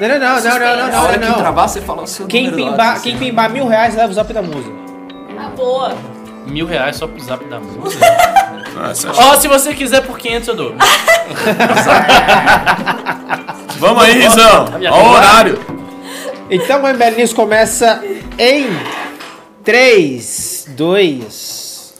Não, 0.00 0.08
não, 0.08 0.18
não, 0.18 0.40
não, 0.40 0.58
não, 0.58 0.76
não, 0.76 0.88
Na 0.90 1.02
hora 1.02 1.16
não, 1.18 1.20
que 1.20 1.32
não. 1.32 1.38
travar, 1.38 1.68
você 1.68 1.80
fala 1.80 2.02
o 2.02 2.06
seu 2.06 2.26
Quem 2.26 2.46
número 2.46 2.64
lá, 2.64 2.70
pimbar, 2.70 2.92
assim. 2.94 3.02
quem 3.02 3.18
pimbar 3.18 3.50
mil 3.50 3.66
reais 3.66 3.94
leva 3.94 4.10
o 4.10 4.14
zap 4.14 4.32
da 4.32 4.40
música. 4.42 4.74
Ah, 5.38 5.50
boa. 5.54 5.94
Mil 6.46 6.66
reais 6.66 6.96
só 6.96 7.06
pro 7.06 7.20
zap 7.22 7.44
da 7.44 7.60
música. 7.60 8.04
Nossa, 8.74 9.10
Ó, 9.16 9.36
se 9.36 9.46
você 9.46 9.74
quiser 9.74 10.00
por 10.06 10.18
500 10.18 10.48
eu 10.48 10.56
dou. 10.56 10.74
Vamos 13.78 14.02
aí, 14.04 14.12
Rizão. 14.20 14.66
Ó 14.90 15.02
o 15.02 15.12
horário. 15.12 15.58
Então 16.50 16.82
o 16.82 16.88
MBL 16.88 17.16
News 17.16 17.32
começa 17.32 18.02
em 18.38 18.66
3, 19.64 20.66
2. 20.70 21.94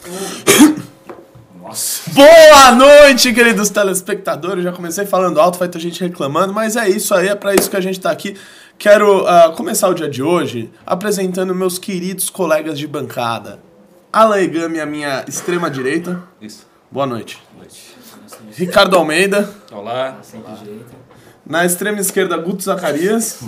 Boa 2.13 2.73
noite, 2.73 3.33
queridos 3.33 3.71
telespectadores. 3.71 4.65
Já 4.65 4.73
comecei 4.73 5.07
falando 5.07 5.41
alto, 5.41 5.59
vai 5.59 5.69
ter 5.69 5.79
gente 5.79 6.01
reclamando, 6.03 6.53
mas 6.53 6.75
é 6.75 6.89
isso 6.89 7.15
aí, 7.15 7.29
é 7.29 7.35
pra 7.35 7.55
isso 7.55 7.71
que 7.71 7.77
a 7.77 7.81
gente 7.81 8.01
tá 8.01 8.11
aqui. 8.11 8.37
Quero 8.77 9.25
ah, 9.27 9.53
começar 9.57 9.89
o 9.89 9.95
dia 9.95 10.09
de 10.09 10.21
hoje 10.21 10.71
apresentando 10.85 11.55
meus 11.55 11.79
queridos 11.79 12.29
colegas 12.29 12.77
de 12.77 12.89
bancada. 12.89 13.61
Alan 14.13 14.41
Egami, 14.41 14.81
a 14.81 14.87
minha 14.87 15.25
extrema 15.29 15.71
direita. 15.71 16.21
Isso. 16.41 16.67
Boa 16.91 17.07
noite. 17.07 17.41
Ricardo 18.57 18.97
Almeida. 18.97 19.49
Olá. 19.71 20.19
Na 21.47 21.65
extrema 21.65 22.01
esquerda, 22.01 22.37
Guto 22.37 22.65
Zacarias. 22.65 23.45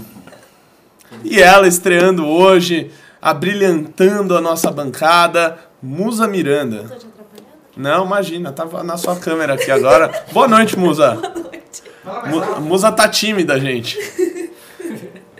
E 1.25 1.41
ela 1.41 1.67
estreando 1.67 2.25
hoje, 2.25 2.93
abrilhantando 3.20 4.37
a 4.37 4.41
nossa 4.41 4.70
bancada, 4.70 5.59
Musa 5.83 6.29
Miranda. 6.29 6.97
Não, 7.77 8.05
imagina, 8.05 8.53
tava 8.53 8.83
na 8.83 8.97
sua 8.97 9.17
câmera 9.17 9.55
aqui 9.55 9.71
agora. 9.71 10.11
Boa 10.33 10.47
noite, 10.49 10.79
Musa. 10.79 11.17
Mu- 12.27 12.61
Musa 12.61 12.93
tá 12.93 13.09
tímida, 13.09 13.59
gente. 13.61 13.98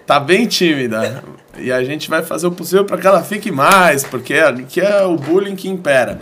Tá 0.05 0.19
bem 0.19 0.47
tímida. 0.47 1.23
E 1.57 1.71
a 1.71 1.83
gente 1.85 2.11
vai 2.11 2.23
fazer 2.25 2.47
o 2.47 2.51
possível 2.51 2.85
para 2.85 2.99
que 2.99 3.07
ela 3.07 3.23
fique 3.23 3.53
mais, 3.53 4.03
porque 4.03 4.35
aqui 4.35 4.81
é 4.81 5.03
o 5.05 5.17
bullying 5.17 5.55
que 5.55 5.69
impera. 5.69 6.21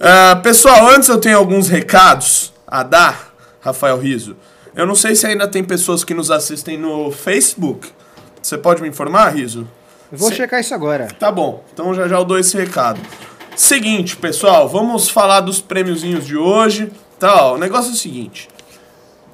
Ah, 0.00 0.36
pessoal, 0.42 0.88
antes 0.90 1.08
eu 1.08 1.18
tenho 1.18 1.36
alguns 1.36 1.68
recados 1.68 2.52
a 2.66 2.84
dar, 2.84 3.34
Rafael 3.60 3.98
Riso. 3.98 4.36
Eu 4.76 4.86
não 4.86 4.94
sei 4.94 5.16
se 5.16 5.26
ainda 5.26 5.48
tem 5.48 5.64
pessoas 5.64 6.04
que 6.04 6.14
nos 6.14 6.30
assistem 6.30 6.78
no 6.78 7.10
Facebook. 7.10 7.88
Você 8.40 8.56
pode 8.56 8.80
me 8.80 8.88
informar, 8.88 9.30
Riso? 9.34 9.66
Eu 10.12 10.18
vou 10.18 10.32
checar 10.32 10.60
isso 10.60 10.72
agora. 10.72 11.08
Tá 11.18 11.30
bom, 11.32 11.64
então 11.74 11.92
já 11.94 12.06
já 12.06 12.16
eu 12.16 12.24
dou 12.24 12.38
esse 12.38 12.56
recado. 12.56 13.00
Seguinte, 13.56 14.18
pessoal, 14.18 14.68
vamos 14.68 15.08
falar 15.08 15.40
dos 15.40 15.62
prêmiozinhos 15.62 16.26
de 16.26 16.36
hoje. 16.36 16.92
Tá, 17.18 17.42
ó, 17.42 17.54
o 17.54 17.58
negócio 17.58 17.90
é 17.90 17.94
o 17.94 17.96
seguinte. 17.96 18.50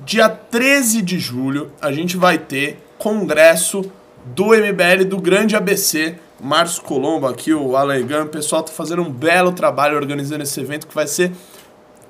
Dia 0.05 0.28
13 0.28 1.03
de 1.03 1.19
julho, 1.19 1.73
a 1.83 1.91
gente 1.91 2.17
vai 2.17 2.39
ter 2.39 2.81
congresso 2.97 3.83
do 4.25 4.50
MBL 4.50 5.06
do 5.09 5.20
Grande 5.20 5.56
ABC. 5.56 6.15
Márcio 6.41 6.84
Colombo 6.84 7.27
aqui, 7.27 7.53
o 7.53 7.77
Alegam, 7.77 8.23
o 8.23 8.28
pessoal 8.28 8.62
tá 8.62 8.73
fazendo 8.73 9.03
um 9.03 9.11
belo 9.11 9.50
trabalho 9.50 9.97
organizando 9.97 10.45
esse 10.45 10.61
evento 10.61 10.87
que 10.87 10.95
vai 10.95 11.09
ser 11.09 11.33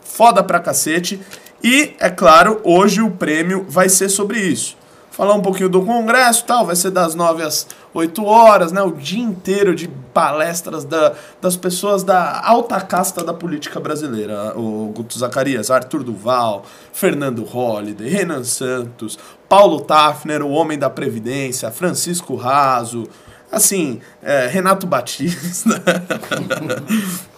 foda 0.03 0.43
pra 0.43 0.61
cacete. 0.61 1.19
E, 1.65 1.95
é 1.99 2.11
claro, 2.11 2.61
hoje 2.63 3.01
o 3.01 3.11
prêmio 3.11 3.65
vai 3.67 3.89
ser 3.89 4.11
sobre 4.11 4.39
isso. 4.39 4.77
Falar 5.13 5.35
um 5.35 5.43
pouquinho 5.43 5.69
do 5.69 5.83
congresso 5.83 6.43
tal, 6.47 6.65
vai 6.65 6.75
ser 6.75 6.91
das 6.91 7.15
9 7.15 7.43
às 7.43 7.67
8 7.93 8.25
horas, 8.25 8.73
né? 8.73 8.81
O 8.83 8.93
dia 8.93 9.23
inteiro 9.23 9.75
de 9.75 9.87
palestras 9.87 10.87
da, 10.87 11.13
das 11.39 11.55
pessoas 11.55 12.03
da 12.03 12.41
alta 12.43 12.81
casta 12.81 13.23
da 13.23 13.35
política 13.35 13.79
brasileira. 13.79 14.59
O 14.59 14.91
Guto 14.97 15.19
Zacarias, 15.19 15.71
Arthur 15.71 16.03
Duval, 16.03 16.65
Fernando 16.95 17.45
Holliday, 17.45 18.09
Renan 18.09 18.43
Santos, 18.43 19.19
Paulo 19.47 19.83
Tafner, 19.83 20.43
o 20.43 20.51
homem 20.51 20.79
da 20.79 20.89
Previdência, 20.89 21.71
Francisco 21.71 22.35
Raso, 22.35 23.07
assim, 23.51 24.01
é, 24.23 24.47
Renato 24.47 24.87
Batista. 24.87 25.81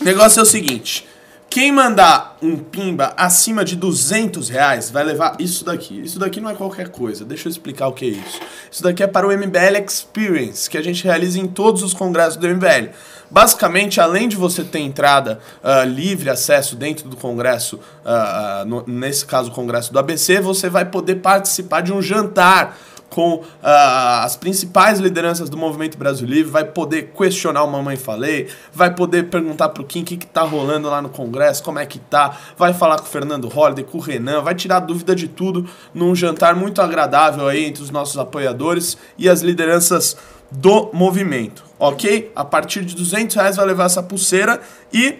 O 0.00 0.04
negócio 0.04 0.40
é 0.40 0.42
o 0.42 0.46
seguinte. 0.46 1.06
Quem 1.48 1.70
mandar 1.70 2.36
um 2.42 2.56
pimba 2.56 3.14
acima 3.16 3.64
de 3.64 3.76
200 3.76 4.48
reais 4.48 4.90
vai 4.90 5.04
levar 5.04 5.36
isso 5.38 5.64
daqui. 5.64 6.00
Isso 6.00 6.18
daqui 6.18 6.40
não 6.40 6.50
é 6.50 6.54
qualquer 6.54 6.88
coisa. 6.88 7.24
Deixa 7.24 7.46
eu 7.46 7.50
explicar 7.50 7.86
o 7.86 7.92
que 7.92 8.06
é 8.06 8.08
isso. 8.08 8.40
Isso 8.70 8.82
daqui 8.82 9.04
é 9.04 9.06
para 9.06 9.24
o 9.24 9.30
MBL 9.30 9.76
Experience, 9.86 10.68
que 10.68 10.76
a 10.76 10.82
gente 10.82 11.04
realiza 11.04 11.38
em 11.38 11.46
todos 11.46 11.84
os 11.84 11.94
congressos 11.94 12.36
do 12.36 12.48
MBL. 12.48 12.88
Basicamente, 13.30 14.00
além 14.00 14.28
de 14.28 14.34
você 14.36 14.64
ter 14.64 14.80
entrada 14.80 15.38
ah, 15.62 15.84
livre, 15.84 16.28
acesso 16.28 16.74
dentro 16.74 17.08
do 17.08 17.16
congresso, 17.16 17.78
ah, 18.04 18.60
ah, 18.60 18.64
no- 18.64 18.84
nesse 18.86 19.24
caso 19.24 19.50
o 19.50 19.54
congresso 19.54 19.92
do 19.92 19.98
ABC, 19.98 20.40
você 20.40 20.68
vai 20.68 20.84
poder 20.84 21.16
participar 21.16 21.82
de 21.82 21.92
um 21.92 22.02
jantar 22.02 22.76
com 23.14 23.44
ah, 23.62 24.24
as 24.24 24.34
principais 24.34 24.98
lideranças 24.98 25.48
do 25.48 25.56
movimento 25.56 25.96
Brasil 25.96 26.26
Livre, 26.26 26.50
vai 26.50 26.64
poder 26.64 27.12
questionar 27.16 27.62
o 27.62 27.70
Mamãe 27.70 27.94
Falei, 27.94 28.48
vai 28.72 28.92
poder 28.92 29.30
perguntar 29.30 29.68
pro 29.68 29.84
Kim 29.84 30.02
o 30.02 30.04
que, 30.04 30.16
que 30.16 30.26
tá 30.26 30.42
rolando 30.42 30.90
lá 30.90 31.00
no 31.00 31.08
Congresso, 31.08 31.62
como 31.62 31.78
é 31.78 31.86
que 31.86 32.00
tá, 32.00 32.36
vai 32.58 32.74
falar 32.74 32.98
com 32.98 33.04
o 33.04 33.08
Fernando 33.08 33.46
Holliday, 33.46 33.84
com 33.84 33.98
o 33.98 34.00
Renan, 34.00 34.42
vai 34.42 34.56
tirar 34.56 34.80
dúvida 34.80 35.14
de 35.14 35.28
tudo 35.28 35.64
num 35.94 36.12
jantar 36.12 36.56
muito 36.56 36.82
agradável 36.82 37.46
aí 37.46 37.64
entre 37.64 37.84
os 37.84 37.90
nossos 37.90 38.18
apoiadores 38.18 38.98
e 39.16 39.28
as 39.28 39.42
lideranças 39.42 40.16
do 40.50 40.90
movimento, 40.92 41.64
ok? 41.78 42.32
A 42.34 42.44
partir 42.44 42.84
de 42.84 42.96
200 42.96 43.36
reais 43.36 43.54
vai 43.54 43.66
levar 43.66 43.84
essa 43.84 44.02
pulseira 44.02 44.60
e 44.92 45.18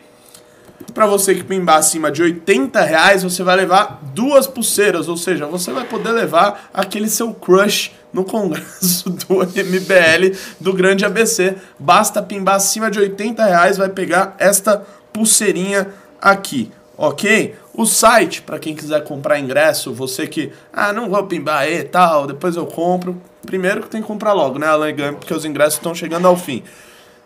Pra 0.92 1.06
você 1.06 1.34
que 1.34 1.42
pimbar 1.42 1.78
acima 1.78 2.10
de 2.10 2.22
80 2.22 2.80
reais, 2.82 3.22
você 3.22 3.42
vai 3.42 3.56
levar 3.56 4.00
duas 4.14 4.46
pulseiras, 4.46 5.08
ou 5.08 5.16
seja, 5.16 5.46
você 5.46 5.72
vai 5.72 5.84
poder 5.84 6.12
levar 6.12 6.70
aquele 6.72 7.08
seu 7.08 7.34
crush 7.34 7.92
no 8.12 8.24
congresso 8.24 9.10
do 9.26 9.36
MBL 9.38 10.36
do 10.60 10.72
Grande 10.72 11.04
ABC. 11.04 11.56
Basta 11.78 12.22
pimbar 12.22 12.56
acima 12.56 12.90
de 12.90 13.00
80 13.00 13.44
reais, 13.44 13.76
vai 13.76 13.88
pegar 13.88 14.36
esta 14.38 14.84
pulseirinha 15.12 15.88
aqui, 16.20 16.70
ok? 16.96 17.54
O 17.72 17.86
site, 17.86 18.42
para 18.42 18.60
quem 18.60 18.76
quiser 18.76 19.02
comprar 19.02 19.40
ingresso, 19.40 19.92
você 19.92 20.28
que, 20.28 20.52
ah, 20.72 20.92
não 20.92 21.10
vou 21.10 21.24
pimbar 21.24 21.62
aí 21.62 21.80
e 21.80 21.84
tal, 21.84 22.26
depois 22.26 22.54
eu 22.54 22.66
compro. 22.66 23.20
Primeiro 23.44 23.82
que 23.82 23.88
tem 23.88 24.00
que 24.00 24.06
comprar 24.06 24.32
logo, 24.32 24.60
né, 24.60 24.68
Alan 24.68 24.92
Gump, 24.92 25.18
porque 25.18 25.34
os 25.34 25.44
ingressos 25.44 25.74
estão 25.74 25.92
chegando 25.94 26.28
ao 26.28 26.36
fim. 26.36 26.62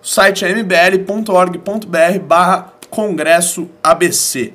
O 0.03 0.07
site 0.07 0.45
é 0.45 0.51
mbl.org.br 0.51 2.19
barra 2.27 2.78
congresso 2.91 3.69
ABC. 3.83 4.53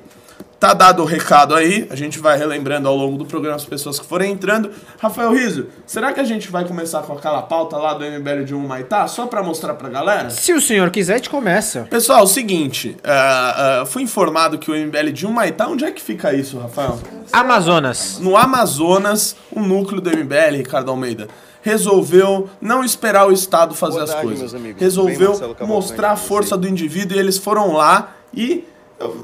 Tá 0.58 0.72
dado 0.72 1.02
o 1.02 1.04
recado 1.04 1.54
aí, 1.54 1.86
a 1.90 1.94
gente 1.94 2.18
vai 2.18 2.38
relembrando 2.38 2.88
ao 2.88 2.96
longo 2.96 3.18
do 3.18 3.26
programa 3.26 3.56
as 3.56 3.66
pessoas 3.66 3.98
que 4.00 4.06
forem 4.06 4.32
entrando. 4.32 4.70
Rafael 4.98 5.30
Riso, 5.30 5.66
será 5.84 6.10
que 6.10 6.20
a 6.20 6.24
gente 6.24 6.50
vai 6.50 6.64
começar 6.64 7.02
com 7.02 7.12
aquela 7.12 7.42
pauta 7.42 7.76
lá 7.76 7.92
do 7.92 8.02
MBL 8.02 8.44
de 8.44 8.54
um 8.54 8.66
Maitá, 8.66 9.06
só 9.06 9.26
pra 9.26 9.42
mostrar 9.42 9.74
pra 9.74 9.90
galera? 9.90 10.30
Se 10.30 10.54
o 10.54 10.60
senhor 10.62 10.88
quiser, 10.90 11.14
a 11.14 11.16
gente 11.18 11.28
começa. 11.28 11.86
Pessoal, 11.90 12.20
é 12.20 12.22
o 12.22 12.26
seguinte, 12.26 12.96
ah, 13.04 13.80
ah, 13.82 13.86
fui 13.86 14.02
informado 14.04 14.56
que 14.56 14.70
o 14.70 14.74
MBL 14.74 15.12
de 15.12 15.26
Humaitá, 15.26 15.68
onde 15.68 15.84
é 15.84 15.90
que 15.90 16.00
fica 16.00 16.32
isso, 16.32 16.58
Rafael? 16.58 16.98
Amazonas. 17.30 18.18
No 18.20 18.34
Amazonas, 18.34 19.36
o 19.52 19.60
núcleo 19.60 20.00
do 20.00 20.08
MBL, 20.08 20.56
Ricardo 20.56 20.90
Almeida, 20.90 21.28
resolveu 21.60 22.48
não 22.58 22.82
esperar 22.82 23.26
o 23.26 23.32
Estado 23.32 23.74
fazer 23.74 23.94
Boa 23.94 24.04
as 24.04 24.10
tarde, 24.10 24.26
coisas. 24.26 24.40
meus 24.40 24.54
amigos. 24.54 24.78
Tudo 24.78 24.78
bem, 24.78 24.84
Resolveu 24.86 25.28
Marcelo 25.30 25.54
Cavalcante 25.54 25.70
mostrar 25.70 26.10
a 26.12 26.16
força 26.16 26.56
do 26.56 26.66
indivíduo 26.66 27.16
e 27.16 27.20
eles 27.20 27.36
foram 27.36 27.72
lá 27.72 28.14
e. 28.36 28.64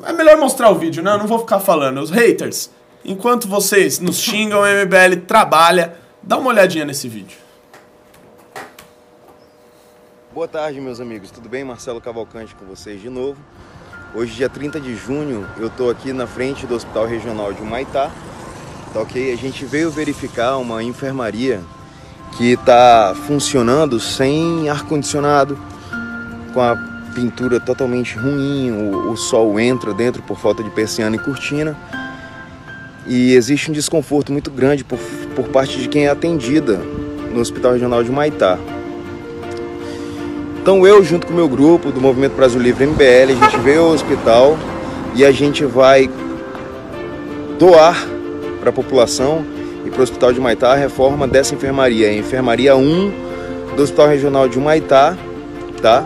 É 0.05 0.13
melhor 0.13 0.37
mostrar 0.37 0.71
o 0.71 0.75
vídeo, 0.75 1.03
né? 1.03 1.13
Eu 1.13 1.19
não 1.19 1.27
vou 1.27 1.39
ficar 1.39 1.61
falando. 1.61 2.01
Os 2.01 2.11
haters, 2.11 2.71
enquanto 3.05 3.47
vocês 3.47 3.99
nos 4.01 4.19
xingam, 4.21 4.61
o 4.61 4.65
MBL 4.65 5.25
trabalha. 5.27 5.95
Dá 6.23 6.37
uma 6.37 6.51
olhadinha 6.51 6.85
nesse 6.85 7.09
vídeo. 7.09 7.39
Boa 10.33 10.47
tarde, 10.47 10.81
meus 10.81 11.01
amigos. 11.01 11.31
Tudo 11.31 11.49
bem? 11.49 11.65
Marcelo 11.65 12.01
Cavalcante 12.01 12.55
com 12.55 12.65
vocês 12.65 13.01
de 13.01 13.09
novo. 13.09 13.39
Hoje, 14.15 14.35
dia 14.35 14.49
30 14.49 14.81
de 14.81 14.97
junho, 14.97 15.47
eu 15.57 15.69
estou 15.69 15.89
aqui 15.89 16.13
na 16.13 16.27
frente 16.27 16.67
do 16.67 16.75
Hospital 16.75 17.07
Regional 17.07 17.53
de 17.53 17.63
Humaitá. 17.63 18.11
Tá 18.93 19.01
ok? 19.01 19.33
A 19.33 19.37
gente 19.37 19.65
veio 19.65 19.91
verificar 19.91 20.57
uma 20.57 20.83
enfermaria 20.83 21.61
que 22.37 22.53
está 22.53 23.15
funcionando 23.27 24.01
sem 24.01 24.69
ar-condicionado, 24.69 25.59
com 26.53 26.61
a 26.61 26.90
pintura 27.11 27.61
totalmente 27.61 28.17
ruim, 28.17 28.71
o, 28.71 29.13
o 29.13 29.17
sol 29.17 29.59
entra 29.59 29.93
dentro 29.93 30.23
por 30.23 30.39
falta 30.39 30.63
de 30.63 30.71
persiana 30.71 31.17
e 31.17 31.19
cortina. 31.19 31.77
E 33.07 33.35
existe 33.35 33.71
um 33.71 33.75
desconforto 33.75 34.33
muito 34.33 34.51
grande 34.51 34.85
por, 34.85 34.99
por 35.35 35.49
parte 35.49 35.79
de 35.79 35.89
quem 35.89 36.07
é 36.07 36.11
atendida 36.11 36.77
no 37.33 37.41
Hospital 37.41 37.73
Regional 37.73 38.03
de 38.03 38.11
Humaitá. 38.11 38.59
Então 40.63 40.87
eu, 40.87 41.03
junto 41.03 41.27
com 41.27 41.33
o 41.33 41.37
meu 41.37 41.49
grupo 41.49 41.91
do 41.91 42.01
Movimento 42.01 42.35
Brasil 42.37 42.61
Livre 42.61 42.87
MBL, 42.87 43.33
a 43.33 43.47
gente 43.47 43.59
veio 43.61 43.83
ao 43.83 43.91
hospital 43.91 44.59
e 45.15 45.25
a 45.25 45.33
gente 45.33 45.65
vai 45.65 46.09
doar 47.59 47.97
para 48.61 48.71
a 48.71 48.73
população 48.73 49.45
e 49.85 49.91
para 49.91 50.01
o 50.01 50.03
Hospital 50.03 50.33
de 50.33 50.39
Humaitá 50.39 50.73
a 50.73 50.77
reforma 50.77 51.27
dessa 51.27 51.55
enfermaria, 51.55 52.09
a 52.09 52.13
enfermaria 52.13 52.77
1 52.77 53.13
do 53.75 53.83
Hospital 53.83 54.09
Regional 54.09 54.49
de 54.49 54.59
Humaitá, 54.59 55.17
tá? 55.81 56.05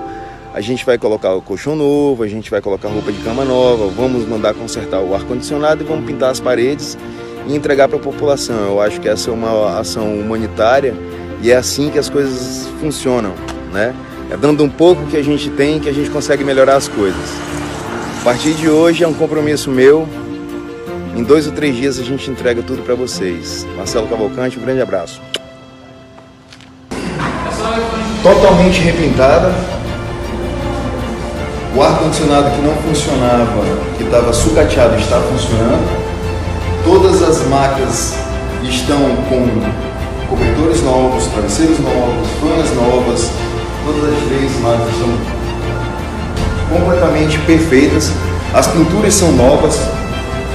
A 0.55 0.61
gente 0.61 0.87
vai 0.87 0.97
colocar 0.97 1.35
o 1.35 1.43
colchão 1.43 1.75
novo, 1.75 2.23
a 2.23 2.29
gente 2.29 2.49
vai 2.49 2.61
colocar 2.61 2.89
roupa 2.89 3.11
de 3.11 3.21
cama 3.25 3.45
nova, 3.45 3.89
vamos 3.89 4.25
mandar 4.25 4.55
consertar 4.55 5.01
o 5.01 5.13
ar-condicionado 5.13 5.83
e 5.83 5.85
vamos 5.85 6.07
pintar 6.07 6.31
as 6.31 6.39
paredes 6.39 6.97
e 7.49 7.57
entregar 7.57 7.89
para 7.89 7.97
a 7.97 8.01
população. 8.01 8.55
Eu 8.55 8.81
acho 8.81 9.01
que 9.01 9.09
essa 9.09 9.31
é 9.31 9.33
uma 9.33 9.81
ação 9.81 10.15
humanitária 10.15 10.95
e 11.43 11.51
é 11.51 11.57
assim 11.57 11.91
que 11.91 11.99
as 11.99 12.09
coisas 12.09 12.69
funcionam, 12.79 13.35
né? 13.73 13.93
É 14.31 14.37
dando 14.37 14.63
um 14.63 14.69
pouco 14.69 15.05
que 15.07 15.17
a 15.17 15.25
gente 15.25 15.51
tem 15.51 15.81
que 15.81 15.89
a 15.89 15.93
gente 15.93 16.09
consegue 16.09 16.45
melhorar 16.45 16.77
as 16.77 16.87
coisas. 16.87 17.31
A 18.21 18.25
partir 18.25 18.55
de 18.55 18.69
hoje 18.69 19.03
é 19.03 19.09
um 19.09 19.15
compromisso 19.15 19.73
meu. 19.73 20.07
Em 21.17 21.25
dois 21.25 21.49
ou 21.49 21.53
três 21.53 21.75
dias 21.75 21.99
a 21.99 22.05
gente 22.05 22.31
entrega 22.31 22.63
tudo 22.63 22.81
para 22.85 22.95
vocês. 22.95 23.67
Marcelo 23.77 24.07
Cavalcante, 24.07 24.57
um 24.57 24.63
grande 24.63 24.81
abraço. 24.81 25.21
Totalmente 28.23 28.79
repintada. 28.79 29.53
O 31.77 31.83
ar-condicionado 31.83 32.53
que 32.53 32.63
não 32.63 32.73
funcionava, 32.77 33.65
que 33.97 34.05
estava 34.05 34.33
sucateado, 34.33 34.95
está 34.95 35.19
funcionando. 35.21 36.05
Todas 36.85 37.21
as 37.21 37.45
macas 37.49 38.15
estão 38.63 39.01
com 39.29 39.49
cobertores 40.29 40.83
novos, 40.85 41.27
travesseiros 41.27 41.81
novos, 41.81 42.29
fãs 42.41 42.77
novas. 42.77 43.31
Todas 43.85 44.15
as 44.15 44.23
três 44.29 44.61
macas 44.61 44.89
estão 44.89 45.09
completamente 46.71 47.39
perfeitas. 47.41 48.13
As 48.55 48.69
pinturas 48.69 49.13
são 49.13 49.33
novas, 49.33 49.77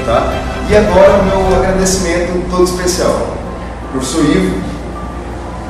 tá? 0.05 0.33
E 0.69 0.77
agora 0.77 1.19
o 1.19 1.25
meu 1.25 1.57
agradecimento 1.57 2.49
todo 2.49 2.63
especial. 2.63 3.35
Professor 3.91 4.23
Ivo, 4.23 4.55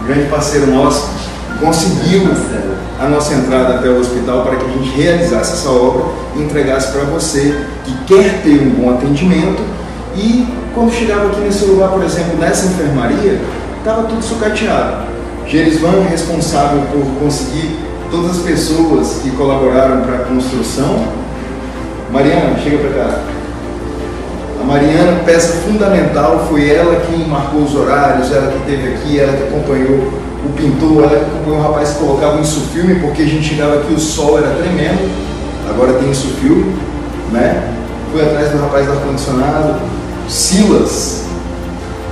grande 0.06 0.30
parceiro 0.30 0.68
nosso, 0.68 1.10
conseguiu 1.60 2.30
a 3.00 3.08
nossa 3.08 3.34
entrada 3.34 3.76
até 3.76 3.90
o 3.90 4.00
hospital 4.00 4.44
para 4.44 4.58
que 4.58 4.66
a 4.66 4.70
gente 4.70 4.90
realizasse 4.90 5.54
essa 5.54 5.70
obra 5.70 6.06
e 6.36 6.42
entregasse 6.42 6.92
para 6.92 7.04
você 7.04 7.64
que 7.86 7.94
quer 8.06 8.42
ter 8.44 8.62
um 8.62 8.72
bom 8.72 8.90
atendimento 8.92 9.62
e 10.16 10.46
quando 10.74 10.92
chegava 10.92 11.28
aqui 11.28 11.42
nesse 11.42 11.66
lugar, 11.66 11.90
por 11.90 12.04
exemplo, 12.04 12.38
nessa 12.38 12.68
enfermaria, 12.68 13.40
estava 13.78 14.04
tudo 14.04 14.22
sucateado. 14.22 15.08
Gerisvan 15.48 16.06
é 16.06 16.10
responsável 16.10 16.82
por 16.92 17.06
conseguir 17.24 17.80
todas 18.12 18.38
as 18.38 18.44
pessoas 18.44 19.20
que 19.22 19.32
colaboraram 19.32 20.02
para 20.02 20.16
a 20.16 20.20
construção. 20.20 21.08
Mariana, 22.12 22.58
chega 22.64 22.78
para 22.78 23.04
cá. 23.04 23.20
A 24.62 24.64
Mariana, 24.64 25.22
peça 25.26 25.54
fundamental, 25.60 26.48
foi 26.50 26.70
ela 26.70 27.02
quem 27.08 27.28
marcou 27.28 27.62
os 27.62 27.76
horários, 27.76 28.32
ela 28.32 28.52
que 28.52 28.58
esteve 28.58 28.94
aqui, 28.94 29.20
ela 29.20 29.34
que 29.34 29.44
acompanhou 29.44 30.12
o 30.46 30.50
pintor, 30.54 31.06
acompanhou 31.06 31.60
o 31.60 31.62
rapaz 31.62 31.90
que 31.90 32.00
colocava 32.00 32.38
o 32.38 32.42
insufilme, 32.42 32.96
porque 32.96 33.24
a 33.24 33.26
gente 33.26 33.50
chegava 33.50 33.76
aqui 33.76 33.94
o 33.94 34.00
sol 34.00 34.38
era 34.38 34.50
tremendo, 34.56 35.10
agora 35.70 35.94
tem 35.94 36.10
insufilme, 36.10 36.76
né? 37.32 37.74
Fui 38.12 38.22
atrás 38.22 38.52
do 38.52 38.58
rapaz 38.60 38.86
do 38.86 38.94
ar-condicionado, 38.94 39.80
Silas, 40.28 41.26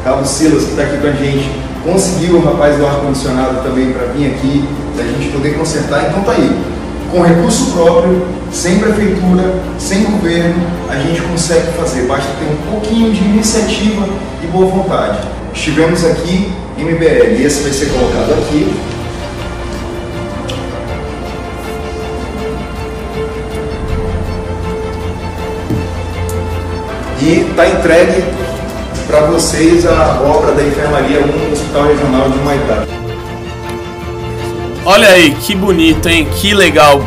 Carlos 0.03 0.29
Silas, 0.29 0.63
que 0.63 0.69
está 0.71 0.83
aqui 0.83 0.97
com 0.97 1.07
a 1.07 1.11
gente, 1.11 1.49
conseguiu 1.83 2.37
o 2.37 2.43
rapaz 2.43 2.77
do 2.77 2.85
ar-condicionado 2.85 3.63
também 3.63 3.91
para 3.91 4.07
vir 4.07 4.27
aqui, 4.27 4.67
da 4.95 5.03
gente 5.03 5.29
poder 5.31 5.57
consertar, 5.57 6.09
então 6.09 6.21
tá 6.23 6.33
aí. 6.33 6.77
Com 7.11 7.21
recurso 7.21 7.71
próprio, 7.71 8.27
sem 8.51 8.79
prefeitura, 8.79 9.55
sem 9.79 10.03
governo, 10.03 10.55
a 10.89 10.95
gente 10.95 11.21
consegue 11.21 11.71
fazer, 11.77 12.01
basta 12.05 12.27
ter 12.37 12.45
um 12.45 12.71
pouquinho 12.71 13.13
de 13.13 13.23
iniciativa 13.23 14.05
e 14.43 14.47
boa 14.47 14.65
vontade. 14.65 15.19
Estivemos 15.53 16.03
aqui 16.03 16.51
MBL, 16.77 17.43
esse 17.43 17.63
vai 17.63 17.71
ser 17.71 17.87
colocado 17.87 18.33
aqui. 18.33 18.73
E 27.19 27.49
está 27.49 27.67
entregue 27.67 28.23
para 29.07 29.21
vocês 29.21 29.85
a 29.85 30.21
obra 30.21 30.53
da 30.53 30.63
Enfermaria 30.63 31.19
1 31.19 31.25
no 31.25 31.51
Hospital 31.51 31.87
Regional 31.87 32.29
de 32.29 32.37
Humaitá. 32.37 33.06
Olha 34.89 35.09
aí, 35.09 35.35
que 35.35 35.53
bonito, 35.53 36.07
hein? 36.07 36.25
Que 36.39 36.53
legal. 36.53 37.01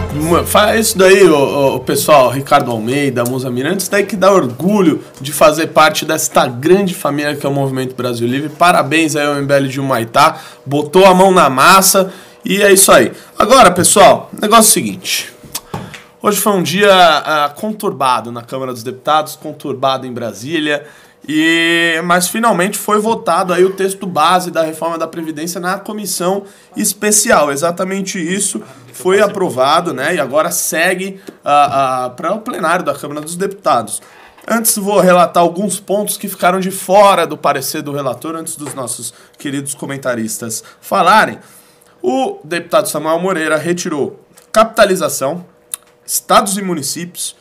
Faz 0.44 0.88
isso 0.88 0.98
daí, 0.98 1.24
o, 1.26 1.76
o 1.76 1.80
pessoal, 1.80 2.28
Ricardo 2.28 2.70
Almeida, 2.70 3.24
Musa 3.24 3.50
Mirantes, 3.50 3.88
daí 3.88 4.04
que 4.04 4.16
dá 4.16 4.30
orgulho 4.30 5.02
de 5.18 5.32
fazer 5.32 5.68
parte 5.68 6.04
desta 6.04 6.46
grande 6.46 6.92
família 6.92 7.34
que 7.34 7.46
é 7.46 7.48
o 7.48 7.52
Movimento 7.52 7.96
Brasil 7.96 8.28
Livre. 8.28 8.50
Parabéns 8.50 9.16
aí 9.16 9.26
ao 9.26 9.34
MBL 9.36 9.66
de 9.66 9.80
Humaitá, 9.80 10.38
botou 10.66 11.06
a 11.06 11.14
mão 11.14 11.32
na 11.32 11.48
massa 11.48 12.12
e 12.44 12.60
é 12.60 12.70
isso 12.70 12.92
aí. 12.92 13.12
Agora, 13.38 13.70
pessoal, 13.70 14.30
negócio 14.38 14.68
é 14.68 14.72
o 14.72 14.72
seguinte. 14.74 15.32
Hoje 16.20 16.38
foi 16.38 16.52
um 16.52 16.62
dia 16.62 16.92
uh, 16.92 17.58
conturbado 17.58 18.30
na 18.30 18.42
Câmara 18.42 18.74
dos 18.74 18.82
Deputados, 18.82 19.36
conturbado 19.36 20.06
em 20.06 20.12
Brasília. 20.12 20.86
E, 21.28 22.00
mas 22.04 22.28
finalmente 22.28 22.78
foi 22.78 22.98
votado 22.98 23.52
aí 23.52 23.64
o 23.64 23.74
texto 23.74 24.06
base 24.06 24.50
da 24.50 24.62
reforma 24.62 24.98
da 24.98 25.06
Previdência 25.06 25.60
na 25.60 25.78
comissão 25.78 26.44
especial. 26.76 27.52
Exatamente 27.52 28.18
isso 28.18 28.62
foi 28.92 29.20
aprovado, 29.20 29.92
né? 29.92 30.14
E 30.14 30.20
agora 30.20 30.50
segue 30.50 31.20
uh, 31.28 32.08
uh, 32.08 32.10
para 32.16 32.32
o 32.32 32.40
plenário 32.40 32.84
da 32.84 32.94
Câmara 32.94 33.20
dos 33.20 33.36
Deputados. 33.36 34.00
Antes 34.48 34.76
vou 34.76 34.98
relatar 35.00 35.42
alguns 35.42 35.78
pontos 35.78 36.16
que 36.16 36.28
ficaram 36.28 36.58
de 36.58 36.70
fora 36.70 37.26
do 37.26 37.36
parecer 37.36 37.82
do 37.82 37.92
relator, 37.92 38.34
antes 38.34 38.56
dos 38.56 38.74
nossos 38.74 39.12
queridos 39.38 39.74
comentaristas 39.74 40.64
falarem. 40.80 41.38
O 42.02 42.40
deputado 42.42 42.88
Samuel 42.88 43.20
Moreira 43.20 43.56
retirou 43.56 44.18
capitalização, 44.50 45.44
estados 46.04 46.56
e 46.56 46.62
municípios, 46.62 47.36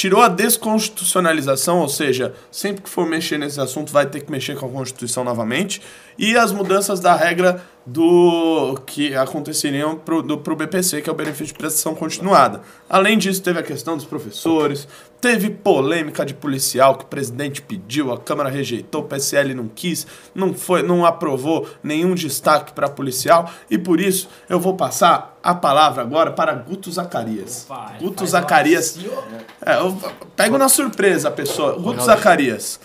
tirou 0.00 0.22
a 0.22 0.28
desconstitucionalização, 0.28 1.80
ou 1.80 1.88
seja, 1.88 2.32
sempre 2.50 2.80
que 2.80 2.88
for 2.88 3.06
mexer 3.06 3.36
nesse 3.36 3.60
assunto 3.60 3.92
vai 3.92 4.06
ter 4.06 4.20
que 4.20 4.30
mexer 4.30 4.56
com 4.56 4.64
a 4.64 4.68
Constituição 4.70 5.22
novamente, 5.22 5.82
e 6.20 6.36
as 6.36 6.52
mudanças 6.52 7.00
da 7.00 7.16
regra 7.16 7.64
do 7.86 8.78
que 8.84 9.16
aconteceriam 9.16 9.96
para 9.96 10.14
o 10.14 10.56
BPC, 10.56 11.00
que 11.00 11.08
é 11.08 11.12
o 11.12 11.16
benefício 11.16 11.46
de 11.46 11.54
prestação 11.54 11.94
continuada. 11.94 12.60
Além 12.90 13.16
disso, 13.16 13.42
teve 13.42 13.58
a 13.58 13.62
questão 13.62 13.96
dos 13.96 14.04
professores, 14.04 14.86
teve 15.18 15.48
polêmica 15.48 16.24
de 16.26 16.34
policial 16.34 16.96
que 16.96 17.04
o 17.04 17.06
presidente 17.06 17.62
pediu, 17.62 18.12
a 18.12 18.18
Câmara 18.18 18.50
rejeitou, 18.50 19.00
o 19.00 19.04
PSL 19.04 19.54
não 19.54 19.66
quis, 19.66 20.06
não 20.34 20.52
foi, 20.52 20.82
não 20.82 21.06
aprovou 21.06 21.66
nenhum 21.82 22.14
destaque 22.14 22.74
para 22.74 22.90
policial, 22.90 23.50
e 23.70 23.78
por 23.78 23.98
isso 23.98 24.28
eu 24.46 24.60
vou 24.60 24.76
passar 24.76 25.38
a 25.42 25.54
palavra 25.54 26.02
agora 26.02 26.32
para 26.32 26.52
Guto 26.52 26.92
Zacarias. 26.92 27.66
Opa, 27.66 27.94
Guto 27.98 28.26
Zacarias. 28.26 28.98
É, 29.64 29.76
eu 29.78 29.96
pego 30.36 30.58
na 30.58 30.68
surpresa 30.68 31.28
a 31.28 31.32
pessoa. 31.32 31.78
Guto 31.78 32.02
Zacarias. 32.02 32.78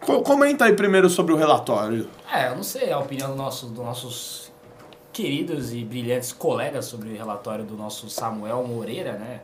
Comenta 0.00 0.64
aí 0.64 0.74
primeiro 0.74 1.10
sobre 1.10 1.32
o 1.32 1.36
relatório. 1.36 2.08
É, 2.32 2.48
eu 2.48 2.56
não 2.56 2.62
sei 2.62 2.90
a 2.92 2.98
opinião 2.98 3.30
do 3.30 3.36
nosso, 3.36 3.66
dos 3.66 3.84
nossos 3.84 4.52
queridos 5.12 5.72
e 5.72 5.84
brilhantes 5.84 6.32
colegas 6.32 6.84
sobre 6.84 7.10
o 7.10 7.16
relatório 7.16 7.64
do 7.64 7.76
nosso 7.76 8.08
Samuel 8.08 8.64
Moreira, 8.66 9.12
né? 9.12 9.40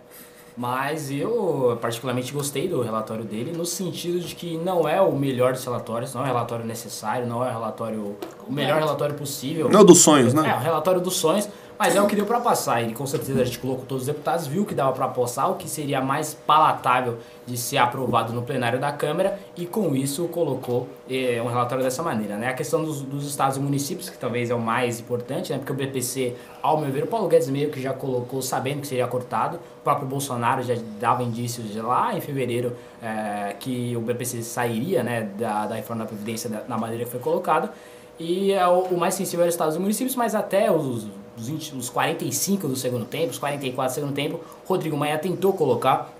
Mas 0.56 1.10
eu 1.10 1.76
particularmente 1.82 2.32
gostei 2.32 2.68
do 2.68 2.80
relatório 2.80 3.24
dele 3.24 3.50
no 3.50 3.66
sentido 3.66 4.20
de 4.20 4.36
que 4.36 4.56
não 4.56 4.88
é 4.88 5.00
o 5.00 5.10
melhor 5.12 5.52
dos 5.52 5.64
relatórios, 5.64 6.14
não 6.14 6.20
é 6.20 6.24
o 6.24 6.26
relatório 6.28 6.64
necessário, 6.64 7.26
não 7.26 7.44
é 7.44 7.48
o 7.48 7.52
relatório 7.52 8.16
o 8.46 8.52
melhor 8.52 8.78
relatório 8.78 9.16
possível. 9.16 9.68
Não 9.68 9.80
é 9.80 9.82
o 9.82 9.86
dos 9.86 9.98
sonhos, 9.98 10.32
né? 10.32 10.48
É, 10.48 10.54
o 10.54 10.60
relatório 10.60 11.00
dos 11.00 11.16
sonhos, 11.16 11.48
mas 11.78 11.96
é 11.96 12.00
o 12.00 12.06
que 12.06 12.14
deu 12.14 12.26
para 12.26 12.40
passar. 12.40 12.82
E 12.82 12.92
com 12.92 13.06
certeza 13.06 13.42
a 13.42 13.44
gente 13.44 13.58
colocou 13.58 13.84
todos 13.86 14.02
os 14.02 14.06
deputados, 14.06 14.46
viu 14.46 14.64
que 14.64 14.74
dava 14.74 14.92
para 14.92 15.08
passar, 15.08 15.48
o 15.48 15.54
que 15.54 15.68
seria 15.68 16.00
mais 16.00 16.34
palatável 16.34 17.18
de 17.46 17.56
ser 17.56 17.78
aprovado 17.78 18.32
no 18.32 18.42
plenário 18.42 18.78
da 18.78 18.92
Câmara 18.92 19.38
e 19.56 19.66
com 19.66 19.94
isso 19.94 20.26
colocou 20.28 20.88
é, 21.10 21.40
um 21.42 21.48
relatório 21.48 21.82
dessa 21.82 22.02
maneira. 22.02 22.36
Né? 22.36 22.48
A 22.48 22.54
questão 22.54 22.84
dos, 22.84 23.02
dos, 23.02 23.26
estados 23.26 23.56
e 23.56 23.60
municípios, 23.60 24.08
que 24.08 24.16
talvez 24.16 24.50
é 24.50 24.54
o 24.54 24.60
mais 24.60 25.00
importante, 25.00 25.52
né? 25.52 25.58
porque 25.58 25.72
o 25.72 25.74
BPC, 25.74 26.34
ao 26.62 26.80
meu 26.80 26.90
ver, 26.90 27.04
o 27.04 27.06
Paulo 27.06 27.28
Guedes 27.28 27.48
meio 27.48 27.70
que 27.70 27.80
já 27.80 27.92
colocou 27.92 28.40
sabendo 28.40 28.80
que 28.80 28.86
seria 28.86 29.06
cortado, 29.06 29.56
o 29.56 29.82
próprio 29.82 30.06
Bolsonaro 30.06 30.62
já 30.62 30.74
dava 30.98 31.22
indícios 31.22 31.74
lá 31.76 32.16
em 32.16 32.20
fevereiro 32.20 32.74
é, 33.02 33.54
que 33.58 33.94
o 33.96 34.00
BPC 34.00 34.42
sairia 34.42 35.02
né, 35.02 35.28
da, 35.38 35.66
da 35.66 35.74
reforma 35.74 36.04
da 36.04 36.08
Previdência 36.08 36.48
da, 36.48 36.60
da 36.60 36.78
maneira 36.78 37.04
que 37.04 37.10
foi 37.10 37.20
colocada. 37.20 37.70
E 38.18 38.52
é, 38.52 38.66
o, 38.66 38.82
o 38.84 38.98
mais 38.98 39.14
sensível 39.14 39.40
era 39.40 39.48
os 39.48 39.54
estados 39.54 39.74
e 39.74 39.78
municípios, 39.78 40.14
mas 40.14 40.34
até 40.34 40.70
os 40.70 41.08
os, 41.36 41.48
20, 41.48 41.76
os 41.76 41.88
45 41.88 42.68
do 42.68 42.76
segundo 42.76 43.04
tempo, 43.04 43.30
os 43.30 43.38
44 43.38 43.92
do 43.92 43.94
segundo 43.94 44.14
tempo, 44.14 44.40
Rodrigo 44.66 44.96
Maia 44.96 45.18
tentou 45.18 45.52
colocar 45.52 46.12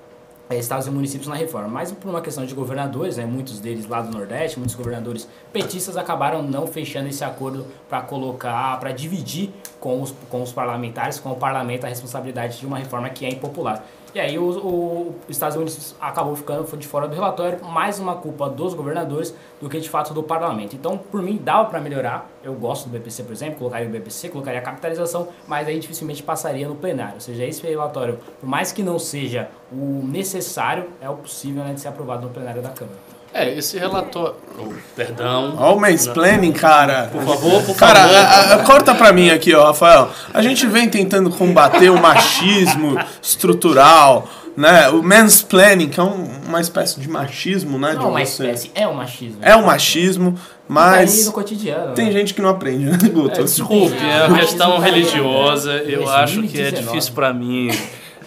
é, 0.48 0.58
estados 0.58 0.86
e 0.86 0.90
municípios 0.90 1.28
na 1.28 1.34
reforma. 1.34 1.68
Mas 1.68 1.90
por 1.90 2.08
uma 2.08 2.20
questão 2.20 2.44
de 2.44 2.54
governadores, 2.54 3.16
né, 3.16 3.24
muitos 3.24 3.60
deles 3.60 3.88
lá 3.88 4.02
do 4.02 4.16
Nordeste, 4.16 4.58
muitos 4.58 4.74
governadores 4.74 5.28
petistas 5.52 5.96
acabaram 5.96 6.42
não 6.42 6.66
fechando 6.66 7.08
esse 7.08 7.24
acordo 7.24 7.66
para 7.88 8.02
colocar, 8.02 8.78
para 8.78 8.92
dividir 8.92 9.50
com 9.80 10.02
os, 10.02 10.14
com 10.28 10.42
os 10.42 10.52
parlamentares, 10.52 11.18
com 11.18 11.32
o 11.32 11.36
parlamento, 11.36 11.84
a 11.84 11.88
responsabilidade 11.88 12.60
de 12.60 12.66
uma 12.66 12.78
reforma 12.78 13.08
que 13.08 13.24
é 13.24 13.30
impopular. 13.30 13.84
E 14.14 14.20
aí 14.20 14.38
o, 14.38 14.44
o 14.44 15.14
Estados 15.28 15.56
Unidos 15.56 15.94
acabou 16.00 16.36
ficando 16.36 16.64
de 16.76 16.86
fora 16.86 17.08
do 17.08 17.14
relatório, 17.14 17.64
mais 17.64 17.98
uma 17.98 18.14
culpa 18.14 18.48
dos 18.48 18.72
governadores 18.72 19.34
do 19.60 19.68
que 19.68 19.80
de 19.80 19.88
fato 19.88 20.14
do 20.14 20.22
parlamento. 20.22 20.76
Então, 20.76 20.96
por 20.96 21.20
mim, 21.20 21.40
dava 21.42 21.68
para 21.68 21.80
melhorar. 21.80 22.30
Eu 22.44 22.52
gosto 22.54 22.88
do 22.88 22.90
BPC, 22.98 23.22
por 23.22 23.32
exemplo, 23.32 23.54
colocaria 23.56 23.88
o 23.88 23.90
BPC, 23.90 24.28
colocaria 24.28 24.60
a 24.60 24.62
capitalização, 24.62 25.28
mas 25.48 25.66
aí 25.66 25.78
dificilmente 25.78 26.22
passaria 26.22 26.68
no 26.68 26.74
plenário. 26.74 27.14
Ou 27.14 27.20
seja, 27.20 27.42
esse 27.44 27.66
relatório, 27.66 28.18
por 28.38 28.46
mais 28.46 28.70
que 28.70 28.82
não 28.82 28.98
seja 28.98 29.48
o 29.72 30.02
necessário, 30.06 30.90
é 31.00 31.08
o 31.08 31.14
possível 31.14 31.64
né, 31.64 31.72
de 31.72 31.80
ser 31.80 31.88
aprovado 31.88 32.22
no 32.26 32.28
plenário 32.28 32.60
da 32.60 32.68
Câmara. 32.68 32.98
É, 33.32 33.52
esse 33.52 33.76
relatório. 33.78 34.36
oh, 34.58 34.72
perdão. 34.94 35.56
Ó 35.58 35.74
o 35.74 35.80
mansplaining, 35.80 36.52
cara. 36.52 37.08
Por 37.10 37.22
favor, 37.24 37.62
por 37.64 37.74
Cara, 37.76 38.00
favor. 38.00 38.16
a- 38.16 38.54
a- 38.54 38.58
corta 38.64 38.94
pra 38.94 39.12
mim 39.12 39.30
aqui, 39.30 39.52
ó, 39.54 39.64
Rafael. 39.64 40.08
A 40.32 40.40
gente 40.40 40.66
vem 40.68 40.88
tentando 40.88 41.30
combater 41.30 41.90
o 41.90 42.00
machismo 42.00 42.96
estrutural, 43.20 44.28
né? 44.56 44.88
O 44.90 45.02
mansplaining, 45.02 45.88
que 45.88 45.98
é 45.98 46.02
um- 46.04 46.28
uma 46.46 46.60
espécie 46.60 47.00
de 47.00 47.08
machismo, 47.08 47.76
né? 47.76 47.90
de 47.90 47.96
Não, 47.96 48.10
uma 48.10 48.20
você- 48.24 48.44
espécie, 48.44 48.70
é 48.74 48.86
o 48.86 48.94
machismo. 48.94 49.38
É 49.42 49.56
o 49.56 49.66
machismo, 49.66 50.38
mas 50.68 51.26
no 51.26 51.32
cotidiano. 51.32 51.94
tem 51.94 52.06
né? 52.06 52.12
gente 52.12 52.34
que 52.34 52.40
não 52.42 52.48
aprende, 52.50 52.84
né, 52.86 52.98
Guto? 53.12 53.42
Desculpe, 53.44 53.96
é 54.02 54.26
uma 54.26 54.38
questão 54.38 54.78
religiosa. 54.78 55.72
Eu 55.74 56.08
acho 56.08 56.42
que 56.42 56.58
é 56.60 56.70
2019. 56.70 56.86
difícil 56.86 57.12
pra 57.14 57.32
mim 57.32 57.70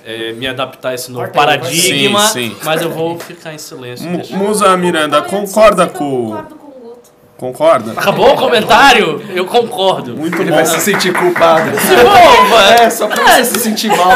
é, 0.05 0.31
me 0.33 0.47
adaptar 0.47 0.89
a 0.89 0.93
esse 0.93 1.11
novo 1.11 1.25
Corta 1.25 1.39
aí, 1.39 1.45
paradigma, 1.59 2.19
Sim, 2.21 2.49
sim. 2.51 2.55
mas 2.63 2.81
eu 2.81 2.89
vou 2.91 3.19
ficar 3.19 3.53
em 3.53 3.57
silêncio. 3.57 4.07
Musa 4.37 4.75
Miranda, 4.77 5.21
concorda 5.21 5.87
com. 5.87 6.27
concordo 6.29 6.55
com 6.55 6.67
o 6.67 6.89
Guto. 6.89 7.09
Concorda? 7.37 7.91
Acabou 7.91 8.33
o 8.33 8.35
comentário? 8.35 9.21
Eu 9.35 9.45
concordo. 9.45 10.15
Muito 10.15 10.41
Ele 10.41 10.49
bom. 10.49 10.55
vai 10.55 10.65
se 10.65 10.79
sentir 10.79 11.13
culpado. 11.13 11.69
Opa! 11.71 12.83
É, 12.83 12.89
só 12.89 13.07
pra 13.07 13.23
você 13.23 13.45
se 13.45 13.59
sentir 13.59 13.89
mal. 13.89 14.09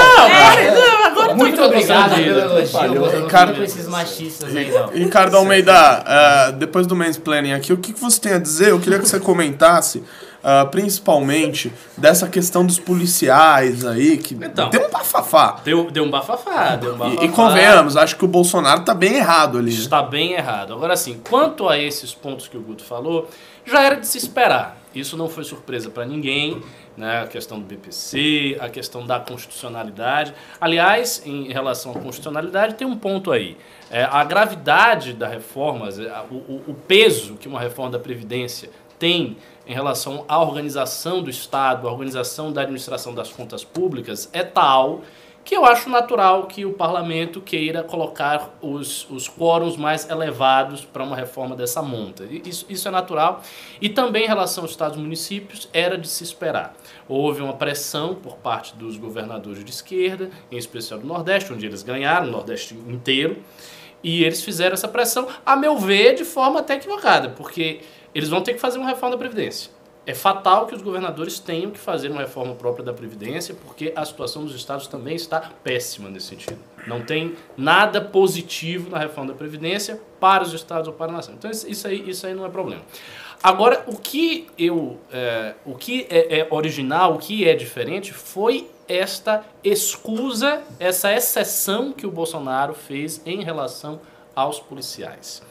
Muito 1.36 1.62
obrigado 1.62 2.16
pelo 2.16 2.40
elogio. 2.40 3.56
Com 3.56 3.64
esses 3.64 3.88
machistas 3.88 4.56
aí, 4.56 4.72
não. 4.72 4.88
Ricardo 4.88 5.38
Almeida, 5.38 5.74
ah, 5.74 6.52
depois 6.52 6.86
do 6.88 6.96
mansplaining 6.96 7.54
aqui, 7.54 7.72
o 7.74 7.78
que, 7.78 7.94
que 7.94 8.00
você 8.00 8.20
tem 8.20 8.34
a 8.34 8.40
dizer? 8.40 8.70
Eu 8.70 8.80
queria 8.80 9.00
que 9.00 9.08
você 9.08 9.20
comentasse, 9.20 10.04
ah, 10.44 10.66
principalmente, 10.66 11.72
dessa 11.98 12.28
questão 12.28 12.66
dos 12.66 12.80
policiais 12.80 13.86
aí, 13.86 14.18
que 14.18 14.34
Então. 14.36 14.70
tem 14.70 14.80
um 14.86 14.90
bafafá. 14.90 15.58
Deu, 15.64 15.90
deu 15.92 16.04
um 16.04 16.10
bafafá, 16.10 16.76
deu 16.76 16.94
um 16.94 16.98
bafafá. 16.98 17.22
E, 17.24 17.26
e 17.26 17.30
convenhamos, 17.30 17.96
acho 17.98 18.16
que 18.16 18.26
o 18.26 18.28
Bolsonaro 18.28 18.82
tá 18.84 18.94
bem 18.94 19.16
errado 19.16 19.58
ali. 19.58 19.72
né? 19.72 19.78
Está 19.80 20.02
bem 20.02 20.34
errado. 20.34 20.74
Agora 20.74 20.96
sim, 20.96 21.20
quanto 21.30 21.68
a 21.70 21.78
esses 21.78 22.14
pontos 22.14 22.48
que 22.48 22.58
o 22.58 22.62
Guto 22.62 22.84
falou, 22.84 23.30
já 23.66 23.82
era 23.84 23.96
de 23.96 24.08
se 24.08 24.18
esperar. 24.18 24.81
Isso 24.94 25.16
não 25.16 25.30
foi 25.30 25.44
surpresa 25.44 25.90
para 25.90 26.06
ninguém, 26.06 26.62
né? 26.98 27.22
A 27.22 27.28
questão 27.28 27.60
do 27.60 27.66
BPC, 27.66 28.58
a 28.60 28.68
questão 28.70 29.06
da 29.06 29.20
constitucionalidade. 29.20 30.34
Aliás, 30.60 31.22
em 31.26 31.52
relação 31.52 31.92
à 31.92 31.96
constitucionalidade, 31.96 32.76
tem 32.76 32.86
um 32.88 32.98
ponto 32.98 33.32
aí. 33.32 33.58
É, 33.90 34.04
a 34.04 34.24
gravidade 34.24 35.14
da 35.14 35.28
reforma, 35.28 35.90
o, 36.30 36.36
o- 36.36 36.64
o 36.68 36.74
peso 36.74 37.36
que 37.36 37.48
uma 37.48 37.60
reforma 37.60 37.92
da 37.92 38.00
Previdência 38.00 38.70
tem 39.00 39.38
em 39.66 39.74
relação 39.74 40.26
à 40.28 40.40
organização 40.42 41.22
do 41.24 41.30
Estado, 41.30 41.88
à 41.88 41.92
organização 41.92 42.52
da 42.52 42.62
administração 42.62 43.14
das 43.14 43.32
contas 43.32 43.64
públicas, 43.64 44.30
é 44.34 44.44
tal 44.44 45.02
que 45.44 45.56
eu 45.56 45.66
acho 45.66 45.90
natural 45.90 46.46
que 46.46 46.66
o 46.66 46.74
parlamento 46.74 47.42
queira 47.42 47.84
colocar 47.84 48.58
os, 48.62 49.10
os 49.10 49.28
quórums 49.28 49.76
mais 49.76 50.10
elevados 50.10 50.86
para 50.86 51.04
uma 51.04 51.16
reforma 51.16 51.56
dessa 51.56 51.82
monta. 51.82 52.26
Isso, 52.46 52.66
isso 52.70 52.88
é 52.88 52.92
natural. 52.92 53.42
E 53.82 53.90
também 53.90 54.26
em 54.26 54.28
relação 54.28 54.64
aos 54.64 54.72
estados 54.72 54.98
e 54.98 55.02
municípios, 55.02 55.68
era 55.74 55.98
de 55.98 56.08
se 56.08 56.24
esperar. 56.24 56.76
Houve 57.08 57.42
uma 57.42 57.54
pressão 57.54 58.16
por 58.16 58.38
parte 58.38 58.76
dos 58.76 58.98
governadores 58.98 59.64
de 59.64 59.72
esquerda, 59.72 60.30
em 60.52 60.58
especial 60.58 61.00
do 61.00 61.08
Nordeste, 61.08 61.52
onde 61.52 61.66
eles 61.66 61.84
ganharam, 61.84 62.28
o 62.28 62.32
Nordeste 62.32 62.74
inteiro, 62.74 63.38
e 64.04 64.24
eles 64.24 64.44
fizeram 64.44 64.74
essa 64.74 64.88
pressão, 64.88 65.28
a 65.46 65.56
meu 65.56 65.78
ver, 65.78 66.16
de 66.16 66.26
forma 66.26 66.60
até 66.60 66.76
equivocada, 66.76 67.30
porque 67.30 67.82
eles 68.14 68.30
vão 68.30 68.42
ter 68.42 68.54
que 68.54 68.60
fazer 68.60 68.78
uma 68.78 68.90
reforma 68.90 69.16
da 69.16 69.20
Previdência. 69.20 69.72
É 70.06 70.16
fatal 70.16 70.66
que 70.66 70.74
os 70.74 70.82
governadores 70.82 71.38
tenham 71.40 71.70
que 71.70 71.78
fazer 71.80 72.10
uma 72.10 72.22
reforma 72.22 72.56
própria 72.56 72.84
da 72.84 72.92
Previdência, 72.92 73.54
porque 73.54 73.94
a 73.96 74.04
situação 74.04 74.44
dos 74.44 74.56
estados 74.56 74.88
também 74.88 75.16
está 75.16 75.52
péssima 75.64 76.10
nesse 76.10 76.26
sentido. 76.28 76.58
Não 76.88 77.02
tem 77.04 77.36
nada 77.56 78.02
positivo 78.02 78.90
na 78.90 78.98
reforma 78.98 79.32
da 79.32 79.38
Previdência 79.38 80.02
para 80.20 80.44
os 80.44 80.54
estados 80.54 80.88
ou 80.88 80.94
para 80.94 81.12
a 81.12 81.16
nação. 81.16 81.36
Então, 81.38 81.52
isso- 81.52 81.88
aí, 81.88 82.10
isso 82.10 82.26
aí 82.26 82.34
não 82.34 82.46
é 82.46 82.50
problema. 82.50 82.82
Agora, 83.44 83.84
o 83.88 83.96
que 83.96 84.48
eu, 84.58 85.00
é, 85.12 85.54
o 85.66 85.76
que 85.76 86.08
é, 86.10 86.40
é 86.40 86.48
original, 86.50 87.14
o 87.14 87.18
que 87.20 87.48
é 87.48 87.54
diferente, 87.56 88.12
foi 88.12 88.70
esta 88.88 89.44
escusa, 89.64 90.62
essa 90.80 91.14
exceção 91.14 91.94
que 91.94 92.06
o 92.08 92.12
Bolsonaro 92.12 92.74
fez 92.74 93.22
em 93.26 93.44
relação 93.44 94.02
aos 94.36 94.60
policiais. 94.60 95.42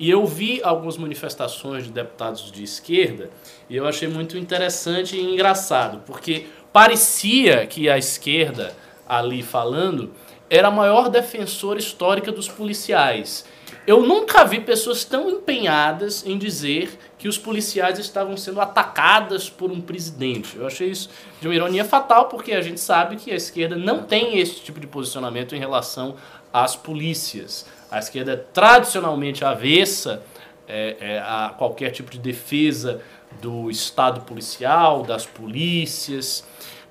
E 0.00 0.08
eu 0.08 0.24
vi 0.24 0.62
algumas 0.64 0.96
manifestações 0.96 1.84
de 1.84 1.92
deputados 1.92 2.50
de 2.50 2.64
esquerda 2.64 3.28
e 3.68 3.76
eu 3.76 3.86
achei 3.86 4.08
muito 4.08 4.38
interessante 4.38 5.14
e 5.14 5.22
engraçado, 5.22 6.02
porque 6.06 6.46
parecia 6.72 7.66
que 7.66 7.86
a 7.86 7.98
esquerda 7.98 8.74
ali 9.06 9.42
falando 9.42 10.10
era 10.48 10.68
a 10.68 10.70
maior 10.70 11.10
defensora 11.10 11.78
histórica 11.78 12.32
dos 12.32 12.48
policiais. 12.48 13.44
Eu 13.86 14.02
nunca 14.02 14.42
vi 14.42 14.60
pessoas 14.60 15.04
tão 15.04 15.28
empenhadas 15.28 16.24
em 16.26 16.38
dizer 16.38 16.98
que 17.18 17.28
os 17.28 17.36
policiais 17.36 17.98
estavam 17.98 18.38
sendo 18.38 18.58
atacadas 18.58 19.50
por 19.50 19.70
um 19.70 19.82
presidente. 19.82 20.56
Eu 20.56 20.66
achei 20.66 20.88
isso 20.90 21.10
de 21.42 21.46
uma 21.46 21.54
ironia 21.54 21.84
fatal, 21.84 22.26
porque 22.26 22.52
a 22.52 22.62
gente 22.62 22.80
sabe 22.80 23.16
que 23.16 23.30
a 23.30 23.36
esquerda 23.36 23.76
não 23.76 24.02
tem 24.02 24.38
esse 24.38 24.60
tipo 24.60 24.80
de 24.80 24.86
posicionamento 24.86 25.54
em 25.54 25.58
relação 25.58 26.16
às 26.52 26.74
polícias. 26.74 27.66
A 27.90 27.98
esquerda 27.98 28.32
é 28.32 28.36
tradicionalmente 28.36 29.44
avessa 29.44 30.22
é, 30.68 30.96
é, 31.00 31.18
a 31.18 31.54
qualquer 31.56 31.90
tipo 31.90 32.10
de 32.10 32.18
defesa 32.18 33.00
do 33.40 33.70
Estado 33.70 34.20
policial, 34.22 35.02
das 35.02 35.26
polícias, 35.26 36.46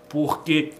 porque 0.09 0.73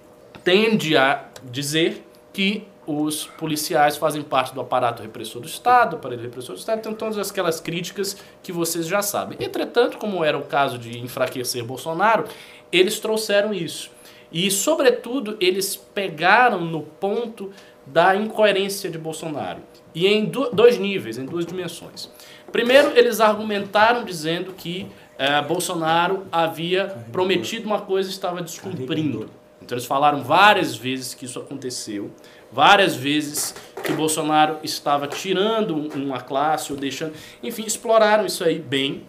tende 0.44 0.98
a 0.98 1.26
dizer 1.44 2.06
que 2.34 2.68
os 2.86 3.26
policiais 3.26 3.98
fazem 3.98 4.24
parte 4.24 4.54
do 4.54 4.62
aparato 4.62 5.04
repressor 5.04 5.42
do 5.42 5.48
Estado, 5.48 5.92
do 5.92 5.96
aparelho 5.98 6.24
repressor 6.24 6.56
do 6.56 6.60
Estado, 6.60 6.80
então 6.80 6.94
todas 6.94 7.30
aquelas 7.30 7.60
críticas 7.60 8.18
que 8.42 8.52
vocês 8.52 8.88
já 8.88 9.02
sabem. 9.02 9.38
Entretanto, 9.40 9.98
como 9.98 10.24
era 10.24 10.38
o 10.38 10.44
caso 10.44 10.78
de 10.78 10.98
enfraquecer 10.98 11.64
Bolsonaro, 11.64 12.26
eles 12.72 13.00
trouxeram 13.00 13.54
isso. 13.54 13.92
E, 14.32 14.50
sobretudo, 14.50 15.38
eles 15.40 15.76
pegaram 15.76 16.62
no 16.62 16.82
ponto 16.82 17.52
da 17.86 18.16
incoerência 18.16 18.90
de 18.90 18.98
Bolsonaro. 18.98 19.62
E 20.00 20.08
em 20.08 20.26
do- 20.26 20.50
dois 20.52 20.78
níveis, 20.78 21.18
em 21.18 21.26
duas 21.26 21.46
dimensões. 21.46 22.10
Primeiro, 22.52 22.98
eles 22.98 23.20
argumentaram 23.20 24.06
dizendo 24.06 24.54
que 24.54 24.88
eh, 25.18 25.42
Bolsonaro 25.42 26.26
havia 26.32 26.88
prometido 27.12 27.66
uma 27.66 27.82
coisa 27.82 28.10
e 28.10 28.12
estava 28.14 28.42
descumprindo. 28.42 29.30
Então 29.62 29.76
eles 29.78 29.86
falaram 29.86 30.24
várias 30.24 30.74
vezes 30.76 31.14
que 31.14 31.26
isso 31.26 31.38
aconteceu, 31.38 32.10
várias 32.52 32.96
vezes 32.96 33.54
que 33.84 33.92
Bolsonaro 33.92 34.58
estava 34.64 35.06
tirando 35.08 35.76
um- 35.76 35.90
uma 36.06 36.22
classe 36.22 36.72
ou 36.72 36.80
deixando. 36.80 37.14
Enfim, 37.44 37.64
exploraram 37.66 38.26
isso 38.26 38.44
aí 38.46 38.58
bem. 38.58 39.04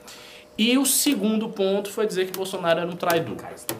E 0.58 0.76
o 0.76 0.84
segundo 0.84 1.48
ponto 1.48 1.88
foi 1.88 2.06
dizer 2.06 2.26
que 2.26 2.36
Bolsonaro 2.36 2.80
era 2.80 2.88
um 2.90 2.96
traidor. 2.96 3.36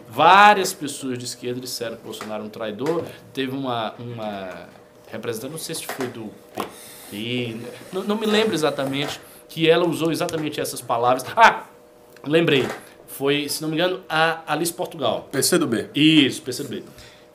Várias 0.09 0.71
pessoas 0.73 1.17
de 1.17 1.25
esquerda 1.25 1.59
disseram 1.59 1.97
que 1.97 2.03
Bolsonaro 2.03 2.35
era 2.35 2.43
um 2.43 2.49
traidor. 2.49 3.03
Teve 3.33 3.51
uma, 3.55 3.93
uma 3.99 4.67
representante, 5.11 5.51
não 5.51 5.59
sei 5.59 5.75
se 5.75 5.85
foi 5.85 6.07
do 6.07 6.31
PT, 7.11 7.57
não, 7.91 8.03
não 8.03 8.15
me 8.15 8.25
lembro 8.25 8.53
exatamente, 8.53 9.19
que 9.49 9.69
ela 9.69 9.85
usou 9.85 10.11
exatamente 10.11 10.61
essas 10.61 10.81
palavras. 10.81 11.25
Ah, 11.35 11.65
lembrei. 12.25 12.65
Foi, 13.05 13.49
se 13.49 13.61
não 13.61 13.69
me 13.69 13.75
engano, 13.75 14.01
a 14.07 14.41
Alice 14.47 14.73
Portugal. 14.73 15.27
PC 15.31 15.57
do 15.57 15.67
B. 15.67 15.89
Isso, 15.93 16.41
PCdoB. 16.41 16.83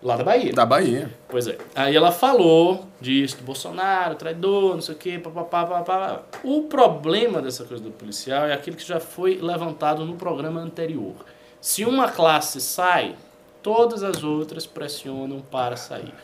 Lá 0.02 0.16
da 0.16 0.24
Bahia. 0.24 0.52
Da 0.52 0.64
Bahia. 0.64 1.10
Pois 1.28 1.46
é. 1.46 1.58
Aí 1.74 1.94
ela 1.94 2.10
falou 2.10 2.86
disso, 3.00 3.36
do 3.36 3.44
Bolsonaro, 3.44 4.14
traidor, 4.14 4.74
não 4.74 4.80
sei 4.80 4.94
o 4.94 4.98
quê, 4.98 5.18
papapá, 5.18 5.66
papapá. 5.66 6.22
O 6.42 6.62
problema 6.62 7.42
dessa 7.42 7.64
coisa 7.64 7.82
do 7.82 7.90
policial 7.90 8.46
é 8.46 8.54
aquilo 8.54 8.76
que 8.76 8.86
já 8.86 8.98
foi 8.98 9.38
levantado 9.40 10.04
no 10.04 10.14
programa 10.14 10.60
anterior. 10.60 11.14
Se 11.60 11.84
uma 11.84 12.10
classe 12.10 12.60
sai, 12.60 13.14
todas 13.62 14.02
as 14.02 14.22
outras 14.22 14.66
pressionam 14.66 15.40
para 15.40 15.76
sair. 15.76 16.14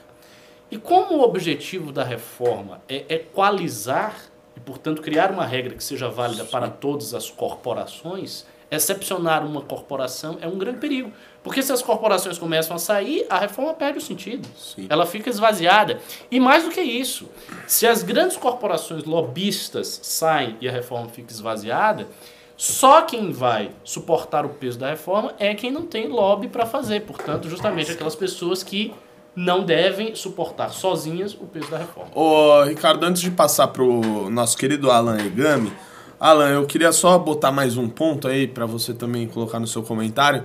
E 0.73 0.79
como 0.79 1.17
o 1.17 1.23
objetivo 1.23 1.93
da 1.93 2.03
reforma 2.03 2.81
é 2.89 3.05
equalizar 3.17 4.17
e, 4.57 4.61
portanto, 4.61 5.03
criar 5.03 5.31
uma 5.31 5.45
regra 5.45 5.75
que 5.75 5.85
seja 5.85 6.09
válida 6.09 6.47
para 6.47 6.71
todas 6.71 7.13
as 7.13 7.31
corporações, 7.31 8.47
excepcionar 8.71 9.45
uma 9.45 9.61
corporação 9.61 10.39
é 10.41 10.49
um 10.49 10.57
grande 10.57 10.79
perigo. 10.79 11.13
Porque 11.43 11.63
se 11.63 11.71
as 11.71 11.83
corporações 11.83 12.39
começam 12.39 12.75
a 12.75 12.79
sair, 12.79 13.27
a 13.29 13.39
reforma 13.39 13.75
perde 13.75 13.99
o 13.99 14.01
sentido. 14.01 14.49
Sim. 14.57 14.87
Ela 14.89 15.05
fica 15.05 15.29
esvaziada. 15.29 16.01
E 16.31 16.41
mais 16.41 16.65
do 16.65 16.71
que 16.71 16.81
isso, 16.81 17.29
se 17.67 17.87
as 17.87 18.03
grandes 18.03 18.39
corporações 18.39 19.05
lobistas 19.05 20.01
saem 20.03 20.57
e 20.59 20.67
a 20.67 20.73
reforma 20.73 21.11
fica 21.11 21.31
esvaziada, 21.31 22.09
só 22.57 23.03
quem 23.03 23.31
vai 23.31 23.73
suportar 23.85 24.47
o 24.47 24.49
peso 24.49 24.79
da 24.79 24.89
reforma 24.89 25.35
é 25.39 25.55
quem 25.55 25.71
não 25.71 25.85
tem 25.85 26.09
lobby 26.09 26.49
para 26.49 26.65
fazer. 26.65 27.01
Portanto, 27.01 27.47
justamente 27.47 27.93
aquelas 27.93 28.17
pessoas 28.17 28.63
que 28.63 28.95
não 29.35 29.65
devem 29.65 30.15
suportar 30.15 30.71
sozinhas 30.71 31.35
o 31.35 31.47
peso 31.47 31.71
da 31.71 31.79
reforma. 31.79 32.11
Ô, 32.15 32.63
Ricardo, 32.65 33.05
antes 33.05 33.23
de 33.23 33.31
passar 33.31 33.69
pro 33.69 34.29
nosso 34.31 34.57
querido 34.57 34.91
Alan 34.91 35.19
Egami, 35.19 35.73
Alan, 36.21 36.51
eu 36.51 36.67
queria 36.67 36.93
só 36.93 37.19
botar 37.19 37.51
mais 37.51 37.77
um 37.77 37.89
ponto 37.89 38.29
aí 38.29 38.47
para 38.47 38.67
você 38.67 38.95
também 38.95 39.27
colocar 39.27 39.59
no 39.59 39.67
seu 39.67 39.83
comentário, 39.83 40.45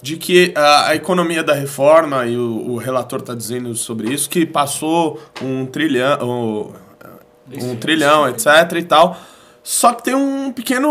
de 0.00 0.16
que 0.16 0.52
ah, 0.54 0.88
a 0.88 0.94
economia 0.94 1.42
da 1.42 1.54
reforma, 1.54 2.26
e 2.26 2.36
o, 2.36 2.70
o 2.70 2.76
relator 2.76 3.20
está 3.20 3.34
dizendo 3.34 3.74
sobre 3.74 4.12
isso, 4.12 4.30
que 4.30 4.46
passou 4.46 5.20
um 5.42 5.66
trilhão, 5.66 6.18
um, 6.22 6.72
um 7.60 7.76
trilhão, 7.76 8.28
etc 8.28 8.46
e 8.76 8.82
tal. 8.84 9.18
Só 9.64 9.92
que 9.94 10.04
tem 10.04 10.14
um 10.14 10.52
pequeno 10.52 10.88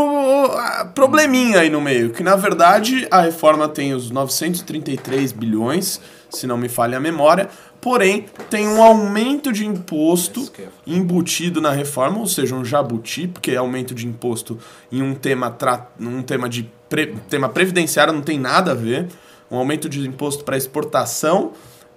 probleminha 0.93 1.61
aí 1.61 1.69
no 1.69 1.79
meio, 1.79 2.09
que 2.09 2.21
na 2.21 2.35
verdade 2.35 3.07
a 3.09 3.21
reforma 3.21 3.69
tem 3.69 3.93
os 3.93 4.11
933 4.11 5.31
bilhões, 5.31 6.01
se 6.29 6.47
não 6.47 6.57
me 6.57 6.69
falha 6.69 6.97
a 6.97 6.99
memória, 6.99 7.49
porém 7.81 8.25
tem 8.49 8.67
um 8.67 8.81
aumento 8.81 9.51
de 9.51 9.65
imposto 9.65 10.51
embutido 10.85 11.61
na 11.61 11.71
reforma, 11.71 12.19
ou 12.19 12.27
seja, 12.27 12.55
um 12.55 12.65
jabuti, 12.65 13.27
porque 13.27 13.51
é 13.51 13.57
aumento 13.57 13.93
de 13.93 14.07
imposto 14.07 14.57
em 14.91 15.01
um 15.01 15.13
tema, 15.13 15.51
tra 15.51 15.89
um 15.99 16.21
tema 16.21 16.49
de 16.49 16.69
pre 16.89 17.15
tema 17.29 17.49
previdenciário 17.49 18.13
não 18.13 18.21
tem 18.21 18.39
nada 18.39 18.71
a 18.71 18.75
ver, 18.75 19.07
um 19.49 19.57
aumento 19.57 19.87
de 19.87 20.07
imposto 20.07 20.43
para 20.43 20.57
exportação 20.57 21.53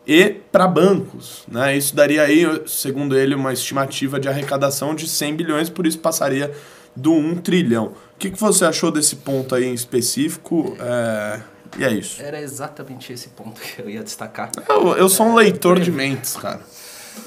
e 0.06 0.30
para 0.50 0.66
bancos. 0.66 1.44
Né? 1.46 1.76
Isso 1.76 1.94
daria 1.94 2.22
aí, 2.22 2.44
segundo 2.66 3.16
ele, 3.16 3.34
uma 3.34 3.52
estimativa 3.52 4.18
de 4.18 4.28
arrecadação 4.28 4.94
de 4.94 5.08
100 5.08 5.36
bilhões, 5.36 5.68
por 5.68 5.86
isso 5.86 5.98
passaria 5.98 6.52
do 6.96 7.12
1 7.12 7.36
trilhão. 7.36 7.92
O 8.14 8.18
que, 8.18 8.30
que 8.30 8.40
você 8.40 8.64
achou 8.64 8.90
desse 8.90 9.16
ponto 9.16 9.54
aí 9.54 9.64
em 9.64 9.74
específico? 9.74 10.76
É, 10.80 11.40
E 11.76 11.84
é 11.84 11.90
isso. 11.90 12.22
Era 12.22 12.40
exatamente 12.40 13.12
esse 13.12 13.28
ponto 13.30 13.60
que 13.60 13.82
eu 13.82 13.90
ia 13.90 14.02
destacar. 14.02 14.50
Eu, 14.68 14.96
eu 14.96 15.08
sou 15.08 15.26
um 15.26 15.34
leitor 15.34 15.78
de 15.80 15.90
mentes, 15.90 16.36
cara. 16.36 16.60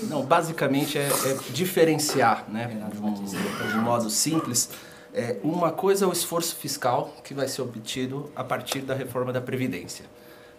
Não, 0.04 0.24
basicamente 0.24 0.98
é, 0.98 1.08
é 1.08 1.38
diferenciar, 1.52 2.46
né, 2.50 2.68
de 2.92 3.00
um, 3.00 3.14
de 3.24 3.78
um 3.78 3.82
modo 3.82 4.10
simples. 4.10 4.70
É, 5.14 5.38
uma 5.44 5.72
coisa 5.72 6.06
é 6.06 6.08
o 6.08 6.12
esforço 6.12 6.56
fiscal 6.56 7.14
que 7.24 7.34
vai 7.34 7.48
ser 7.48 7.62
obtido 7.62 8.32
a 8.36 8.44
partir 8.44 8.80
da 8.80 8.96
reforma 8.96 9.34
da 9.34 9.42
Previdência. 9.42 10.06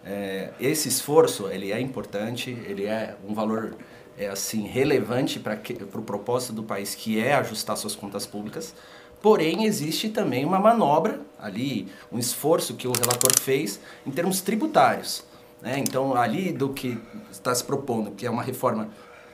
É, 0.05 0.51
esse 0.61 0.89
esforço, 0.89 1.49
ele 1.49 1.73
é 1.73 1.81
importante, 1.81 2.51
ele 2.67 2.85
é 2.85 3.17
um 3.27 3.35
valor 3.35 3.77
é, 4.19 4.29
assim 4.29 4.67
relevante 4.67 5.39
para 5.39 5.55
o 5.55 5.87
pro 5.87 6.03
propósito 6.03 6.53
do 6.53 6.63
país, 6.63 6.95
que 6.95 7.19
é 7.19 7.35
ajustar 7.35 7.77
suas 7.77 7.95
contas 7.95 8.27
públicas. 8.27 8.75
Porém, 9.23 9.65
existe 9.65 10.09
também 10.09 10.45
uma 10.45 10.59
manobra 10.59 11.21
ali, 11.39 11.89
um 12.11 12.19
esforço 12.19 12.75
que 12.75 12.89
o 12.89 12.93
relator 12.93 13.33
fez 13.41 13.79
em 14.05 14.11
termos 14.11 14.41
tributários. 14.41 15.25
Né? 15.61 15.79
Então, 15.79 16.17
ali 16.17 16.53
do 16.53 16.71
que 16.71 17.01
está 17.31 17.55
se 17.55 17.63
propondo, 17.63 18.11
que 18.11 18.27
é 18.27 18.31
uma 18.31 18.43
reforma 18.43 18.89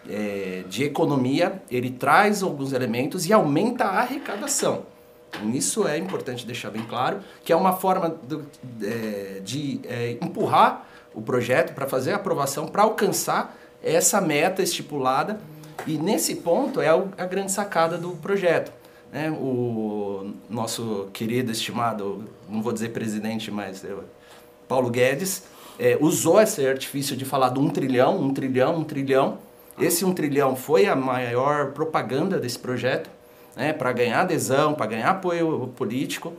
é, 0.08 0.62
de 0.68 0.84
economia, 0.84 1.62
ele 1.70 1.90
traz 1.90 2.42
alguns 2.42 2.72
elementos 2.72 3.26
e 3.26 3.32
aumenta 3.32 3.84
a 3.84 4.00
arrecadação. 4.00 4.84
Isso 5.54 5.86
é 5.86 5.96
importante 5.96 6.46
deixar 6.46 6.70
bem 6.70 6.82
claro, 6.84 7.20
que 7.42 7.52
é 7.52 7.56
uma 7.56 7.72
forma 7.72 8.10
do, 8.10 8.46
é, 8.82 9.40
de 9.42 9.80
é, 9.84 10.18
empurrar 10.22 10.86
o 11.14 11.22
projeto 11.22 11.74
para 11.74 11.86
fazer 11.86 12.12
a 12.12 12.16
aprovação, 12.16 12.66
para 12.66 12.82
alcançar 12.82 13.56
essa 13.82 14.20
meta 14.20 14.62
estipulada. 14.62 15.40
E 15.86 15.96
nesse 15.96 16.36
ponto 16.36 16.80
é 16.80 16.88
a 16.88 17.24
grande 17.24 17.52
sacada 17.52 17.96
do 17.96 18.10
projeto. 18.16 18.77
Né? 19.12 19.30
O 19.30 20.32
nosso 20.48 21.08
querido, 21.12 21.50
estimado, 21.50 22.24
não 22.48 22.62
vou 22.62 22.72
dizer 22.72 22.90
presidente, 22.90 23.50
mas 23.50 23.82
eu, 23.84 24.04
Paulo 24.66 24.90
Guedes, 24.90 25.44
é, 25.78 25.96
usou 26.00 26.40
esse 26.40 26.66
artifício 26.66 27.16
de 27.16 27.24
falar 27.24 27.50
de 27.50 27.58
um 27.58 27.70
trilhão, 27.70 28.20
um 28.20 28.32
trilhão, 28.32 28.76
um 28.76 28.84
trilhão. 28.84 29.38
Esse 29.80 30.04
um 30.04 30.12
trilhão 30.12 30.56
foi 30.56 30.86
a 30.86 30.96
maior 30.96 31.72
propaganda 31.72 32.38
desse 32.38 32.58
projeto 32.58 33.08
né, 33.54 33.72
para 33.72 33.92
ganhar 33.92 34.22
adesão, 34.22 34.74
para 34.74 34.86
ganhar 34.86 35.10
apoio 35.10 35.72
político 35.76 36.32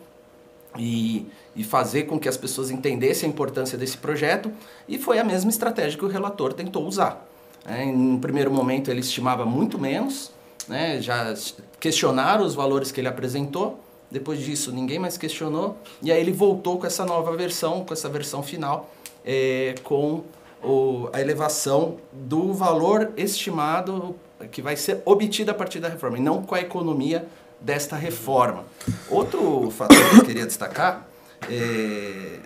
e, 0.78 1.26
e 1.56 1.64
fazer 1.64 2.04
com 2.04 2.20
que 2.20 2.28
as 2.28 2.38
pessoas 2.38 2.70
entendessem 2.70 3.30
a 3.30 3.32
importância 3.32 3.78
desse 3.78 3.98
projeto. 3.98 4.52
E 4.88 4.98
foi 4.98 5.20
a 5.20 5.24
mesma 5.24 5.50
estratégia 5.50 5.98
que 5.98 6.06
o 6.06 6.10
relator 6.10 6.54
tentou 6.54 6.86
usar. 6.86 7.26
É, 7.66 7.84
em 7.84 7.96
um 7.96 8.20
primeiro 8.20 8.52
momento 8.52 8.90
ele 8.92 9.02
estimava 9.02 9.46
muito 9.46 9.78
menos, 9.78 10.32
né, 10.70 11.02
já 11.02 11.34
questionaram 11.80 12.46
os 12.46 12.56
valores 12.56 12.92
que 12.92 13.02
ele 13.02 13.08
apresentou. 13.08 13.80
Depois 14.12 14.40
disso, 14.40 14.72
ninguém 14.72 14.98
mais 14.98 15.18
questionou. 15.18 15.78
E 16.02 16.12
aí 16.12 16.20
ele 16.20 16.32
voltou 16.32 16.80
com 16.80 16.88
essa 16.88 17.06
nova 17.06 17.36
versão, 17.36 17.84
com 17.84 17.94
essa 17.94 18.08
versão 18.10 18.42
final, 18.42 18.90
é, 19.26 19.76
com 19.84 20.24
o, 20.64 21.10
a 21.12 21.22
elevação 21.22 21.98
do 22.12 22.54
valor 22.54 23.12
estimado 23.18 24.16
que 24.52 24.62
vai 24.62 24.76
ser 24.76 25.02
obtida 25.06 25.52
a 25.52 25.54
partir 25.54 25.80
da 25.80 25.90
reforma, 25.90 26.18
e 26.18 26.22
não 26.22 26.42
com 26.42 26.56
a 26.56 26.62
economia 26.62 27.28
desta 27.60 27.96
reforma. 27.96 28.64
Outro 29.10 29.70
fator 29.70 29.98
que 30.10 30.16
eu 30.18 30.26
queria 30.26 30.46
destacar 30.46 31.06
é 31.50 32.40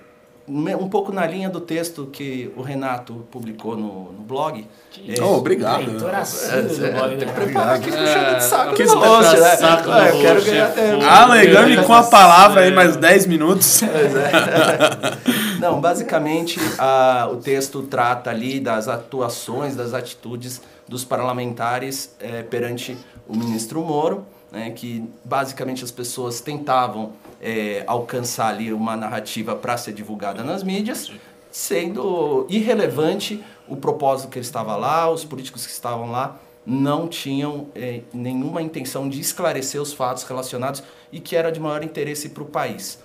um 0.47 0.89
pouco 0.89 1.13
na 1.13 1.25
linha 1.25 1.49
do 1.49 1.62
texto 1.62 2.08
que 2.12 2.51
o 2.58 2.62
Renato 2.62 3.25
publicou 3.32 3.77
no, 3.77 4.12
no 4.12 4.23
blog. 4.23 4.67
É, 5.08 5.23
oh, 5.23 5.38
obrigado. 5.38 5.86
Leitor 5.89 6.13
assíduo 6.13 6.75
do 6.77 6.91
blog 6.91 7.15
do 7.15 7.25
Prepara 7.34 7.73
aqui 7.75 7.89
puxando 7.89 8.36
de 8.36 8.43
saco 8.43 8.77
botar 8.77 9.08
host, 9.08 9.39
né? 9.39 9.56
saco 9.56 9.91
Ah, 9.91 10.01
no 10.01 10.08
eu 10.08 10.21
quero 10.21 10.43
ganhar 10.43 10.65
é. 10.65 10.69
até... 10.69 11.06
Alegando 11.06 11.84
com 11.84 11.93
a 11.93 12.03
palavra 12.03 12.62
aí 12.62 12.73
mais 12.73 12.97
10 12.97 13.25
minutos. 13.27 13.82
Não, 15.60 15.79
basicamente 15.79 16.60
a- 16.77 17.29
o 17.32 17.38
texto 17.38 17.84
trata 17.84 18.29
ali 18.29 18.60
das 18.60 18.88
atuações, 18.89 19.75
das 19.75 19.93
atitudes 19.93 20.62
dos 20.88 21.06
parlamentares 21.06 22.13
eh, 22.19 22.43
perante 22.43 22.97
o 23.27 23.36
ministro 23.36 23.82
Moro, 23.82 24.25
né, 24.51 24.71
que 24.71 25.10
basicamente 25.23 25.84
as 25.84 25.91
pessoas 25.91 26.41
tentavam 26.41 27.13
eh, 27.43 27.84
alcançar 27.86 28.47
ali 28.47 28.71
uma 28.73 28.95
narrativa 28.95 29.56
para 29.56 29.77
ser 29.77 29.93
divulgada 29.93 30.43
nas 30.43 30.63
mídias, 30.63 31.12
sendo 31.51 32.47
irrelevante 32.49 33.43
o 33.67 33.75
propósito 33.75 34.29
que 34.29 34.39
ele 34.39 34.45
estava 34.45 34.75
lá, 34.75 35.10
os 35.10 35.23
políticos 35.23 35.65
que 35.65 35.71
estavam 35.71 36.10
lá 36.10 36.39
não 36.65 37.08
tinham 37.08 37.67
eh, 37.75 38.01
nenhuma 38.13 38.62
intenção 38.62 39.10
de 39.10 39.19
esclarecer 39.19 39.82
os 39.82 39.91
fatos 39.93 40.23
relacionados 40.23 40.82
e 41.12 41.19
que 41.19 41.36
era 41.36 41.51
de 41.51 41.60
maior 41.60 41.84
interesse 41.84 42.29
para 42.29 42.43
o 42.43 42.45
país. 42.45 42.97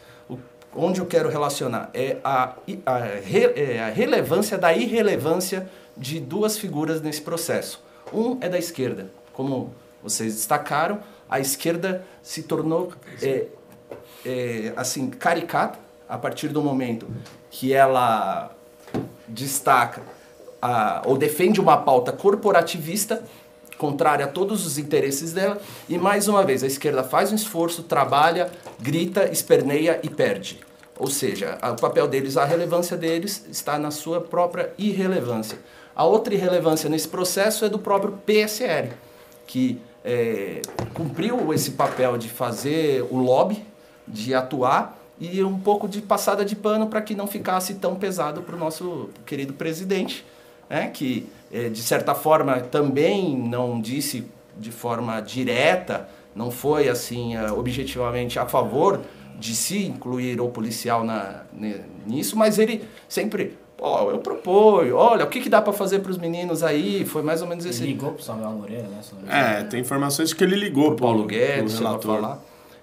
Onde 0.77 1.01
eu 1.01 1.07
quero 1.07 1.29
relacionar 1.29 1.91
é 1.93 2.19
a, 2.23 2.55
a, 2.87 2.99
re- 2.99 3.53
é 3.57 3.81
a 3.83 3.89
relevância 3.89 4.57
da 4.57 4.73
irrelevância 4.73 5.69
de 5.97 6.21
duas 6.21 6.57
figuras 6.59 7.03
nesse 7.03 7.23
processo. 7.23 7.83
Um 8.13 8.39
é 8.41 8.49
da 8.49 8.59
esquerda, 8.59 9.11
como 9.33 9.73
vocês 10.03 10.35
destacaram, 10.35 11.01
a 11.29 11.41
esquerda 11.41 12.05
se 12.23 12.43
tornou 12.43 12.93
é, 13.23 13.47
é, 14.25 14.73
assim 14.77 15.11
caricata 15.11 15.79
a 16.09 16.17
partir 16.17 16.49
do 16.49 16.63
momento 16.63 17.07
que 17.51 17.73
ela 17.73 18.51
destaca 19.27 20.03
a, 20.61 21.03
ou 21.05 21.17
defende 21.17 21.61
uma 21.61 21.77
pauta 21.77 22.13
corporativista 22.13 23.23
contrária 23.77 24.25
a 24.25 24.29
todos 24.29 24.67
os 24.67 24.77
interesses 24.77 25.33
dela 25.33 25.61
e 25.89 25.97
mais 25.97 26.27
uma 26.27 26.45
vez 26.45 26.65
a 26.65 26.67
esquerda 26.67 27.05
faz 27.05 27.31
um 27.31 27.37
esforço, 27.37 27.85
trabalha, 27.85 28.51
grita, 28.81 29.31
esperneia 29.31 30.01
e 30.03 30.09
perde. 30.09 30.61
Ou 30.99 31.07
seja, 31.07 31.57
o 31.63 31.81
papel 31.81 32.09
deles, 32.09 32.37
a 32.37 32.45
relevância 32.45 32.97
deles 32.97 33.47
está 33.49 33.79
na 33.79 33.93
sua 33.93 34.21
própria 34.21 34.73
irrelevância. 34.77 35.59
A 35.95 36.05
outra 36.05 36.35
irrelevância 36.35 36.91
nesse 36.91 37.07
processo 37.07 37.65
é 37.65 37.69
do 37.69 37.79
próprio 37.79 38.19
PSL, 38.27 38.91
que 39.47 39.81
é, 40.05 40.61
cumpriu 40.95 41.53
esse 41.55 41.73
papel 41.73 42.19
de 42.19 42.29
fazer 42.29 43.07
o 43.11 43.17
lobby, 43.17 43.65
de 44.13 44.35
atuar 44.35 44.99
e 45.21 45.43
um 45.43 45.59
pouco 45.59 45.89
de 45.89 46.01
passada 46.01 46.45
de 46.45 46.55
pano 46.57 46.87
para 46.87 47.01
que 47.03 47.15
não 47.15 47.27
ficasse 47.27 47.75
tão 47.75 47.97
pesado 47.97 48.43
para 48.43 48.55
o 48.55 48.59
nosso 48.59 49.11
querido 49.27 49.53
presidente, 49.53 50.25
né, 50.71 50.89
que 50.89 51.29
eh, 51.53 51.69
de 51.69 51.83
certa 51.83 52.15
forma 52.15 52.61
também 52.61 53.37
não 53.37 53.81
disse 53.81 54.25
de 54.57 54.71
forma 54.71 55.21
direta, 55.21 56.09
não 56.35 56.51
foi 56.51 56.89
assim 56.89 57.35
eh, 57.37 57.51
objetivamente 57.51 58.39
a 58.39 58.47
favor 58.47 59.01
de 59.39 59.55
se 59.55 59.87
incluir 59.87 60.41
o 60.41 60.49
policial 60.49 61.05
na, 61.05 61.43
nisso, 62.07 62.37
mas 62.37 62.59
ele 62.59 62.85
sempre, 63.09 63.57
ó, 63.81 64.11
eu 64.11 64.19
proponho, 64.19 64.97
olha, 64.97 65.25
o 65.25 65.29
que, 65.29 65.41
que 65.41 65.49
dá 65.49 65.63
para 65.63 65.73
fazer 65.73 66.01
para 66.01 66.11
os 66.11 66.19
meninos 66.19 66.63
aí, 66.65 67.05
foi 67.05 67.23
mais 67.23 67.41
ou 67.41 67.47
menos 67.49 67.65
esse 67.65 67.83
Ele 67.83 67.93
ligou 67.93 68.13
pro 68.13 68.23
Samuel 68.23 68.51
Moreira, 68.51 68.83
né? 68.89 69.01
não 69.13 69.23
me 69.23 69.29
É, 69.31 69.63
tem 69.65 69.81
informações 69.81 70.33
que 70.33 70.43
ele 70.43 70.57
ligou 70.57 70.91
por 70.93 71.03
Paulo 71.03 71.19
pro- 71.21 71.27
Guedes, 71.29 71.75
pro 71.75 71.85
relator. 71.85 72.15
falar. 72.17 72.39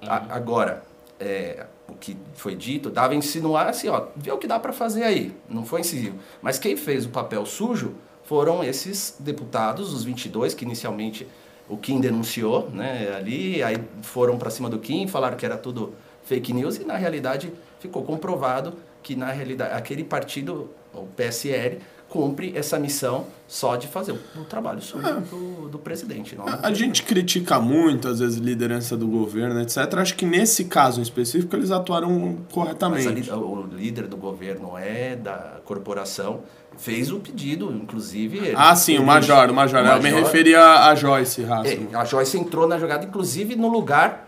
A- 0.08 0.24
agora, 0.36 0.84
é, 1.20 1.66
o 1.88 1.94
que 1.94 2.18
foi 2.34 2.56
dito 2.56 2.90
dava 2.90 3.14
a 3.14 3.16
insinuar 3.16 3.68
assim, 3.68 3.88
ó, 3.88 4.08
vê 4.16 4.32
o 4.32 4.38
que 4.38 4.48
dá 4.48 4.60
para 4.60 4.74
fazer 4.74 5.04
aí. 5.04 5.36
Não 5.50 5.66
foi 5.66 5.82
incisivo. 5.82 6.18
Mas 6.42 6.60
quem 6.60 6.76
fez 6.76 7.06
o 7.06 7.10
papel 7.10 7.46
sujo 7.46 7.96
foram 8.24 8.64
esses 8.64 9.16
deputados, 9.20 9.94
os 9.94 10.04
22, 10.04 10.54
que 10.54 10.66
inicialmente 10.66 11.28
o 11.70 11.78
Kim 11.78 12.00
denunciou, 12.00 12.70
né, 12.70 13.14
ali, 13.16 13.64
aí 13.64 13.78
foram 14.02 14.38
para 14.38 14.50
cima 14.50 14.70
do 14.70 14.80
Kim, 14.80 15.08
falaram 15.08 15.36
que 15.36 15.46
era 15.46 15.58
tudo 15.58 15.94
fake 16.24 16.54
news 16.54 16.78
e 16.78 16.84
na 16.84 16.96
realidade 16.96 17.52
ficou 17.80 18.04
comprovado 18.04 18.74
que 19.02 19.16
na 19.16 19.32
realidade 19.32 19.74
aquele 19.74 20.04
partido, 20.04 20.70
o 20.94 21.06
PSL, 21.16 21.80
cumpre 22.16 22.54
essa 22.56 22.80
missão 22.80 23.26
só 23.46 23.76
de 23.76 23.88
fazer 23.88 24.14
o, 24.14 24.42
o 24.42 24.46
trabalho 24.46 24.82
sujo 24.82 25.04
do, 25.30 25.68
do 25.70 25.78
presidente. 25.78 26.34
Não, 26.36 26.46
A 26.64 26.74
gente 26.74 27.04
critica 27.04 27.60
muito, 27.60 28.08
às 28.08 28.20
vezes, 28.20 28.38
liderança 28.38 28.96
do 28.96 29.06
governo, 29.08 29.60
etc. 29.62 29.78
Acho 29.98 30.16
que 30.16 30.26
nesse 30.26 30.66
caso 30.66 31.00
em 31.00 31.04
específico 31.04 31.54
eles 31.56 31.72
atuaram 31.72 32.10
Mas 32.10 32.54
corretamente. 32.54 33.08
ali, 33.08 33.30
o 33.32 33.64
líder 33.70 34.08
do 34.08 34.16
governo 34.16 34.78
é 34.78 35.16
da 35.18 35.58
corporação, 35.66 36.40
fez 36.78 37.12
o 37.12 37.20
pedido, 37.20 37.72
inclusive. 37.74 38.38
ele- 38.38 38.54
Ah, 38.56 38.76
sim, 38.76 38.94
o 38.94 38.96
ele- 39.00 39.06
Major, 39.06 39.50
o 39.50 39.54
Major. 39.54 39.80
Eu 39.80 39.98
me 40.02 40.10
Major- 40.12 40.24
referia 40.24 40.62
a 40.90 40.96
Joyce 40.96 41.44
Rassman. 41.44 41.90
É, 41.92 41.96
a 41.98 42.06
Joyce 42.06 42.38
entrou 42.38 42.66
na 42.68 42.80
jogada, 42.80 43.06
inclusive 43.06 43.56
no 43.58 43.68
lugar 43.68 44.28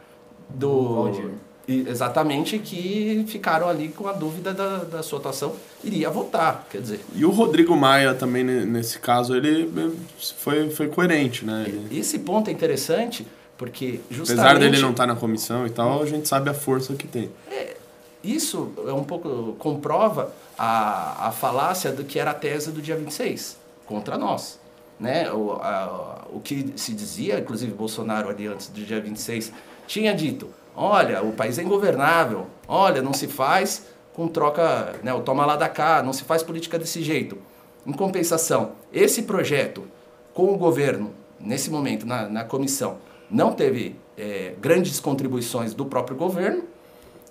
do. 0.49 0.95
Valdir. 0.95 1.29
Exatamente, 1.67 2.57
que 2.59 3.25
ficaram 3.27 3.67
ali 3.67 3.89
com 3.89 4.07
a 4.07 4.13
dúvida 4.13 4.53
da, 4.53 4.77
da 4.85 5.03
sua 5.03 5.19
atuação, 5.19 5.53
iria 5.83 6.09
votar. 6.09 6.65
Quer 6.69 6.81
dizer, 6.81 6.99
E 7.13 7.25
o 7.25 7.29
Rodrigo 7.29 7.75
Maia 7.75 8.13
também, 8.13 8.43
ne- 8.43 8.65
nesse 8.65 8.99
caso, 8.99 9.35
ele 9.35 9.69
foi, 10.37 10.69
foi 10.69 10.87
coerente, 10.87 11.43
né? 11.45 11.65
Ele- 11.67 11.99
esse 11.99 12.19
ponto 12.19 12.49
é 12.49 12.53
interessante, 12.53 13.27
porque 13.57 13.99
justamente. 14.09 14.39
apesar 14.47 14.59
dele 14.59 14.79
não 14.79 14.91
estar 14.91 15.05
na 15.07 15.15
comissão 15.15 15.67
e 15.67 15.69
tal, 15.69 16.01
a 16.01 16.05
gente 16.05 16.27
sabe 16.27 16.49
a 16.49 16.53
força 16.53 16.93
que 16.95 17.05
tem. 17.07 17.29
Isso 18.23 18.71
é 18.87 18.91
um 18.93 19.03
pouco 19.03 19.55
comprova 19.59 20.33
a, 20.57 21.27
a 21.27 21.31
falácia 21.31 21.91
do 21.91 22.03
que 22.03 22.17
era 22.19 22.31
a 22.31 22.33
tese 22.33 22.71
do 22.71 22.81
dia 22.81 22.95
26 22.95 23.57
contra 23.85 24.17
nós. 24.17 24.59
Né? 24.99 25.31
O, 25.31 25.51
a- 25.53 26.25
o 26.31 26.39
que 26.39 26.73
se 26.75 26.93
dizia, 26.93 27.39
inclusive 27.39 27.71
Bolsonaro 27.73 28.29
ali 28.29 28.47
antes 28.47 28.67
do 28.67 28.81
dia 28.81 28.99
26, 28.99 29.51
tinha 29.85 30.13
dito: 30.13 30.49
olha, 30.77 31.23
o 31.23 31.33
país 31.33 31.57
é 31.57 31.63
ingovernável, 31.63 32.45
olha, 32.67 33.01
não 33.01 33.11
se 33.11 33.27
faz 33.27 33.87
com 34.13 34.27
troca, 34.27 34.95
né, 35.03 35.13
o 35.13 35.21
toma 35.21 35.45
lá 35.45 35.55
da 35.55 35.67
cá, 35.67 36.01
não 36.03 36.13
se 36.13 36.23
faz 36.23 36.43
política 36.43 36.77
desse 36.77 37.01
jeito. 37.03 37.37
Em 37.85 37.91
compensação, 37.91 38.73
esse 38.93 39.23
projeto 39.23 39.83
com 40.33 40.53
o 40.53 40.57
governo, 40.57 41.13
nesse 41.39 41.69
momento, 41.69 42.05
na, 42.05 42.29
na 42.29 42.43
comissão, 42.43 42.97
não 43.29 43.51
teve 43.53 43.95
eh, 44.17 44.53
grandes 44.59 44.99
contribuições 44.99 45.73
do 45.73 45.85
próprio 45.85 46.15
governo, 46.15 46.63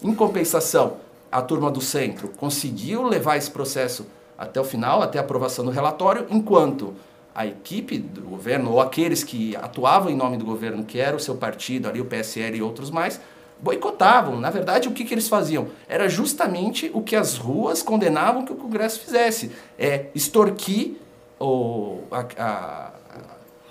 em 0.02 0.14
compensação, 0.14 0.98
a 1.30 1.42
turma 1.42 1.70
do 1.70 1.80
centro 1.80 2.28
conseguiu 2.28 3.02
levar 3.02 3.36
esse 3.36 3.50
processo 3.50 4.06
até 4.38 4.60
o 4.60 4.64
final, 4.64 5.02
até 5.02 5.18
a 5.18 5.22
aprovação 5.22 5.64
do 5.64 5.70
relatório, 5.70 6.26
enquanto 6.30 6.94
a 7.34 7.46
equipe 7.46 7.98
do 7.98 8.22
governo, 8.22 8.72
ou 8.72 8.80
aqueles 8.80 9.22
que 9.22 9.54
atuavam 9.56 10.10
em 10.10 10.16
nome 10.16 10.36
do 10.36 10.44
governo, 10.44 10.84
que 10.84 10.98
era 10.98 11.16
o 11.16 11.20
seu 11.20 11.34
partido, 11.34 11.88
ali 11.88 12.00
o 12.00 12.04
PSL 12.04 12.56
e 12.56 12.62
outros 12.62 12.90
mais, 12.90 13.20
boicotavam. 13.60 14.38
Na 14.38 14.50
verdade, 14.50 14.88
o 14.88 14.92
que, 14.92 15.04
que 15.04 15.14
eles 15.14 15.28
faziam? 15.28 15.68
Era 15.88 16.08
justamente 16.08 16.90
o 16.94 17.02
que 17.02 17.16
as 17.16 17.36
ruas 17.36 17.82
condenavam 17.82 18.44
que 18.44 18.52
o 18.52 18.56
Congresso 18.56 19.00
fizesse. 19.00 19.50
É 19.78 20.06
extorquir, 20.14 20.96
o, 21.40 22.00
a, 22.10 22.24
a- 22.38 22.90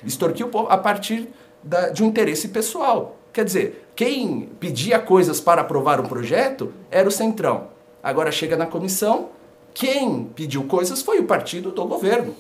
extorquir 0.04 0.46
o 0.46 0.50
povo 0.50 0.68
a 0.70 0.78
partir 0.78 1.30
da- 1.64 1.90
de 1.90 2.04
um 2.04 2.08
interesse 2.08 2.50
pessoal. 2.50 3.18
Quer 3.34 3.46
dizer, 3.46 3.88
quem 3.96 4.50
pedia 4.60 5.00
coisas 5.00 5.40
para 5.42 5.62
aprovar 5.62 6.00
um 6.00 6.06
projeto 6.06 6.72
era 6.90 7.08
o 7.08 7.12
Centrão. 7.12 7.68
Agora 8.04 8.32
chega 8.32 8.56
na 8.56 8.66
comissão, 8.66 9.30
quem 9.74 10.26
pediu 10.36 10.64
coisas 10.66 11.02
foi 11.02 11.20
o 11.20 11.26
partido 11.26 11.72
do 11.72 11.86
governo 11.86 12.34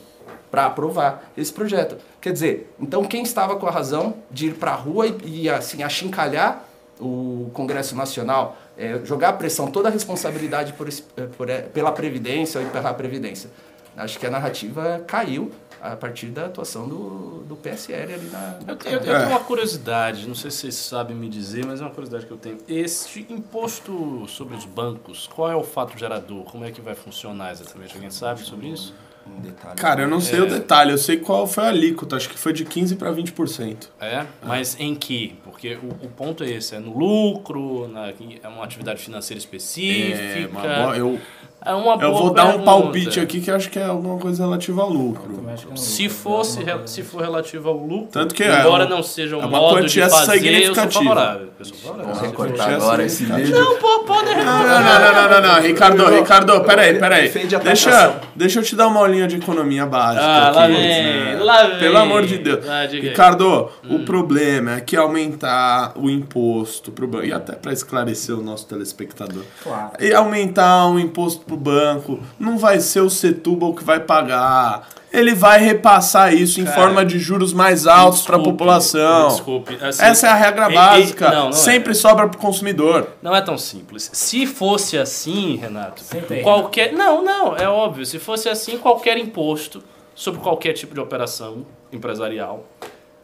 para 0.50 0.68
aprovar 0.68 1.32
esse 1.36 1.52
projeto. 1.52 1.98
Quer 2.22 2.32
dizer, 2.32 2.74
então 2.80 3.04
quem 3.04 3.24
estava 3.24 3.56
com 3.58 3.68
a 3.68 3.72
razão 3.72 4.16
de 4.32 4.48
ir 4.48 4.54
para 4.54 4.72
a 4.72 4.76
rua 4.76 5.08
e, 5.08 5.42
e, 5.44 5.50
assim 5.50 5.84
achincalhar 5.84 6.64
o 7.00 7.50
Congresso 7.54 7.96
Nacional, 7.96 8.58
eh, 8.78 9.00
jogar 9.04 9.30
a 9.30 9.34
pressão, 9.34 9.68
toda 9.72 9.90
a 9.90 9.92
responsabilidade 9.92 10.74
por 10.74 10.88
eh, 10.90 11.28
por, 11.38 11.50
eh, 11.50 11.62
pela 11.62 11.92
Previdência 11.92 12.62
ou 12.62 12.68
pela 12.68 12.94
Previdência. 12.94 13.50
Acho 13.98 14.20
que 14.20 14.26
a 14.26 14.30
narrativa 14.30 15.02
caiu 15.08 15.52
a 15.82 15.96
partir 15.96 16.26
da 16.28 16.46
atuação 16.48 16.86
do, 16.88 17.44
do 17.48 17.56
PSL 17.56 18.14
ali 18.14 18.30
na. 18.30 18.40
na 18.40 18.74
Eu, 18.74 18.76
tenho- 18.76 18.96
eu 18.96 19.00
Câmara. 19.02 19.20
tenho 19.20 19.30
uma 19.38 19.40
curiosidade, 19.46 20.28
não 20.28 20.36
sei 20.36 20.52
se 20.52 20.58
vocês 20.58 20.76
sabem 20.76 21.16
me 21.16 21.30
dizer, 21.30 21.66
mas 21.66 21.80
é 21.80 21.84
uma 21.84 21.92
curiosidade 21.92 22.26
que 22.26 22.32
eu 22.32 22.38
tenho. 22.38 22.58
Este 22.68 23.26
imposto 23.30 24.26
sobre 24.28 24.56
os 24.58 24.66
bancos, 24.66 25.28
qual 25.28 25.50
é 25.52 25.56
o 25.56 25.64
fato 25.64 25.98
gerador? 25.98 26.44
Como 26.46 26.66
é 26.66 26.72
que 26.72 26.82
vai 26.82 26.96
funcionar 26.96 27.52
exatamente? 27.52 27.94
Alguém 27.96 28.10
sabe 28.12 28.42
sobre 28.42 28.68
isso? 28.68 28.94
Um 29.28 29.42
detalhe. 29.42 29.76
Cara, 29.76 30.02
eu 30.04 30.08
não 30.08 30.22
sei 30.22 30.40
o 30.40 30.48
detalhe, 30.48 30.92
eu 30.92 30.98
sei 30.98 31.18
qual 31.18 31.48
foi 31.48 31.64
a 31.64 31.68
alíquota, 31.70 32.16
acho 32.16 32.30
que 32.30 32.38
foi 32.38 32.54
de 32.54 32.64
15% 32.66 32.98
para 32.98 33.12
20%. 33.12 33.90
É? 34.00 34.26
Mas 34.44 34.80
em 34.80 34.94
que? 34.94 35.36
Porque 35.44 35.76
o, 35.76 36.06
o 36.06 36.10
ponto 36.10 36.44
é 36.44 36.52
esse, 36.52 36.76
é 36.76 36.80
no 36.80 36.98
lucro, 36.98 37.88
na, 37.88 38.10
é 38.10 38.48
uma 38.48 38.64
atividade 38.64 39.02
financeira 39.02 39.40
específica. 39.40 40.22
É, 40.22 40.48
uma 40.48 40.96
eu, 40.96 41.20
É 41.65 41.73
uma 41.73 41.93
eu 41.93 41.97
boa 42.12 42.12
vou 42.21 42.34
dar 42.34 42.45
um 42.56 42.62
palpite 42.63 43.19
aqui 43.19 43.41
que 43.41 43.49
eu 43.49 43.56
acho 43.56 43.69
que 43.69 43.80
é 43.80 43.86
alguma 43.86 44.17
coisa 44.19 44.43
relativa 44.43 44.82
ao 44.84 44.89
lucro. 44.89 45.43
Não- 45.69 45.75
Se 45.78 46.08
fosse, 46.10 46.62
re- 46.63 46.86
se 46.86 47.01
for 47.01 47.21
relativo 47.23 47.69
ao 47.69 47.78
lucro, 47.78 48.10
Tanto 48.12 48.36
que 48.36 48.43
é, 48.43 48.60
embora 48.60 48.86
um- 48.86 48.89
não 48.89 49.01
seja 49.04 49.38
um 49.38 49.41
é 49.41 49.45
uma 49.45 49.60
modo 49.60 49.75
de 49.78 49.82
quantia 49.84 50.10
fazer, 50.10 50.21
eu 50.21 50.25
sou 50.25 50.36
significativa. 50.84 51.04
favorável. 51.04 51.47
Eu 51.58 51.65
sou 51.65 51.78
favorável. 51.78 52.34
Vamos 52.36 52.60
sei 52.60 52.73
agora 52.75 53.04
esse 53.06 53.23
vídeo. 53.25 53.56
Não, 53.60 53.78
pô, 53.78 53.99
pode 53.99 54.25
Não, 54.36 54.43
não, 54.43 54.63
não, 54.63 55.13
não, 55.13 55.30
não, 55.41 55.41
não, 55.56 55.62
Ricardo, 55.62 56.06
Ricardo, 56.10 56.62
peraí, 56.62 56.99
peraí. 56.99 57.21
Defende 57.23 57.56
a 57.56 57.60
Deixa, 57.60 58.15
deixa 58.36 58.60
eu 58.60 58.63
te 58.63 58.75
dar 58.75 58.88
uma 58.88 58.99
aulinha 58.99 59.28
de 59.28 59.38
economia 59.38 59.86
básica. 59.86 60.23
Ah, 60.25 60.47
aqui, 60.49 60.56
lá 60.58 60.67
né? 60.67 61.34
vem, 61.36 61.43
lá 61.43 61.63
vem. 61.67 61.80
Pelo 61.80 61.97
amor 61.97 62.25
de 62.25 62.38
Deus. 62.38 62.67
Ah. 62.67 62.86
Ricardo, 62.86 63.69
o 63.89 63.99
problema 63.99 64.75
é 64.75 64.82
que 64.82 64.95
aumentar 64.95 65.93
o 65.95 66.10
imposto 66.10 66.91
pro 66.91 67.08
banco, 67.08 67.25
e 67.25 67.34
até 67.34 67.54
para 67.54 67.71
esclarecer 67.73 68.38
o 68.38 68.41
nosso 68.43 68.67
telespectador, 68.67 69.43
Claro. 69.63 69.91
e 69.99 70.13
aumentar 70.13 70.88
o 70.88 70.99
imposto 70.99 71.55
pro 71.56 71.58
banco, 71.58 72.20
não 72.39 72.58
vai 72.58 72.80
ser 72.80 73.02
o 73.02 73.10
Setúbal 73.10 73.74
que 73.74 73.84
vai 73.84 74.00
pagar. 74.00 74.88
Ele 75.12 75.34
vai 75.34 75.60
repassar 75.60 76.34
isso 76.34 76.60
em 76.60 76.65
Cara, 76.65 76.76
forma 76.76 77.06
de 77.06 77.18
juros 77.18 77.54
mais 77.54 77.88
altos 77.88 78.22
para 78.24 78.36
a 78.36 78.39
população. 78.39 79.30
Desculpe. 79.30 79.78
assim, 79.82 80.04
Essa 80.04 80.28
é 80.28 80.30
a 80.30 80.36
regra 80.36 80.68
e- 80.68 80.72
e- 80.72 80.76
básica. 80.76 81.30
não, 81.32 81.41
não 81.44 81.50
é. 81.50 81.54
Sempre 81.54 81.96
sobra 81.96 82.28
pro 82.28 82.38
consumidor. 82.38 83.08
Não 83.22 83.34
é 83.34 83.41
tão 83.41 83.58
simples. 83.58 84.10
Se 84.12 84.46
fosse 84.46 84.98
assim, 84.98 85.56
Renato, 85.56 86.02
Sempre 86.04 86.39
é. 86.39 86.44
qualquer. 86.44 86.91
Não, 86.91 87.24
não, 87.24 87.56
é 87.56 87.68
óbvio. 87.70 88.06
Se 88.06 88.20
fosse 88.20 88.50
assim, 88.50 88.78
qualquer 88.78 89.18
imposto 89.18 89.82
sobre 90.13 90.41
qualquer 90.41 90.74
tipo 90.74 90.94
de 90.94 91.00
operação 91.00 91.65
empresarial 91.94 92.65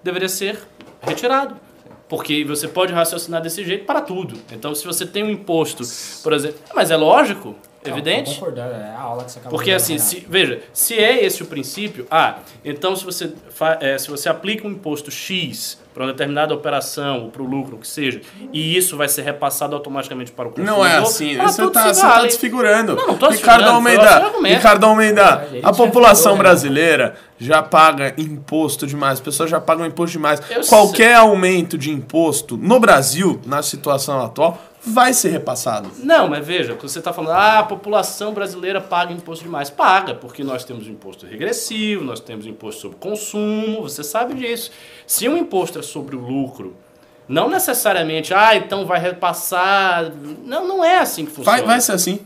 deveria 0.02 0.30
ser 0.30 0.60
retirado. 1.02 1.56
Porque 2.08 2.44
você 2.44 2.67
pode 2.67 2.91
raciocinar 2.94 3.41
desse 3.41 3.63
jeito 3.65 3.86
para 3.86 4.02
tudo. 4.02 4.38
Então, 4.52 4.74
se 4.76 4.86
você 4.86 5.06
tem 5.06 5.24
um 5.24 5.30
imposto, 5.30 5.84
por 6.24 6.34
exemplo. 6.34 6.58
Mas 6.76 6.91
é 6.91 6.96
lógico, 6.98 7.56
evidente. 7.89 8.30
tô 8.32 8.39
concordando, 8.39 8.74
é 8.76 8.89
a 8.96 9.00
aula 9.02 9.24
que 9.24 9.32
você 9.32 9.39
acabou 9.39 9.58
Porque 9.58 9.72
assim, 9.72 9.98
se, 9.98 10.26
veja, 10.30 10.60
se 10.74 10.98
é 10.98 11.24
esse 11.26 11.41
o 11.41 11.46
princípio, 11.46 12.06
ah, 12.12 12.39
então 12.63 12.96
se 12.96 13.04
você, 13.04 13.32
fa- 13.50 13.78
é, 13.82 13.98
se 13.98 14.10
você 14.10 14.30
aplica 14.30 14.67
um 14.67 14.72
imposto 14.72 15.10
X 15.12 15.80
para 15.94 16.04
uma 16.04 16.12
determinada 16.13 16.54
operação 16.54 17.24
ou 17.24 17.30
para 17.32 17.41
o 17.41 17.46
lucro, 17.46 17.76
o 17.76 17.80
que 17.80 17.88
seja, 17.88 18.22
e 18.54 18.78
isso 18.78 18.96
vai 18.96 19.10
ser 19.10 19.24
repassado 19.24 19.76
automaticamente 19.76 20.32
para 20.32 20.48
o 20.48 20.52
consumidor. 20.52 20.78
Não 20.78 20.86
é 20.86 20.98
assim, 20.98 21.36
para 21.36 21.48
você 21.50 21.62
tudo 21.63 21.74
tá, 21.74 21.94
tá 21.94 22.22
desfigurando. 22.22 22.96
Não, 22.96 23.08
não 23.08 23.17
tô 23.17 23.30
Ricardo 23.30 23.67
Almeida, 23.70 24.10
argumento. 24.10 24.56
Ricardo 24.56 24.86
Almeida, 24.86 25.24
A 25.36 25.46
gente 25.48 25.65
a 25.65 25.67
já 25.67 25.74
população 25.74 26.34
né? 26.34 26.39
brasileira 26.39 27.15
já 27.38 27.62
paga 27.62 28.13
imposto 28.17 28.88
demais, 28.88 29.13
as 29.13 29.20
pessoas 29.20 29.50
já 29.50 29.60
pagam 29.60 29.86
imposto 29.86 30.13
demais. 30.13 30.41
Eu 30.50 30.62
Qualquer 30.65 31.15
aumento 31.15 31.78
de 31.78 31.91
imposto 31.91 32.56
no 32.56 32.80
Brasil, 32.80 33.41
na 33.46 33.62
situação 33.62 34.22
atual, 34.24 34.62
vai 34.84 35.13
ser 35.13 35.30
repassado. 35.30 35.91
Não, 36.04 36.28
mas 36.28 36.46
veja, 36.46 36.74
quando 36.74 36.89
você 36.89 37.00
está 37.00 37.13
falando, 37.13 37.34
ah, 37.34 37.60
a 37.60 37.63
população 37.63 38.34
brasileira 38.34 38.82
paga 38.82 39.13
imposto 39.13 39.44
demais. 39.44 39.70
Paga, 39.70 40.15
porque 40.15 40.44
nós 40.44 40.63
temos 40.63 40.88
imposto 40.88 41.26
regressivo, 41.26 42.04
nós 42.04 42.20
temos 42.20 42.46
imposto 42.46 42.82
sobre 42.82 42.98
consumo, 42.98 43.82
você 43.82 44.04
sabe 44.04 44.34
disso. 44.34 44.72
Se 45.06 45.30
um 45.30 45.38
imposto 45.38 45.80
é 45.80 45.82
sobre 45.82 46.15
o 46.15 46.20
lucro, 46.20 46.76
não 47.28 47.50
necessariamente, 47.50 48.34
ah, 48.34 48.56
então 48.56 48.86
vai 48.86 49.00
repassar. 49.00 50.12
Não, 50.44 50.67
não 50.67 50.84
é 50.84 51.00
assim 51.00 51.26
que 51.26 51.32
funciona. 51.32 51.58
Vai, 51.58 51.65
vai 51.65 51.82
ser 51.82 51.94
assim. 51.94 52.20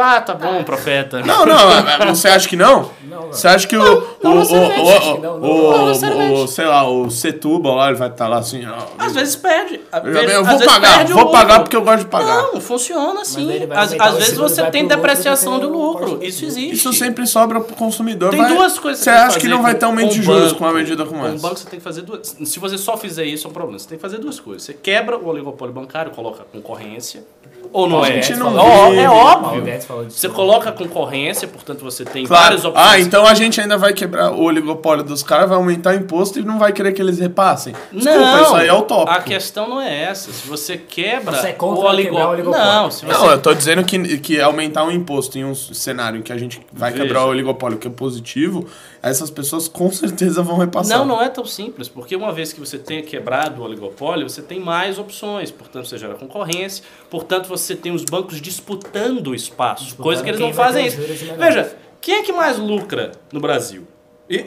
Tá, 0.00 0.18
tá 0.22 0.34
bom, 0.34 0.64
profeta. 0.64 1.20
Não, 1.20 1.44
não, 1.44 2.14
você 2.14 2.28
acha 2.28 2.48
que 2.48 2.56
não? 2.56 2.90
Não, 3.04 3.20
não. 3.26 3.32
Você 3.32 3.46
acha 3.46 3.66
que 3.68 3.76
o, 3.76 4.06
não 4.22 4.32
o, 4.32 4.38
necessariamente. 4.38 4.80
o, 4.80 5.10
o, 5.16 5.20
Não, 5.20 5.38
não, 5.38 5.48
o, 5.48 6.32
o, 6.40 6.42
o- 6.44 6.48
sei 6.48 6.64
lá, 6.64 6.88
o 6.88 7.10
Setúbal 7.10 7.74
lá, 7.76 7.88
ele 7.88 7.98
vai 7.98 8.08
estar 8.08 8.26
lá 8.26 8.38
assim, 8.38 8.64
ó, 8.66 8.86
Às 8.98 9.12
vezes 9.12 9.36
perde. 9.36 9.78
Eu, 9.92 10.02
vezes- 10.12 10.32
eu 10.32 10.44
vou 10.44 10.58
pagar, 10.60 11.04
vou 11.06 11.16
lucro. 11.18 11.32
pagar 11.32 11.60
porque 11.60 11.76
eu 11.76 11.82
gosto 11.82 11.98
de 12.04 12.04
pagar. 12.06 12.34
Não, 12.44 12.60
funciona 12.62 13.20
assim. 13.20 13.50
Às, 13.70 13.92
às 14.00 14.14
vezes 14.16 14.38
você 14.38 14.64
tem 14.70 14.86
depreciação 14.86 15.58
do 15.58 15.68
lucro. 15.68 16.18
Isso 16.22 16.46
existe. 16.46 16.74
Isso 16.76 16.92
sempre 16.94 17.26
sobra 17.26 17.60
pro 17.60 17.76
consumidor. 17.76 18.30
Tem 18.30 18.40
vai- 18.40 18.54
duas 18.54 18.78
coisas 18.78 19.04
Você 19.04 19.10
acha 19.10 19.38
que 19.38 19.48
não 19.48 19.60
vai 19.60 19.74
ter 19.74 19.84
aumento 19.84 20.12
de 20.14 20.22
juros 20.22 20.52
com 20.52 20.64
uma 20.64 20.72
medida 20.72 21.04
como 21.04 21.20
Com 21.20 21.26
o 21.26 21.34
essa? 21.34 21.42
banco 21.42 21.58
você 21.58 21.68
tem 21.68 21.78
que 21.78 21.84
fazer 21.84 22.02
duas. 22.02 22.36
Se 22.42 22.58
você 22.58 22.78
só 22.78 22.96
fizer 22.96 23.24
isso, 23.26 23.46
é 23.46 23.50
um 23.50 23.52
problema. 23.52 23.78
Você 23.78 23.88
tem 23.88 23.98
que 23.98 24.02
fazer 24.02 24.16
duas 24.18 24.40
coisas. 24.40 24.62
Você 24.62 24.72
quebra 24.72 25.18
o 25.18 25.26
oligopólio 25.28 25.74
bancário, 25.74 26.10
coloca 26.12 26.44
concorrência. 26.50 27.22
Ou 27.72 27.88
não 27.88 28.02
A 28.02 28.08
é? 28.08 28.14
gente 28.14 28.32
É, 28.32 28.36
não 28.36 28.50
vive. 28.50 29.00
é 29.00 29.08
O 29.08 29.12
óbvio. 29.14 29.80
Falou. 29.82 30.04
Você 30.10 30.28
coloca 30.28 30.72
concorrência, 30.72 31.46
portanto 31.46 31.82
você 31.84 32.04
tem 32.04 32.26
Claro. 32.26 32.42
várias 32.44 32.64
opções. 32.64 32.86
Ah, 32.88 32.98
então 33.00 33.24
a 33.26 33.32
gente 33.34 33.60
ainda 33.60 33.78
vai 33.78 33.92
quebrar 33.92 34.32
o 34.32 34.42
oligopólio 34.42 35.04
dos 35.04 35.22
caras, 35.22 35.48
vai 35.48 35.56
aumentar 35.56 35.90
o 35.90 35.94
imposto 35.94 36.38
e 36.40 36.42
não 36.42 36.58
vai 36.58 36.72
querer 36.72 36.92
que 36.92 37.00
eles 37.00 37.18
repassem. 37.20 37.72
Desculpa, 37.92 38.18
não, 38.18 38.42
isso 38.42 38.54
aí 38.56 38.66
é 38.68 38.74
utópico. 38.74 39.10
A 39.16 39.20
questão 39.22 39.68
não 39.68 39.80
é 39.80 40.02
essa. 40.02 40.32
Se 40.32 40.48
você 40.48 40.76
quebra 40.76 41.36
Você 41.36 41.48
é 41.48 41.56
o 41.60 41.64
oligo- 41.66 42.16
o 42.16 42.28
oligopólio. 42.28 42.64
Não, 42.66 42.90
se 42.90 43.04
você 43.06 43.12
Não, 43.12 43.30
eu 43.30 43.40
tô 43.40 43.54
dizendo 43.54 43.84
que, 43.84 44.18
que 44.18 44.40
aumentar 44.40 44.82
um 44.84 44.90
imposto 44.90 45.38
em 45.38 45.44
um 45.44 45.54
cenário 45.54 46.18
em 46.18 46.22
que 46.22 46.32
a 46.32 46.38
gente 46.38 46.60
vai 46.72 46.90
Veja. 46.90 47.04
quebrar 47.04 47.24
o 47.24 47.28
oligopólio 47.28 47.78
que 47.78 47.86
é 47.86 47.90
positivo, 47.90 48.66
essas 49.02 49.30
pessoas 49.30 49.66
com 49.66 49.90
certeza 49.90 50.42
vão 50.42 50.58
repassar. 50.58 50.98
Não, 50.98 51.06
não 51.06 51.22
é 51.22 51.28
tão 51.28 51.44
simples, 51.44 51.88
porque 51.88 52.14
uma 52.14 52.32
vez 52.32 52.52
que 52.52 52.60
você 52.60 52.78
tenha 52.78 53.02
quebrado 53.02 53.62
o 53.62 53.64
oligopólio, 53.64 54.28
você 54.28 54.42
tem 54.42 54.60
mais 54.60 54.98
opções, 54.98 55.50
portanto 55.50 55.86
você 55.86 55.96
gera 55.96 56.14
concorrência, 56.14 56.84
portanto 57.08 57.48
você 57.48 57.74
tem 57.74 57.92
os 57.92 58.04
bancos 58.04 58.40
disputando 58.40 59.28
o 59.28 59.34
espaço, 59.34 59.84
Disputando 59.84 60.04
coisa 60.04 60.22
que 60.22 60.28
eles 60.28 60.40
não 60.40 60.52
fazem 60.52 60.86
isso. 60.86 60.98
Veja, 61.38 61.76
quem 62.00 62.16
é 62.16 62.22
que 62.22 62.32
mais 62.32 62.58
lucra 62.58 63.12
no 63.32 63.40
Brasil? 63.40 63.86
E, 64.28 64.38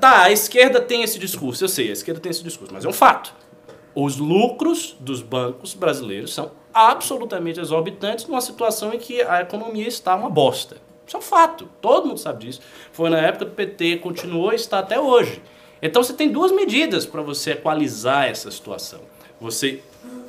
tá, 0.00 0.22
a 0.22 0.32
esquerda 0.32 0.80
tem 0.80 1.02
esse 1.02 1.18
discurso, 1.18 1.64
eu 1.64 1.68
sei, 1.68 1.90
a 1.90 1.92
esquerda 1.92 2.20
tem 2.20 2.30
esse 2.30 2.42
discurso, 2.42 2.72
mas 2.72 2.84
é 2.84 2.88
um 2.88 2.92
fato. 2.92 3.34
Os 3.94 4.16
lucros 4.16 4.96
dos 5.00 5.20
bancos 5.20 5.74
brasileiros 5.74 6.32
são 6.32 6.52
absolutamente 6.72 7.60
exorbitantes 7.60 8.26
numa 8.26 8.40
situação 8.40 8.94
em 8.94 8.98
que 8.98 9.20
a 9.20 9.40
economia 9.42 9.88
está 9.88 10.14
uma 10.14 10.30
bosta. 10.30 10.76
Isso 11.10 11.16
é 11.16 11.18
um 11.18 11.22
fato, 11.24 11.68
todo 11.80 12.06
mundo 12.06 12.20
sabe 12.20 12.46
disso. 12.46 12.60
Foi 12.92 13.10
na 13.10 13.18
época 13.18 13.46
do 13.46 13.50
PT, 13.50 13.96
continuou 13.96 14.52
e 14.52 14.54
está 14.54 14.78
até 14.78 15.00
hoje. 15.00 15.42
Então 15.82 16.04
você 16.04 16.12
tem 16.12 16.30
duas 16.30 16.52
medidas 16.52 17.04
para 17.04 17.20
você 17.20 17.50
equalizar 17.50 18.28
essa 18.28 18.48
situação. 18.48 19.00
Você 19.40 19.82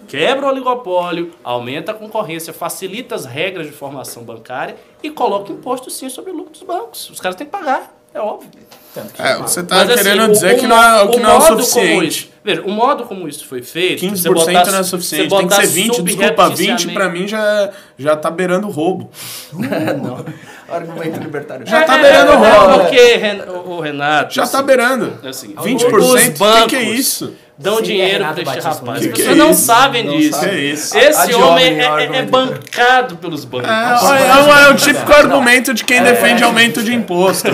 quebra 0.08 0.48
o 0.48 0.50
oligopólio, 0.50 1.36
aumenta 1.44 1.91
a 1.91 1.94
concorrência, 1.94 2.52
facilita 2.52 3.13
as 3.13 3.26
regras 3.26 3.67
de 3.67 3.74
formação 3.74 4.24
bancária 4.24 4.76
e 5.04 5.12
coloca 5.12 5.52
imposto 5.52 5.91
sim 5.91 6.10
sobre 6.10 6.32
o 6.32 6.36
lucro 6.36 6.54
dos 6.54 6.63
bancos. 6.63 7.12
Os 7.12 7.20
caras 7.20 7.36
têm 7.36 7.46
que 7.46 7.52
pagar, 7.52 7.96
é 8.12 8.20
óbvio. 8.20 8.50
Tanto 8.93 9.13
que 9.13 9.21
É, 9.21 9.38
você 9.38 9.63
tá 9.63 9.75
Mas, 9.77 9.89
assim, 9.89 10.04
querendo 10.04 10.23
o- 10.25 10.32
dizer 10.34 10.56
o 10.56 10.60
que 10.60 10.67
não 10.67 10.84
é, 10.84 11.04
mo- 11.06 11.12
que 11.12 11.19
não 11.21 11.30
é 11.32 11.38
o 11.38 11.41
suficiente. 11.41 12.08
isso- 12.08 12.30
veja, 12.43 12.62
o 12.63 12.71
modo 12.71 13.06
como 13.06 13.25
isso 13.27 13.45
foi 13.47 13.62
feito. 13.62 14.01
15% 14.01 14.34
você 14.39 14.51
botar- 14.51 14.71
não 14.71 14.80
é 14.80 14.84
você 14.84 14.89
suficiente, 14.89 15.30
tem 15.30 15.47
que 15.47 15.54
ser 15.56 15.67
20, 15.67 16.01
desculpa, 16.01 16.49
20 16.49 16.88
pra 16.89 17.08
mim 17.08 17.25
já, 17.27 17.69
já 17.97 18.17
tá 18.17 18.30
beirando 18.30 18.67
roubo. 18.69 19.10
não. 19.54 20.25
Argumento 20.69 21.19
libertário. 21.19 21.65
Já 21.67 21.84
tá 21.84 21.97
É, 21.97 22.01
beirando 22.01 22.32
é, 22.32 22.36
roubo. 22.36 22.80
Porque 22.80 23.21
o 23.67 23.71
o 23.71 23.80
Renato. 23.82 24.34
Já 24.34 24.45
tá 24.47 24.58
assim, 24.60 24.67
beirando. 24.67 25.13
assim, 25.27 25.54
20%? 25.56 25.97
os 25.97 26.30
bancos 26.39 26.60
O 26.63 26.67
que, 26.67 26.69
que 26.69 26.75
é 26.75 26.84
isso? 26.84 27.34
Dão 27.58 27.77
Sim, 27.77 27.84
dinheiro 27.84 28.13
Renato 28.23 28.43
para 28.43 28.58
este 28.58 28.67
rapaz. 28.67 28.99
que 29.01 29.08
As 29.10 29.13
que 29.13 29.21
é 29.21 29.25
pessoas 29.25 29.38
não 29.38 29.54
sabem 29.54 30.04
Não 30.04 30.17
disso. 30.17 30.39
sabe. 30.39 30.69
É? 30.69 30.69
Esse 30.73 31.34
homem 31.36 31.80
é, 31.80 31.84
é- 31.86 32.17
é 32.17 32.21
bancado 32.23 33.17
pelos 33.17 33.45
bancos. 33.45 33.69
É, 33.69 33.73
é, 33.73 34.34
um- 34.41 34.58
é 34.58 34.69
o 34.71 34.75
típico 34.75 35.13
argumento 35.13 35.73
de 35.73 35.84
quem 35.84 36.01
defende 36.01 36.43
aumento 36.43 36.82
de 36.84 36.93
imposto. 36.93 37.49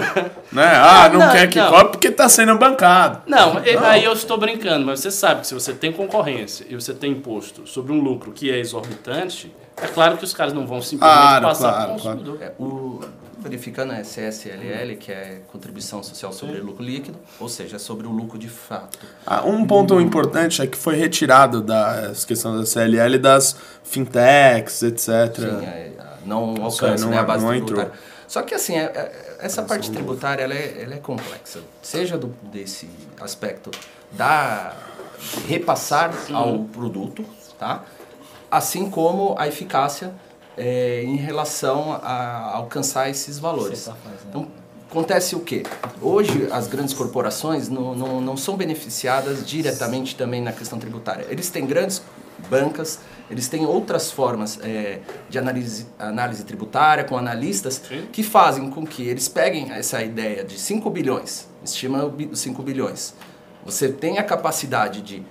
Né? 0.52 0.64
Ah, 0.66 1.10
não, 1.10 1.20
Não, 1.20 1.32
quer 1.32 1.48
que 1.50 1.60
não. 1.60 1.70
cobre 1.70 1.92
porque 1.92 2.10
tá 2.10 2.30
sendo 2.30 2.58
bancado. 2.58 3.22
Não, 3.28 3.62
e- 3.66 3.78
aí 3.78 4.04
eu 4.06 4.14
estou 4.14 4.38
brincando, 4.38 4.86
mas 4.86 5.02
você 5.02 5.12
sabe 5.12 5.42
que 5.42 5.48
se 5.48 5.54
você 5.54 5.74
tem 5.74 5.92
concorrência 5.92 6.66
e 6.70 6.76
você 6.76 6.94
tem 6.94 7.12
imposto 7.12 7.68
sobre 7.68 7.92
um 7.92 8.00
lucro 8.00 8.32
que 8.32 8.50
é 8.50 8.58
exorbitante, 8.58 9.54
é 9.82 9.88
claro 9.88 10.18
que 10.18 10.24
os 10.24 10.34
caras 10.34 10.54
não 10.54 10.66
vão 10.66 10.82
simplesmente 10.82 11.20
Claro, 11.22 11.46
passar 11.48 11.70
claro, 11.74 11.86
para 11.86 11.92
o 11.94 12.00
consumidor. 12.02 12.38
É, 12.42 12.52
o, 12.58 13.02
verificando 13.40 13.92
a 13.92 14.02
CSLL, 14.04 14.96
que 14.98 15.12
é 15.12 15.42
Contribuição 15.52 16.02
Social 16.02 16.32
sobre 16.32 16.60
Lucro 16.60 16.84
Líquido, 16.84 17.18
ou 17.40 17.48
seja, 17.50 17.76
é 17.76 17.80
sobre 17.80 18.08
o 18.08 18.12
lucro 18.12 18.40
de 18.40 18.50
fato. 18.50 18.98
Ah, 19.26 19.44
um 19.46 19.66
ponto 19.68 20.00
importante 20.00 20.62
é 20.62 20.66
que 20.68 20.78
foi 20.78 20.96
retirado 20.96 21.62
da 21.62 22.08
essa 22.12 22.26
questão 22.26 22.58
da 22.58 22.66
CLL 22.66 23.18
das 23.20 23.56
fintechs, 23.84 24.82
etc. 24.84 25.08
Sim, 25.36 25.66
é, 25.66 25.92
não 26.26 26.56
alcança 26.62 27.04
não- 27.06 27.12
né, 27.12 27.20
a 27.20 27.24
base 27.24 27.46
não. 27.46 27.92
Só 28.28 28.42
que 28.42 28.54
assim, 28.54 28.76
é- 28.76 28.84
é- 28.84 29.27
essa 29.40 29.64
parte 29.64 29.92
tributária 29.92 30.44
ela 30.44 30.54
é, 30.54 30.84
ela 30.84 30.96
é 30.96 31.00
complexa. 31.00 31.62
Seja 31.82 32.18
do, 32.18 32.28
desse 32.44 32.90
aspecto 33.20 33.72
da 34.12 34.76
repassar 35.48 36.14
ao 36.32 36.66
produto, 36.66 37.26
tá? 37.58 37.84
assim 38.50 38.90
como 38.90 39.36
a 39.38 39.48
eficácia 39.48 40.14
é, 40.58 41.04
em 41.04 41.16
relação 41.16 42.00
a 42.02 42.56
alcançar 42.56 43.10
esses 43.10 43.38
valores. 43.38 43.86
Tá. 43.86 43.96
Então, 44.28 44.48
acontece 44.90 45.36
o 45.36 45.40
quê? 45.42 45.64
Hoje, 46.02 46.48
as 46.52 46.68
grandes 46.68 46.94
corporações 46.94 47.70
não, 47.70 47.94
não, 47.94 48.22
não 48.22 48.38
são 48.38 48.58
beneficiadas 48.58 49.46
diretamente 49.46 50.16
também 50.16 50.42
na 50.42 50.52
questão 50.52 50.80
tributária. 50.80 51.26
Eles 51.30 51.50
têm 51.50 51.66
grandes 51.66 52.02
bancas, 52.50 53.00
eles 53.30 53.48
têm 53.48 53.66
outras 53.66 54.12
formas 54.12 54.60
é, 54.64 55.00
de 55.30 55.38
análise, 55.38 55.88
análise 56.00 56.44
tributária, 56.44 57.04
com 57.04 57.18
analistas, 57.18 57.82
que 58.12 58.24
fazem 58.24 58.70
com 58.70 58.86
que 58.86 59.08
eles 59.08 59.28
peguem 59.28 59.72
essa 59.72 60.02
ideia 60.02 60.44
de 60.44 60.58
5 60.58 60.90
bilhões, 60.90 61.48
estima 61.64 62.06
os 62.06 62.40
5 62.40 62.62
bilhões. 62.64 63.14
Você 63.66 63.90
tem 63.90 64.18
a 64.18 64.24
capacidade 64.24 65.02
de 65.02 65.26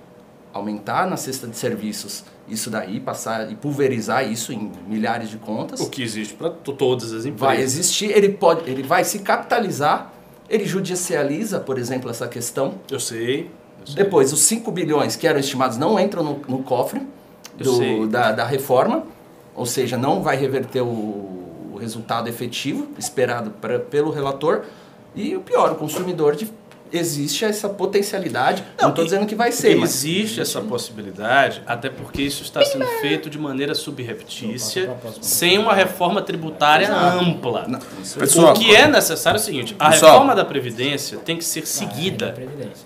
aumentar 0.52 1.06
na 1.06 1.16
cesta 1.16 1.46
de 1.46 1.56
serviços 1.56 2.24
isso 2.48 2.70
daí, 2.70 3.00
passar 3.00 3.50
e 3.50 3.56
pulverizar 3.56 4.30
isso 4.30 4.52
em 4.52 4.70
milhares 4.86 5.28
de 5.28 5.36
contas 5.36 5.80
O 5.80 5.90
que 5.90 6.02
existe 6.02 6.34
para 6.34 6.50
todas 6.50 7.12
as 7.12 7.24
empresas. 7.24 7.40
vai 7.40 7.60
existir, 7.60 8.10
ele 8.10 8.30
pode, 8.30 8.68
ele 8.70 8.82
vai 8.82 9.04
se 9.04 9.18
capitalizar, 9.20 10.12
ele 10.48 10.64
judicializa, 10.64 11.58
por 11.58 11.76
exemplo, 11.76 12.08
essa 12.08 12.28
questão. 12.28 12.74
Eu 12.90 13.00
sei. 13.00 13.50
eu 13.80 13.86
sei. 13.86 13.96
Depois, 13.96 14.32
os 14.32 14.40
5 14.40 14.70
bilhões 14.70 15.16
que 15.16 15.26
eram 15.26 15.40
estimados 15.40 15.76
não 15.76 15.98
entram 15.98 16.22
no, 16.22 16.38
no 16.48 16.62
cofre. 16.62 17.02
Do, 17.58 18.06
da, 18.06 18.32
da 18.32 18.44
reforma, 18.44 19.04
ou 19.54 19.66
seja, 19.66 19.96
não 19.96 20.22
vai 20.22 20.36
reverter 20.36 20.82
o, 20.82 20.86
o 21.72 21.78
resultado 21.80 22.28
efetivo 22.28 22.88
esperado 22.98 23.50
pra, 23.60 23.78
pelo 23.78 24.10
relator. 24.10 24.62
E 25.14 25.34
o 25.34 25.40
pior, 25.40 25.72
o 25.72 25.74
consumidor 25.76 26.36
de, 26.36 26.50
existe 26.92 27.44
essa 27.44 27.68
potencialidade. 27.68 28.62
Não 28.80 28.90
estou 28.90 29.02
dizendo 29.04 29.26
que 29.26 29.34
vai 29.34 29.50
ser, 29.50 29.74
mas 29.76 30.04
Existe 30.04 30.40
essa 30.40 30.60
possibilidade, 30.60 31.62
até 31.66 31.88
porque 31.88 32.22
isso 32.22 32.42
está 32.42 32.62
sendo 32.64 32.84
feito 33.00 33.30
de 33.30 33.38
maneira 33.38 33.74
subreptícia, 33.74 34.94
sem 35.20 35.58
uma 35.58 35.74
reforma 35.74 36.20
tributária 36.22 36.94
ampla. 36.94 37.64
Não, 37.66 37.78
isso 38.02 38.18
Pessoal, 38.18 38.52
O 38.52 38.58
que 38.58 38.74
é 38.74 38.86
necessário 38.86 39.38
é 39.38 39.40
o 39.40 39.44
seguinte: 39.44 39.74
a 39.78 39.90
Pessoal. 39.90 40.12
reforma 40.12 40.34
da 40.34 40.44
Previdência 40.44 41.18
tem 41.18 41.36
que 41.36 41.44
ser 41.44 41.60
Ah, 41.60 41.62
é, 41.62 41.66
seguida. 41.66 42.34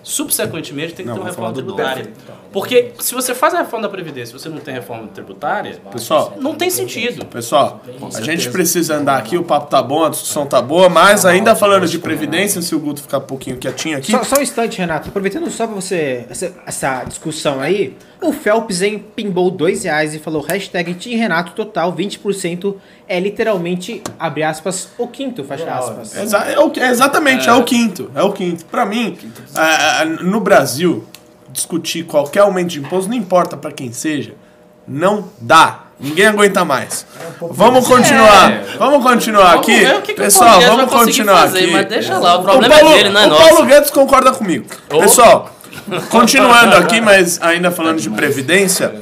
Subsequentemente, 0.03 0.93
tem 0.93 1.05
que 1.05 1.09
Não, 1.09 1.15
ter 1.15 1.21
uma 1.21 1.29
reforma 1.29 1.53
tributária. 1.53 2.11
Porque 2.51 2.91
se 2.99 3.13
você 3.13 3.33
faz 3.33 3.53
a 3.53 3.59
reforma 3.59 3.87
da 3.87 3.89
Previdência 3.89 4.35
e 4.35 4.39
você 4.39 4.49
não 4.49 4.57
tem 4.57 4.73
reforma 4.73 5.07
tributária, 5.07 5.79
Pessoal, 5.91 6.33
não 6.39 6.53
tem 6.55 6.69
sentido. 6.69 7.25
Pessoal, 7.25 7.81
a 8.15 8.21
gente 8.21 8.49
precisa 8.49 8.95
andar 8.95 9.17
aqui, 9.17 9.37
o 9.37 9.43
papo 9.43 9.67
tá 9.69 9.81
bom, 9.81 10.03
a 10.03 10.09
discussão 10.09 10.45
tá 10.45 10.61
boa, 10.61 10.89
mas 10.89 11.25
ainda 11.25 11.55
falando 11.55 11.87
de 11.87 11.97
previdência, 11.99 12.61
se 12.61 12.75
o 12.75 12.79
Guto 12.79 13.01
ficar 13.01 13.19
um 13.19 13.21
pouquinho 13.21 13.57
quietinho 13.57 13.97
aqui. 13.97 14.11
Só, 14.11 14.23
só 14.23 14.35
um 14.37 14.41
instante, 14.41 14.77
Renato. 14.79 15.07
Aproveitando 15.09 15.49
só 15.49 15.65
pra 15.65 15.75
você, 15.75 16.25
essa, 16.29 16.53
essa 16.65 17.03
discussão 17.05 17.59
aí, 17.61 17.95
o 18.21 18.31
Phelps 18.33 18.81
hein, 18.81 19.03
pimbou 19.15 19.49
dois 19.49 19.83
reais 19.83 20.13
e 20.13 20.19
falou 20.19 20.41
hashtag 20.41 20.93
Team 20.95 21.17
Renato 21.17 21.53
total 21.53 21.93
20% 21.93 22.75
é 23.07 23.19
literalmente, 23.19 24.01
abre 24.19 24.43
aspas, 24.43 24.89
o 24.97 25.07
quinto, 25.07 25.43
fecha 25.43 25.71
aspas. 25.73 26.15
Exa- 26.15 26.45
é 26.51 26.59
o- 26.59 26.71
é 26.77 26.89
exatamente, 26.89 27.49
é. 27.49 27.53
o 27.53 27.63
quinto. 27.63 28.11
É 28.13 28.21
o 28.21 28.31
quinto. 28.31 28.65
Pra 28.65 28.85
mim, 28.85 29.17
ah, 29.55 30.01
ah, 30.01 30.05
no 30.05 30.39
Brasil, 30.39 31.05
discutir 31.51 32.03
qualquer 32.05 32.41
aumento 32.41 32.69
de 32.69 32.79
imposto, 32.79 33.09
não 33.09 33.17
importa 33.17 33.57
pra 33.57 33.71
quem 33.71 33.91
seja, 33.91 34.33
não 34.87 35.25
dá. 35.39 35.79
Ninguém 35.99 36.25
aguenta 36.25 36.65
mais. 36.65 37.05
Vamos 37.39 37.87
continuar. 37.87 38.51
É. 38.51 38.63
Vamos 38.79 39.03
continuar 39.03 39.51
Vamos 39.51 39.67
aqui. 39.67 39.79
ver 39.79 39.95
o 39.97 40.01
que 40.01 40.13
que 40.13 40.21
o 40.21 40.23
Pessoal, 40.23 40.59
vamos 40.59 40.91
continuar 40.91 41.41
fazer, 41.41 41.59
aqui. 41.59 41.71
mas 41.71 41.85
deixa 41.85 42.17
lá, 42.17 42.37
o 42.37 42.39
O 42.39 42.43
problema 42.43 42.73
Paulo, 42.75 42.91
é 42.91 42.97
dele, 42.97 43.09
não 43.09 43.21
é 43.21 43.25
o 43.27 43.29
nosso. 43.29 43.49
Paulo 43.49 43.65
Guedes 43.67 43.91
concorda 43.91 44.31
comigo. 44.31 44.65
Pessoal, 44.89 45.55
continuando 46.09 46.75
aqui, 46.75 46.99
mas 46.99 47.39
ainda 47.39 47.69
falando 47.69 47.99
de 48.01 48.09
previdência, 48.09 48.95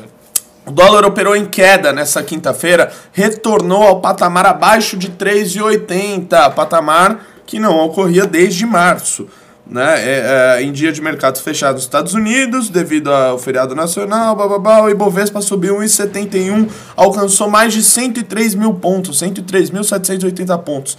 o 0.66 0.72
dólar 0.72 1.06
operou 1.06 1.38
em 1.38 1.46
queda 1.46 1.94
nessa 1.94 2.22
quinta-feira, 2.22 2.92
retornou 3.14 3.82
ao 3.84 4.02
patamar 4.02 4.46
abaixo 4.46 4.98
de 4.98 5.10
3,80, 5.10 6.54
patamar 6.54 7.20
que 7.46 7.60
não 7.60 7.78
ocorria 7.80 8.26
desde 8.26 8.66
março. 8.66 9.28
Né? 9.70 10.02
É, 10.04 10.58
é, 10.58 10.64
em 10.64 10.72
dia 10.72 10.92
de 10.92 11.00
mercado 11.00 11.40
fechado 11.40 11.76
nos 11.76 11.84
Estados 11.84 12.16
Unidos, 12.16 12.70
devido 12.70 13.14
ao 13.14 13.38
feriado 13.38 13.76
nacional, 13.76 14.36
bababá, 14.36 14.82
o 14.82 14.90
Ibovespa 14.90 15.42
subiu 15.42 15.78
1,71, 15.78 16.68
alcançou 16.96 17.48
mais 17.48 17.72
de 17.72 17.84
103 17.84 18.56
mil 18.56 18.74
pontos, 18.74 19.22
103.780 19.22 20.58
pontos, 20.64 20.98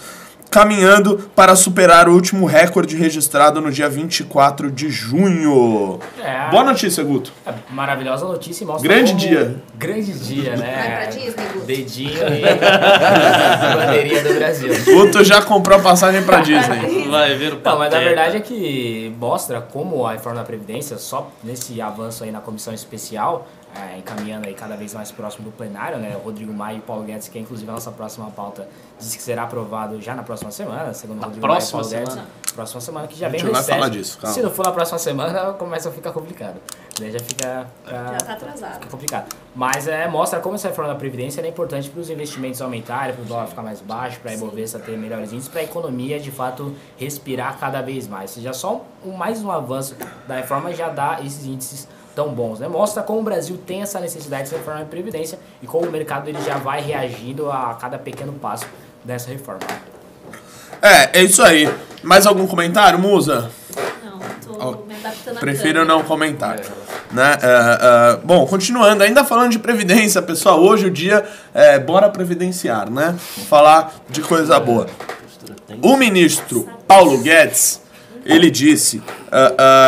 caminhando 0.51 1.31
para 1.35 1.55
superar 1.55 2.09
o 2.09 2.13
último 2.15 2.45
recorde 2.47 2.97
registrado 2.97 3.61
no 3.61 3.71
dia 3.71 3.89
24 3.89 4.71
de 4.71 4.91
junho. 4.91 5.99
É. 6.23 6.51
Boa 6.51 6.65
notícia, 6.65 7.03
Guto. 7.05 7.33
É, 7.47 7.53
maravilhosa 7.71 8.27
notícia 8.27 8.65
e 8.65 8.67
mostra 8.67 8.89
Grande 8.89 9.13
como- 9.13 9.21
dia. 9.27 9.57
Grande 9.77 10.13
dia, 10.13 10.57
né? 10.57 10.75
Vai 10.77 10.97
pra 10.97 11.05
Disney, 11.07 11.45
Guto. 11.55 11.67
Dedinho 11.67 12.11
e 12.29 12.43
bandeirinha 13.77 14.23
do 14.25 14.35
Brasil. 14.35 14.73
Guto 14.85 15.25
já 15.25 15.41
comprou 15.43 15.79
a 15.79 15.83
passagem 15.83 16.23
pra 16.23 16.41
Disney. 16.41 17.09
Vai 17.09 17.35
ver 17.37 17.53
o 17.55 17.61
Não, 17.63 17.79
mas 17.79 17.89
a 17.89 17.91
Pateta. 17.91 18.01
verdade 18.05 18.37
é 18.37 18.41
que 18.41 19.15
mostra 19.19 19.61
como 19.61 20.05
a 20.07 20.13
reforma 20.13 20.39
da 20.41 20.45
Previdência, 20.45 20.99
só 20.99 21.31
nesse 21.45 21.81
avanço 21.81 22.25
aí 22.25 22.31
na 22.31 22.41
comissão 22.41 22.75
especial, 22.75 23.47
é, 23.75 23.99
encaminhando 23.99 24.47
aí 24.47 24.55
cada 24.55 24.77
vez 24.77 24.95
mais 24.95 25.11
próximo 25.11 25.45
do 25.45 25.53
plenário, 25.53 25.99
né? 25.99 26.17
O 26.17 26.21
Rodrigo 26.21 26.53
Maia 26.53 26.77
e 26.77 26.79
o 26.79 26.83
Paulo 26.83 27.05
Guedes, 27.05 27.29
que 27.29 27.39
é 27.39 27.41
inclusive 27.41 27.71
a 27.71 27.75
nossa 27.75 27.91
próxima 27.93 28.31
pauta, 28.31 28.69
diz 28.99 29.15
que 29.15 29.23
será 29.23 29.45
aprovado 29.45 30.01
já 30.01 30.15
na 30.15 30.23
próxima 30.23 30.51
semana, 30.51 30.93
segundo 30.93 31.19
o 31.19 31.25
Rodrigo 31.25 31.41
próxima 31.47 31.83
Maia 31.83 31.89
e 31.89 31.93
Paulo 31.93 32.09
semana? 32.11 32.29
Guedes. 32.29 32.53
Próxima 32.53 32.81
semana, 32.81 33.07
que 33.07 33.17
já 33.17 33.29
A 33.29 33.31
gente 33.31 33.43
vem 33.43 33.53
vai 33.53 33.61
recente. 33.61 33.79
falar 33.79 33.89
disso, 33.89 34.19
calma. 34.19 34.35
Se 34.35 34.43
não 34.43 34.51
for 34.51 34.67
na 34.67 34.73
próxima 34.73 34.99
semana, 34.99 35.53
começa 35.59 35.89
a 35.89 35.93
ficar 35.93 36.13
complicado. 36.13 36.57
Daí 36.99 37.13
já 37.13 37.21
fica... 37.21 37.67
Já 37.87 38.17
tá 38.17 38.33
atrasado. 38.33 38.75
Fica 38.75 38.89
complicado. 38.89 39.37
Mas 39.55 39.87
é, 39.87 40.09
mostra 40.09 40.41
como 40.41 40.57
essa 40.57 40.69
reforma 40.69 40.93
da 40.93 40.99
Previdência 40.99 41.41
é 41.41 41.49
importante 41.49 41.89
para 41.89 42.01
os 42.01 42.11
investimentos 42.11 42.61
aumentarem, 42.61 43.15
para 43.15 43.23
o 43.23 43.25
dólar 43.25 43.47
ficar 43.47 43.63
mais 43.63 43.81
baixo, 43.81 44.19
para 44.21 44.33
a 44.33 44.35
Ibovespa 44.35 44.81
ter 44.81 44.99
melhores 44.99 45.33
índices, 45.33 45.49
para 45.49 45.61
a 45.61 45.65
economia 45.65 46.19
de 46.19 46.31
fato 46.31 46.75
respirar 46.99 47.57
cada 47.59 47.81
vez 47.81 48.09
mais. 48.09 48.33
Ou 48.33 48.37
seja, 48.37 48.53
só 48.53 48.85
um, 49.05 49.13
mais 49.13 49.43
um 49.43 49.51
avanço 49.51 49.97
da 50.27 50.37
reforma 50.37 50.75
já 50.75 50.89
dá 50.89 51.21
esses 51.25 51.47
índices 51.47 51.89
tão 52.15 52.31
bons. 52.31 52.61
Né? 52.61 52.69
Mostra 52.69 53.03
como 53.03 53.21
o 53.21 53.23
Brasil 53.23 53.59
tem 53.67 53.83
essa 53.83 54.01
necessidade 54.01 54.49
de 54.49 54.55
reforma 54.55 54.81
da 54.81 54.87
Previdência 54.87 55.39
e 55.63 55.67
como 55.67 55.87
o 55.87 55.91
mercado 55.91 56.29
ele 56.29 56.41
já 56.43 56.57
vai 56.57 56.81
reagindo 56.81 57.51
a 57.51 57.75
cada 57.75 57.99
pequeno 57.99 58.33
passo 58.33 58.67
dessa 59.05 59.31
reforma. 59.31 59.61
É, 60.83 61.21
é 61.21 61.23
isso 61.23 61.43
aí. 61.43 61.69
Mais 62.03 62.27
algum 62.27 62.47
comentário, 62.47 62.99
Musa? 62.99 63.51
Não, 64.05 64.19
tô 64.59 64.85
me 64.85 64.95
adaptando 64.95 65.37
a 65.37 65.41
Prefiro 65.41 65.85
não 65.85 66.03
comentar. 66.03 66.59
Né? 67.13 67.39
É, 67.43 68.15
é, 68.17 68.17
bom, 68.25 68.47
continuando, 68.47 69.03
ainda 69.03 69.25
falando 69.25 69.51
de 69.51 69.59
previdência, 69.59 70.23
pessoal, 70.23 70.63
hoje 70.63 70.87
o 70.87 70.91
dia 70.91 71.25
é 71.53 71.79
bora 71.79 72.09
previdenciar, 72.09 72.89
né? 72.89 73.17
Falar 73.49 73.93
de 74.09 74.23
coisa 74.23 74.59
boa. 74.61 74.87
O 75.83 75.97
ministro 75.97 76.69
Paulo 76.87 77.19
Guedes, 77.19 77.81
ele 78.31 78.51
disse 78.51 78.99
uh, 78.99 79.01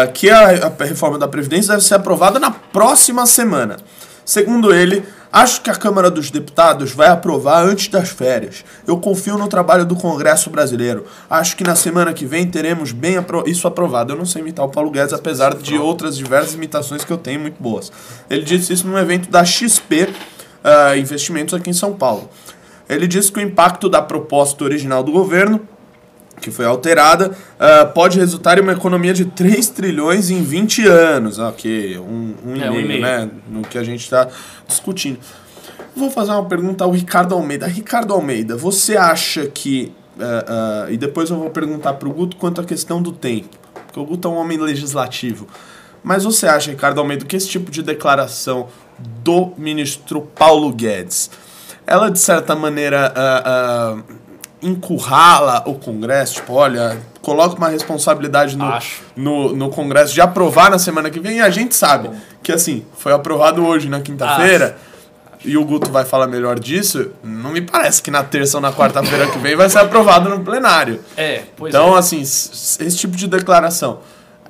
uh, 0.09 0.13
que 0.13 0.31
a, 0.31 0.73
a 0.79 0.85
reforma 0.85 1.19
da 1.19 1.29
Previdência 1.29 1.75
deve 1.75 1.85
ser 1.85 1.95
aprovada 1.95 2.39
na 2.39 2.51
próxima 2.51 3.27
semana. 3.27 3.77
Segundo 4.25 4.75
ele, 4.75 5.05
Acho 5.33 5.63
que 5.63 5.71
a 5.71 5.75
Câmara 5.75 6.11
dos 6.11 6.31
Deputados 6.31 6.93
vai 6.93 7.09
aprovar 7.09 7.65
antes 7.65 7.89
das 7.89 8.11
férias. 8.11 8.63
Eu 8.87 8.99
confio 8.99 9.39
no 9.39 9.49
trabalho 9.49 9.87
do 9.87 9.97
Congresso 9.97 10.51
brasileiro. 10.51 11.07
Acho 11.31 11.57
que 11.57 11.65
na 11.65 11.75
semana 11.75 12.13
que 12.13 12.27
vem 12.27 12.47
teremos 12.47 12.93
bem 12.93 13.17
apro 13.17 13.43
isso 13.47 13.67
aprovado. 13.67 14.13
Eu 14.13 14.19
não 14.19 14.27
sei 14.27 14.43
imitar 14.43 14.63
o 14.67 14.69
Paulo 14.69 14.91
Guedes, 14.91 15.15
apesar 15.15 15.55
de 15.55 15.79
outras 15.79 16.19
diversas 16.19 16.53
imitações 16.53 17.03
que 17.03 17.11
eu 17.11 17.17
tenho 17.17 17.41
muito 17.41 17.57
boas. 17.59 17.91
Ele 18.29 18.43
disse 18.43 18.75
isso 18.75 18.87
num 18.87 18.99
evento 18.99 19.31
da 19.31 19.43
XP 19.43 20.03
uh, 20.03 20.09
ah, 20.63 20.99
Investimentos 20.99 21.55
aqui 21.55 21.71
em 21.71 21.73
São 21.73 21.95
Paulo. 21.95 22.29
Ele 22.87 23.07
disse 23.07 23.33
que 23.33 23.39
o 23.39 23.43
impacto 23.43 23.89
da 23.89 24.03
proposta 24.03 24.63
original 24.65 25.03
do 25.03 25.13
governo 25.13 25.67
que 26.43 26.51
foi 26.51 26.67
alterada, 26.67 27.31
uh, 27.31 27.93
pode 27.95 28.19
resultar 28.19 28.59
em 28.59 28.61
uma 28.61 28.73
economia 28.73 29.15
de 29.15 29.25
3 29.25 29.69
trilhões 29.69 30.29
em 30.29 30.43
20 30.43 30.87
anos. 30.87 31.39
Ok, 31.39 31.99
um, 31.99 32.35
um, 32.45 32.57
é, 32.57 32.57
e, 32.57 32.59
meio, 32.59 32.73
um 32.73 32.81
e 32.81 32.89
meio, 32.89 33.01
né? 33.01 33.31
No 33.49 33.63
que 33.63 33.79
a 33.79 33.85
gente 33.85 34.01
está 34.01 34.29
discutindo. 34.67 35.19
Vou 35.95 36.11
fazer 36.11 36.33
uma 36.33 36.45
pergunta 36.45 36.85
ao 36.85 36.91
Ricardo 36.91 37.35
Almeida. 37.35 37.67
Ricardo 37.67 38.13
Almeida, 38.13 38.57
você 38.57 38.97
acha 38.97 39.47
que. 39.47 39.93
Uh, 40.17 40.89
uh, 40.89 40.93
e 40.93 40.97
depois 40.99 41.31
eu 41.31 41.39
vou 41.39 41.49
perguntar 41.49 41.95
para 41.95 42.09
o 42.09 42.13
Guto 42.13 42.37
quanto 42.37 42.61
à 42.61 42.65
questão 42.65 43.01
do 43.01 43.13
tempo. 43.13 43.57
Porque 43.87 44.01
o 44.01 44.05
Guto 44.05 44.29
é 44.29 44.31
um 44.31 44.37
homem 44.37 44.59
legislativo. 44.59 45.47
Mas 46.03 46.25
você 46.25 46.47
acha, 46.47 46.71
Ricardo 46.71 46.99
Almeida, 46.99 47.25
que 47.25 47.37
esse 47.37 47.49
tipo 47.49 47.71
de 47.71 47.83
declaração 47.83 48.69
do 48.99 49.53
ministro 49.57 50.23
Paulo 50.35 50.73
Guedes, 50.73 51.31
ela 51.87 52.11
de 52.11 52.19
certa 52.19 52.57
maneira 52.57 53.13
encurrala 54.63 55.63
o 55.67 55.75
Congresso, 55.75 56.35
tipo, 56.35 56.55
olha, 56.55 56.99
coloca 57.21 57.57
uma 57.57 57.69
responsabilidade 57.69 58.57
no, 58.57 58.79
no, 59.17 59.57
no, 59.57 59.71
Congresso 59.71 60.15
de 60.15 60.21
aprovar 60.21 60.71
na 60.71 60.79
semana 60.79 61.11
que 61.11 61.19
vem, 61.19 61.39
e 61.39 61.41
a 61.41 61.51
gente 61.51 61.75
sabe 61.75 62.11
que, 62.43 62.53
assim, 62.53 62.85
foi 62.97 63.13
aprovado 63.13 63.65
hoje, 63.65 63.89
na 63.89 64.01
quinta-feira, 64.01 64.77
e 65.45 65.57
o 65.57 65.65
Guto 65.65 65.91
vai 65.91 66.05
falar 66.05 66.29
melhor 66.29 66.59
disso, 66.59 67.11
não 67.23 67.51
me 67.51 67.61
parece 67.61 68.03
que 68.03 68.11
na 68.11 68.23
terça 68.23 68.59
ou 68.59 68.61
na 68.61 68.73
quarta-feira 68.73 69.27
que 69.27 69.39
vem 69.39 69.57
vai 69.57 69.69
ser 69.69 69.79
aprovado 69.79 70.29
no 70.29 70.41
plenário. 70.41 71.01
É, 71.17 71.43
pois 71.57 71.75
então, 71.75 71.97
é. 71.97 71.99
assim, 71.99 72.21
esse 72.21 72.97
tipo 72.97 73.17
de 73.17 73.27
declaração 73.27 73.99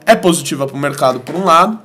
é 0.04 0.14
positiva 0.14 0.66
para 0.66 0.76
o 0.76 0.78
mercado, 0.78 1.20
por 1.20 1.34
um 1.34 1.44
lado, 1.44 1.78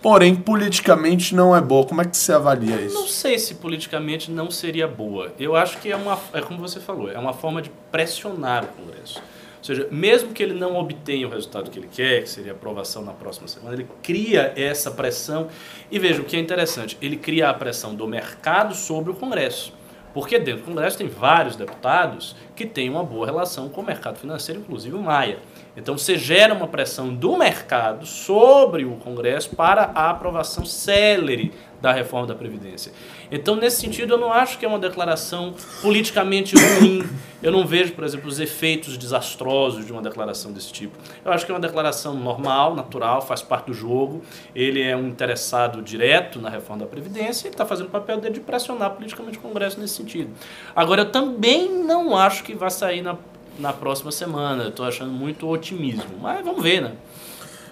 porém 0.00 0.34
politicamente 0.34 1.34
não 1.34 1.54
é 1.54 1.60
boa. 1.60 1.84
Como 1.84 2.00
é 2.00 2.04
que 2.04 2.16
você 2.16 2.32
avalia 2.32 2.80
isso? 2.80 2.94
Não 2.94 3.06
sei 3.06 3.38
se 3.38 3.54
politicamente 3.56 4.30
não 4.30 4.50
seria 4.50 4.86
boa. 4.86 5.32
Eu 5.38 5.56
acho 5.56 5.78
que 5.78 5.90
é 5.90 5.96
uma, 5.96 6.18
é 6.32 6.40
como 6.40 6.58
você 6.58 6.80
falou, 6.80 7.10
é 7.10 7.18
uma 7.18 7.32
forma 7.32 7.60
de 7.62 7.70
pressionar 7.90 8.64
o 8.64 8.68
Congresso. 8.68 9.22
Ou 9.58 9.64
seja, 9.64 9.88
mesmo 9.90 10.32
que 10.32 10.42
ele 10.42 10.54
não 10.54 10.76
obtenha 10.76 11.26
o 11.26 11.30
resultado 11.30 11.70
que 11.70 11.78
ele 11.78 11.88
quer, 11.92 12.22
que 12.22 12.30
seria 12.30 12.52
aprovação 12.52 13.02
na 13.04 13.12
próxima 13.12 13.48
semana, 13.48 13.74
ele 13.74 13.86
cria 14.02 14.52
essa 14.56 14.90
pressão. 14.90 15.48
E 15.90 15.98
veja, 15.98 16.22
o 16.22 16.24
que 16.24 16.36
é 16.36 16.38
interessante, 16.38 16.96
ele 17.02 17.16
cria 17.16 17.50
a 17.50 17.54
pressão 17.54 17.94
do 17.94 18.06
mercado 18.06 18.74
sobre 18.74 19.10
o 19.10 19.14
Congresso. 19.14 19.72
Porque 20.14 20.38
dentro 20.38 20.62
do 20.62 20.66
Congresso 20.66 20.96
tem 20.96 21.08
vários 21.08 21.56
deputados 21.56 22.34
que 22.56 22.64
têm 22.64 22.88
uma 22.88 23.04
boa 23.04 23.26
relação 23.26 23.68
com 23.68 23.80
o 23.80 23.84
mercado 23.84 24.18
financeiro, 24.18 24.60
inclusive 24.60 24.94
o 24.94 25.02
Maia. 25.02 25.38
Então 25.78 25.96
você 25.96 26.18
gera 26.18 26.52
uma 26.52 26.66
pressão 26.66 27.14
do 27.14 27.36
mercado 27.36 28.04
sobre 28.04 28.84
o 28.84 28.96
Congresso 28.96 29.54
para 29.54 29.92
a 29.94 30.10
aprovação 30.10 30.66
célere 30.66 31.52
da 31.80 31.92
reforma 31.92 32.26
da 32.26 32.34
Previdência. 32.34 32.92
Então, 33.30 33.54
nesse 33.54 33.80
sentido, 33.80 34.14
eu 34.14 34.18
não 34.18 34.32
acho 34.32 34.58
que 34.58 34.64
é 34.64 34.68
uma 34.68 34.78
declaração 34.78 35.54
politicamente 35.80 36.56
ruim. 36.56 37.08
Eu 37.40 37.52
não 37.52 37.64
vejo, 37.64 37.92
por 37.92 38.02
exemplo, 38.02 38.28
os 38.28 38.40
efeitos 38.40 38.98
desastrosos 38.98 39.86
de 39.86 39.92
uma 39.92 40.02
declaração 40.02 40.50
desse 40.50 40.72
tipo. 40.72 40.98
Eu 41.24 41.30
acho 41.30 41.46
que 41.46 41.52
é 41.52 41.54
uma 41.54 41.60
declaração 41.60 42.14
normal, 42.14 42.74
natural, 42.74 43.22
faz 43.22 43.42
parte 43.42 43.66
do 43.66 43.74
jogo. 43.74 44.22
Ele 44.54 44.82
é 44.82 44.96
um 44.96 45.06
interessado 45.06 45.80
direto 45.80 46.40
na 46.40 46.50
reforma 46.50 46.84
da 46.84 46.90
Previdência 46.90 47.46
e 47.46 47.50
está 47.50 47.64
fazendo 47.64 47.86
o 47.86 47.90
papel 47.90 48.18
dele 48.18 48.34
de 48.34 48.40
pressionar 48.40 48.90
politicamente 48.90 49.38
o 49.38 49.40
Congresso 49.40 49.78
nesse 49.78 49.94
sentido. 49.94 50.30
Agora, 50.74 51.02
eu 51.02 51.12
também 51.12 51.84
não 51.84 52.16
acho 52.16 52.42
que 52.42 52.54
vai 52.54 52.70
sair 52.70 53.02
na 53.02 53.16
na 53.58 53.72
próxima 53.72 54.12
semana. 54.12 54.64
Eu 54.64 54.70
tô 54.70 54.84
achando 54.84 55.10
muito 55.10 55.48
otimismo. 55.48 56.18
Mas 56.20 56.44
vamos 56.44 56.62
ver, 56.62 56.80
né? 56.80 56.92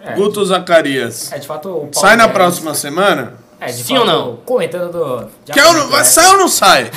É, 0.02 0.14
Guto 0.14 0.44
Zacarias. 0.44 1.32
É, 1.32 1.38
de 1.38 1.46
fato, 1.46 1.88
Sai 1.92 2.16
na 2.16 2.28
próxima 2.28 2.74
semana? 2.74 3.34
É, 3.58 3.66
de 3.66 3.82
Sim 3.82 3.96
fato, 3.96 4.00
ou 4.00 4.06
não? 4.06 4.36
Comentando 4.36 4.92
do. 4.92 5.28
Que 5.50 5.58
eu 5.58 5.72
não, 5.72 5.88
vai, 5.88 6.04
sai 6.04 6.30
ou 6.32 6.36
não 6.38 6.48
sai? 6.48 6.90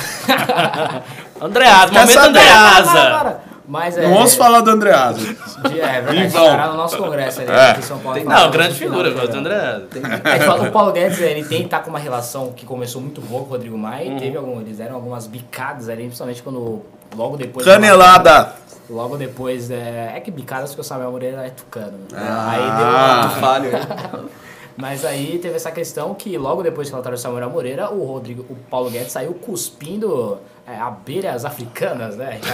Andreasa, 1.40 1.92
momento 1.92 2.18
Andreasa. 2.18 3.40
Mas 3.66 3.96
é, 3.96 4.02
não 4.02 4.14
vamos 4.14 4.34
falar 4.34 4.62
do 4.62 4.70
Andreasa. 4.70 5.20
De, 5.68 5.80
é 5.80 6.00
verdade, 6.00 6.26
estará 6.26 6.66
no 6.68 6.76
nosso 6.76 6.96
congresso 6.98 7.40
ali, 7.40 7.50
é. 7.50 7.70
aqui 7.70 7.78
em 7.78 7.82
São 7.84 8.00
Paulo. 8.00 8.18
Tem, 8.18 8.26
não, 8.26 8.50
grande 8.50 8.74
figura, 8.74 9.10
gosto 9.10 9.30
do 9.30 9.38
Andreasa. 9.38 9.86
É, 10.24 10.68
o 10.68 10.72
Paulo 10.72 10.90
Guedes, 10.90 11.20
ele 11.20 11.44
tem 11.44 11.68
tá 11.68 11.78
com 11.78 11.88
uma 11.88 11.98
relação 11.98 12.52
que 12.52 12.66
começou 12.66 13.00
muito 13.00 13.20
boa 13.20 13.42
com 13.42 13.48
o 13.48 13.50
Rodrigo 13.50 13.78
Maia. 13.78 14.10
Uhum. 14.10 14.18
Teve 14.18 14.36
algum, 14.36 14.60
eles 14.60 14.78
deram 14.78 14.96
algumas 14.96 15.28
bicadas 15.28 15.88
ali, 15.88 16.02
principalmente 16.02 16.42
quando 16.42 16.82
logo 17.16 17.36
depois... 17.36 17.64
Canelada! 17.64 18.59
Logo 18.90 19.16
depois, 19.16 19.70
é, 19.70 20.14
é 20.16 20.20
que 20.20 20.30
bicadas 20.32 20.74
que 20.74 20.80
o 20.80 20.84
Samuel 20.84 21.12
Moreira 21.12 21.46
é 21.46 21.50
tucano. 21.50 21.96
Né? 22.10 22.18
Ah, 22.18 22.50
aí 22.50 22.60
deu 22.76 22.88
uma... 22.88 23.28
falho. 23.40 24.30
Mas 24.76 25.04
aí 25.04 25.38
teve 25.38 25.54
essa 25.54 25.70
questão 25.70 26.14
que 26.14 26.36
logo 26.36 26.62
depois 26.62 26.88
que 26.88 26.92
relataram 26.92 27.14
o 27.14 27.18
Samuel 27.18 27.50
Moreira, 27.50 27.92
o 27.92 28.04
Rodrigo, 28.04 28.44
o 28.50 28.56
Paulo 28.68 28.90
Guedes 28.90 29.12
saiu 29.12 29.34
cuspindo 29.34 30.38
é, 30.70 30.78
abelhas 30.78 31.44
africanas, 31.44 32.16
né? 32.16 32.40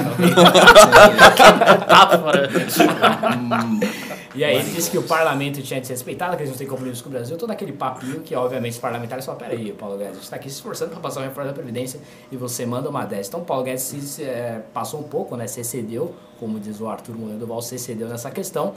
e 4.35 4.42
aí 4.42 4.57
ele 4.57 4.70
disse 4.70 4.90
que 4.90 4.98
o 4.98 5.02
parlamento 5.02 5.62
tinha 5.62 5.81
de 5.81 5.87
ser 5.87 5.92
respeitado, 5.92 6.37
que 6.37 6.42
eles 6.42 6.50
não 6.50 6.59
têm 6.59 6.66
compromisso 6.66 7.02
com 7.02 7.11
o 7.11 7.12
Brasil, 7.12 7.37
todo 7.37 7.50
aquele 7.50 7.72
papinho 7.72 8.20
que, 8.20 8.35
obviamente, 8.35 8.72
os 8.72 8.79
parlamentares 8.79 9.24
falam, 9.24 9.38
peraí, 9.38 9.72
Paulo 9.72 9.98
Guedes, 9.98 10.12
a 10.12 10.14
gente 10.14 10.24
está 10.24 10.37
aqui 10.37 10.48
se 10.48 10.57
esforçando 10.57 10.92
para 10.92 11.00
passar 11.00 11.20
uma 11.20 11.26
reforma 11.26 11.50
da 11.50 11.55
Previdência 11.55 12.00
e 12.33 12.37
você 12.37 12.64
manda 12.64 12.88
uma 12.88 13.05
dessa. 13.05 13.29
Então, 13.29 13.44
Paulo 13.44 13.64
Guedes 13.64 13.83
se, 13.83 14.22
é, 14.22 14.62
passou 14.72 15.00
um 15.00 15.05
pouco, 15.05 15.37
né, 15.37 15.46
se 15.46 15.61
excedeu, 15.61 16.14
como 16.40 16.59
diz 16.59 16.81
o 16.81 16.88
Arthur 16.88 17.16
Moreira 17.16 17.38
Duval, 17.38 17.61
se 17.61 17.74
excedeu 17.74 18.09
nessa 18.09 18.31
questão, 18.31 18.74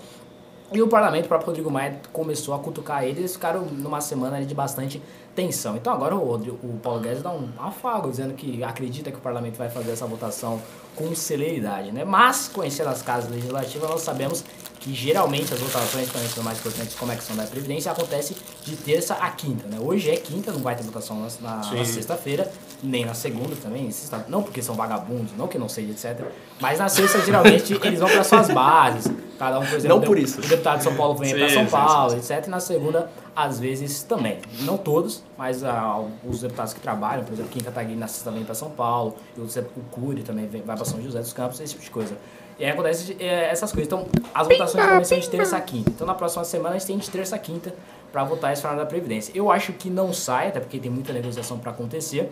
e 0.72 0.84
o 0.84 0.88
parlamento, 0.88 1.26
o 1.26 1.28
próprio 1.28 1.48
Rodrigo 1.48 1.72
Maia, 1.72 2.00
começou 2.14 2.54
a 2.54 2.60
cutucar 2.60 3.04
ele, 3.04 3.22
eles 3.22 3.34
ficaram 3.34 3.66
numa 3.66 4.02
semana 4.02 4.40
de 4.46 4.54
bastante 4.54 5.02
tensão. 5.40 5.78
Então 5.78 5.94
agora 5.94 6.16
o, 6.16 6.36
o 6.36 6.80
Paulo 6.84 7.00
Guedes 7.00 7.24
dá 7.24 7.32
um 7.32 7.48
afago, 7.58 8.10
dizendo 8.10 8.34
que 8.34 8.62
acredita 8.62 9.10
que 9.10 9.18
o 9.18 9.22
parlamento 9.22 9.58
vai 9.58 9.70
fazer 9.70 9.92
essa 9.92 10.06
votação 10.06 10.62
com 10.96 11.16
celeridade. 11.16 11.94
Né? 11.94 12.04
Mas, 12.04 12.50
conhecendo 12.50 12.90
as 12.90 13.02
casas 13.02 13.32
legislativas, 13.32 13.90
nós 13.90 14.02
sabemos 14.02 14.44
que 14.80 14.94
geralmente 14.94 15.54
as 15.54 15.60
votações, 15.60 16.10
também 16.10 16.28
são 16.30 16.44
mais 16.44 16.58
importantes 16.60 16.96
como 16.96 17.12
é 17.12 17.16
que 17.16 17.24
são 17.24 17.36
da 17.36 17.44
Previdência, 17.44 17.92
acontece 17.92 18.36
de 18.64 18.76
terça 18.78 19.14
a 19.16 19.30
quinta. 19.30 19.68
Né? 19.68 19.78
Hoje 19.80 20.10
é 20.10 20.16
quinta, 20.16 20.52
não 20.52 20.62
vai 20.62 20.76
ter 20.76 20.84
votação 20.84 21.20
na, 21.20 21.28
na, 21.42 21.74
na 21.74 21.86
sexta-feira, 21.86 22.50
nem 22.82 23.06
na 23.06 23.14
segunda 23.14 23.56
também, 23.58 23.92
sexta, 23.92 24.26
não 24.30 24.42
porque 24.42 24.62
são 24.62 24.76
vagabundos, 24.76 25.34
não 25.38 25.48
que 25.48 25.58
não 25.58 25.68
seja, 25.68 25.92
etc. 25.92 26.26
Mas 26.62 26.80
na 26.80 26.88
sexta, 26.88 27.20
geralmente, 27.22 27.74
eles 27.84 28.00
vão 28.00 28.10
para 28.10 28.24
suas 28.24 28.50
bases. 28.50 29.12
Cada 29.38 29.60
um, 29.60 29.66
por 29.66 29.76
exemplo, 29.76 29.98
não 30.00 30.06
por 30.06 30.18
isso. 30.18 30.40
o 30.40 30.48
deputado 30.48 30.80
de 30.80 30.84
São 30.84 30.96
Paulo 30.96 31.16
vem 31.16 31.34
para 31.34 31.50
São 31.50 31.66
Paulo, 31.66 32.10
sim, 32.12 32.22
sim. 32.22 32.34
etc. 32.34 32.48
E 32.48 32.50
na 32.50 32.60
segunda, 32.60 33.10
às 33.36 33.60
vezes, 33.60 34.04
também. 34.04 34.38
Não 34.62 34.78
todos, 34.78 35.24
mas 35.38 35.64
ah, 35.64 36.04
os 36.26 36.42
deputados 36.42 36.74
que 36.74 36.82
trabalham, 36.82 37.24
por 37.24 37.34
exemplo, 37.34 37.50
Kim 37.52 37.62
Kataguiri 37.62 37.98
na 37.98 38.08
sexta 38.08 38.32
vem 38.32 38.44
para 38.44 38.54
São 38.54 38.70
Paulo, 38.70 39.16
e 39.38 39.40
o, 39.40 39.46
o 39.46 39.82
Cury 39.92 40.24
também 40.24 40.46
vem, 40.46 40.62
vai 40.62 40.76
para 40.76 40.86
São 40.86 41.02
José 41.02 41.20
dos 41.20 41.32
Campos, 41.32 41.60
esse 41.62 41.74
tipo 41.74 41.86
de 41.86 41.92
coisa. 41.92 42.18
E 42.60 42.66
aí 42.66 42.72
acontece 42.72 43.16
é, 43.20 43.50
essas 43.50 43.72
coisas. 43.72 43.88
Então, 43.88 44.06
as 44.34 44.48
votações 44.48 44.86
começam 44.86 45.20
de 45.20 45.30
terça 45.30 45.56
a 45.56 45.62
quinta. 45.62 45.90
Então, 45.90 46.06
na 46.06 46.14
próxima 46.14 46.44
semana, 46.44 46.76
a 46.76 46.78
gente 46.78 46.88
tem 46.88 46.98
de 46.98 47.10
terça 47.10 47.36
a 47.38 47.40
quinta 47.40 47.74
para 48.12 48.24
votar 48.24 48.52
esse 48.52 48.62
final 48.62 48.76
da 48.76 48.86
Previdência. 48.86 49.32
Eu 49.34 49.50
acho 49.50 49.72
que 49.74 49.90
não 49.90 50.12
sai, 50.12 50.50
até 50.50 50.60
porque 50.60 50.78
tem 50.78 50.92
muita 50.92 51.14
negociação 51.14 51.58
para 51.58 51.72
acontecer. 51.72 52.30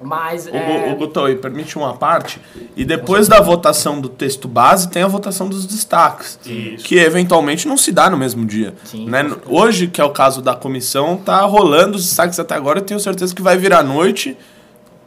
Mas. 0.00 0.46
O, 0.46 0.54
é... 0.54 0.92
o 0.92 0.96
Gutoi, 0.96 1.34
permite 1.34 1.76
uma 1.76 1.96
parte. 1.96 2.40
E 2.76 2.84
depois 2.84 3.26
da 3.26 3.40
votação 3.40 4.00
do 4.00 4.08
texto 4.08 4.46
base, 4.46 4.88
tem 4.88 5.02
a 5.02 5.08
votação 5.08 5.48
dos 5.48 5.66
destaques. 5.66 6.38
Isso. 6.46 6.84
Que 6.84 6.98
eventualmente 6.98 7.66
não 7.66 7.76
se 7.76 7.90
dá 7.90 8.08
no 8.08 8.16
mesmo 8.16 8.46
dia. 8.46 8.74
Sim, 8.84 9.06
né? 9.06 9.28
Hoje, 9.46 9.88
que 9.88 10.00
é 10.00 10.04
o 10.04 10.10
caso 10.10 10.40
da 10.40 10.54
comissão, 10.54 11.16
tá 11.16 11.40
rolando 11.40 11.96
os 11.96 12.04
destaques 12.04 12.38
até 12.38 12.54
agora. 12.54 12.78
Eu 12.78 12.84
tenho 12.84 13.00
certeza 13.00 13.34
que 13.34 13.42
vai 13.42 13.56
virar 13.56 13.82
noite. 13.82 14.36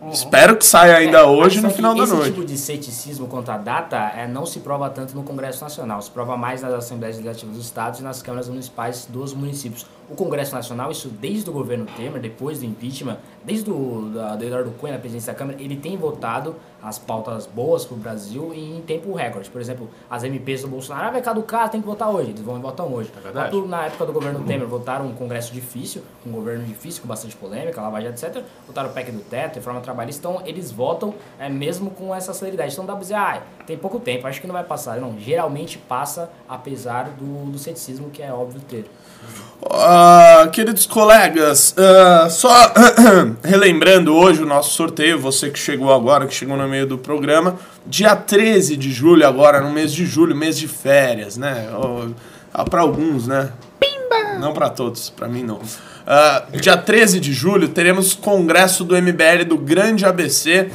Uhum. 0.01 0.09
Espero 0.09 0.57
que 0.57 0.65
saia 0.65 0.95
ainda 0.95 1.19
é, 1.19 1.23
hoje 1.23 1.61
no 1.61 1.69
final 1.69 1.93
da 1.93 2.07
noite. 2.07 2.21
Esse 2.21 2.31
tipo 2.31 2.43
de 2.43 2.57
ceticismo 2.57 3.27
quanto 3.27 3.51
à 3.51 3.57
data 3.57 3.97
é, 4.15 4.27
não 4.27 4.47
se 4.47 4.59
prova 4.59 4.89
tanto 4.89 5.13
no 5.13 5.21
Congresso 5.21 5.63
Nacional, 5.63 6.01
se 6.01 6.09
prova 6.09 6.35
mais 6.35 6.63
nas 6.63 6.73
Assembleias 6.73 7.17
Legislativas 7.17 7.55
dos 7.55 7.65
Estados 7.65 7.99
e 7.99 8.03
nas 8.03 8.19
câmaras 8.19 8.49
municipais 8.49 9.05
dos 9.07 9.31
municípios. 9.33 9.85
O 10.11 10.15
Congresso 10.15 10.53
Nacional, 10.53 10.91
isso 10.91 11.07
desde 11.07 11.49
o 11.49 11.53
governo 11.53 11.85
Temer, 11.95 12.19
depois 12.19 12.59
do 12.59 12.65
impeachment, 12.65 13.17
desde 13.45 13.71
o 13.71 14.11
da, 14.13 14.35
do 14.35 14.43
Eduardo 14.43 14.69
Cunha 14.71 14.91
na 14.91 14.99
presidência 14.99 15.31
da 15.31 15.39
Câmara, 15.39 15.57
ele 15.61 15.77
tem 15.77 15.95
votado 15.95 16.57
as 16.83 16.99
pautas 16.99 17.47
boas 17.47 17.85
para 17.85 17.95
o 17.95 17.97
Brasil 17.97 18.53
em 18.53 18.81
tempo 18.81 19.13
recorde. 19.13 19.49
Por 19.49 19.61
exemplo, 19.61 19.89
as 20.09 20.25
MPs 20.25 20.63
do 20.63 20.67
Bolsonaro, 20.67 21.07
ah, 21.07 21.11
vai 21.11 21.21
caducar, 21.21 21.69
tem 21.69 21.79
que 21.79 21.87
votar 21.87 22.09
hoje. 22.09 22.31
Eles 22.31 22.41
vão 22.41 22.57
e 22.57 22.61
votam 22.61 22.93
hoje. 22.93 23.09
É 23.15 23.21
verdade. 23.21 23.61
Na 23.61 23.85
época 23.85 24.05
do 24.05 24.11
governo 24.11 24.43
Temer, 24.43 24.67
votaram 24.67 25.05
um 25.05 25.13
Congresso 25.13 25.53
difícil, 25.53 26.03
um 26.27 26.31
governo 26.31 26.65
difícil, 26.65 27.01
com 27.01 27.07
bastante 27.07 27.35
polêmica, 27.37 27.79
Lava 27.79 28.01
Jato, 28.01 28.25
etc. 28.25 28.43
Votaram 28.67 28.89
o 28.89 28.93
PEC 28.93 29.13
do 29.13 29.21
teto, 29.21 29.55
reforma 29.55 29.79
trabalhista. 29.79 30.27
Então, 30.27 30.45
eles 30.45 30.71
votam 30.71 31.13
é, 31.39 31.47
mesmo 31.47 31.89
com 31.89 32.13
essa 32.13 32.33
celeridade. 32.33 32.73
Então, 32.73 32.85
dá 32.85 32.93
pra 32.93 33.01
dizer, 33.01 33.15
ah, 33.15 33.41
tem 33.65 33.77
pouco 33.77 33.97
tempo, 33.97 34.27
acho 34.27 34.41
que 34.41 34.47
não 34.47 34.53
vai 34.53 34.65
passar. 34.65 34.99
Não, 34.99 35.17
geralmente 35.17 35.77
passa, 35.77 36.29
apesar 36.49 37.11
do, 37.11 37.49
do 37.49 37.57
ceticismo 37.57 38.09
que 38.09 38.21
é 38.21 38.33
óbvio 38.33 38.59
ter. 38.61 38.89
Ah, 39.73 40.49
queridos 40.51 40.85
colegas, 40.85 41.75
ah, 41.77 42.27
só 42.29 42.49
relembrando 43.43 44.13
hoje 44.15 44.41
o 44.41 44.45
nosso 44.45 44.73
sorteio, 44.73 45.19
você 45.19 45.49
que 45.49 45.59
chegou 45.59 45.93
agora, 45.93 46.25
que 46.25 46.33
chegou 46.33 46.57
no 46.57 46.67
meio 46.67 46.87
do 46.87 46.97
programa, 46.97 47.57
dia 47.85 48.15
13 48.15 48.75
de 48.75 48.91
julho, 48.91 49.25
agora 49.25 49.61
no 49.61 49.71
mês 49.71 49.93
de 49.93 50.05
julho, 50.05 50.35
mês 50.35 50.57
de 50.57 50.67
férias, 50.67 51.37
né? 51.37 51.69
para 52.69 52.81
alguns, 52.81 53.27
né? 53.27 53.51
Pimba! 53.79 54.39
Não 54.39 54.51
para 54.51 54.69
todos, 54.69 55.09
para 55.09 55.27
mim 55.27 55.43
não. 55.43 55.59
Ah, 56.05 56.43
dia 56.59 56.75
13 56.75 57.19
de 57.19 57.31
julho 57.31 57.69
teremos 57.69 58.13
congresso 58.13 58.83
do 58.83 58.95
MBL 58.99 59.45
do 59.47 59.57
Grande 59.57 60.05
ABC. 60.05 60.69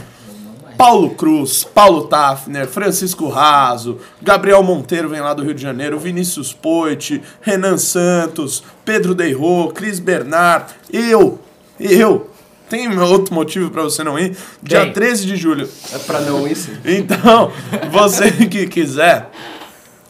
Paulo 0.77 1.11
Cruz, 1.11 1.65
Paulo 1.65 2.05
Tafner, 2.05 2.67
Francisco 2.67 3.29
Raso, 3.29 3.99
Gabriel 4.23 4.63
Monteiro 4.63 5.09
vem 5.09 5.21
lá 5.21 5.33
do 5.33 5.43
Rio 5.43 5.55
de 5.55 5.63
Janeiro, 5.63 5.99
Vinícius 5.99 6.53
Poit, 6.53 7.23
Renan 7.41 7.79
Santos, 7.79 8.63
Pedro 8.85 9.15
Deirô, 9.15 9.69
Cris 9.75 9.99
Bernard, 9.99 10.73
eu, 10.93 11.39
eu. 11.81 12.31
Tem 12.69 12.99
outro 12.99 13.33
motivo 13.33 13.71
para 13.71 13.83
você 13.83 14.03
não 14.03 14.19
ir? 14.19 14.37
Dia 14.61 14.83
Tem. 14.83 14.93
13 14.93 15.27
de 15.27 15.37
julho. 15.37 15.69
É 15.93 15.99
pra 15.99 16.21
não 16.21 16.49
isso. 16.49 16.71
Então, 16.85 17.53
você 17.93 18.31
que 18.33 18.67
quiser, 18.67 19.31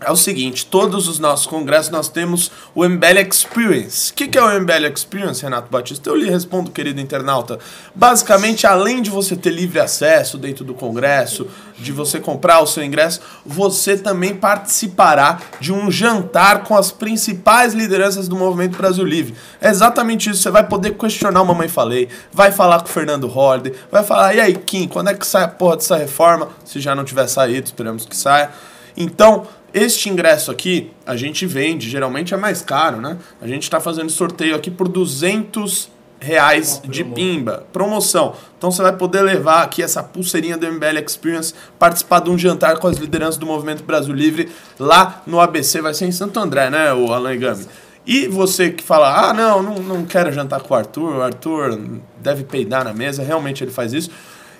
é 0.01 0.11
o 0.11 0.17
seguinte, 0.17 0.67
todos 0.67 1.09
os 1.09 1.19
nossos 1.19 1.47
congressos 1.47 1.91
nós 1.91 2.09
temos 2.09 2.51
o 2.75 2.87
MBL 2.87 3.19
Experience. 3.31 4.13
O 4.13 4.15
que, 4.15 4.29
que 4.29 4.37
é 4.37 4.43
o 4.43 4.61
MBL 4.61 4.93
Experience, 4.95 5.43
Renato 5.43 5.71
Batista? 5.71 6.11
Eu 6.11 6.17
lhe 6.17 6.29
respondo, 6.29 6.71
querido 6.71 7.01
internauta. 7.01 7.59
Basicamente, 7.95 8.67
além 8.67 9.01
de 9.01 9.09
você 9.09 9.35
ter 9.35 9.51
livre 9.51 9.81
acesso 9.81 10.37
dentro 10.37 10.67
do 10.67 10.75
congresso, 10.75 11.47
de 11.79 11.93
você 11.93 12.21
comprar 12.21 12.61
o 12.61 12.67
seu 12.67 12.85
ingresso, 12.85 13.21
você 13.45 13.97
também 13.97 14.35
participará 14.35 15.39
de 15.61 15.73
um 15.73 15.91
jantar 15.91 16.65
com 16.65 16.77
as 16.77 16.93
principais 16.93 17.73
lideranças 17.73 18.29
do 18.29 18.37
Movimento 18.37 18.77
Brasil 18.77 19.05
Livre. 19.05 19.35
É 19.63 19.71
exatamente 19.71 20.29
isso, 20.29 20.43
você 20.43 20.51
vai 20.51 20.67
poder 20.67 20.93
questionar 20.95 21.41
o 21.41 21.47
Mamãe 21.47 21.69
Falei, 21.69 22.09
vai 22.31 22.53
falar 22.53 22.81
com 22.81 22.87
o 22.87 22.93
Fernando 22.93 23.27
Holliday, 23.27 23.73
vai 23.91 24.05
falar, 24.05 24.35
e 24.35 24.41
aí, 24.41 24.55
Kim, 24.55 24.89
quando 24.89 25.09
é 25.09 25.15
que 25.15 25.27
sai 25.27 25.45
a 25.45 25.49
porra 25.49 25.77
dessa 25.77 25.97
reforma? 25.97 26.49
Se 26.67 26.81
já 26.81 26.95
não 26.95 27.05
tiver 27.05 27.27
saído, 27.29 27.67
esperamos 27.67 28.05
que 28.05 28.17
saia. 28.17 28.51
Então, 28.97 29.47
este 29.77 30.09
ingresso 30.09 30.51
aqui, 30.51 30.91
a 31.05 31.17
gente 31.17 31.45
vende, 31.45 31.91
geralmente 31.91 32.33
é 32.33 32.37
mais 32.37 32.63
caro, 32.63 32.99
né? 32.99 33.19
A 33.43 33.47
gente 33.47 33.65
está 33.65 33.79
fazendo 33.79 34.09
sorteio 34.09 34.57
aqui 34.57 34.71
por 34.71 34.89
200 34.89 35.91
reais 36.19 36.81
de 36.83 37.05
pimba, 37.05 37.67
promoção. 37.75 38.33
Então 38.57 38.71
você 38.71 38.81
vai 38.81 38.97
poder 38.97 39.21
levar 39.21 39.63
aqui 39.63 39.83
essa 39.83 40.03
pulseirinha 40.03 40.57
do 40.57 40.67
MBL 40.67 40.99
Experience, 41.05 41.53
participar 41.79 42.21
de 42.21 42.31
um 42.31 42.39
jantar 42.39 42.79
com 42.79 42.89
as 42.89 42.97
lideranças 42.97 43.37
do 43.37 43.45
Movimento 43.45 43.85
Brasil 43.85 44.15
Livre 44.15 44.51
lá 44.79 45.23
no 45.27 45.39
ABC, 45.39 45.83
vai 45.83 45.93
ser 45.93 46.07
em 46.07 46.13
Santo 46.13 46.41
André, 46.41 46.71
né, 46.71 46.95
o 46.95 47.13
Alan 47.13 47.37
Gami? 47.37 47.67
E 48.07 48.29
você 48.29 48.71
que 48.71 48.83
fala, 48.83 49.29
ah, 49.29 49.35
não, 49.35 49.63
não, 49.63 49.75
não 49.75 50.07
quero 50.07 50.33
jantar 50.33 50.61
com 50.61 50.73
o 50.73 50.77
Arthur, 50.77 51.17
o 51.17 51.23
Arthur 51.23 51.79
deve 52.19 52.45
peidar 52.45 52.83
na 52.83 52.95
mesa, 52.95 53.23
realmente 53.23 53.63
ele 53.63 53.71
faz 53.71 53.93
isso. 53.93 54.11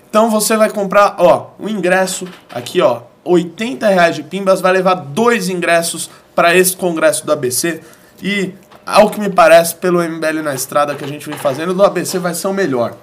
Então 0.07 0.29
você 0.29 0.55
vai 0.55 0.69
comprar, 0.69 1.15
ó, 1.17 1.51
o 1.57 1.67
ingresso 1.67 2.27
aqui, 2.53 2.81
ó, 2.81 3.01
80 3.27 3.87
reais 3.87 4.15
de 4.15 4.23
pimbas, 4.23 4.61
vai 4.61 4.73
levar 4.73 4.95
dois 4.95 5.49
ingressos 5.49 6.09
para 6.35 6.55
esse 6.55 6.75
congresso 6.75 7.25
do 7.25 7.31
ABC. 7.31 7.81
E, 8.21 8.53
ao 8.85 9.09
que 9.09 9.19
me 9.19 9.29
parece, 9.29 9.75
pelo 9.75 10.01
MBL 10.01 10.41
na 10.43 10.53
estrada 10.53 10.95
que 10.95 11.03
a 11.03 11.07
gente 11.07 11.27
vem 11.29 11.37
fazendo, 11.37 11.73
do 11.73 11.83
ABC 11.83 12.19
vai 12.19 12.33
ser 12.33 12.47
o 12.47 12.53
melhor. 12.53 12.95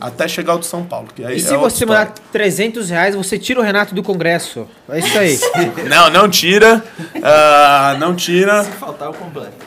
Até 0.00 0.26
chegar 0.26 0.54
o 0.54 0.58
de 0.58 0.66
São 0.66 0.84
Paulo. 0.84 1.08
Que 1.14 1.24
aí 1.24 1.34
E 1.34 1.40
é 1.40 1.40
se 1.40 1.56
você 1.56 1.84
mandar 1.84 2.12
300 2.32 2.88
reais, 2.88 3.14
você 3.14 3.38
tira 3.38 3.60
o 3.60 3.62
Renato 3.62 3.94
do 3.94 4.02
Congresso. 4.02 4.66
É 4.88 4.98
isso 4.98 5.18
aí. 5.18 5.38
Não, 5.88 6.10
não 6.10 6.28
tira. 6.28 6.82
ah, 7.22 7.96
não 7.98 8.14
tira. 8.14 8.64
Se 8.64 8.70
faltar, 8.72 9.08
eu 9.08 9.14
completo. 9.14 9.52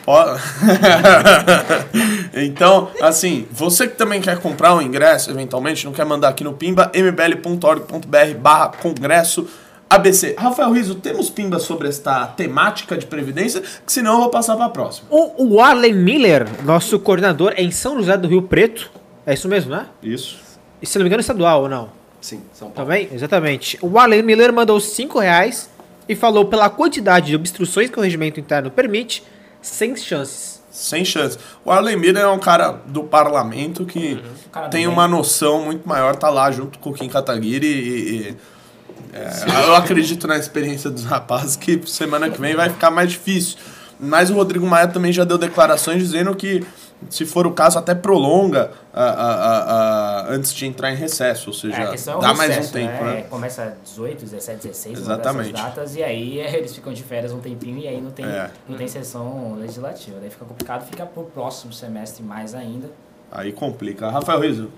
Então, 2.34 2.90
assim, 3.02 3.48
você 3.52 3.88
que 3.88 3.96
também 3.96 4.22
quer 4.22 4.40
comprar 4.40 4.76
um 4.76 4.82
ingresso, 4.82 5.32
eventualmente, 5.32 5.86
não 5.86 5.94
quer 5.94 6.06
mandar 6.06 6.30
aqui 6.30 6.44
no 6.44 6.54
pimba, 6.54 6.92
mbl.org.br 6.94 8.38
barra 8.40 8.70
congresso 8.70 9.48
ABC. 9.90 10.36
Rafael 10.38 10.72
Riso, 10.72 10.96
temos 10.96 11.30
pimba 11.30 11.60
sobre 11.60 11.88
esta 11.88 12.28
temática 12.28 12.98
de 12.98 13.06
previdência, 13.06 13.62
que 13.62 13.92
senão 13.92 14.14
eu 14.14 14.20
vou 14.20 14.30
passar 14.30 14.56
para 14.56 14.66
a 14.66 14.70
próxima. 14.70 15.08
O, 15.10 15.56
o 15.56 15.62
Arlen 15.62 15.94
Miller, 15.94 16.46
nosso 16.64 17.00
coordenador, 17.00 17.54
é 17.56 17.64
em 17.64 17.72
São 17.72 17.98
José 17.98 18.18
do 18.18 18.28
Rio 18.28 18.42
Preto. 18.42 18.92
É 19.26 19.34
isso 19.34 19.48
mesmo, 19.48 19.72
né? 19.72 19.88
Isso. 20.04 20.40
E 20.82 20.86
se 20.86 20.98
não 20.98 21.04
me 21.04 21.10
engano, 21.10 21.22
estadual 21.22 21.64
ou 21.64 21.70
não? 21.70 21.90
Sim, 22.20 22.42
São 22.54 22.70
Paulo. 22.70 22.90
Também? 22.90 23.10
Exatamente. 23.12 23.80
O 23.82 23.98
Arlen 23.98 24.22
Miller 24.24 24.52
mandou 24.52 24.80
5 24.80 25.20
reais 25.20 25.70
e 26.08 26.16
falou 26.16 26.46
pela 26.46 26.70
quantidade 26.70 27.28
de 27.28 27.36
obstruções 27.36 27.90
que 27.90 27.98
o 27.98 28.02
regimento 28.02 28.40
interno 28.40 28.70
permite, 28.70 29.24
sem 29.62 29.96
chances. 29.96 30.62
Sem 30.70 31.04
chance. 31.04 31.38
O 31.66 31.72
Arlen 31.72 31.98
Miller 31.98 32.24
é 32.24 32.28
um 32.28 32.38
cara 32.40 32.72
do 32.86 33.04
parlamento 33.04 33.86
que 33.86 34.16
do 34.16 34.70
tem 34.70 34.86
uma 34.86 35.08
noção 35.08 35.64
muito 35.64 35.88
maior, 35.88 36.16
tá 36.16 36.30
lá 36.30 36.52
junto 36.52 36.78
com 36.80 36.92
o 36.92 36.94
Kim 36.94 37.08
Kataguiri 37.08 37.66
e. 37.68 38.28
e- 38.30 38.57
é, 39.18 39.68
eu 39.68 39.76
acredito 39.76 40.28
na 40.28 40.38
experiência 40.38 40.90
dos 40.90 41.04
rapazes 41.06 41.56
que 41.56 41.82
semana 41.90 42.30
que 42.30 42.40
vem 42.40 42.56
vai 42.56 42.70
ficar 42.70 42.92
mais 42.92 43.12
difícil. 43.12 43.58
Mas 44.00 44.30
o 44.30 44.36
Rodrigo 44.36 44.66
Maia 44.68 44.88
também 44.88 45.12
já 45.12 45.24
deu 45.24 45.40
declarações 45.40 46.04
dizendo 46.04 46.36
que, 46.36 46.64
se 47.10 47.26
for 47.26 47.48
o 47.48 47.52
caso, 47.52 47.80
até 47.80 47.96
prolonga 47.96 48.70
a- 48.94 49.02
a- 49.04 49.64
a- 50.22 50.26
antes 50.30 50.54
de 50.54 50.68
entrar 50.68 50.92
em 50.92 50.96
recesso. 50.96 51.50
Ou 51.50 51.54
seja, 51.56 51.78
É, 51.78 51.84
a 51.84 51.88
questão 51.92 52.20
é 52.20 52.22
dá 52.22 52.34
mais 52.34 52.52
um 52.52 52.56
recesso, 52.58 52.74
tempo, 52.74 53.04
né? 53.04 53.14
né? 53.16 53.22
Começa 53.28 53.76
18, 53.84 54.24
17, 54.24 54.68
16, 54.68 55.00
uma 55.00 55.14
Exatamente. 55.16 55.52
datas, 55.54 55.96
e 55.96 56.04
aí 56.04 56.38
eles 56.56 56.76
ficam 56.76 56.94
de 56.94 57.02
férias 57.02 57.32
um 57.32 57.40
tempinho 57.40 57.80
e 57.80 57.88
aí 57.88 58.00
não 58.00 58.12
tem, 58.12 58.24
É. 58.26 58.52
não 58.70 58.78
tem 58.78 58.88
sessão 58.88 59.56
legislativa. 59.60 60.18
Daí 60.22 60.30
fica 60.30 60.46
complicado, 60.46 60.86
fica 60.88 61.04
pro 61.06 61.24
próximo 61.24 61.74
semestre 61.74 62.22
mais 62.24 62.54
ainda. 62.54 62.92
Aí 63.32 63.52
complica. 63.52 64.12
Rafael 64.12 64.40
Riso. 64.42 64.70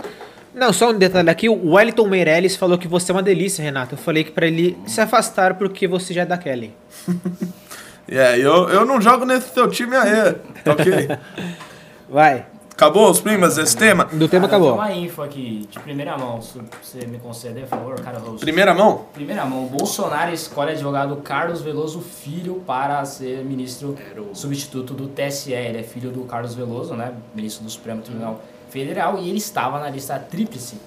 Não, 0.54 0.74
só 0.74 0.89
um 0.89 0.97
detalhe 0.97 1.30
aqui. 1.30 1.47
O 1.47 1.74
Wellington 1.74 2.08
Meirelles 2.08 2.56
falou 2.56 2.78
que 2.78 2.88
você 2.88 3.12
é 3.12 3.16
uma 3.16 3.24
delícia, 3.24 3.64
Renato. 3.64 3.95
Eu 3.95 3.97
falei 3.97 4.24
que 4.24 4.32
pra 4.32 4.47
ele 4.47 4.78
se 4.86 5.00
afastar 5.00 5.56
porque 5.56 5.88
você 5.88 6.14
já 6.14 6.22
é 6.22 6.26
da 6.26 6.38
Kelly. 6.38 6.74
É, 8.12 8.39
eu, 8.39 8.68
eu 8.70 8.86
não 8.86 9.00
jogo 9.00 9.24
nesse 9.24 9.54
seu 9.54 9.70
time 9.70 9.95
aí. 9.95 10.36
Ok? 10.66 11.10
Vai. 12.10 12.43
Acabou 12.72 13.08
os 13.08 13.20
primas 13.20 13.58
desse 13.58 13.78
tema? 13.78 14.06
Do 14.06 14.28
tema 14.28 14.47
Cara, 14.47 14.58
acabou. 14.64 14.84
Tem 14.84 14.97
uma 14.97 15.06
info 15.06 15.22
aqui 15.22 15.68
de 15.70 15.80
primeira 15.80 16.18
mão, 16.18 16.41
se 16.41 16.60
você 16.82 17.06
me 17.06 17.20
conceder, 17.20 17.64
por 17.64 17.70
favor, 17.70 18.00
cara. 18.00 18.20
Primeira 18.39 18.74
mão? 18.74 19.06
Primeira 19.14 19.45
mão, 19.45 19.66
Bolsonaro 19.66 20.34
escolhe 20.34 20.72
advogado 20.72 21.18
Carlos 21.18 21.62
Veloso 21.62 22.02
Filho 22.02 22.64
para 22.66 23.06
ser 23.06 23.43
ministro 23.43 23.95
substituto 24.34 24.93
do 24.93 25.08
TSE. 25.10 25.52
Ele 25.52 25.78
é 25.78 25.84
filho 25.84 26.10
do 26.10 26.22
Carlos 26.22 26.56
Veloso, 26.56 26.95
né? 26.95 27.14
Ministro 27.36 27.64
do 27.64 27.70
Supremo 27.70 28.02
Tribunal 28.02 28.41
Federal, 28.70 29.17
e 29.20 29.30
ele 29.30 29.38
estava 29.38 29.80
na 29.80 29.89
lista 29.89 30.17
tríplice. 30.20 30.78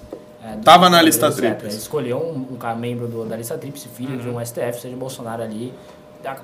é, 0.45 0.55
do- 0.57 0.63
Tava 0.63 0.89
na 0.89 1.01
lista 1.01 1.31
tríplice. 1.31 1.67
Ele 1.75 1.81
escolheu 1.81 2.17
um, 2.17 2.53
um 2.53 2.57
cara 2.57 2.75
membro 2.75 3.07
do- 3.07 3.23
da 3.25 3.35
lista 3.37 3.57
tríplice, 3.57 3.87
filho 3.87 4.17
de 4.17 4.27
um 4.27 4.39
STF, 4.41 4.81
seja 4.81 4.95
Bolsonaro 4.95 5.41
ali. 5.41 5.73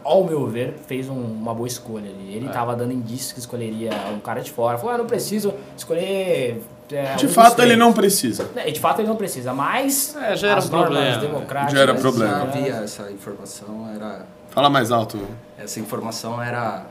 Ao 0.03 0.23
meu 0.25 0.45
ver, 0.47 0.73
fez 0.87 1.07
um- 1.09 1.13
uma 1.21 1.53
boa 1.53 1.67
escolha 1.67 2.09
ali. 2.09 2.33
Ele 2.33 2.47
estava 2.47 2.75
dando 2.75 2.91
indícios 2.93 3.31
que 3.31 3.39
escolheria 3.39 3.91
um 4.13 4.19
cara 4.19 4.41
de 4.41 4.51
fora. 4.51 4.77
Falou, 4.77 4.95
ah, 4.95 4.97
não 4.97 5.05
preciso 5.05 5.53
escolher. 5.77 6.61
é, 6.91 7.15
De 7.15 7.27
um 7.27 7.29
fato, 7.29 7.59
ele 7.59 7.67
três." 7.67 7.79
não 7.79 7.93
precisa. 7.93 8.49
É, 8.55 8.71
De 8.71 8.79
fato, 8.79 8.99
ele 8.99 9.07
não 9.07 9.15
precisa, 9.15 9.53
mas 9.53 10.15
É, 10.15 10.35
já 10.35 10.47
era 10.49 10.57
as 10.59 10.65
um 10.65 10.69
problema. 10.69 11.17
democráticas... 11.17 11.73
Já 11.75 11.79
era 11.81 11.93
problema. 11.95 12.37
Né, 12.39 12.41
havia 12.53 12.73
essa 12.83 13.11
informação, 13.11 13.87
era. 13.95 14.25
Fala 14.49 14.69
mais 14.69 14.91
alto. 14.91 15.19
Essa 15.57 15.79
informação 15.79 16.41
era, 16.41 16.85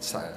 essa- 0.00 0.32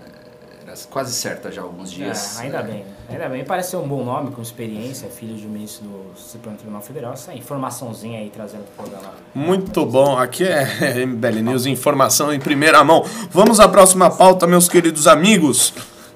era 0.66 0.74
quase 0.90 1.14
certa 1.14 1.52
já 1.52 1.62
há 1.62 1.66
alguns 1.66 1.92
dias. 1.92 2.40
É, 2.40 2.44
ainda 2.44 2.58
É, 2.60 2.64
bem, 2.64 2.86
ainda 3.14 3.30
bem. 3.30 3.44
Parece 3.44 3.72
ser 3.72 3.78
um 3.78 3.88
bom 3.88 4.04
nome, 4.04 4.32
com 4.32 4.42
experiência, 4.42 5.10
filho 5.10 5.36
de 5.36 5.46
um 5.46 5.50
ministro 5.50 5.86
do 5.86 6.20
Supremo 6.20 6.58
Tribunal 6.58 6.82
Federal. 6.82 7.14
Essa 7.14 7.34
informaçãozinha 7.34 8.20
aí 8.20 8.30
trazendo 8.30 8.64
pro 8.64 8.86
programa. 8.86 9.14
Muito 9.34 9.86
bom. 9.86 10.18
Aqui 10.18 10.44
é 10.44 11.06
MBL 11.06 11.42
News, 11.42 11.66
informação 11.66 12.34
em 12.34 12.40
primeira 12.40 12.84
mão. 12.84 13.06
Vamos 13.32 13.60
à 13.60 13.68
próxima 13.68 14.10
pauta, 14.10 14.48
meus 14.48 14.68
queridos 14.68 15.08
amigos. 15.08 15.74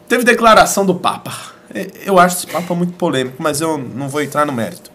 Teve 0.07 0.23
declaração 0.23 0.85
do 0.85 0.95
Papa. 0.95 1.33
Eu 2.05 2.19
acho 2.19 2.37
esse 2.37 2.47
Papa 2.47 2.73
muito 2.73 2.93
polêmico, 2.93 3.37
mas 3.39 3.59
eu 3.59 3.77
não 3.77 4.07
vou 4.07 4.21
entrar 4.21 4.45
no 4.45 4.53
mérito. 4.53 4.91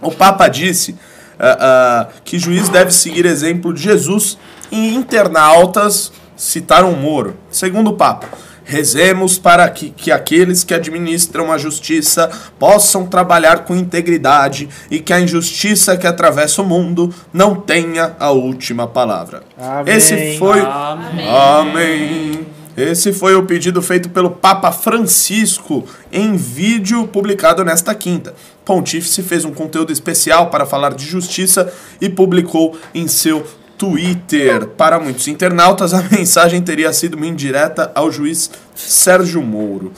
O 0.00 0.10
Papa 0.10 0.48
disse 0.48 0.96
ah, 1.38 1.56
ah, 1.60 2.08
que 2.24 2.38
juiz 2.38 2.68
deve 2.68 2.90
seguir 2.90 3.24
exemplo 3.24 3.72
de 3.72 3.82
Jesus 3.82 4.36
e 4.70 4.94
internautas 4.94 6.12
citaram 6.36 6.92
Moro. 6.92 7.36
Segundo 7.50 7.90
o 7.90 7.96
Papa, 7.96 8.28
Rezemos 8.64 9.38
para 9.38 9.68
que, 9.68 9.90
que 9.90 10.10
aqueles 10.10 10.64
que 10.64 10.74
administram 10.74 11.52
a 11.52 11.58
justiça 11.58 12.30
possam 12.58 13.06
trabalhar 13.06 13.64
com 13.64 13.74
integridade 13.74 14.68
e 14.90 15.00
que 15.00 15.12
a 15.12 15.20
injustiça 15.20 15.96
que 15.96 16.06
atravessa 16.06 16.62
o 16.62 16.64
mundo 16.64 17.12
não 17.32 17.54
tenha 17.54 18.14
a 18.18 18.30
última 18.30 18.86
palavra. 18.86 19.42
Amém. 19.58 19.94
Esse 19.94 20.38
foi. 20.38 20.60
Amém. 20.60 21.28
Amém. 21.28 22.46
Esse 22.76 23.12
foi 23.12 23.34
o 23.34 23.44
pedido 23.44 23.82
feito 23.82 24.08
pelo 24.08 24.30
Papa 24.30 24.72
Francisco 24.72 25.84
em 26.10 26.36
vídeo 26.36 27.06
publicado 27.06 27.62
nesta 27.62 27.94
quinta. 27.94 28.34
Pontífice 28.64 29.22
fez 29.22 29.44
um 29.44 29.52
conteúdo 29.52 29.92
especial 29.92 30.48
para 30.48 30.64
falar 30.64 30.94
de 30.94 31.04
justiça 31.04 31.70
e 32.00 32.08
publicou 32.08 32.74
em 32.94 33.06
seu 33.06 33.44
Twitter. 33.82 34.68
Para 34.68 35.00
muitos 35.00 35.26
internautas, 35.26 35.90
a 35.92 36.02
mensagem 36.02 36.62
teria 36.62 36.92
sido 36.92 37.14
uma 37.14 37.26
indireta 37.26 37.90
ao 37.96 38.12
juiz 38.12 38.48
Sérgio 38.76 39.42
Moro. 39.42 39.92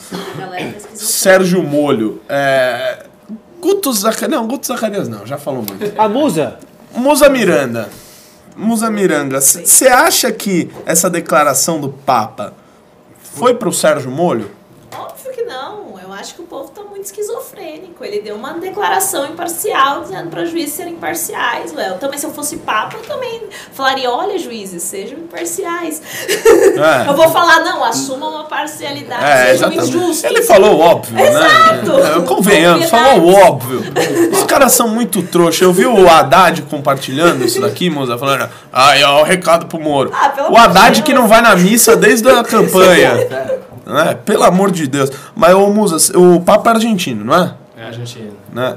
Sérgio 0.95 1.61
Molho. 1.61 2.19
É... 2.27 3.05
Guto 3.61 3.93
Zacarias. 3.93 4.31
Não, 4.31 4.47
Guto 4.47 4.65
Zacarias 4.65 5.07
não, 5.07 5.23
já 5.23 5.37
falou 5.37 5.63
muito. 5.63 6.01
A 6.01 6.09
musa? 6.09 6.57
Musa 6.95 7.29
Miranda. 7.29 7.87
Musa 8.57 8.89
Miranda, 8.89 9.39
você 9.39 9.87
acha 9.87 10.31
que 10.31 10.71
essa 10.85 11.09
declaração 11.09 11.79
do 11.79 11.89
Papa 11.89 12.53
foi 13.19 13.53
pro 13.53 13.71
Sérgio 13.71 14.09
Molho? 14.09 14.49
Óbvio 14.97 15.31
que 15.31 15.43
não. 15.43 15.99
Eu 15.99 16.04
acho 16.15 16.35
que 16.35 16.41
o 16.41 16.45
povo 16.45 16.69
tá 16.69 16.81
muito 16.81 17.03
esquizofrênico. 17.05 18.03
Ele 18.03 18.21
deu 18.21 18.35
uma 18.35 18.53
declaração 18.53 19.25
imparcial 19.25 20.01
dizendo 20.01 20.29
para 20.29 20.45
juízes 20.45 20.73
serem 20.73 20.93
imparciais. 20.93 21.73
Ué, 21.73 21.89
eu 21.89 21.97
também, 21.97 22.17
se 22.17 22.25
eu 22.25 22.31
fosse 22.31 22.57
papa, 22.57 22.95
eu 22.97 23.03
também 23.03 23.41
falaria: 23.73 24.09
olha, 24.11 24.37
juízes, 24.37 24.83
sejam 24.83 25.19
imparciais. 25.19 26.01
É. 26.27 27.05
Eu 27.09 27.15
vou 27.15 27.29
falar, 27.29 27.59
não, 27.61 27.83
assumam 27.83 28.29
uma 28.31 28.43
parcialidade, 28.45 29.23
É, 29.23 29.35
sejam 29.51 29.71
exatamente. 29.71 29.87
injustos. 29.89 30.23
Ele 30.23 30.41
falou 30.41 30.75
o 30.75 30.79
óbvio, 30.79 31.19
Exato. 31.19 31.93
né? 31.93 32.17
É, 32.17 32.21
Convenhamos, 32.21 32.89
falou 32.89 33.21
o 33.21 33.33
óbvio. 33.33 33.83
Os 34.31 34.43
caras 34.43 34.71
são 34.73 34.87
muito 34.87 35.21
trouxa. 35.23 35.63
Eu 35.63 35.71
vi 35.73 35.85
o 35.85 36.09
Haddad 36.09 36.61
compartilhando 36.63 37.43
isso 37.45 37.61
daqui, 37.61 37.89
moça, 37.89 38.17
falando, 38.17 38.49
ai, 38.71 39.03
ó, 39.03 39.21
o 39.21 39.23
recado 39.23 39.65
pro 39.67 39.79
Moro. 39.79 40.11
Ah, 40.13 40.29
pelo 40.29 40.51
o 40.51 40.57
Haddad 40.57 41.01
que 41.03 41.13
não 41.13 41.27
vai 41.27 41.41
na 41.41 41.55
missa 41.55 41.95
desde 41.95 42.29
a 42.29 42.43
campanha. 42.43 43.11
Né? 43.85 44.17
Pelo 44.25 44.43
amor 44.43 44.71
de 44.71 44.87
Deus. 44.87 45.11
Mas, 45.35 45.53
ô, 45.53 45.67
Musa, 45.69 46.17
o 46.17 46.39
Papa 46.41 46.71
é 46.71 46.73
argentino, 46.73 47.23
não 47.25 47.35
é? 47.35 47.53
É 47.77 47.83
argentino. 47.87 48.31
Né? 48.53 48.73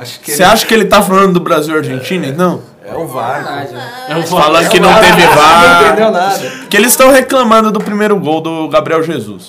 Acho 0.00 0.20
que 0.20 0.32
Você 0.32 0.42
ele- 0.42 0.52
acha 0.52 0.66
que 0.66 0.74
ele 0.74 0.84
tá 0.84 1.00
falando 1.00 1.32
do 1.34 1.40
Brasil 1.40 1.74
e 1.74 1.78
Argentina, 1.78 2.26
então? 2.26 2.60
É 2.84 2.94
o 2.96 3.06
VAR. 3.06 3.66
É 4.08 4.16
um 4.16 4.22
Falando 4.26 4.68
que 4.68 4.80
não 4.80 4.88
VAR. 4.90 5.00
teve 5.00 5.24
Não 5.24 5.34
VAR. 5.34 5.84
entendeu 5.86 6.10
nada. 6.10 6.50
Porque 6.60 6.76
eles 6.76 6.90
estão 6.90 7.10
reclamando 7.12 7.70
do 7.70 7.78
primeiro 7.80 8.18
gol 8.18 8.40
do 8.40 8.68
Gabriel 8.68 9.02
Jesus. 9.02 9.48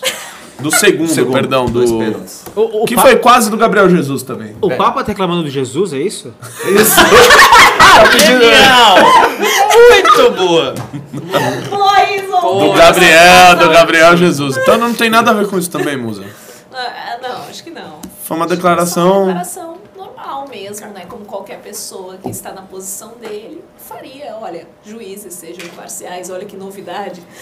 Do 0.59 0.71
segundo, 0.71 1.09
Segundo, 1.09 1.33
perdão, 1.33 1.65
do. 1.65 1.83
O, 2.55 2.83
o, 2.83 2.85
Que 2.85 2.95
pa- 2.95 3.01
foi 3.01 3.15
quase 3.17 3.49
do 3.49 3.57
Gabriel 3.57 3.89
Jesus 3.89 4.21
também. 4.21 4.55
o 4.61 4.69
Papa 4.69 5.01
tá 5.03 5.07
reclamando 5.07 5.43
de 5.43 5.49
Jesus, 5.49 5.91
é 5.91 5.97
isso? 5.97 6.31
Isso. 6.67 6.95
Genial! 8.25 8.97
Muito 9.89 10.31
boa! 10.37 10.73
Do 12.59 12.73
Gabriel, 12.73 13.55
do 13.57 13.69
Gabriel 13.69 14.17
Jesus. 14.17 14.57
Então 14.57 14.77
não 14.77 14.93
tem 14.93 15.09
nada 15.09 15.31
a 15.31 15.33
ver 15.33 15.47
com 15.47 15.57
isso 15.57 15.69
também, 15.69 15.97
Musa. 15.97 16.23
Ah, 16.73 17.17
Não, 17.21 17.43
acho 17.49 17.63
que 17.63 17.69
não. 17.69 17.99
Foi 18.23 18.35
uma 18.37 18.45
Só 18.45 18.45
uma 18.45 18.47
declaração. 18.47 19.25
declaração 19.27 19.77
normal 19.95 20.47
mesmo, 20.49 20.87
né? 20.87 21.05
Como 21.07 21.22
qualquer 21.33 21.59
pessoa 21.61 22.15
que 22.17 22.29
está 22.29 22.51
na 22.53 22.61
posição 22.61 23.13
dele 23.19 23.63
faria. 23.75 24.37
Olha, 24.39 24.67
juízes 24.85 25.33
sejam 25.33 25.65
imparciais, 25.65 26.29
olha 26.29 26.45
que 26.45 26.55
novidade. 26.55 27.23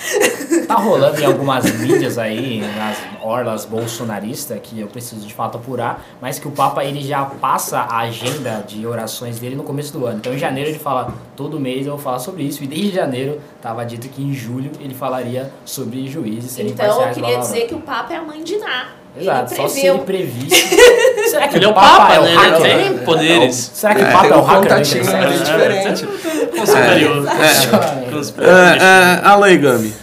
Tá 0.71 0.75
rolando 0.75 1.19
em 1.19 1.25
algumas 1.25 1.69
mídias 1.79 2.17
aí, 2.17 2.61
nas 2.61 2.97
orlas 3.21 3.65
bolsonaristas, 3.65 4.57
que 4.63 4.79
eu 4.79 4.87
preciso 4.87 5.27
de 5.27 5.33
fato 5.33 5.57
apurar, 5.57 6.05
mas 6.21 6.39
que 6.39 6.47
o 6.47 6.51
Papa 6.51 6.85
ele 6.85 7.01
já 7.01 7.25
passa 7.25 7.79
a 7.79 7.99
agenda 7.99 8.63
de 8.65 8.87
orações 8.87 9.37
dele 9.39 9.55
no 9.55 9.63
começo 9.63 9.91
do 9.91 10.05
ano. 10.05 10.19
Então 10.19 10.33
em 10.33 10.37
janeiro 10.37 10.69
ele 10.69 10.79
fala, 10.79 11.13
todo 11.35 11.59
mês 11.59 11.85
eu 11.85 11.93
vou 11.93 12.01
falar 12.01 12.19
sobre 12.19 12.43
isso, 12.43 12.63
e 12.63 12.67
desde 12.67 12.91
janeiro 12.91 13.41
estava 13.57 13.83
dito 13.85 14.07
que 14.07 14.23
em 14.23 14.33
julho 14.33 14.71
ele 14.79 14.93
falaria 14.93 15.51
sobre 15.65 16.07
juízes 16.07 16.51
serem 16.51 16.71
Então 16.71 16.85
eu 16.85 16.91
imparciais. 16.93 17.17
blá, 17.17 17.27
queria 17.27 17.37
blá, 17.39 17.45
blá. 17.47 17.53
dizer 17.53 17.67
que 17.67 17.75
o 17.75 17.81
Papa 17.81 18.13
é 18.13 18.17
a 18.17 18.23
mãe 18.23 18.41
de 18.41 18.57
Ná. 18.57 19.00
Exato, 19.19 19.53
ele 19.53 19.61
só 19.61 19.67
se 19.67 19.85
ele 19.85 19.99
previsse. 19.99 20.77
Será 21.29 21.47
que 21.47 21.55
Ele 21.57 21.65
é 21.65 21.67
o 21.67 21.71
o 21.71 21.73
Papa, 21.73 21.97
Papa, 21.97 22.13
é 22.15 22.19
o 22.19 22.23
né? 22.23 22.31
Ele 22.47 22.89
tem 22.95 22.97
poderes. 23.05 23.71
Será 23.73 23.95
que 23.95 24.01
o 24.01 24.05
É, 24.05 24.11
Papa 24.11 24.23
tem 24.23 24.31
é 24.31 24.35
o 24.35 24.39
um 24.39 24.43
hacker? 24.43 24.79
internet? 24.81 24.97
ali 25.13 25.37
diferente. 25.39 26.07
Com 26.55 26.65
superior. 26.65 27.27
É, 28.39 28.77
é, 28.77 29.21
a 29.27 29.35
lei, 29.35 29.57
Gami. 29.57 29.93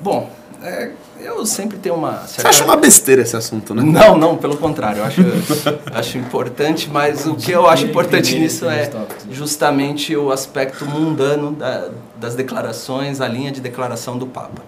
Bom, 0.00 0.28
é, 0.62 0.90
eu 1.20 1.44
sempre 1.46 1.78
tenho 1.78 1.94
uma 1.94 2.18
Você 2.18 2.34
certa... 2.36 2.48
acha 2.50 2.64
uma 2.64 2.76
besteira 2.76 3.22
esse 3.22 3.36
assunto, 3.36 3.74
né? 3.74 3.82
Não, 3.82 4.16
não, 4.16 4.36
pelo 4.36 4.56
contrário. 4.56 4.98
Eu 5.00 5.04
acho, 5.04 5.20
acho 5.94 6.18
importante, 6.18 6.88
mas 6.90 7.26
o 7.26 7.34
que 7.34 7.52
eu 7.52 7.68
acho 7.68 7.84
importante 7.86 8.36
nisso 8.38 8.68
é 8.68 8.90
justamente 9.30 10.16
o 10.16 10.30
aspecto 10.32 10.84
mundano 10.84 11.52
da- 11.52 11.88
das 12.16 12.34
declarações, 12.34 13.20
a 13.20 13.28
linha 13.28 13.50
de 13.52 13.60
declaração 13.60 14.18
do 14.18 14.26
Papa. 14.26 14.62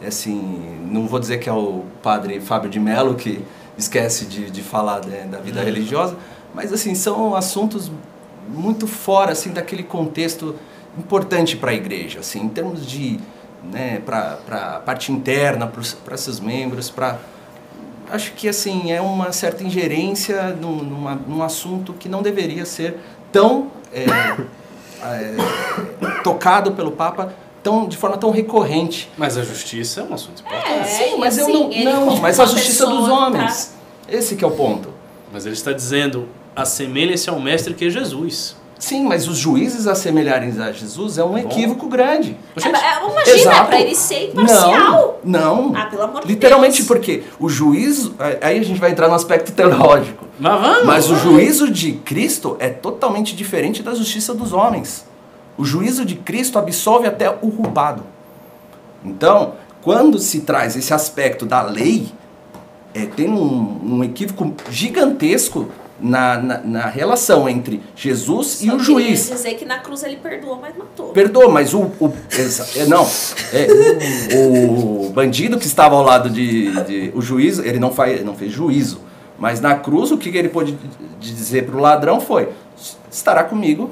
É 0.00 0.08
Assim, 0.08 0.78
não 0.90 1.06
vou 1.06 1.18
dizer 1.18 1.38
que 1.38 1.48
é 1.48 1.52
o 1.52 1.84
padre 2.02 2.40
Fábio 2.40 2.68
de 2.68 2.78
Mello 2.78 3.14
que 3.14 3.42
esquece 3.78 4.26
de, 4.26 4.50
de 4.50 4.62
falar 4.62 5.04
né, 5.04 5.26
da 5.30 5.38
vida 5.38 5.62
religiosa, 5.62 6.16
mas 6.54 6.72
assim, 6.72 6.94
são 6.94 7.34
assuntos 7.34 7.90
muito 8.48 8.86
fora 8.86 9.32
assim 9.32 9.50
daquele 9.50 9.82
contexto 9.82 10.54
importante 10.98 11.56
para 11.56 11.72
a 11.72 11.74
igreja, 11.74 12.20
assim, 12.20 12.42
em 12.42 12.48
termos 12.48 12.86
de 12.86 13.18
né, 13.62 14.00
para 14.04 14.38
a 14.50 14.80
parte 14.80 15.12
interna, 15.12 15.70
para 16.04 16.16
seus 16.16 16.40
membros, 16.40 16.88
para 16.90 17.18
acho 18.10 18.32
que 18.34 18.48
assim 18.48 18.92
é 18.92 19.00
uma 19.00 19.32
certa 19.32 19.64
ingerência 19.64 20.56
num, 20.60 20.76
numa- 20.76 21.20
num 21.26 21.42
assunto 21.42 21.92
que 21.92 22.08
não 22.08 22.22
deveria 22.22 22.64
ser 22.64 22.98
tão 23.32 23.68
é, 23.92 24.04
é, 25.04 26.22
tocado 26.22 26.72
pelo 26.72 26.92
Papa 26.92 27.32
tão, 27.66 27.88
de 27.88 27.96
forma 27.96 28.16
tão 28.16 28.30
recorrente. 28.30 29.10
Mas 29.18 29.36
a 29.36 29.42
justiça 29.42 30.00
é 30.00 30.04
um 30.04 30.14
assunto 30.14 30.40
importante. 30.40 30.70
É, 30.70 30.84
Sim, 30.84 31.16
mas 31.18 31.36
eu 31.36 31.44
assim, 31.44 31.52
não, 31.52 31.72
ele 31.72 31.84
não 31.84 32.06
como 32.06 32.22
mas 32.22 32.38
a 32.38 32.46
justiça 32.46 32.86
dos 32.86 33.08
homens. 33.08 33.74
Esse 34.08 34.36
que 34.36 34.44
é 34.44 34.46
o 34.46 34.52
ponto. 34.52 34.90
Mas 35.32 35.46
ele 35.46 35.56
está 35.56 35.72
dizendo, 35.72 36.28
assemelhe-se 36.54 37.28
ao 37.28 37.40
mestre 37.40 37.74
que 37.74 37.86
é 37.86 37.90
Jesus. 37.90 38.54
Sim, 38.78 39.04
mas 39.04 39.26
os 39.26 39.36
juízes 39.36 39.88
assemelharem 39.88 40.52
a 40.60 40.70
Jesus 40.70 41.18
é 41.18 41.24
um 41.24 41.36
equívoco 41.36 41.88
grande. 41.88 42.36
Tá. 42.54 42.68
É, 42.68 42.70
é, 42.70 43.10
imagina, 43.10 43.36
Exato. 43.36 43.66
pra 43.66 43.80
ele 43.80 43.94
ser 43.96 44.28
imparcial. 44.28 45.20
Não, 45.24 45.70
não. 45.70 45.72
Ah, 45.74 45.86
pelo 45.86 46.02
amor 46.02 46.22
de 46.22 46.28
Literalmente 46.28 46.76
Deus. 46.76 46.86
porque 46.86 47.24
o 47.40 47.48
juízo, 47.48 48.14
aí 48.40 48.60
a 48.60 48.62
gente 48.62 48.78
vai 48.78 48.92
entrar 48.92 49.08
no 49.08 49.14
aspecto 49.14 49.50
teológico. 49.50 50.24
Mas 50.38 50.60
vamos! 50.60 50.84
Mas 50.84 51.10
o 51.10 51.16
juízo 51.16 51.68
de 51.68 51.92
Cristo 51.94 52.56
é 52.60 52.68
totalmente 52.68 53.34
diferente 53.34 53.82
da 53.82 53.92
justiça 53.92 54.32
dos 54.32 54.52
homens. 54.52 55.04
O 55.58 55.64
juízo 55.64 56.04
de 56.04 56.14
Cristo 56.16 56.58
absolve 56.58 57.06
até 57.08 57.30
o 57.30 57.50
culpado. 57.50 58.02
Então, 59.04 59.54
quando 59.82 60.18
se 60.18 60.40
traz 60.40 60.76
esse 60.76 60.92
aspecto 60.92 61.46
da 61.46 61.62
lei, 61.62 62.08
é, 62.94 63.06
tem 63.06 63.28
um, 63.30 63.80
um 63.98 64.04
equívoco 64.04 64.52
gigantesco 64.70 65.68
na, 65.98 66.36
na, 66.38 66.58
na 66.58 66.86
relação 66.86 67.48
entre 67.48 67.80
Jesus 67.94 68.48
Só 68.58 68.64
e 68.66 68.70
o 68.70 68.78
juiz. 68.78 69.30
dizer 69.30 69.54
que 69.54 69.64
na 69.64 69.78
cruz 69.78 70.02
ele 70.02 70.16
perdoou, 70.16 70.58
mas 70.60 70.76
matou. 70.76 71.08
Perdoa, 71.08 71.48
mas 71.48 71.72
o. 71.72 71.82
o 72.00 72.12
é, 72.76 72.84
não. 72.86 73.06
É, 73.52 74.36
o 74.36 75.10
bandido 75.10 75.58
que 75.58 75.66
estava 75.66 75.94
ao 75.94 76.02
lado 76.02 76.28
de. 76.28 76.70
de- 76.84 77.12
o 77.14 77.22
juiz, 77.22 77.58
ele 77.58 77.78
não, 77.78 77.92
faz, 77.92 78.22
não 78.24 78.34
fez 78.34 78.52
juízo. 78.52 79.00
Mas 79.38 79.60
na 79.60 79.74
cruz, 79.74 80.10
o 80.10 80.18
que 80.18 80.28
ele 80.30 80.48
pôde 80.48 80.76
dizer 81.20 81.64
para 81.66 81.76
o 81.76 81.80
ladrão 81.80 82.20
foi: 82.20 82.48
estará 83.10 83.44
comigo 83.44 83.90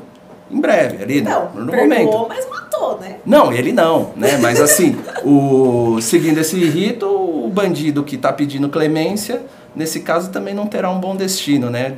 em 0.55 0.61
breve, 0.61 1.03
ali 1.03 1.21
Não, 1.21 1.51
no, 1.53 1.71
perdoou, 1.73 1.89
momento. 1.89 2.27
mas 2.29 2.49
matou, 2.49 2.99
né? 3.01 3.17
Não, 3.27 3.53
ele 3.53 3.73
não, 3.73 4.13
né? 4.17 4.37
Mas 4.39 4.61
assim, 4.61 4.97
o, 5.25 5.99
seguindo 6.01 6.39
esse 6.39 6.63
rito, 6.65 7.07
o 7.07 7.51
bandido 7.53 8.05
que 8.05 8.15
está 8.15 8.33
pedindo 8.33 8.69
clemência, 8.69 9.43
nesse 9.75 10.01
caso 10.01 10.31
também 10.31 10.55
não 10.55 10.67
terá 10.67 10.89
um 10.91 11.01
bom 11.01 11.17
destino, 11.17 11.71
né? 11.71 11.97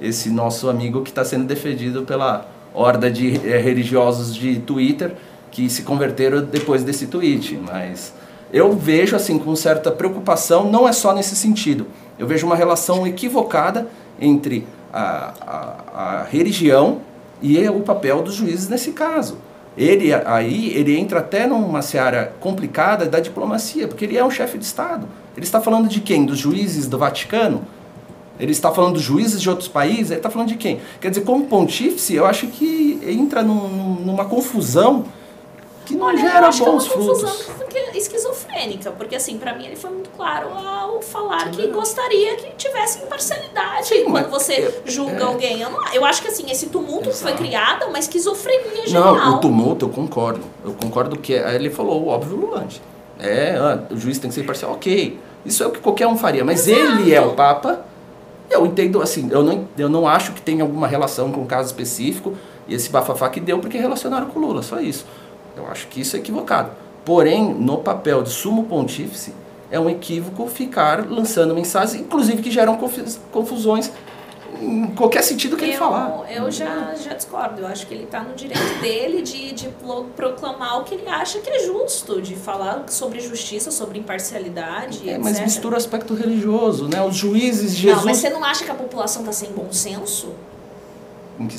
Esse 0.00 0.30
nosso 0.30 0.70
amigo 0.70 1.02
que 1.02 1.10
está 1.10 1.24
sendo 1.24 1.44
defendido 1.44 2.02
pela 2.02 2.46
horda 2.72 3.10
de 3.10 3.36
eh, 3.46 3.58
religiosos 3.58 4.34
de 4.34 4.60
Twitter 4.60 5.12
que 5.50 5.68
se 5.68 5.82
converteram 5.82 6.42
depois 6.42 6.84
desse 6.84 7.06
tweet. 7.08 7.58
Mas 7.70 8.14
eu 8.52 8.72
vejo 8.72 9.16
assim 9.16 9.38
com 9.38 9.54
certa 9.56 9.90
preocupação, 9.90 10.70
não 10.70 10.88
é 10.88 10.92
só 10.92 11.12
nesse 11.12 11.36
sentido. 11.36 11.86
Eu 12.18 12.26
vejo 12.26 12.46
uma 12.46 12.56
relação 12.56 13.06
equivocada 13.06 13.88
entre 14.20 14.66
a, 14.92 15.32
a, 15.40 16.20
a 16.20 16.24
religião 16.30 17.00
e 17.42 17.68
o 17.68 17.80
papel 17.80 18.22
dos 18.22 18.34
juízes 18.34 18.68
nesse 18.68 18.92
caso. 18.92 19.38
Ele 19.76 20.12
aí 20.12 20.72
ele 20.74 20.98
entra 20.98 21.20
até 21.20 21.46
numa 21.46 21.82
seara 21.82 22.32
complicada 22.40 23.06
da 23.06 23.20
diplomacia, 23.20 23.86
porque 23.86 24.04
ele 24.04 24.16
é 24.18 24.24
um 24.24 24.30
chefe 24.30 24.58
de 24.58 24.64
Estado. 24.64 25.06
Ele 25.36 25.46
está 25.46 25.60
falando 25.60 25.88
de 25.88 26.00
quem? 26.00 26.26
Dos 26.26 26.38
juízes 26.38 26.88
do 26.88 26.98
Vaticano? 26.98 27.62
Ele 28.40 28.52
está 28.52 28.72
falando 28.72 28.94
dos 28.94 29.02
juízes 29.02 29.40
de 29.40 29.48
outros 29.48 29.68
países? 29.68 30.10
Ele 30.10 30.18
está 30.20 30.30
falando 30.30 30.48
de 30.48 30.56
quem? 30.56 30.80
Quer 31.00 31.10
dizer, 31.10 31.22
como 31.22 31.44
pontífice, 31.46 32.14
eu 32.14 32.26
acho 32.26 32.48
que 32.48 33.00
entra 33.06 33.42
num- 33.42 33.96
numa 34.04 34.24
confusão 34.24 35.04
que 35.88 35.94
não 35.96 36.06
Olha, 36.06 36.16
eu 36.16 36.20
gera 36.20 36.46
acho 36.48 36.62
que 36.62 36.68
é 36.68 36.72
bons 36.72 36.86
frutos. 36.86 37.42
porque 37.56 37.78
esquizofrênica, 37.94 38.90
porque 38.92 39.16
assim, 39.16 39.38
pra 39.38 39.54
mim 39.54 39.66
ele 39.66 39.76
foi 39.76 39.90
muito 39.90 40.10
claro 40.10 40.48
ao 40.54 41.00
falar 41.02 41.50
que 41.50 41.66
gostaria 41.68 42.36
que 42.36 42.50
tivesse 42.56 42.98
imparcialidade 43.02 43.86
Sim, 43.86 44.04
quando 44.04 44.28
você 44.30 44.82
eu- 44.84 44.90
julga 44.90 45.18
é. 45.18 45.22
alguém. 45.22 45.60
Eu, 45.60 45.70
não- 45.70 45.92
eu 45.92 46.04
acho 46.04 46.20
que 46.22 46.28
assim, 46.28 46.50
esse 46.50 46.66
tumulto 46.66 47.08
que 47.10 47.16
foi 47.16 47.32
criado 47.32 47.84
é 47.84 47.86
uma 47.86 47.98
esquizofrenia 47.98 48.86
geral. 48.86 49.16
Não, 49.16 49.36
o 49.36 49.40
tumulto 49.40 49.86
eu 49.86 49.88
concordo. 49.90 50.40
Eu 50.64 50.72
concordo 50.74 51.18
que 51.18 51.34
aí 51.36 51.54
ele 51.54 51.70
falou 51.70 52.02
o 52.04 52.08
óbvio 52.08 52.36
Lulante. 52.36 52.80
É, 53.18 53.56
ah, 53.58 53.80
o 53.90 53.96
juiz 53.96 54.18
tem 54.18 54.28
que 54.28 54.34
ser 54.34 54.42
imparcial, 54.42 54.72
ok. 54.72 55.18
Isso 55.44 55.62
é 55.62 55.66
o 55.66 55.70
que 55.70 55.80
qualquer 55.80 56.06
um 56.06 56.16
faria. 56.16 56.44
Mas 56.44 56.68
ele 56.68 57.12
é 57.14 57.20
o 57.20 57.32
Papa. 57.34 57.84
Eu 58.50 58.64
entendo, 58.64 59.02
assim, 59.02 59.28
eu 59.30 59.42
não, 59.42 59.68
eu 59.76 59.88
não 59.88 60.06
acho 60.08 60.32
que 60.32 60.40
tem 60.40 60.60
alguma 60.60 60.86
relação 60.86 61.30
com 61.32 61.40
um 61.42 61.46
caso 61.46 61.66
específico. 61.68 62.34
E 62.66 62.74
esse 62.74 62.90
bafafá 62.90 63.28
que 63.30 63.40
deu 63.40 63.58
porque 63.58 63.78
relacionaram 63.78 64.26
com 64.26 64.38
o 64.38 64.42
Lula, 64.46 64.62
só 64.62 64.78
isso. 64.78 65.04
Eu 65.58 65.66
acho 65.70 65.86
que 65.88 66.00
isso 66.00 66.16
é 66.16 66.18
equivocado. 66.20 66.70
Porém, 67.04 67.52
no 67.54 67.78
papel 67.78 68.22
de 68.22 68.30
sumo 68.30 68.64
pontífice, 68.64 69.34
é 69.70 69.78
um 69.78 69.88
equívoco 69.90 70.46
ficar 70.46 71.06
lançando 71.10 71.54
mensagens, 71.54 72.00
inclusive 72.00 72.42
que 72.42 72.50
geram 72.50 72.76
confus- 72.76 73.18
confusões 73.32 73.90
em 74.60 74.86
qualquer 74.88 75.22
sentido 75.22 75.56
que 75.56 75.64
ele 75.64 75.74
eu, 75.74 75.78
falar. 75.78 76.24
eu 76.32 76.50
já, 76.50 76.94
já 76.94 77.12
discordo. 77.14 77.60
Eu 77.60 77.66
acho 77.66 77.86
que 77.86 77.94
ele 77.94 78.06
tá 78.06 78.20
no 78.22 78.34
direito 78.34 78.80
dele 78.80 79.22
de, 79.22 79.52
de 79.52 79.68
pro- 79.68 80.04
proclamar 80.16 80.80
o 80.80 80.84
que 80.84 80.94
ele 80.94 81.06
acha 81.08 81.38
que 81.38 81.48
é 81.50 81.58
justo, 81.60 82.20
de 82.20 82.34
falar 82.34 82.84
sobre 82.88 83.20
justiça, 83.20 83.70
sobre 83.70 83.98
imparcialidade, 83.98 85.08
É, 85.08 85.12
etc. 85.12 85.22
mas 85.22 85.38
mistura 85.40 85.74
o 85.74 85.76
aspecto 85.78 86.14
religioso, 86.14 86.88
né? 86.88 87.00
Os 87.04 87.14
juízes, 87.14 87.72
Jesus... 87.72 87.98
Não, 87.98 88.04
mas 88.06 88.16
você 88.16 88.30
não 88.30 88.42
acha 88.44 88.64
que 88.64 88.70
a 88.70 88.74
população 88.74 89.22
tá 89.22 89.32
sem 89.32 89.50
bom 89.52 89.68
senso? 89.70 90.28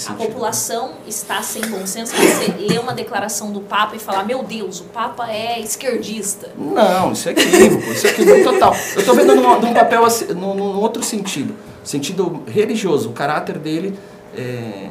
A 0.10 0.14
população 0.14 0.92
está 1.08 1.42
sem 1.42 1.62
bom 1.62 1.86
senso. 1.86 2.14
Você 2.14 2.52
lê 2.60 2.78
uma 2.78 2.94
declaração 2.94 3.50
do 3.50 3.62
Papa 3.62 3.96
e 3.96 4.00
falar: 4.00 4.26
Meu 4.26 4.44
Deus, 4.44 4.82
o 4.82 4.86
Papa 4.86 5.32
é 5.32 5.58
esquerdista. 5.62 6.52
Não, 6.58 7.14
isso 7.14 7.30
é 7.30 7.32
equívoco, 7.32 7.92
isso 7.94 8.08
é 8.08 8.10
equívoco 8.10 8.44
total. 8.44 8.76
Eu 8.96 9.06
tô 9.06 9.14
vendo 9.14 9.36
num, 9.36 9.60
num 9.62 9.74
papel, 9.74 10.06
num, 10.36 10.54
num 10.54 10.80
outro 10.80 11.02
sentido, 11.02 11.56
sentido 11.82 12.44
religioso, 12.46 13.10
o 13.10 13.14
caráter 13.14 13.58
dele, 13.58 13.98
é, 14.36 14.90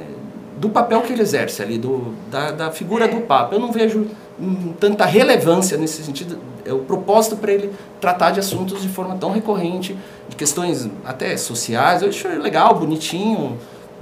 do 0.56 0.70
papel 0.70 1.02
que 1.02 1.12
ele 1.12 1.20
exerce 1.20 1.62
ali, 1.62 1.76
do, 1.76 2.14
da, 2.30 2.50
da 2.50 2.70
figura 2.70 3.06
do 3.06 3.20
Papa. 3.20 3.54
Eu 3.54 3.60
não 3.60 3.70
vejo 3.70 4.06
hum, 4.40 4.72
tanta 4.80 5.04
relevância 5.04 5.76
nesse 5.76 6.02
sentido, 6.02 6.38
é 6.64 6.72
o 6.72 6.78
propósito 6.78 7.36
para 7.36 7.52
ele 7.52 7.74
tratar 8.00 8.30
de 8.30 8.40
assuntos 8.40 8.80
de 8.80 8.88
forma 8.88 9.16
tão 9.16 9.32
recorrente, 9.32 9.94
de 10.30 10.34
questões 10.34 10.88
até 11.04 11.36
sociais. 11.36 12.00
Eu 12.00 12.08
acho 12.08 12.26
legal, 12.40 12.74
bonitinho, 12.74 13.58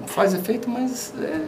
faz 0.07 0.35
efeito, 0.35 0.69
mas 0.69 1.13
é, 1.23 1.41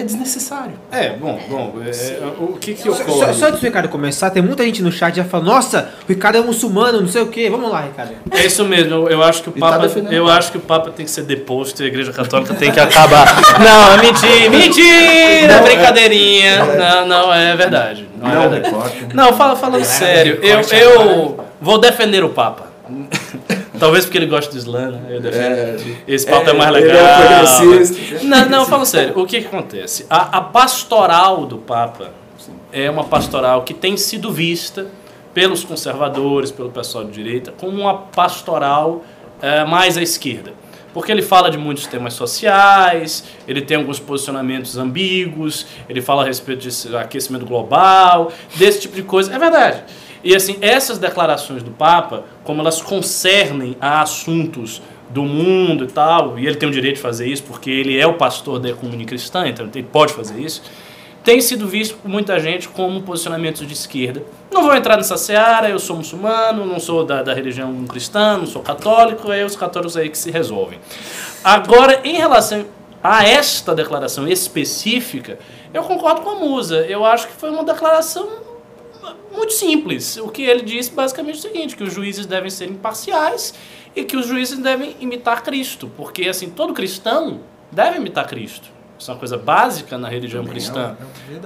é 0.00 0.02
desnecessário. 0.02 0.72
É, 0.90 1.10
bom, 1.10 1.38
bom, 1.50 1.74
é, 1.84 1.90
é, 1.90 2.22
o 2.38 2.54
que 2.58 2.72
que 2.74 2.82
Só, 2.82 2.90
ocorre? 2.92 3.26
só, 3.26 3.32
só 3.34 3.46
antes 3.48 3.60
do 3.60 3.64
Ricardo 3.66 3.88
começar, 3.88 4.30
tem 4.30 4.42
muita 4.42 4.64
gente 4.64 4.82
no 4.82 4.90
chat 4.90 5.14
já 5.16 5.24
falando, 5.24 5.46
nossa, 5.48 5.90
o 6.04 6.08
Ricardo 6.08 6.36
é 6.38 6.40
muçulmano, 6.40 7.00
não 7.00 7.08
sei 7.08 7.20
o 7.22 7.26
quê. 7.26 7.50
Vamos 7.50 7.70
lá, 7.70 7.82
Ricardo. 7.82 8.12
É 8.30 8.46
isso 8.46 8.64
mesmo, 8.64 8.94
eu, 8.94 9.08
eu 9.10 9.22
acho 9.22 9.42
que 9.42 9.50
o 9.50 9.52
tá 9.52 9.60
Papa, 9.60 9.78
defendendo 9.86 10.12
eu 10.12 10.28
acho 10.28 10.50
que 10.50 10.56
o 10.58 10.60
Papa 10.60 10.90
tem 10.90 11.04
que 11.04 11.10
ser 11.10 11.22
deposto 11.24 11.82
e 11.82 11.84
a 11.84 11.88
Igreja 11.88 12.12
Católica 12.12 12.54
tem 12.54 12.70
que 12.72 12.80
acabar. 12.80 13.26
não, 13.60 13.92
é 13.94 13.98
mentira, 13.98 14.50
mentira, 14.50 15.46
Não, 15.48 15.54
é- 15.58 15.62
brincadeirinha. 15.62 16.64
Não, 16.64 17.06
não, 17.06 17.34
é 17.34 17.54
verdade. 17.56 18.08
Não, 18.18 18.30
é 18.30 18.34
Não 18.34 18.50
verdade. 18.50 18.74
recorte. 18.74 19.06
Não, 19.14 19.32
fala, 19.34 19.56
falando 19.56 19.84
sério, 19.84 20.38
eu, 20.42 20.60
eu 20.60 21.44
vou 21.60 21.78
defender 21.78 22.24
o 22.24 22.30
Papa. 22.30 22.72
Talvez 23.82 24.04
porque 24.04 24.16
ele 24.16 24.26
gosta 24.26 24.52
do 24.52 24.56
Islã, 24.56 24.92
né? 24.92 25.18
Defendo. 25.18 25.96
Esse 26.06 26.24
Papa 26.24 26.50
é, 26.50 26.52
mais 26.52 26.72
ele 26.72 26.86
legal. 26.86 27.04
é 27.04 27.26
progressista. 27.26 28.24
Não, 28.24 28.48
não, 28.48 28.64
fala 28.64 28.84
sério. 28.84 29.18
O 29.18 29.26
que, 29.26 29.40
que 29.40 29.46
acontece? 29.48 30.06
A, 30.08 30.38
a 30.38 30.40
pastoral 30.40 31.44
do 31.46 31.58
Papa 31.58 32.12
é 32.72 32.88
uma 32.88 33.02
pastoral 33.02 33.64
que 33.64 33.74
tem 33.74 33.96
sido 33.96 34.30
vista 34.30 34.86
pelos 35.34 35.64
conservadores, 35.64 36.52
pelo 36.52 36.70
pessoal 36.70 37.02
de 37.02 37.10
direita, 37.10 37.52
como 37.58 37.80
uma 37.80 37.94
pastoral 37.94 39.02
eh, 39.42 39.64
mais 39.64 39.98
à 39.98 40.02
esquerda. 40.02 40.52
Porque 40.94 41.10
ele 41.10 41.22
fala 41.22 41.50
de 41.50 41.58
muitos 41.58 41.88
temas 41.88 42.14
sociais, 42.14 43.24
ele 43.48 43.62
tem 43.62 43.78
alguns 43.78 43.98
posicionamentos 43.98 44.78
ambíguos, 44.78 45.66
ele 45.88 46.00
fala 46.00 46.22
a 46.22 46.26
respeito 46.26 46.68
de 46.68 46.96
aquecimento 46.96 47.46
global, 47.46 48.30
desse 48.54 48.82
tipo 48.82 48.94
de 48.94 49.02
coisa. 49.02 49.34
É 49.34 49.38
verdade. 49.40 49.82
E 50.24 50.34
assim, 50.34 50.56
essas 50.60 50.98
declarações 50.98 51.62
do 51.62 51.70
Papa, 51.70 52.24
como 52.44 52.60
elas 52.60 52.80
concernem 52.80 53.76
a 53.80 54.02
assuntos 54.02 54.80
do 55.10 55.24
mundo 55.24 55.84
e 55.84 55.88
tal, 55.88 56.38
e 56.38 56.46
ele 56.46 56.56
tem 56.56 56.68
o 56.68 56.72
direito 56.72 56.96
de 56.96 57.02
fazer 57.02 57.26
isso 57.26 57.42
porque 57.42 57.70
ele 57.70 57.98
é 57.98 58.06
o 58.06 58.14
pastor 58.14 58.58
da 58.58 58.72
comunidade 58.72 59.06
cristã, 59.06 59.46
então 59.46 59.68
ele 59.74 59.82
pode 59.82 60.12
fazer 60.12 60.38
isso, 60.40 60.62
tem 61.22 61.40
sido 61.40 61.68
visto 61.68 61.96
por 61.98 62.08
muita 62.08 62.40
gente 62.40 62.68
como 62.68 63.00
posicionamentos 63.02 63.64
de 63.66 63.72
esquerda. 63.72 64.24
Não 64.50 64.62
vou 64.62 64.74
entrar 64.74 64.96
nessa 64.96 65.16
seara, 65.16 65.68
eu 65.68 65.78
sou 65.78 65.96
muçulmano, 65.96 66.64
não 66.64 66.80
sou 66.80 67.04
da, 67.04 67.22
da 67.22 67.32
religião 67.32 67.84
cristã, 67.84 68.38
não 68.38 68.46
sou 68.46 68.60
católico, 68.60 69.30
é 69.30 69.44
os 69.44 69.54
católicos 69.54 69.96
aí 69.96 70.08
que 70.08 70.18
se 70.18 70.30
resolvem. 70.30 70.80
Agora, 71.44 72.00
em 72.02 72.16
relação 72.16 72.64
a 73.02 73.24
esta 73.24 73.74
declaração 73.74 74.26
específica, 74.26 75.38
eu 75.72 75.82
concordo 75.82 76.22
com 76.22 76.30
a 76.30 76.34
Musa. 76.36 76.78
Eu 76.86 77.04
acho 77.04 77.28
que 77.28 77.34
foi 77.34 77.50
uma 77.50 77.64
declaração 77.64 78.28
muito 79.32 79.52
simples. 79.52 80.16
O 80.16 80.28
que 80.28 80.42
ele 80.42 80.62
disse 80.62 80.90
basicamente 80.90 81.36
é 81.36 81.38
o 81.38 81.42
seguinte, 81.42 81.76
que 81.76 81.82
os 81.82 81.92
juízes 81.92 82.26
devem 82.26 82.50
ser 82.50 82.68
imparciais 82.68 83.54
e 83.94 84.04
que 84.04 84.16
os 84.16 84.26
juízes 84.26 84.58
devem 84.58 84.96
imitar 85.00 85.42
Cristo, 85.42 85.90
porque 85.96 86.28
assim, 86.28 86.50
todo 86.50 86.72
cristão 86.72 87.40
deve 87.70 87.98
imitar 87.98 88.26
Cristo. 88.26 88.68
Isso 88.98 89.10
é 89.10 89.14
uma 89.14 89.18
coisa 89.18 89.36
básica 89.36 89.98
na 89.98 90.08
religião 90.08 90.44
cristã. 90.44 90.96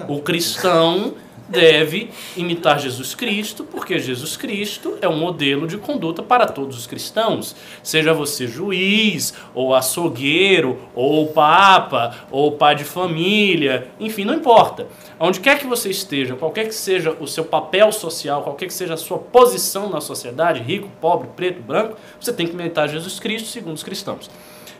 O 0.08 0.20
cristão 0.20 1.14
deve 1.48 2.10
imitar 2.36 2.78
Jesus 2.78 3.14
Cristo, 3.14 3.64
porque 3.64 3.98
Jesus 3.98 4.36
Cristo 4.36 4.98
é 5.00 5.08
um 5.08 5.16
modelo 5.16 5.66
de 5.66 5.78
conduta 5.78 6.22
para 6.22 6.46
todos 6.46 6.76
os 6.76 6.86
cristãos. 6.86 7.54
Seja 7.82 8.12
você 8.12 8.46
juiz, 8.46 9.34
ou 9.54 9.74
açougueiro, 9.74 10.78
ou 10.94 11.28
papa, 11.28 12.26
ou 12.30 12.52
pai 12.52 12.74
de 12.74 12.84
família, 12.84 13.88
enfim, 13.98 14.24
não 14.24 14.34
importa. 14.34 14.86
Onde 15.18 15.40
quer 15.40 15.58
que 15.58 15.66
você 15.66 15.90
esteja, 15.90 16.34
qualquer 16.34 16.66
que 16.66 16.74
seja 16.74 17.16
o 17.18 17.26
seu 17.26 17.44
papel 17.44 17.90
social, 17.92 18.42
qualquer 18.42 18.66
que 18.66 18.74
seja 18.74 18.94
a 18.94 18.98
sua 18.98 19.18
posição 19.18 19.88
na 19.88 20.00
sociedade, 20.00 20.62
rico, 20.62 20.90
pobre, 21.00 21.28
preto, 21.34 21.62
branco, 21.62 21.96
você 22.20 22.32
tem 22.32 22.46
que 22.46 22.54
imitar 22.54 22.88
Jesus 22.88 23.18
Cristo 23.18 23.48
segundo 23.48 23.76
os 23.76 23.82
cristãos. 23.82 24.28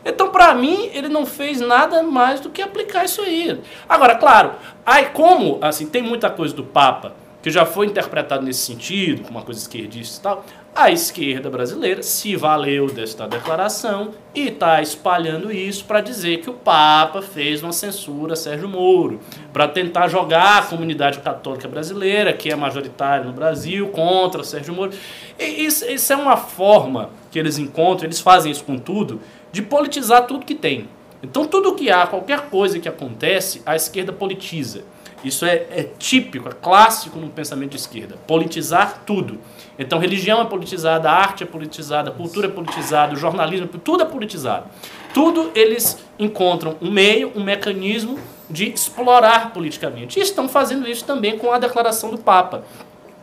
Então, 0.05 0.29
para 0.29 0.53
mim, 0.53 0.89
ele 0.93 1.09
não 1.09 1.25
fez 1.25 1.59
nada 1.59 2.03
mais 2.03 2.39
do 2.39 2.49
que 2.49 2.61
aplicar 2.61 3.05
isso 3.05 3.21
aí. 3.21 3.59
Agora, 3.87 4.15
claro, 4.15 4.51
aí 4.85 5.05
como, 5.07 5.59
assim, 5.61 5.87
tem 5.87 6.01
muita 6.01 6.29
coisa 6.29 6.55
do 6.55 6.63
Papa 6.63 7.13
que 7.41 7.51
já 7.51 7.65
foi 7.65 7.85
interpretado 7.85 8.43
nesse 8.43 8.59
sentido, 8.59 9.23
como 9.23 9.37
uma 9.37 9.45
coisa 9.45 9.61
esquerdista 9.61 10.19
e 10.19 10.21
tal, 10.21 10.45
a 10.75 10.91
esquerda 10.91 11.49
brasileira 11.49 12.03
se 12.03 12.35
valeu 12.35 12.87
desta 12.87 13.27
declaração 13.27 14.11
e 14.35 14.49
está 14.49 14.81
espalhando 14.81 15.51
isso 15.51 15.85
para 15.85 16.01
dizer 16.01 16.41
que 16.41 16.49
o 16.49 16.53
Papa 16.53 17.21
fez 17.21 17.63
uma 17.63 17.71
censura 17.71 18.33
a 18.33 18.35
Sérgio 18.35 18.67
Moro, 18.67 19.19
para 19.53 19.67
tentar 19.67 20.07
jogar 20.07 20.57
a 20.57 20.61
comunidade 20.63 21.19
católica 21.19 21.67
brasileira, 21.67 22.33
que 22.33 22.51
é 22.51 22.55
majoritária 22.55 23.25
no 23.25 23.31
Brasil, 23.31 23.87
contra 23.87 24.43
Sérgio 24.43 24.73
Moro. 24.73 24.91
E 25.39 25.45
isso, 25.45 25.85
isso 25.85 26.13
é 26.13 26.15
uma 26.15 26.37
forma 26.37 27.09
que 27.31 27.39
eles 27.39 27.57
encontram, 27.57 28.05
eles 28.05 28.19
fazem 28.19 28.51
isso 28.51 28.63
com 28.63 28.77
tudo, 28.77 29.19
de 29.51 29.61
politizar 29.61 30.27
tudo 30.27 30.45
que 30.45 30.55
tem. 30.55 30.89
Então, 31.21 31.45
tudo 31.45 31.73
que 31.75 31.89
há, 31.89 32.05
qualquer 32.05 32.49
coisa 32.49 32.79
que 32.79 32.87
acontece, 32.87 33.61
a 33.65 33.75
esquerda 33.75 34.13
politiza. 34.13 34.83
Isso 35.23 35.45
é, 35.45 35.65
é 35.71 35.89
típico, 35.97 36.47
é 36.47 36.51
clássico 36.51 37.17
no 37.17 37.29
pensamento 37.29 37.71
de 37.71 37.77
esquerda. 37.77 38.15
Politizar 38.27 39.01
tudo. 39.05 39.39
Então, 39.79 39.97
religião 39.97 40.41
é 40.41 40.45
politizada, 40.45 41.09
arte 41.09 41.43
é 41.43 41.47
politizada, 41.47 42.11
cultura 42.11 42.47
é 42.47 42.49
politizada, 42.49 43.15
jornalismo, 43.15 43.67
tudo 43.67 44.03
é 44.03 44.05
politizado. 44.05 44.67
Tudo 45.13 45.51
eles 45.55 45.97
encontram 46.19 46.75
um 46.79 46.91
meio, 46.91 47.31
um 47.35 47.43
mecanismo 47.43 48.19
de 48.49 48.71
explorar 48.71 49.51
politicamente. 49.53 50.19
E 50.19 50.21
estão 50.21 50.47
fazendo 50.47 50.87
isso 50.87 51.03
também 51.03 51.37
com 51.37 51.51
a 51.51 51.57
declaração 51.57 52.11
do 52.11 52.17
Papa. 52.19 52.63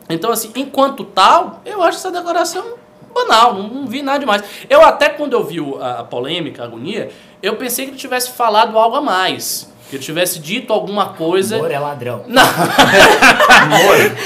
Então, 0.09 0.31
assim, 0.31 0.51
enquanto 0.55 1.03
tal, 1.03 1.61
eu 1.65 1.81
acho 1.81 1.97
essa 1.97 2.11
declaração 2.11 2.75
banal, 3.15 3.53
não, 3.53 3.67
não 3.69 3.87
vi 3.87 4.01
nada 4.01 4.19
demais. 4.19 4.43
Eu 4.69 4.83
até 4.83 5.07
quando 5.09 5.33
eu 5.33 5.43
vi 5.43 5.59
a, 5.79 6.01
a 6.01 6.03
polêmica, 6.03 6.61
a 6.61 6.65
agonia, 6.65 7.09
eu 7.41 7.55
pensei 7.55 7.85
que 7.85 7.91
ele 7.91 7.97
tivesse 7.97 8.31
falado 8.31 8.77
algo 8.77 8.97
a 8.97 9.01
mais. 9.01 9.73
Que 9.89 9.97
ele 9.97 10.03
tivesse 10.03 10.39
dito 10.39 10.73
alguma 10.73 11.09
coisa. 11.09 11.57
Moro 11.57 11.71
é 11.71 11.77
ladrão. 11.77 12.23
Não. 12.27 12.43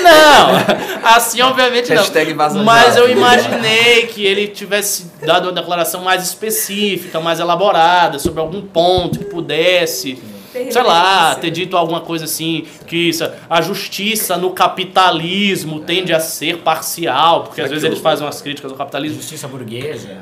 não. 0.02 1.14
Assim, 1.16 1.42
obviamente 1.42 1.90
não. 1.90 1.98
Hashtag 1.98 2.34
Mas 2.34 2.96
eu 2.96 3.10
imaginei 3.12 4.08
que 4.08 4.26
ele 4.26 4.48
tivesse 4.48 5.12
dado 5.26 5.46
uma 5.46 5.52
declaração 5.52 6.02
mais 6.02 6.24
específica, 6.24 7.20
mais 7.20 7.42
elaborada, 7.42 8.18
sobre 8.20 8.40
algum 8.40 8.62
ponto 8.62 9.20
que 9.20 9.26
pudesse. 9.26 10.39
Sei 10.52 10.84
lá, 10.84 11.36
ter 11.36 11.52
dito 11.52 11.78
alguma 11.78 12.02
coisa 12.02 12.26
assim, 12.26 12.66
que 12.88 13.10
isso, 13.10 13.30
a 13.50 13.62
justiça 13.62 14.38
no 14.38 14.52
capitalismo 14.52 15.80
tende 15.82 16.14
a 16.14 16.20
ser 16.20 16.58
parcial, 16.60 17.43
porque 17.43 17.62
às 17.62 17.70
vezes 17.70 17.84
eles 17.84 18.00
fazem 18.00 18.26
umas 18.26 18.41
críticas 18.41 18.72
ao 18.72 18.78
capitalismo. 18.78 19.18
Justiça 19.18 19.47
burguesa. 19.47 20.18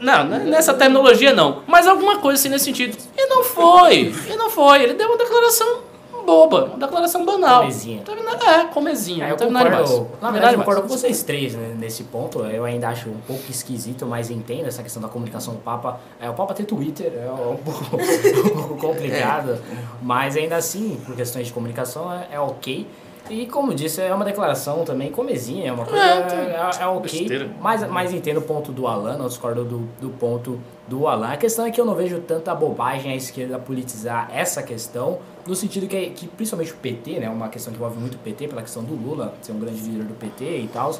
Não, 0.00 0.24
nessa 0.24 0.72
terminologia 0.74 1.32
não. 1.32 1.62
Mas 1.66 1.86
alguma 1.86 2.18
coisa 2.18 2.38
assim 2.38 2.48
nesse 2.48 2.66
sentido. 2.66 2.96
E 3.16 3.26
não 3.26 3.42
foi. 3.42 4.14
E 4.30 4.36
não 4.36 4.48
foi. 4.48 4.82
Ele 4.84 4.94
deu 4.94 5.08
uma 5.08 5.18
declaração 5.18 5.87
boba, 6.28 6.64
uma 6.66 6.76
declaração 6.78 7.24
banal. 7.24 7.60
Comezinha. 7.62 8.02
É, 8.46 8.64
comezinha, 8.66 9.24
É, 9.24 9.28
não 9.28 9.34
eu 9.34 9.36
teve 9.38 9.50
nada 9.50 9.70
demais. 9.70 9.90
concordo, 9.90 10.16
na 10.20 10.30
verdade, 10.30 10.54
eu 10.54 10.58
concordo 10.60 10.82
com 10.82 10.88
vocês 10.88 11.22
três 11.22 11.54
né, 11.54 11.74
nesse 11.78 12.04
ponto. 12.04 12.40
Eu 12.40 12.64
ainda 12.64 12.88
acho 12.88 13.08
um 13.08 13.20
pouco 13.26 13.50
esquisito, 13.50 14.04
mas 14.04 14.30
entendo 14.30 14.66
essa 14.66 14.82
questão 14.82 15.00
da 15.00 15.08
comunicação 15.08 15.54
do 15.54 15.60
Papa. 15.60 15.98
É, 16.20 16.28
o 16.28 16.34
Papa 16.34 16.52
tem 16.52 16.66
Twitter, 16.66 17.12
é 17.14 17.30
um 17.30 17.56
pouco, 17.56 17.96
um 17.96 18.50
pouco 18.50 18.76
complicado, 18.76 19.58
mas 20.02 20.36
ainda 20.36 20.56
assim, 20.56 21.00
por 21.06 21.16
questões 21.16 21.46
de 21.46 21.52
comunicação, 21.52 22.12
é, 22.12 22.28
é 22.32 22.40
ok. 22.40 22.86
E 23.30 23.46
como 23.46 23.74
disse, 23.74 24.00
é 24.00 24.14
uma 24.14 24.24
declaração 24.24 24.84
também 24.84 25.10
comezinha, 25.10 25.68
é 25.68 25.72
uma 25.72 25.84
coisa. 25.84 26.02
É, 26.02 26.70
é, 26.80 26.86
ok. 26.86 27.00
besteira. 27.20 27.50
Mas, 27.60 27.86
mas 27.88 28.12
entendo 28.12 28.38
o 28.38 28.42
ponto 28.42 28.72
do 28.72 28.86
Alan, 28.86 29.16
não 29.18 29.26
discordo 29.26 29.64
do, 29.64 29.78
do 30.00 30.08
ponto 30.10 30.58
do 30.88 31.06
Alan. 31.06 31.28
A 31.28 31.36
questão 31.36 31.66
é 31.66 31.70
que 31.70 31.80
eu 31.80 31.84
não 31.84 31.94
vejo 31.94 32.20
tanta 32.20 32.54
bobagem 32.54 33.12
a 33.12 33.16
esquerda 33.16 33.58
politizar 33.58 34.28
essa 34.32 34.62
questão, 34.62 35.18
no 35.46 35.54
sentido 35.54 35.86
que, 35.86 36.10
que 36.10 36.26
principalmente 36.26 36.72
o 36.72 36.76
PT, 36.76 37.20
né, 37.20 37.28
uma 37.28 37.48
questão 37.48 37.72
que 37.72 37.78
envolve 37.78 37.98
muito 37.98 38.14
o 38.14 38.18
PT, 38.18 38.48
pela 38.48 38.62
questão 38.62 38.82
do 38.82 38.94
Lula 38.94 39.34
ser 39.42 39.52
um 39.52 39.58
grande 39.58 39.80
líder 39.80 40.04
do 40.04 40.14
PT 40.14 40.44
e 40.44 40.68
tal. 40.68 40.98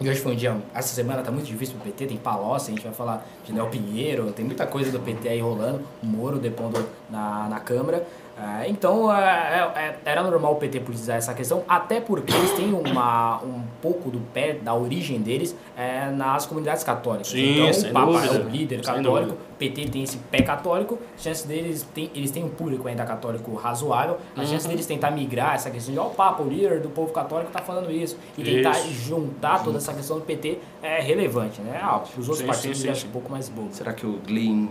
E 0.00 0.08
hoje 0.08 0.18
foi 0.18 0.32
um 0.32 0.34
dia, 0.34 0.56
essa 0.74 0.94
semana 0.94 1.20
tá 1.22 1.30
muito 1.30 1.44
difícil 1.44 1.74
pro 1.74 1.84
PT, 1.84 2.06
tem 2.06 2.16
Palocci, 2.16 2.70
a 2.70 2.74
gente 2.74 2.82
vai 2.82 2.92
falar 2.92 3.26
de 3.44 3.52
Léo 3.52 3.68
Pinheiro, 3.68 4.32
tem 4.32 4.46
muita 4.46 4.66
coisa 4.66 4.90
do 4.90 4.98
PT 4.98 5.28
aí 5.28 5.40
rolando, 5.40 5.82
o 6.02 6.06
Moro 6.06 6.38
depondo 6.38 6.82
na, 7.10 7.48
na 7.50 7.60
Câmara. 7.60 8.06
Ah, 8.42 8.66
então 8.66 9.14
é, 9.14 9.70
é- 9.76 9.98
era 10.04 10.22
normal 10.22 10.52
o 10.52 10.56
PT 10.56 10.80
politizar 10.80 11.16
essa 11.18 11.34
questão, 11.34 11.62
até 11.68 12.00
porque 12.00 12.32
eles 12.32 12.52
têm 12.52 12.72
uma, 12.72 13.36
um 13.42 13.62
pouco 13.82 14.10
do 14.10 14.18
pé 14.32 14.54
da 14.54 14.74
origem 14.74 15.20
deles 15.20 15.54
é, 15.76 16.10
nas 16.10 16.46
comunidades 16.46 16.82
católicas. 16.82 17.28
Sim, 17.28 17.58
então 17.58 17.72
sem 17.74 17.90
o 17.90 17.92
Papa 17.92 18.06
dúvida. 18.12 18.34
é 18.34 18.38
o 18.40 18.48
líder 18.48 18.80
católico, 18.82 19.32
o 19.34 19.54
PT 19.58 19.84
tem 19.90 20.02
esse 20.04 20.16
pé 20.16 20.40
católico, 20.40 20.98
a 21.14 21.18
chance 21.22 21.46
deles, 21.46 21.86
tem, 21.94 22.10
eles 22.14 22.30
têm 22.30 22.42
um 22.42 22.48
público 22.48 22.88
ainda 22.88 23.04
católico 23.04 23.54
razoável, 23.56 24.16
a 24.34 24.44
chance 24.46 24.64
Uhum. 24.64 24.70
deles 24.70 24.86
tentar 24.86 25.10
migrar 25.10 25.54
essa 25.54 25.70
questão 25.70 25.92
de, 25.92 26.00
ó, 26.00 26.06
o 26.06 26.10
Papa, 26.10 26.42
o 26.42 26.48
líder 26.48 26.80
do 26.80 26.88
povo 26.88 27.12
católico 27.12 27.50
tá 27.52 27.60
falando 27.60 27.90
isso, 27.90 28.16
e 28.38 28.42
tentar 28.42 28.70
Isso. 28.78 28.90
juntar 28.92 29.62
toda 29.62 29.76
essa 29.76 29.92
questão 29.92 30.18
do 30.18 30.24
PT 30.24 30.58
é 30.82 30.98
relevante, 31.00 31.60
né? 31.60 31.78
Ah, 31.82 32.00
os 32.16 32.16
outros 32.20 32.38
Sim, 32.38 32.46
partidos 32.46 32.78
sim, 32.78 32.88
sim, 32.88 33.00
sim. 33.00 33.08
um 33.08 33.10
pouco 33.10 33.30
mais 33.30 33.50
bobo. 33.50 33.68
Será 33.72 33.92
que 33.92 34.06
o 34.06 34.18
Glyn, 34.26 34.68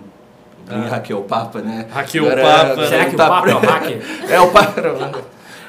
o 0.66 0.70
Glyn 0.70 0.88
hackeou 0.90 1.22
o 1.22 1.24
Papa, 1.26 1.60
né? 1.62 1.88
Hackeou 1.92 2.28
o 2.28 2.32
Agora- 2.32 2.66
Papa. 2.70 2.88
Será 2.88 3.06
que 3.06 3.16
o 3.16 3.18
Papa 3.18 3.50
é 3.50 3.56
o 3.56 3.60
hacker? 3.60 4.02
É 4.30 4.40
o 4.42 4.52
Papa. 4.52 5.22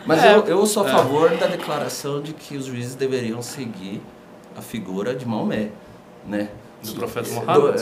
Mas 0.06 0.24
É. 0.24 0.34
eu, 0.34 0.44
eu 0.46 0.66
sou 0.66 0.84
a 0.84 0.88
favor 0.88 1.30
da 1.36 1.46
declaração 1.46 2.20
de 2.22 2.32
que 2.32 2.56
os 2.56 2.64
juízes 2.66 2.94
deveriam 2.94 3.40
seguir 3.42 4.00
a 4.56 4.62
figura 4.62 5.14
de 5.14 5.26
Maomé, 5.26 5.68
né? 6.26 6.48
Do 6.82 6.94
profeta 6.94 7.28
Do- 7.28 7.34
Muhammad. 7.34 7.78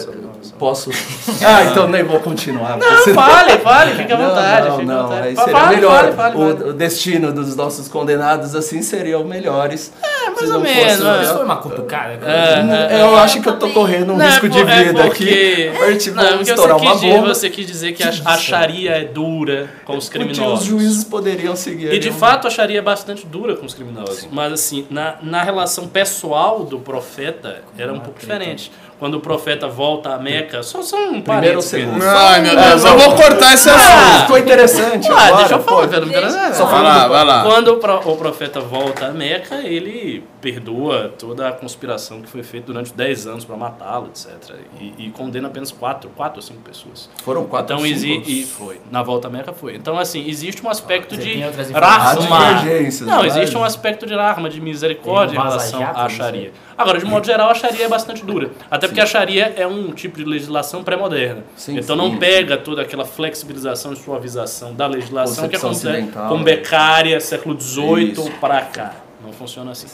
posso. 0.58 0.90
Ah, 1.46 1.62
então 1.70 1.86
nem 1.88 2.02
vou 2.02 2.18
continuar. 2.18 2.76
Não, 2.76 3.04
senão- 3.04 3.22
fale, 3.22 3.58
fale, 3.58 3.94
fique 3.94 4.12
à 4.12 4.18
Não, 4.18 4.28
vontade. 4.28 4.66
Não, 4.68 4.74
à 4.74 4.82
não, 4.82 5.02
vontade. 5.08 5.28
aí 5.28 5.36
seria 5.36 5.52
fale, 5.52 5.76
melhor. 5.76 5.98
fale, 6.00 6.12
fale, 6.16 6.34
o, 6.36 6.56
fale. 6.56 6.70
o 6.70 6.72
destino 6.72 7.32
dos 7.32 7.54
nossos 7.54 7.86
condenados 7.86 8.56
assim 8.56 8.82
seriam 8.82 9.22
melhores. 9.24 9.92
É, 10.02 10.17
mais 10.30 10.50
ou 10.50 10.60
menos, 10.60 11.04
é. 11.04 11.22
Isso 11.22 11.34
foi 11.34 11.44
uma 11.44 11.56
cutucada? 11.56 12.18
É, 12.24 13.00
Eu 13.00 13.16
acho 13.16 13.40
que 13.40 13.48
eu 13.48 13.58
tô 13.58 13.70
correndo 13.70 14.12
um 14.12 14.16
Não, 14.16 14.24
é 14.24 14.28
risco 14.28 14.48
de 14.48 14.58
é 14.58 14.64
vida 14.64 15.04
porque- 15.04 15.70
aqui. 15.72 15.82
A 15.84 15.90
gente 15.92 16.10
Não, 16.10 16.22
vai 16.22 16.36
porque 16.36 16.50
estourar 16.50 16.78
você 16.78 16.84
uma 16.84 16.92
quis, 16.92 17.00
dizer, 17.00 17.12
bomba. 17.14 17.34
você 17.34 17.50
quis 17.50 17.66
dizer 17.66 17.92
que 17.92 18.02
a, 18.02 18.12
a 18.24 18.36
Sharia 18.38 18.90
é 18.92 19.04
dura 19.04 19.68
com 19.84 19.96
os 19.96 20.04
Porque 20.08 20.18
criminosos. 20.18 20.60
os 20.60 20.64
juízes 20.66 21.04
poderiam 21.04 21.54
seguir. 21.56 21.92
E 21.92 21.98
de 21.98 22.10
um- 22.10 22.12
fato 22.12 22.46
a 22.46 22.50
Sharia 22.50 22.78
é 22.78 22.82
bastante 22.82 23.26
dura 23.26 23.56
com 23.56 23.66
os 23.66 23.74
criminosos. 23.74 24.28
Mas 24.30 24.52
assim, 24.52 24.86
na, 24.90 25.16
na 25.22 25.42
relação 25.42 25.86
pessoal 25.88 26.64
do 26.64 26.78
profeta 26.78 27.62
era 27.76 27.92
um 27.92 28.00
pouco 28.00 28.18
diferente. 28.18 28.70
Quando 28.98 29.14
o 29.14 29.20
profeta 29.20 29.68
volta 29.68 30.14
a 30.14 30.18
Meca, 30.18 30.62
só 30.62 30.82
são 30.82 31.12
um 31.12 31.20
Primeiro 31.22 31.56
ou 31.56 31.62
segundo? 31.62 32.02
Ai, 32.04 32.40
meu 32.42 32.56
Deus, 32.56 32.84
eu 32.84 32.98
vou 32.98 33.14
cortar 33.14 33.54
esse 33.54 33.70
assunto. 33.70 33.92
Ah, 33.92 34.20
Ficou 34.22 34.38
interessante. 34.38 35.08
Ah, 35.12 35.32
deixa 35.36 35.54
eu 35.54 35.62
falar, 35.62 35.86
nada. 35.86 36.54
Só 36.54 36.66
Vai 36.66 36.82
lá, 36.82 37.06
vai 37.08 37.24
lá. 37.24 37.44
Quando 37.44 37.68
o, 37.68 37.76
pro- 37.76 38.10
o 38.12 38.16
profeta 38.16 38.60
volta 38.60 39.06
a 39.06 39.10
Meca, 39.12 39.56
ele 39.56 40.24
perdoa 40.40 41.12
toda 41.16 41.48
a 41.48 41.52
conspiração 41.52 42.20
que 42.22 42.28
foi 42.28 42.42
feita 42.42 42.66
durante 42.66 42.92
10 42.92 43.26
anos 43.28 43.44
para 43.44 43.56
matá-lo, 43.56 44.08
etc. 44.08 44.54
E, 44.80 44.94
e 45.06 45.10
condena 45.10 45.46
apenas 45.48 45.70
4, 45.70 46.10
quatro 46.10 46.38
ou 46.38 46.42
5 46.42 46.60
pessoas. 46.62 47.08
Foram 47.22 47.44
quatro 47.44 47.76
Então 47.76 47.86
cinco. 47.86 47.96
existe. 47.96 48.40
E 48.42 48.46
foi. 48.46 48.80
Na 48.90 49.02
volta 49.02 49.28
à 49.28 49.30
Meca 49.30 49.52
foi. 49.52 49.76
Então, 49.76 49.98
assim, 49.98 50.26
existe 50.28 50.64
um 50.64 50.68
aspecto 50.68 51.14
Você 51.14 51.20
de 51.22 51.40
rahma. 51.72 52.20
Não, 52.20 53.16
várias. 53.16 53.36
existe 53.36 53.56
um 53.56 53.62
aspecto 53.64 54.06
de 54.06 54.14
rahma, 54.14 54.48
de 54.50 54.60
misericórdia 54.60 55.36
em 55.36 55.38
relação 55.40 55.82
à 55.84 56.08
Sharia. 56.08 56.52
Agora, 56.78 56.98
de 57.00 57.04
modo 57.04 57.26
geral, 57.26 57.50
a 57.50 57.54
Sharia 57.54 57.86
é 57.86 57.88
bastante 57.88 58.24
dura. 58.24 58.52
Até 58.70 58.86
porque 58.86 59.00
a 59.00 59.06
Sharia 59.06 59.52
é 59.56 59.66
um 59.66 59.90
tipo 59.90 60.16
de 60.16 60.24
legislação 60.24 60.84
pré-moderna. 60.84 61.42
Sim, 61.56 61.76
então 61.76 61.96
sim. 61.96 62.02
não 62.02 62.16
pega 62.18 62.56
toda 62.56 62.82
aquela 62.82 63.04
flexibilização 63.04 63.92
e 63.92 63.96
suavização 63.96 64.72
da 64.72 64.86
legislação 64.86 65.48
que 65.48 65.58
Concepção 65.58 65.70
acontece 65.70 65.88
ocidental, 65.88 66.28
com 66.28 66.38
né? 66.38 66.44
Beccaria, 66.44 67.18
século 67.18 67.60
XVIII 67.60 68.12
Isso. 68.12 68.30
para 68.40 68.60
cá. 68.62 68.94
Não 69.24 69.32
funciona 69.32 69.72
assim. 69.72 69.88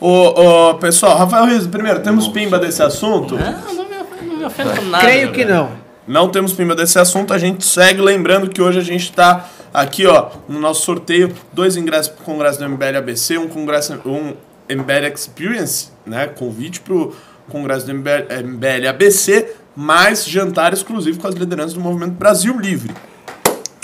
Ô, 0.00 0.70
ô, 0.70 0.74
pessoal, 0.76 1.18
Rafael 1.18 1.44
Rizzo, 1.44 1.68
primeiro, 1.68 2.00
temos 2.00 2.26
pimba 2.28 2.58
desse 2.58 2.82
assunto? 2.82 3.36
Não, 3.36 3.74
não 3.74 3.84
me, 3.84 4.26
não 4.26 4.36
me 4.38 4.44
ofendo 4.46 4.70
com 4.74 4.86
nada. 4.86 5.04
Creio 5.04 5.32
que 5.32 5.44
não. 5.44 5.70
Não 6.08 6.30
temos 6.30 6.54
pimba 6.54 6.74
desse 6.74 6.98
assunto, 6.98 7.34
a 7.34 7.38
gente 7.38 7.64
segue 7.64 8.00
lembrando 8.00 8.48
que 8.48 8.60
hoje 8.60 8.78
a 8.78 8.82
gente 8.82 9.04
está 9.04 9.48
aqui, 9.72 10.06
ó, 10.06 10.30
no 10.48 10.58
nosso 10.58 10.82
sorteio, 10.82 11.32
dois 11.52 11.76
ingressos 11.76 12.08
para 12.08 12.22
o 12.22 12.24
Congresso 12.24 12.58
do 12.58 12.68
MBL 12.68 12.96
ABC, 12.96 13.36
um 13.38 13.48
congresso, 13.48 14.00
um 14.04 14.34
MBL 14.68 15.12
Experience, 15.14 15.91
né, 16.06 16.26
convite 16.26 16.80
para 16.80 16.94
o 16.94 17.12
Congresso 17.48 17.86
do 17.86 17.94
MBL, 17.94 18.44
MBL 18.44 18.88
ABC, 18.88 19.54
mais 19.74 20.24
jantar 20.26 20.72
exclusivo 20.72 21.20
com 21.20 21.28
as 21.28 21.34
lideranças 21.34 21.74
do 21.74 21.80
Movimento 21.80 22.12
Brasil 22.12 22.58
Livre. 22.58 22.92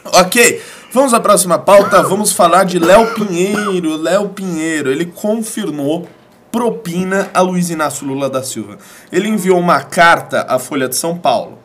Ok, 0.04 0.62
vamos 0.92 1.12
à 1.12 1.20
próxima 1.20 1.58
pauta. 1.58 2.02
Vamos 2.02 2.32
falar 2.32 2.64
de 2.64 2.78
Léo 2.78 3.14
Pinheiro. 3.14 3.96
Léo 3.96 4.28
Pinheiro, 4.30 4.90
ele 4.90 5.06
confirmou 5.06 6.08
propina 6.50 7.30
a 7.34 7.40
Luiz 7.40 7.68
Inácio 7.68 8.06
Lula 8.06 8.30
da 8.30 8.42
Silva. 8.42 8.78
Ele 9.12 9.28
enviou 9.28 9.58
uma 9.58 9.80
carta 9.80 10.46
à 10.48 10.58
Folha 10.58 10.88
de 10.88 10.96
São 10.96 11.16
Paulo. 11.16 11.58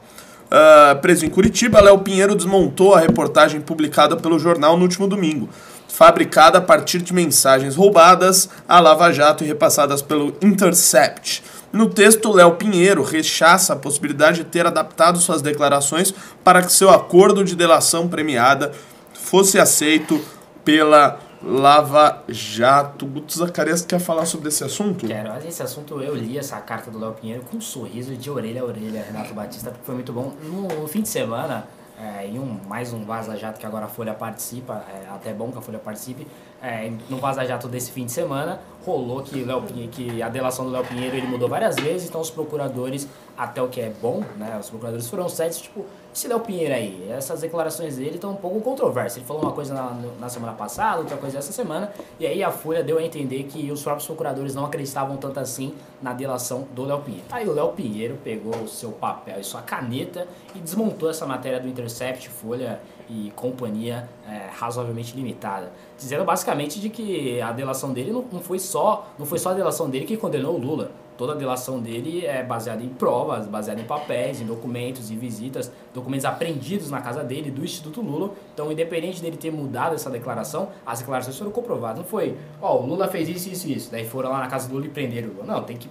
Ah, 0.56 0.96
preso 1.02 1.26
em 1.26 1.30
Curitiba, 1.30 1.82
Léo 1.82 1.98
Pinheiro 1.98 2.36
desmontou 2.36 2.94
a 2.94 3.00
reportagem 3.00 3.60
publicada 3.60 4.16
pelo 4.16 4.38
jornal 4.38 4.78
no 4.78 4.84
último 4.84 5.08
domingo, 5.08 5.50
fabricada 5.94 6.58
a 6.58 6.62
partir 6.62 7.04
de 7.04 7.14
mensagens 7.14 7.76
roubadas 7.76 8.50
à 8.68 8.80
Lava 8.80 9.14
Jato 9.14 9.44
e 9.44 9.48
repassadas 9.48 10.02
pelo 10.02 10.36
Intercept. 10.42 11.44
No 11.72 11.88
texto, 11.88 12.32
Léo 12.32 12.56
Pinheiro 12.56 13.04
rechaça 13.04 13.74
a 13.74 13.76
possibilidade 13.76 14.38
de 14.38 14.46
ter 14.46 14.66
adaptado 14.66 15.20
suas 15.20 15.44
declarações 15.44 16.12
para 16.44 16.64
que 16.64 16.72
seu 16.72 16.90
acordo 16.90 17.44
de 17.44 17.56
delação 17.56 18.08
premiada 18.08 18.72
fosse 19.14 19.60
aceito 19.60 20.20
pela 20.66 21.20
Lava 21.44 22.24
Jato. 22.28 23.06
Guto 23.06 23.38
Zacarias 23.38 23.86
quer 23.86 24.00
falar 24.00 24.26
sobre 24.26 24.48
esse 24.48 24.64
assunto? 24.64 25.06
Quero, 25.06 25.30
mas 25.30 25.46
esse 25.46 25.62
assunto 25.62 26.02
eu 26.02 26.16
li 26.16 26.40
essa 26.40 26.58
carta 26.58 26.90
do 26.90 26.98
Léo 26.98 27.14
Pinheiro 27.14 27.44
com 27.44 27.58
um 27.58 27.62
sorriso 27.62 28.16
de 28.18 28.32
orelha 28.32 28.64
a 28.64 28.66
orelha, 28.66 29.06
Renato 29.06 29.36
Batista, 29.36 29.70
porque 29.70 29.86
foi 29.86 29.94
muito 29.94 30.12
bom. 30.12 30.34
No, 30.42 30.68
no 30.68 30.88
fim 30.88 31.04
de 31.04 31.10
semana, 31.10 31.68
é, 32.04 32.28
em 32.28 32.38
um, 32.38 32.60
mais 32.68 32.92
um 32.92 33.06
Vaza 33.06 33.38
Jato 33.38 33.60
que 33.60 33.66
agora 33.66 33.86
a 33.86 33.88
Folha 33.88 34.14
participa, 34.14 34.84
é 34.90 35.08
até 35.10 35.34
bom 35.34 35.52
que 35.52 35.58
a 35.58 35.62
Folha 35.62 35.80
participe, 35.80 36.28
é, 36.62 36.92
no 37.10 37.18
Vaza 37.18 37.46
Jato 37.46 37.68
desse 37.70 37.92
fim 37.92 38.06
de 38.06 38.12
semana, 38.12 38.60
rolou 38.86 39.24
que, 39.24 39.44
Léo 39.44 39.64
que 39.90 40.22
a 40.22 40.28
delação 40.28 40.66
do 40.66 40.72
Léo 40.72 40.84
Pinheiro 40.84 41.16
ele 41.16 41.28
mudou 41.28 41.48
várias 41.48 41.78
vezes, 41.78 42.10
então 42.10 42.20
os 42.20 42.30
procuradores, 42.30 43.08
até 43.38 43.62
o 43.62 43.70
que 43.70 43.80
é 43.80 43.94
bom, 44.02 44.22
né, 44.38 44.58
os 44.60 44.70
procuradores 44.70 45.08
foram 45.08 45.30
sérios, 45.30 45.62
tipo, 45.62 45.86
esse 46.14 46.28
Léo 46.28 46.40
Pinheiro 46.42 46.74
aí, 46.74 47.10
essas 47.10 47.42
declarações 47.42 47.98
dele 47.98 48.16
estão 48.16 48.32
um 48.32 48.36
pouco 48.36 48.62
controversas. 48.62 49.18
Ele 49.18 49.26
falou 49.26 49.42
uma 49.42 49.52
coisa 49.52 49.74
na, 49.74 49.98
na 50.20 50.30
semana 50.30 50.54
passada, 50.54 51.00
outra 51.00 51.18
coisa 51.18 51.40
essa 51.40 51.52
semana, 51.52 51.92
e 52.20 52.28
aí 52.28 52.44
a 52.44 52.52
Folha 52.52 52.84
deu 52.84 53.00
a 53.00 53.04
entender 53.04 53.44
que 53.46 53.72
os 53.72 53.82
próprios 53.82 54.06
procuradores 54.06 54.54
não 54.54 54.64
acreditavam 54.66 55.18
tanto 55.18 55.40
assim 55.40 55.74
na 56.02 56.14
delação 56.14 56.68
do 56.72 56.86
Léo 56.86 57.00
Pinheiro. 57.00 57.26
Aí 57.32 57.48
o 57.50 57.52
Léo 57.52 57.70
Pinheiro 57.70 58.18
pegou 58.24 58.56
o 58.56 58.68
seu 58.68 58.92
papel 58.92 59.40
e 59.40 59.44
sua 59.44 59.64
caneta 59.64 60.28
e 60.56 60.60
desmontou 60.60 61.10
essa 61.10 61.26
matéria 61.26 61.60
do 61.60 61.68
Intercept, 61.68 62.30
Folha 62.30 62.80
e 63.10 63.32
companhia 63.36 64.08
é, 64.28 64.50
razoavelmente 64.56 65.16
limitada, 65.16 65.72
dizendo 65.98 66.24
basicamente 66.24 66.80
de 66.80 66.90
que 66.90 67.42
a 67.42 67.52
delação 67.52 67.92
dele 67.92 68.12
não, 68.12 68.24
não 68.32 68.40
foi 68.40 68.60
só 68.60 69.08
não 69.18 69.26
foi 69.26 69.40
só 69.40 69.50
a 69.50 69.54
delação 69.54 69.90
dele 69.90 70.06
que 70.06 70.16
condenou 70.16 70.56
o 70.56 70.60
Lula. 70.60 70.92
Toda 71.18 71.34
a 71.34 71.36
delação 71.36 71.80
dele 71.80 72.26
é 72.26 72.44
baseada 72.44 72.84
em 72.84 72.90
provas, 72.90 73.48
baseada 73.48 73.80
em 73.80 73.86
papéis, 73.86 74.42
em 74.42 74.46
documentos 74.46 75.12
e 75.12 75.16
visitas, 75.16 75.72
documentos 75.94 76.26
apreendidos 76.26 76.90
na 76.90 77.02
casa 77.02 77.24
dele, 77.24 77.52
do 77.52 77.64
Instituto 77.64 78.02
Lula. 78.02 78.32
Então, 78.54 78.72
independente 78.72 79.22
dele 79.22 79.38
ter 79.38 79.52
mudado 79.52 79.96
essa 79.96 80.10
declaração, 80.10 80.70
as 80.86 81.00
declarações 81.00 81.38
foram 81.38 81.52
comprovadas. 81.52 82.00
Não 82.00 82.06
foi, 82.06 82.38
ó, 82.62 82.80
o 82.80 82.86
Lula 82.86 83.08
fez 83.08 83.30
isso, 83.30 83.50
isso 83.50 83.70
isso. 83.70 83.92
Daí 83.92 84.06
foram 84.06 84.32
lá 84.32 84.40
na 84.40 84.48
casa 84.48 84.68
do 84.68 84.74
Lula 84.74 84.88
e 84.88 84.90
prenderam. 84.90 85.30
Não, 85.46 85.64
tem 85.64 85.78
que 85.78 85.90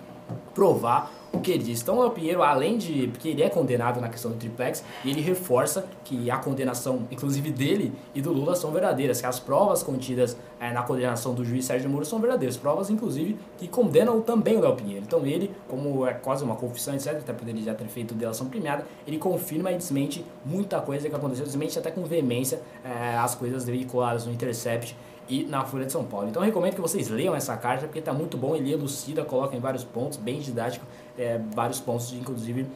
provar 0.55 1.11
o 1.33 1.41
que 1.41 1.51
ele 1.51 1.65
disse. 1.65 1.83
Então, 1.83 1.99
o 2.05 2.11
Pinheiro, 2.11 2.43
além 2.43 2.77
de. 2.77 3.09
Porque 3.09 3.29
ele 3.29 3.43
é 3.43 3.49
condenado 3.49 4.01
na 4.01 4.09
questão 4.09 4.31
do 4.31 4.37
triplex, 4.37 4.85
ele 5.05 5.21
reforça 5.21 5.87
que 6.05 6.31
a 6.31 6.37
condenação, 6.37 7.07
inclusive 7.11 7.51
dele 7.51 7.93
e 8.15 8.21
do 8.21 8.33
Lula, 8.33 8.55
são 8.55 8.71
verdadeiras, 8.71 9.21
que 9.21 9.27
as 9.27 9.41
provas 9.41 9.83
contidas 9.83 10.37
é, 10.61 10.73
na 10.73 10.83
condenação 10.83 11.35
do 11.35 11.45
juiz 11.45 11.65
Sérgio 11.65 11.89
Moro 11.89 12.05
são 12.05 12.21
verdadeiras. 12.21 12.57
Provas, 12.57 12.91
inclusive, 12.91 13.37
que 13.57 13.67
condenam 13.67 14.21
também 14.21 14.57
o 14.57 14.61
Léo 14.61 14.77
Pinheiro. 14.77 15.05
Então, 15.07 15.25
ele, 15.25 15.51
como 15.69 16.07
é 16.07 16.13
quase 16.13 16.45
uma 16.45 16.55
confissão, 16.55 16.95
etc., 16.95 17.17
até 17.17 17.33
ele 17.49 17.63
já 17.63 17.75
ter 17.75 17.87
feito 17.87 18.15
delação 18.15 18.47
premiada, 18.49 18.87
ele 19.07 19.19
confirma 19.19 19.73
e 19.73 19.77
desmente 19.77 20.25
muita 20.45 20.81
coisa 20.81 21.09
que 21.09 21.15
aconteceu, 21.15 21.45
desmente 21.47 21.79
até 21.79 21.91
com 21.91 22.05
veemência 22.05 22.61
é, 22.85 23.17
as 23.17 23.35
coisas 23.35 23.65
veiculadas 23.65 24.27
no 24.27 24.33
Intercept 24.33 24.95
e 25.29 25.45
na 25.45 25.65
Folha 25.65 25.87
de 25.87 25.93
São 25.93 26.05
Paulo. 26.05 26.29
Então 26.29 26.43
eu 26.43 26.47
recomendo 26.47 26.75
que 26.75 26.81
vocês 26.81 27.09
leiam 27.09 27.35
essa 27.35 27.57
carta 27.57 27.87
porque 27.87 27.99
está 27.99 28.13
muito 28.13 28.37
bom, 28.37 28.55
ele 28.57 28.73
elucida, 28.73 29.25
coloca 29.25 29.57
em 29.57 29.61
vários 29.61 29.85
pontos, 29.85 30.19
bem 30.19 30.41
didático, 30.41 30.85
é, 31.19 31.41
vários 31.55 31.81
pontos, 31.81 32.13
inclusive 32.13 32.67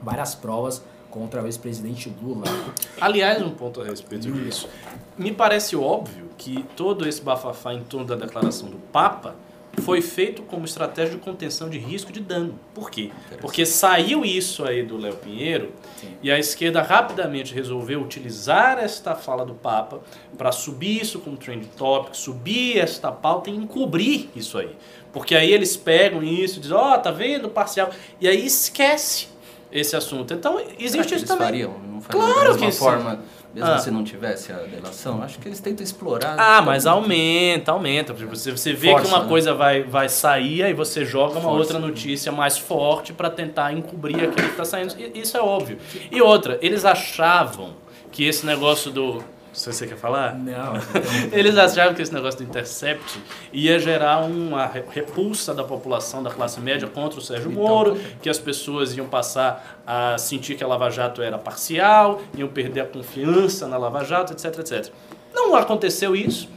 várias 0.00 0.34
provas 0.34 0.82
contra 1.10 1.42
o 1.42 1.46
ex-presidente 1.46 2.12
Lula. 2.22 2.44
Aliás, 3.00 3.42
um 3.42 3.50
ponto 3.50 3.80
a 3.82 3.84
respeito 3.84 4.30
disso. 4.32 4.68
Me 5.16 5.30
parece 5.30 5.76
óbvio 5.76 6.30
que 6.38 6.62
todo 6.76 7.06
esse 7.06 7.20
bafafá 7.20 7.74
em 7.74 7.84
torno 7.84 8.06
da 8.06 8.16
declaração 8.16 8.68
do 8.68 8.78
Papa 8.78 9.36
foi 9.80 10.02
feito 10.02 10.42
como 10.42 10.64
estratégia 10.64 11.14
de 11.14 11.20
contenção 11.20 11.68
de 11.68 11.78
risco 11.78 12.12
de 12.12 12.20
dano. 12.20 12.58
Por 12.74 12.90
quê? 12.90 13.10
Porque 13.40 13.64
saiu 13.64 14.24
isso 14.24 14.64
aí 14.64 14.82
do 14.82 14.96
Léo 14.96 15.16
Pinheiro 15.16 15.72
Sim. 15.96 16.08
e 16.22 16.30
a 16.30 16.38
esquerda 16.38 16.82
rapidamente 16.82 17.54
resolveu 17.54 18.00
utilizar 18.00 18.78
esta 18.78 19.14
fala 19.14 19.44
do 19.46 19.54
Papa 19.54 20.00
para 20.36 20.52
subir 20.52 21.00
isso 21.00 21.20
como 21.20 21.36
trend 21.36 21.66
topic, 21.76 22.14
subir 22.14 22.78
esta 22.78 23.10
pauta 23.10 23.50
e 23.50 23.54
encobrir 23.56 24.28
isso 24.36 24.58
aí. 24.58 24.76
Porque 25.12 25.34
aí 25.34 25.52
eles 25.52 25.76
pegam 25.76 26.22
isso 26.22 26.58
e 26.58 26.60
dizem, 26.60 26.76
ó, 26.76 26.96
tá 26.98 27.10
vendo, 27.10 27.48
parcial, 27.48 27.90
e 28.20 28.28
aí 28.28 28.46
esquece 28.46 29.28
esse 29.70 29.96
assunto. 29.96 30.34
Então, 30.34 30.58
Será 30.58 30.70
que 30.70 30.84
existe 30.84 31.12
eles 31.12 31.22
isso 31.22 31.26
também. 31.26 31.46
fariam? 31.46 31.74
Não 31.78 32.00
fariam 32.00 32.26
Claro 32.32 32.54
da 32.54 32.60
mesma 32.60 33.16
que 33.16 33.22
sim. 33.22 33.22
Mesmo 33.54 33.70
Ah. 33.70 33.78
se 33.78 33.90
não 33.90 34.02
tivesse 34.04 34.52
a 34.52 34.56
delação? 34.56 35.22
Acho 35.22 35.38
que 35.38 35.48
eles 35.48 35.60
tentam 35.60 35.84
explorar. 35.84 36.36
Ah, 36.38 36.62
mas 36.62 36.86
aumenta, 36.86 37.72
aumenta. 37.72 38.14
Tipo, 38.14 38.34
Você, 38.34 38.50
você 38.50 38.72
vê 38.72 38.90
Força, 38.90 39.06
que 39.08 39.14
uma 39.14 39.22
né? 39.24 39.28
coisa 39.28 39.54
vai, 39.54 39.82
vai 39.82 40.08
sair, 40.08 40.62
aí 40.62 40.72
você 40.72 41.04
joga 41.04 41.32
uma 41.34 41.42
Força. 41.42 41.58
outra 41.58 41.78
notícia 41.78 42.32
mais 42.32 42.56
forte 42.58 43.12
para 43.12 43.28
tentar 43.30 43.72
encobrir 43.72 44.16
aquilo 44.16 44.34
que 44.34 44.40
está 44.52 44.64
saindo. 44.64 44.94
Isso 45.14 45.36
é 45.36 45.40
óbvio. 45.40 45.78
E 46.10 46.20
outra, 46.22 46.58
eles 46.62 46.84
achavam 46.84 47.74
que 48.10 48.24
esse 48.24 48.44
negócio 48.46 48.90
do. 48.90 49.22
Se 49.52 49.70
você 49.72 49.86
quer 49.86 49.96
falar? 49.98 50.34
Não, 50.34 50.72
Eles 51.30 51.56
achavam 51.58 51.94
que 51.94 52.00
esse 52.00 52.12
negócio 52.12 52.38
do 52.38 52.44
Intercept 52.44 53.20
ia 53.52 53.78
gerar 53.78 54.20
uma 54.24 54.66
re- 54.66 54.84
repulsa 54.90 55.52
da 55.54 55.62
população, 55.62 56.22
da 56.22 56.30
classe 56.30 56.58
média 56.60 56.88
contra 56.88 57.18
o 57.18 57.22
Sérgio 57.22 57.50
Então, 57.50 57.62
Moro, 57.62 58.00
que 58.22 58.30
as 58.30 58.38
pessoas 58.38 58.96
iam 58.96 59.06
passar 59.06 59.82
a 59.86 60.16
sentir 60.16 60.54
que 60.56 60.64
a 60.64 60.66
Lava 60.66 60.88
Jato 60.90 61.20
era 61.20 61.36
parcial, 61.38 62.20
iam 62.36 62.48
perder 62.48 62.80
a 62.80 62.86
confiança 62.86 63.68
na 63.68 63.76
Lava 63.76 64.02
Jato, 64.04 64.32
etc, 64.32 64.58
etc. 64.60 64.90
Não 65.34 65.54
aconteceu 65.54 66.16
isso. 66.16 66.48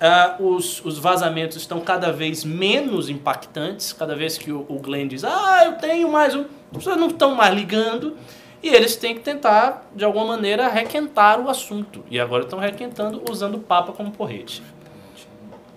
Ah, 0.00 0.36
os, 0.40 0.82
os 0.84 0.98
vazamentos 0.98 1.56
estão 1.58 1.78
cada 1.80 2.10
vez 2.10 2.42
menos 2.44 3.08
impactantes, 3.10 3.92
cada 3.92 4.16
vez 4.16 4.38
que 4.38 4.50
o, 4.50 4.64
o 4.68 4.78
Glenn 4.80 5.06
diz, 5.06 5.22
ah, 5.24 5.62
eu 5.66 5.72
tenho 5.74 6.10
mais 6.10 6.34
um, 6.34 6.46
as 6.72 6.78
pessoas 6.78 6.96
não 6.96 7.08
estão 7.08 7.34
mais 7.34 7.54
ligando, 7.54 8.16
e 8.62 8.68
eles 8.68 8.96
têm 8.96 9.14
que 9.14 9.20
tentar, 9.20 9.90
de 9.94 10.04
alguma 10.04 10.26
maneira, 10.26 10.68
requentar 10.68 11.40
o 11.40 11.48
assunto. 11.48 12.04
E 12.10 12.20
agora 12.20 12.44
estão 12.44 12.58
requentando 12.58 13.22
usando 13.30 13.54
o 13.54 13.60
Papa 13.60 13.92
como 13.92 14.10
porrete. 14.10 14.62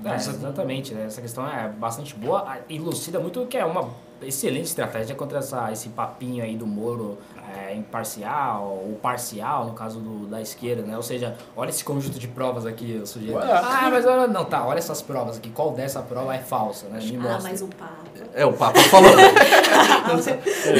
É, 0.05 0.15
exatamente, 0.15 0.93
né? 0.93 1.05
essa 1.05 1.21
questão 1.21 1.47
é 1.47 1.69
bastante 1.69 2.13
boa, 2.13 2.57
elucida 2.69 3.19
muito 3.19 3.45
que 3.45 3.55
é 3.55 3.63
uma 3.63 3.89
excelente 4.21 4.65
estratégia 4.65 5.15
contra 5.15 5.39
essa, 5.39 5.71
esse 5.71 5.89
papinho 5.89 6.43
aí 6.43 6.57
do 6.57 6.67
Moro 6.67 7.17
é, 7.55 7.75
imparcial, 7.75 8.63
ou 8.85 8.95
parcial, 9.01 9.65
no 9.67 9.73
caso 9.73 9.99
do, 9.99 10.27
da 10.27 10.41
esquerda, 10.41 10.83
né? 10.83 10.95
Ou 10.95 11.03
seja, 11.03 11.35
olha 11.55 11.69
esse 11.69 11.83
conjunto 11.83 12.17
de 12.19 12.27
provas 12.27 12.65
aqui, 12.65 12.99
o 13.01 13.05
sujeito. 13.07 13.35
Olha. 13.37 13.59
Ah, 13.59 13.89
mas 13.89 14.05
olha, 14.05 14.27
não, 14.27 14.45
tá, 14.45 14.65
olha 14.65 14.77
essas 14.77 15.01
provas 15.01 15.37
aqui, 15.37 15.49
qual 15.49 15.71
dessa 15.71 16.01
prova 16.01 16.35
é 16.35 16.39
falsa, 16.39 16.87
né? 16.87 16.99
Me 17.01 17.17
Ah, 17.17 17.19
mostra. 17.19 17.41
mas 17.51 17.61
o 17.61 17.67
Papa. 17.67 17.93
É, 18.33 18.45
o 18.45 18.53
Papa 18.53 18.79
falou. 18.83 19.11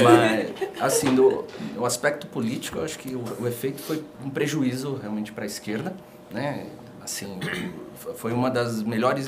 Mas, 0.04 0.82
assim, 0.82 1.14
do, 1.16 1.46
o 1.78 1.86
aspecto 1.86 2.28
político, 2.28 2.78
eu 2.80 2.84
acho 2.86 2.98
que 3.00 3.16
o, 3.16 3.24
o 3.42 3.48
efeito 3.48 3.82
foi 3.82 4.04
um 4.24 4.30
prejuízo 4.30 4.96
realmente 5.02 5.32
para 5.32 5.44
a 5.44 5.48
esquerda, 5.48 5.96
né? 6.32 6.68
Assim, 7.04 7.40
foi 8.16 8.32
uma 8.34 8.50
das 8.50 8.82
melhores... 8.84 9.28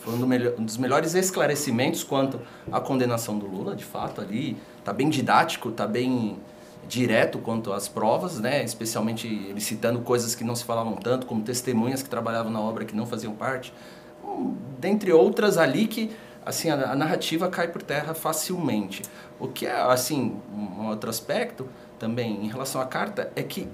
Foi 0.00 0.14
um, 0.14 0.18
do 0.18 0.26
melhor- 0.26 0.54
um 0.58 0.64
dos 0.64 0.76
melhores 0.76 1.14
esclarecimentos 1.14 2.02
quanto 2.02 2.40
à 2.72 2.80
condenação 2.80 3.38
do 3.38 3.46
Lula, 3.46 3.76
de 3.76 3.84
fato, 3.84 4.20
ali. 4.20 4.56
Tá 4.84 4.92
bem 4.92 5.08
didático, 5.08 5.70
tá 5.70 5.86
bem 5.86 6.38
direto 6.88 7.38
quanto 7.38 7.72
às 7.72 7.86
provas, 7.86 8.40
né? 8.40 8.64
Especialmente 8.64 9.26
ele 9.26 9.60
citando 9.60 10.00
coisas 10.00 10.34
que 10.34 10.42
não 10.42 10.56
se 10.56 10.64
falavam 10.64 10.94
tanto, 10.96 11.26
como 11.26 11.42
testemunhas 11.42 12.02
que 12.02 12.08
trabalhavam 12.08 12.50
na 12.50 12.60
obra 12.60 12.84
que 12.84 12.96
não 12.96 13.06
faziam 13.06 13.34
parte. 13.34 13.72
Hum, 14.24 14.56
dentre 14.78 15.12
outras 15.12 15.58
ali 15.58 15.86
que 15.86 16.10
assim 16.44 16.70
a, 16.70 16.92
a 16.92 16.96
narrativa 16.96 17.48
cai 17.48 17.68
por 17.68 17.82
terra 17.82 18.14
facilmente. 18.14 19.02
O 19.38 19.48
que 19.48 19.66
é 19.66 19.80
assim 19.80 20.36
um 20.52 20.88
outro 20.88 21.10
aspecto 21.10 21.68
também 21.98 22.44
em 22.44 22.48
relação 22.48 22.80
à 22.80 22.86
carta 22.86 23.30
é 23.36 23.42
que 23.42 23.68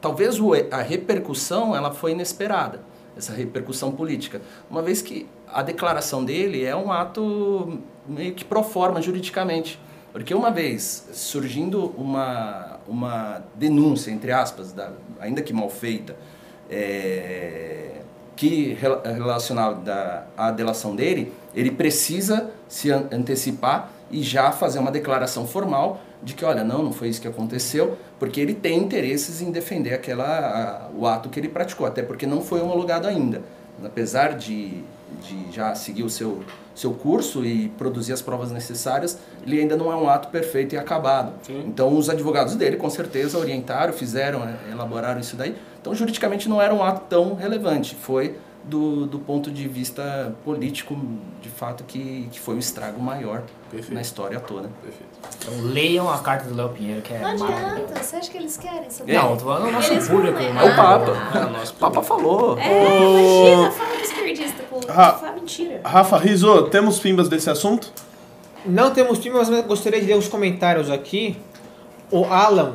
talvez 0.00 0.36
a 0.70 0.82
repercussão 0.82 1.74
ela 1.74 1.92
foi 1.92 2.12
inesperada 2.12 2.80
essa 3.16 3.32
repercussão 3.32 3.90
política 3.90 4.40
uma 4.70 4.80
vez 4.82 5.02
que 5.02 5.26
a 5.52 5.62
declaração 5.62 6.24
dele 6.24 6.64
é 6.64 6.74
um 6.76 6.90
ato 6.92 7.78
meio 8.06 8.34
que 8.34 8.44
pro 8.44 8.62
forma 8.62 9.00
juridicamente 9.02 9.78
porque 10.12 10.32
uma 10.34 10.50
vez 10.50 11.08
surgindo 11.12 11.94
uma 11.96 12.78
uma 12.88 13.42
denúncia 13.54 14.10
entre 14.10 14.32
aspas 14.32 14.72
da, 14.72 14.90
ainda 15.20 15.42
que 15.42 15.52
mal 15.52 15.68
feita 15.68 16.16
é, 16.70 18.00
que 18.36 18.72
rela- 18.80 19.02
relacionada 19.04 20.26
à 20.36 20.50
delação 20.50 20.94
dele, 20.94 21.32
ele 21.54 21.70
precisa 21.70 22.50
se 22.68 22.90
an- 22.90 23.06
antecipar 23.10 23.90
e 24.10 24.22
já 24.22 24.52
fazer 24.52 24.78
uma 24.78 24.90
declaração 24.92 25.46
formal 25.46 26.00
de 26.22 26.34
que, 26.34 26.44
olha, 26.44 26.64
não, 26.64 26.82
não 26.82 26.92
foi 26.92 27.08
isso 27.08 27.20
que 27.20 27.28
aconteceu, 27.28 27.96
porque 28.18 28.40
ele 28.40 28.54
tem 28.54 28.78
interesses 28.78 29.40
em 29.42 29.50
defender 29.50 29.92
aquela, 29.94 30.24
a- 30.24 30.88
o 30.96 31.06
ato 31.06 31.28
que 31.28 31.38
ele 31.40 31.48
praticou, 31.48 31.86
até 31.86 32.02
porque 32.02 32.26
não 32.26 32.40
foi 32.40 32.60
homologado 32.60 33.06
ainda. 33.08 33.42
Apesar 33.84 34.34
de, 34.36 34.82
de 35.20 35.52
já 35.52 35.74
seguir 35.74 36.02
o 36.02 36.10
seu, 36.10 36.42
seu 36.74 36.92
curso 36.92 37.44
e 37.44 37.68
produzir 37.70 38.12
as 38.12 38.22
provas 38.22 38.50
necessárias, 38.50 39.18
ele 39.46 39.60
ainda 39.60 39.76
não 39.76 39.90
é 39.92 39.96
um 39.96 40.08
ato 40.08 40.28
perfeito 40.28 40.74
e 40.74 40.78
acabado. 40.78 41.32
Então, 41.48 41.96
os 41.96 42.08
advogados 42.08 42.54
dele, 42.54 42.76
com 42.76 42.88
certeza, 42.90 43.38
orientaram, 43.38 43.92
fizeram, 43.92 44.40
né, 44.40 44.56
elaboraram 44.70 45.20
isso 45.20 45.36
daí. 45.36 45.56
Então, 45.80 45.94
juridicamente, 45.94 46.48
não 46.48 46.60
era 46.60 46.74
um 46.74 46.82
ato 46.82 47.02
tão 47.08 47.34
relevante. 47.34 47.94
Foi 47.94 48.36
do, 48.68 49.06
do 49.06 49.18
ponto 49.18 49.50
de 49.50 49.66
vista 49.66 50.34
político, 50.44 50.94
de 51.40 51.48
fato, 51.48 51.84
que, 51.84 52.28
que 52.30 52.38
foi 52.38 52.54
um 52.54 52.58
estrago 52.58 53.00
maior 53.00 53.42
Perfeito. 53.70 53.94
na 53.94 54.00
história 54.02 54.38
toda. 54.38 54.68
Então 55.38 55.54
leiam 55.62 56.08
a 56.10 56.18
carta 56.18 56.48
do 56.48 56.54
Léo 56.54 56.68
Pinheiro, 56.70 57.00
que 57.00 57.14
é 57.14 57.18
Não 57.18 57.30
adianta, 57.30 58.02
você 58.02 58.16
acha 58.16 58.30
que 58.30 58.36
eles 58.36 58.56
querem 58.58 58.90
saber? 58.90 59.14
Não, 59.14 59.36
tô 59.36 59.44
falando 59.46 59.66
do 59.66 59.72
nosso 59.72 59.92
Eles 59.92 60.08
público. 60.08 60.38
vão 60.38 60.52
né? 60.54 60.66
É 60.66 60.70
o 60.70 60.76
Papa. 60.76 61.38
É, 61.38 61.50
nosso 61.50 61.72
O 61.72 61.76
Papa 61.76 62.02
falou. 62.02 62.58
É, 62.58 63.40
imagina, 63.40 63.70
fala 63.70 63.97
Fala 64.86 65.32
mentira. 65.34 65.80
Rafa 65.84 66.16
Rizzo, 66.18 66.62
temos 66.70 66.98
pimbas 66.98 67.28
desse 67.28 67.48
assunto? 67.50 67.90
Não 68.66 68.90
temos 68.90 69.18
filme, 69.18 69.38
mas 69.38 69.48
gostaria 69.66 70.00
de 70.00 70.06
ler 70.06 70.16
uns 70.16 70.28
comentários 70.28 70.90
aqui. 70.90 71.36
O 72.10 72.24
Alan, 72.24 72.74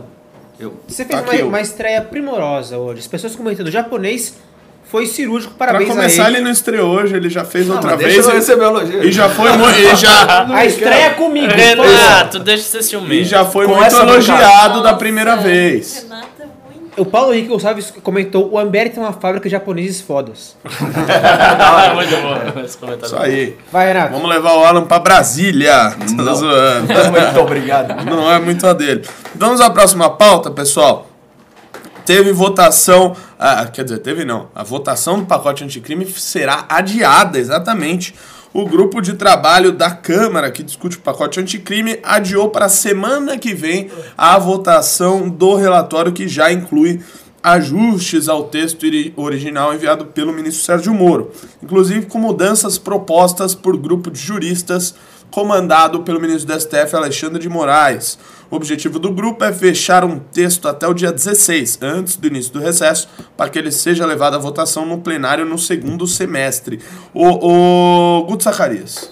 Eu, 0.60 0.74
você 0.88 1.04
fez 1.06 1.22
Tá 1.22 1.32
uma, 1.32 1.44
uma 1.46 1.62
estreia 1.62 2.02
primorosa 2.02 2.78
hoje. 2.78 3.00
As 3.00 3.08
pessoas 3.08 3.36
comentando, 3.36 3.68
o 3.68 3.72
japonês 3.72 4.36
foi 4.86 5.08
cirúrgico, 5.08 5.56
Pra 5.56 5.68
parabéns 5.68 5.90
começar, 5.90 6.26
a 6.26 6.28
ele 6.28 6.38
ele. 6.38 6.44
não 6.46 6.52
estreou 6.52 6.92
hoje, 6.96 7.16
ele 7.16 7.30
já 7.30 7.44
fez 7.44 7.68
outra 7.70 7.94
Ah, 7.94 7.96
mas 7.96 8.04
vez. 8.06 8.26
deixa 8.28 8.52
eu 8.52 8.60
e- 8.60 8.64
elogio. 8.64 9.04
E 9.04 9.12
já 9.12 9.28
foi 9.30 9.52
muito. 9.58 9.80
E 9.80 9.96
já, 9.96 10.46
A 10.54 10.66
estreia 10.66 11.14
comigo. 11.16 11.52
Renato, 11.52 12.38
deixa 12.40 12.64
de 12.64 12.70
ser 12.70 12.84
ciumento. 12.84 13.14
e 13.14 13.24
já 13.24 13.44
foi 13.44 13.66
Com 13.66 13.76
muito 13.76 13.96
elogiado 13.96 14.76
da 14.82 14.84
Nossa, 14.84 14.98
primeira 14.98 15.36
vez. 15.38 15.96
Renata 16.04 16.16
é 16.16 16.20
muito. 16.28 16.33
O 16.96 17.06
Paulo 17.06 17.34
Henrique 17.34 17.50
Gonçalves 17.50 17.92
comentou, 18.04 18.52
o 18.52 18.60
Amber 18.60 18.92
tem 18.92 19.02
uma 19.02 19.14
fábrica 19.14 19.48
de 19.50 19.52
japoneses 19.52 20.02
fodas. 20.02 20.56
Ah, 20.66 21.94
muito 21.96 22.16
bom 22.54 22.62
esse 22.62 22.78
comentário. 22.78 23.08
Isso 23.08 23.18
aí. 23.18 23.58
Vai, 23.72 23.88
Renato. 23.88 24.14
Vamos 24.14 24.30
levar 24.30 24.54
o 24.54 24.64
Alan 24.64 24.86
pra 24.86 25.00
Brasília. 25.00 25.96
Tô 26.16 26.34
zoando. 26.36 26.88
Muito 27.12 27.40
obrigado. 27.40 28.06
Não 28.06 28.32
é 28.32 28.40
muito 28.40 28.66
a 28.68 28.74
dele. 28.74 29.02
Vamos 29.36 29.60
à 29.62 29.70
próxima 29.70 30.10
pauta, 30.10 30.52
pessoal. 30.52 31.08
Teve 32.06 32.32
votação. 32.32 33.16
ah, 33.40 33.66
quer 33.72 33.84
dizer, 33.84 34.00
teve 34.00 34.26
não. 34.26 34.50
A 34.54 34.64
votação 34.64 35.20
do 35.20 35.26
pacote 35.26 35.64
anticrime 35.64 36.06
será 36.06 36.66
adiada, 36.70 37.40
exatamente. 37.40 38.14
O 38.54 38.68
grupo 38.68 39.02
de 39.02 39.14
trabalho 39.14 39.72
da 39.72 39.90
Câmara 39.90 40.52
que 40.52 40.62
discute 40.62 40.98
o 40.98 41.02
pacote 41.02 41.40
anticrime 41.40 41.98
adiou 42.04 42.52
para 42.52 42.68
a 42.68 42.70
semana 42.70 43.36
que 43.36 43.52
vem 43.52 43.90
a 44.16 44.38
votação 44.38 45.28
do 45.28 45.56
relatório 45.56 46.14
que 46.14 46.28
já 46.28 46.52
inclui 46.52 47.02
ajustes 47.42 48.30
ao 48.30 48.44
texto 48.44 48.86
original 49.16 49.74
enviado 49.74 50.06
pelo 50.06 50.32
ministro 50.32 50.64
Sérgio 50.64 50.94
Moro, 50.94 51.32
inclusive 51.64 52.06
com 52.06 52.20
mudanças 52.20 52.78
propostas 52.78 53.56
por 53.56 53.76
grupo 53.76 54.12
de 54.12 54.20
juristas 54.20 54.94
comandado 55.32 56.02
pelo 56.04 56.20
ministro 56.20 56.54
do 56.54 56.60
STF, 56.60 56.96
Alexandre 56.96 57.40
de 57.40 57.50
Moraes. 57.50 58.18
O 58.50 58.56
objetivo 58.56 59.00
do 59.00 59.12
grupo 59.12 59.44
é 59.44 59.52
fechar 59.52 60.06
um 60.06 60.20
texto 60.20 60.68
até 60.68 60.88
o 60.88 60.94
dia 60.94 61.12
16, 61.12 61.80
antes 61.82 62.16
do 62.16 62.28
início 62.28 62.54
do 62.54 62.60
recesso, 62.60 63.10
para 63.36 63.50
que 63.50 63.58
ele 63.58 63.72
seja 63.72 64.06
levado 64.06 64.36
à 64.36 64.38
votação 64.38 64.86
no 64.86 65.00
plenário 65.00 65.44
no 65.44 65.58
segundo 65.58 66.06
semestre. 66.06 66.80
O, 67.14 68.20
o 68.20 68.24
Guto 68.26 68.44
Zacarias. 68.44 69.12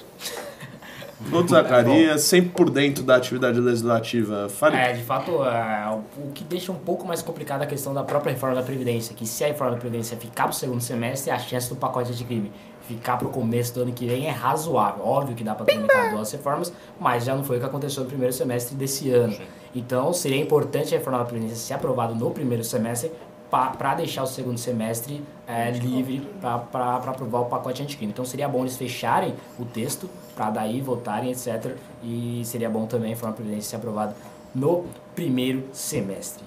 Guto 1.29 1.49
Zacarias, 1.55 2.21
sempre 2.21 2.51
por 2.51 2.69
dentro 2.69 3.03
da 3.03 3.15
atividade 3.15 3.59
legislativa. 3.59 4.47
Fale. 4.47 4.75
É, 4.75 4.93
de 4.93 5.01
fato, 5.01 5.43
é, 5.43 5.89
o 5.89 6.01
o 6.27 6.31
que 6.33 6.43
deixa 6.43 6.71
um 6.71 6.75
pouco 6.75 7.07
mais 7.07 7.21
complicada 7.21 7.63
a 7.63 7.67
questão 7.67 7.93
da 7.93 8.03
própria 8.03 8.33
reforma 8.33 8.55
da 8.55 8.61
Previdência, 8.61 9.15
que 9.15 9.25
se 9.25 9.43
a 9.43 9.47
reforma 9.47 9.73
da 9.73 9.79
Previdência 9.79 10.15
ficar 10.17 10.43
pro 10.43 10.53
segundo 10.53 10.81
semestre, 10.81 11.31
a 11.31 11.39
chance 11.39 11.67
do 11.67 11.75
pacote 11.75 12.13
de 12.13 12.23
crime 12.23 12.51
ficar 12.87 13.17
pro 13.17 13.29
começo 13.29 13.73
do 13.73 13.81
ano 13.81 13.91
que 13.91 14.05
vem 14.05 14.27
é 14.27 14.31
razoável. 14.31 15.05
Óbvio 15.05 15.35
que 15.35 15.43
dá 15.43 15.55
para 15.55 15.65
tramitar 15.65 16.11
duas 16.11 16.31
reformas, 16.31 16.73
mas 16.99 17.23
já 17.25 17.35
não 17.35 17.43
foi 17.43 17.57
o 17.57 17.59
que 17.59 17.65
aconteceu 17.65 18.03
no 18.03 18.09
primeiro 18.09 18.33
semestre 18.33 18.75
desse 18.75 19.09
ano. 19.11 19.35
Então, 19.73 20.11
seria 20.11 20.41
importante 20.41 20.93
a 20.93 20.97
reforma 20.97 21.19
da 21.19 21.25
Previdência 21.25 21.57
ser 21.57 21.73
aprovada 21.73 22.13
no 22.13 22.31
primeiro 22.31 22.63
semestre 22.63 23.11
para 23.51 23.95
deixar 23.95 24.23
o 24.23 24.27
segundo 24.27 24.57
semestre 24.57 25.21
é, 25.45 25.69
livre 25.71 26.25
para 26.39 26.95
aprovar 26.95 27.41
o 27.41 27.45
pacote 27.45 27.83
anticrime. 27.83 28.13
Então 28.13 28.23
seria 28.23 28.47
bom 28.47 28.61
eles 28.61 28.77
fecharem 28.77 29.35
o 29.59 29.65
texto 29.65 30.09
para 30.33 30.49
daí 30.49 30.79
votarem, 30.79 31.31
etc. 31.31 31.75
E 32.01 32.41
seria 32.45 32.69
bom 32.69 32.85
também 32.85 33.11
a 33.11 33.15
reforma 33.15 33.33
da 33.33 33.37
Previdência 33.37 33.71
ser 33.71 33.75
aprovada 33.75 34.15
no 34.55 34.85
primeiro 35.13 35.65
semestre. 35.73 36.43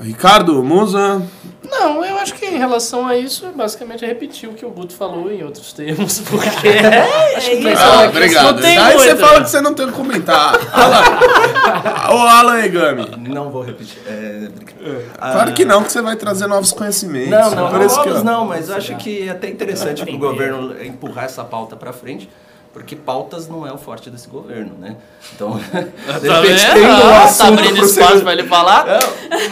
Ricardo, 0.00 0.62
Musa. 0.64 1.22
Não, 2.18 2.22
eu 2.22 2.22
acho 2.22 2.34
que 2.34 2.46
em 2.46 2.58
relação 2.58 3.06
a 3.06 3.16
isso, 3.16 3.46
basicamente 3.54 4.04
é 4.04 4.08
repetir 4.08 4.48
o 4.48 4.52
que 4.52 4.66
o 4.66 4.70
Guto 4.70 4.92
falou 4.92 5.30
em 5.30 5.42
outros 5.44 5.72
termos, 5.72 6.18
porque 6.28 6.66
é, 6.68 7.36
acho 7.36 7.50
que 7.50 7.56
o 7.56 7.62
pessoal 7.62 7.92
Ah, 8.00 8.08
obrigado. 8.08 8.54
não 8.54 8.60
tem 8.62 8.76
Aí 8.76 8.98
você 8.98 9.06
muito, 9.14 9.20
fala 9.20 9.38
né? 9.38 9.44
que 9.44 9.50
você 9.50 9.60
não 9.60 9.74
tem 9.74 9.86
o 9.86 9.88
que 9.88 9.94
comentar. 9.94 10.54
Alan. 10.72 12.10
Ô, 12.14 12.18
Alan 12.26 12.60
Egami. 12.60 13.06
Não 13.28 13.50
vou 13.50 13.62
repetir. 13.62 13.98
É, 14.06 14.48
brincadeira. 14.52 15.04
Claro 15.16 15.52
que 15.52 15.64
não, 15.64 15.82
que 15.84 15.92
você 15.92 16.02
vai 16.02 16.16
trazer 16.16 16.46
novos 16.48 16.72
conhecimentos. 16.72 17.30
Não, 17.30 17.50
não, 17.70 17.86
isso 17.86 18.02
que, 18.02 18.10
ó, 18.10 18.22
não, 18.24 18.44
mas 18.46 18.68
eu 18.68 18.76
acho 18.76 18.96
que 18.96 19.28
é 19.28 19.30
até 19.30 19.48
interessante 19.48 20.04
para 20.04 20.14
o 20.14 20.18
governo 20.18 20.74
empurrar 20.82 21.24
essa 21.26 21.44
pauta 21.44 21.76
para 21.76 21.92
frente, 21.92 22.28
porque 22.78 22.96
pautas 22.96 23.48
não 23.48 23.66
é 23.66 23.72
o 23.72 23.78
forte 23.78 24.08
desse 24.10 24.28
governo, 24.28 24.74
né? 24.78 24.96
Então, 25.34 25.58
de 25.58 26.28
Tá 26.28 26.40
repente 26.40 26.64
vendo? 26.64 26.72
tem 26.74 26.86
um 26.86 26.90
Ah, 26.90 27.24
assunto 27.24 27.38
tá 27.38 27.48
abrindo 27.48 27.84
espaço 27.84 27.94
segundo- 28.08 28.22
pra 28.22 28.32
ele 28.32 28.44
falar? 28.44 28.86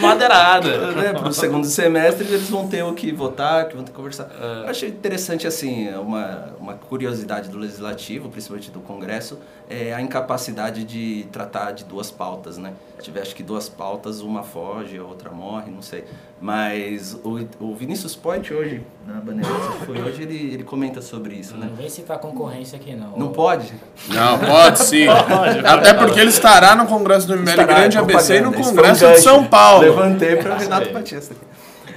Madeirada. 0.00 0.92
né, 0.92 1.12
para 1.12 1.28
o 1.28 1.32
segundo 1.32 1.66
semestre 1.66 2.26
eles 2.26 2.48
vão 2.48 2.68
ter 2.68 2.82
o 2.82 2.92
que 2.94 3.12
votar, 3.12 3.68
que 3.68 3.74
vão 3.74 3.84
ter 3.84 3.90
que 3.90 3.96
conversar. 3.96 4.28
Eu 4.64 4.68
achei 4.68 4.88
interessante, 4.88 5.46
assim, 5.46 5.88
uma, 5.94 6.54
uma 6.58 6.74
curiosidade 6.74 7.48
do 7.48 7.58
Legislativo, 7.58 8.28
principalmente 8.28 8.70
do 8.70 8.80
Congresso, 8.80 9.38
é 9.68 9.92
a 9.92 10.00
incapacidade 10.00 10.84
de 10.84 11.26
tratar 11.32 11.72
de 11.72 11.84
duas 11.84 12.10
pautas, 12.10 12.56
né? 12.56 12.72
Se 12.98 13.04
tiver, 13.04 13.20
acho 13.22 13.34
que 13.34 13.42
duas 13.42 13.68
pautas, 13.68 14.20
uma 14.20 14.42
foge, 14.42 14.96
a 14.98 15.02
outra 15.02 15.30
morre, 15.30 15.70
não 15.70 15.82
sei. 15.82 16.04
Mas 16.38 17.18
o, 17.24 17.46
o 17.60 17.74
Vinícius 17.74 18.14
Point 18.14 18.52
hoje, 18.52 18.82
na 19.06 19.14
Bandeirantes, 19.14 19.68
que 19.78 19.86
foi 19.86 19.98
hoje, 20.02 20.22
ele, 20.22 20.54
ele 20.54 20.64
comenta 20.64 21.00
sobre 21.00 21.34
isso, 21.34 21.56
né? 21.56 21.66
Não 21.70 21.76
vem 21.76 21.88
citar 21.88 22.18
concorrência 22.18 22.76
aqui 22.76 22.94
não. 22.94 23.16
Não 23.16 23.32
pode? 23.32 23.72
Não, 24.08 24.38
pode 24.38 24.80
sim. 24.80 25.06
Até 25.64 25.94
porque 25.94 26.20
ele 26.20 26.28
estará 26.28 26.76
no 26.76 26.86
Congresso 26.86 27.26
do 27.26 27.36
MBL 27.36 27.48
Estará, 27.48 27.64
Grande 27.64 27.96
ABC 27.98 28.36
e 28.36 28.40
no 28.42 28.52
Congresso 28.52 29.06
de 29.06 29.20
São. 29.20 29.46
Paulo. 29.46 29.80
Levantei 29.80 30.36
para 30.36 30.56
o 30.56 30.58
Renato. 30.60 30.92
Batista. 30.92 31.34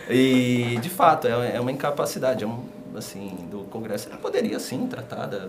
E, 0.10 0.80
de 0.82 0.90
fato, 0.90 1.28
é, 1.28 1.58
é 1.58 1.60
uma 1.60 1.72
incapacidade, 1.72 2.44
é 2.44 2.48
um, 2.48 2.64
assim, 2.96 3.46
do 3.52 3.60
Congresso. 3.66 4.08
Ele 4.08 4.18
poderia, 4.18 4.58
sim, 4.60 4.88
tratar 4.88 5.26
da... 5.26 5.48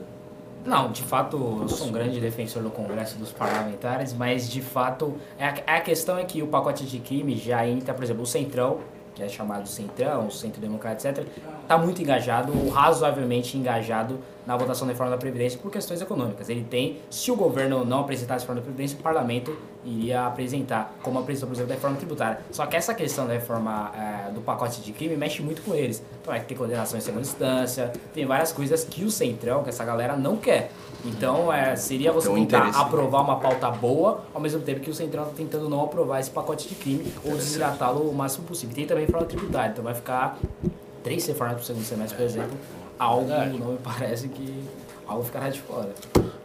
Não, 0.65 0.93
de 0.93 1.03
fato, 1.03 1.59
eu 1.63 1.69
sou 1.69 1.89
um 1.89 1.93
grande 1.93 2.21
defensor 2.21 2.63
do 2.63 2.71
Congresso 2.71 3.19
dos 3.19 3.33
Parlamentares, 3.33 4.13
mas 4.13 4.49
de 4.49 4.61
fato, 4.61 5.17
é 5.39 5.47
a, 5.47 5.77
a 5.77 5.81
questão 5.81 6.19
é 6.19 6.25
que 6.25 6.43
o 6.43 6.47
pacote 6.47 6.85
de 6.85 6.99
crime 6.99 7.37
já 7.37 7.67
entra, 7.67 7.95
por 7.95 8.05
exemplo, 8.05 8.23
o 8.23 8.27
Centrão, 8.27 8.79
que 9.15 9.23
é 9.23 9.29
chamado 9.29 9.67
Centrão, 9.67 10.31
Centro 10.31 10.61
Democrático, 10.61 11.09
etc., 11.09 11.27
está 11.63 11.79
muito 11.79 12.03
engajado, 12.03 12.53
ou 12.57 12.69
razoavelmente 12.69 13.57
engajado 13.57 14.19
na 14.47 14.57
votação 14.57 14.86
da 14.86 14.93
reforma 14.93 15.12
da 15.12 15.18
Previdência 15.18 15.59
por 15.59 15.70
questões 15.70 16.01
econômicas. 16.01 16.49
Ele 16.49 16.64
tem, 16.68 16.99
se 17.11 17.30
o 17.30 17.36
governo 17.36 17.84
não 17.84 18.01
apresentasse 18.01 18.41
a 18.41 18.43
reforma 18.43 18.61
da 18.61 18.64
Previdência, 18.64 18.99
o 18.99 19.03
parlamento 19.03 19.57
iria 19.84 20.26
apresentar, 20.26 20.95
como 21.03 21.18
apresentou, 21.18 21.49
por 21.49 21.55
exemplo, 21.55 21.68
da 21.68 21.74
reforma 21.74 21.97
tributária. 21.97 22.41
Só 22.51 22.66
que 22.66 22.76
essa 22.76 22.95
questão 22.95 23.26
da 23.26 23.32
reforma 23.32 23.93
eh, 23.97 24.30
do 24.32 24.41
pacote 24.41 24.80
de 24.80 24.93
crime 24.93 25.16
mexe 25.16 25.43
muito 25.43 25.62
com 25.62 25.74
eles. 25.74 26.03
Então, 26.20 26.34
é 26.34 26.41
que 26.41 26.47
tem 26.47 26.57
condenação 26.57 26.99
em 26.99 27.03
segunda 27.03 27.22
instância, 27.22 27.93
tem 28.12 28.26
várias 28.26 28.53
coisas 28.53 28.84
que 28.84 29.05
o 29.05 29.11
Centrão, 29.11 29.62
que 29.62 29.70
essa 29.70 29.84
galera 29.84 30.16
não 30.16 30.36
quer. 30.36 30.70
Então, 31.05 31.53
é, 31.53 31.76
seria 31.76 32.12
você 32.12 32.28
um 32.28 32.34
tentar 32.34 32.59
interesse. 32.59 32.78
aprovar 32.78 33.22
uma 33.22 33.36
pauta 33.36 33.70
boa, 33.70 34.24
ao 34.34 34.41
mesmo 34.41 34.61
tempo 34.61 34.80
que 34.80 34.91
o 34.91 34.95
Centrão 34.95 35.22
está 35.24 35.34
tentando 35.34 35.68
não 35.68 35.82
aprovar 35.82 36.20
esse 36.20 36.30
pacote 36.30 36.68
de 36.68 36.74
crime 36.74 37.12
ou 37.24 37.32
desidratá-lo 37.32 38.09
o 38.09 38.14
máximo 38.14 38.47
possível. 38.47 38.74
Tem 38.74 38.86
também 38.86 39.07
reforma 39.07 39.26
tributária, 39.26 39.70
então 39.72 39.82
vai 39.82 39.95
ficar 39.95 40.38
três 41.03 41.26
reformas 41.26 41.55
para 41.55 41.62
o 41.62 41.66
segundo 41.66 41.84
semestre, 41.84 42.16
por 42.16 42.24
exemplo. 42.24 42.57
Algo 43.01 43.31
não 43.31 43.73
me 43.73 43.79
parece 43.79 44.29
que 44.29 44.63
algo 45.09 45.25
ficará 45.25 45.49
de 45.49 45.59
fora. 45.59 45.89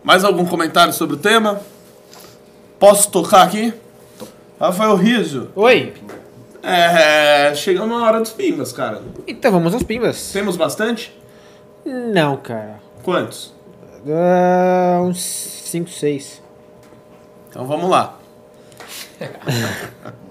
Mais 0.01 0.23
algum 0.23 0.45
comentário 0.45 0.93
sobre 0.93 1.17
o 1.17 1.19
tema? 1.19 1.59
Posso 2.79 3.11
tocar 3.11 3.43
aqui? 3.43 3.73
Rafael 4.57 4.95
Riso. 4.95 5.49
Oi. 5.53 5.93
É, 6.63 7.53
chegamos 7.55 7.99
na 7.99 8.07
hora 8.07 8.21
dos 8.21 8.31
pimbas, 8.31 8.71
cara. 8.71 9.01
Então 9.27 9.51
vamos 9.51 9.73
aos 9.73 9.83
pimbas. 9.83 10.31
Temos 10.31 10.55
bastante? 10.55 11.13
Não, 11.85 12.37
cara. 12.37 12.79
Quantos? 13.03 13.53
Ah, 14.07 15.01
uns 15.01 15.21
5, 15.21 15.89
6. 15.89 16.41
Então 17.49 17.67
vamos 17.67 17.89
lá. 17.89 18.17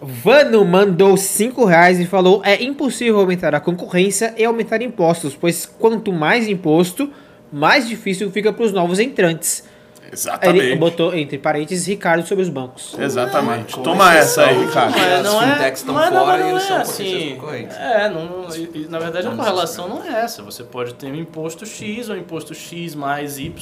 Vano 0.00 0.64
mandou 0.64 1.16
5 1.16 1.64
reais 1.64 1.98
e 1.98 2.06
falou: 2.06 2.42
É 2.44 2.62
impossível 2.62 3.18
aumentar 3.18 3.54
a 3.54 3.60
concorrência 3.60 4.34
e 4.36 4.44
aumentar 4.44 4.82
impostos, 4.82 5.34
pois 5.34 5.64
quanto 5.66 6.12
mais 6.12 6.46
imposto, 6.48 7.10
mais 7.52 7.88
difícil 7.88 8.30
fica 8.30 8.52
para 8.52 8.64
os 8.64 8.72
novos 8.72 8.98
entrantes. 9.00 9.64
Exatamente. 10.12 10.64
Ele 10.66 10.76
botou 10.76 11.12
entre 11.16 11.36
parênteses 11.36 11.84
Ricardo 11.88 12.24
sobre 12.24 12.42
os 12.42 12.48
bancos. 12.48 12.94
Exatamente. 12.96 13.74
Com 13.74 13.82
Toma 13.82 14.14
essa 14.14 14.44
aí, 14.44 14.64
Ricardo. 14.64 14.92
de- 14.94 15.00
Mas 15.00 15.12
As 15.14 15.24
não 15.24 15.42
é, 15.42 15.52
fintechs 15.54 15.80
estão 15.80 15.94
mas 15.96 16.12
não, 16.12 16.24
fora 16.24 16.32
mas 16.38 16.40
e 16.40 16.42
não 16.44 16.50
eles 16.50 16.62
é 16.62 16.66
são 16.68 16.76
assim. 16.76 17.04
potências 17.04 17.32
concorrentes. 17.32 17.76
É, 17.76 18.08
não, 18.10 18.24
não- 18.42 18.56
e- 18.56 18.70
e, 18.74 18.86
na 18.88 18.98
verdade 19.00 19.26
a 19.26 19.30
Não 19.30 19.36
correlação 19.36 19.88
não 19.88 20.04
é 20.04 20.20
essa. 20.22 20.42
Você 20.44 20.62
pode 20.62 20.94
ter 20.94 21.06
um 21.10 21.16
imposto 21.16 21.66
X 21.66 22.08
ou 22.08 22.16
imposto 22.16 22.54
X 22.54 22.94
mais 22.94 23.38
Y 23.38 23.52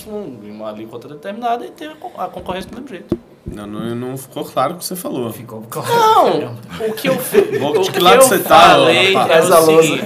em 0.45 0.51
uma 0.51 0.69
alíquota 0.69 1.09
determinada 1.09 1.65
e 1.65 1.71
ter 1.71 1.91
a 2.19 2.27
concorrência 2.29 2.69
do 2.69 2.75
mesmo 2.77 2.89
jeito. 2.89 3.17
Não, 3.47 3.67
não, 3.67 3.95
não 3.95 4.17
ficou 4.17 4.45
claro 4.45 4.75
o 4.75 4.79
que 4.79 4.85
você 4.85 4.97
falou. 4.97 5.31
Ficou 5.33 5.63
claro. 5.69 5.89
Não, 6.81 6.89
o 6.89 6.93
que 6.95 7.09
eu, 7.09 7.15
Bom, 7.61 7.73
o 7.73 7.83
de 7.83 7.91
que 7.91 7.99
que 7.99 8.01
lado 8.03 8.23
eu 8.23 8.29
você 8.29 8.39
tá, 8.39 8.61
falei 8.71 9.15
é 9.15 9.19
a 9.19 9.61
o 9.61 9.83
seguinte, 9.83 10.05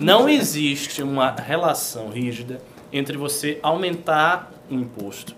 não 0.00 0.28
existe 0.28 1.02
uma 1.02 1.30
relação 1.30 2.10
rígida 2.10 2.60
entre 2.92 3.16
você 3.16 3.58
aumentar 3.62 4.52
o 4.70 4.74
imposto 4.74 5.34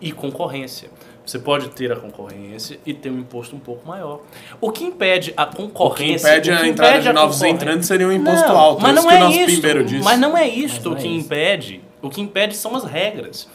e 0.00 0.10
concorrência. 0.12 0.90
Você 1.24 1.38
pode 1.38 1.68
ter 1.68 1.92
a 1.92 1.96
concorrência 1.96 2.80
e 2.86 2.94
ter 2.94 3.10
um 3.10 3.18
imposto 3.18 3.54
um 3.54 3.58
pouco 3.58 3.86
maior. 3.86 4.20
O 4.58 4.72
que 4.72 4.82
impede 4.84 5.34
a 5.36 5.42
O 5.42 5.46
que 5.48 5.56
concorrência... 5.56 6.26
impede 6.30 6.50
o 6.50 6.54
a 6.54 6.56
que 6.60 6.66
entrada 6.68 6.90
impede 6.92 7.02
de 7.02 7.08
a 7.10 7.12
novos 7.12 7.36
concorrência- 7.36 7.64
entrantes 7.64 7.86
seria 7.88 8.08
um 8.08 8.12
imposto 8.12 8.48
não, 8.48 8.56
alto. 8.56 8.82
Mas 8.82 8.90
é 8.90 8.94
isso 8.94 9.02
não 9.02 9.10
que 9.10 9.14
é 9.16 9.26
o 9.26 9.30
isso. 9.82 10.04
Mas 10.04 10.18
não 10.18 10.38
é 10.38 10.48
isto 10.48 10.74
Mas 10.74 10.84
não 10.84 10.92
é 10.92 10.96
que 11.02 11.08
isso. 11.08 11.26
impede. 11.26 11.80
O 12.00 12.08
que 12.08 12.20
impede 12.22 12.56
são 12.56 12.74
as 12.74 12.84
regras. 12.84 13.46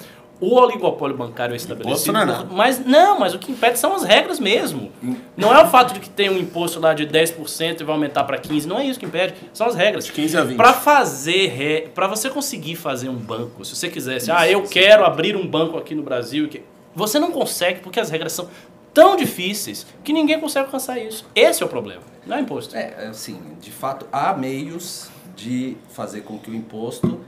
O 0.44 0.56
oligopólio 0.56 1.16
bancário 1.16 1.54
é 1.54 1.56
estabelecido. 1.56 1.90
Imposto 1.90 2.12
não 2.12 2.20
é 2.20 2.26
nada. 2.26 2.50
mas 2.52 2.86
não, 2.86 3.18
mas 3.18 3.34
o 3.34 3.40
que 3.40 3.50
impede 3.50 3.80
são 3.80 3.96
as 3.96 4.04
regras 4.04 4.42
mesmo. 4.42 4.92
Não 5.38 5.56
é 5.56 5.64
o 5.64 5.70
fato 5.70 5.94
de 5.94 6.02
que 6.02 6.10
tem 6.10 6.30
um 6.30 6.38
imposto 6.38 6.82
lá 6.82 6.94
de 6.94 7.08
10% 7.08 7.80
e 7.80 7.84
vai 7.86 7.96
aumentar 7.96 8.26
para 8.26 8.38
15, 8.38 8.68
não 8.68 8.78
é 8.78 8.86
isso 8.86 9.00
que 9.00 9.06
impede, 9.06 9.36
são 9.54 9.68
as 9.68 9.74
regras. 9.74 10.04
De 10.04 10.12
15 10.12 10.38
a 10.38 10.44
20. 10.44 10.58
Para 10.58 10.74
fazer, 10.74 11.48
re... 11.48 11.82
para 11.96 12.08
você 12.08 12.30
conseguir 12.30 12.76
fazer 12.76 13.08
um 13.08 13.16
banco, 13.16 13.64
se 13.64 13.74
você 13.74 13.88
quisesse, 13.88 14.30
ah, 14.32 14.46
eu 14.46 14.64
quero 14.64 15.06
abrir 15.06 15.38
um 15.38 15.48
banco 15.48 15.78
aqui 15.78 15.96
no 15.96 16.04
Brasil, 16.04 16.50
que 16.50 16.62
você 16.94 17.20
não 17.20 17.32
consegue 17.32 17.80
porque 17.80 18.02
as 18.02 18.10
regras 18.10 18.34
são 18.34 18.50
tão 18.94 19.16
difíceis 19.16 19.88
que 20.04 20.12
ninguém 20.12 20.42
consegue 20.42 20.66
alcançar 20.66 21.00
isso. 21.00 21.26
Esse 21.34 21.64
é 21.64 21.66
o 21.66 21.70
problema, 21.70 22.02
não 22.28 22.36
é 22.36 22.42
imposto. 22.42 22.76
É, 22.76 23.08
assim, 23.08 23.40
de 23.62 23.72
fato, 23.72 24.06
há 24.12 24.34
meios 24.34 25.10
de 25.38 25.78
fazer 25.90 26.22
com 26.22 26.38
que 26.38 26.52
o 26.52 26.54
imposto 26.54 27.22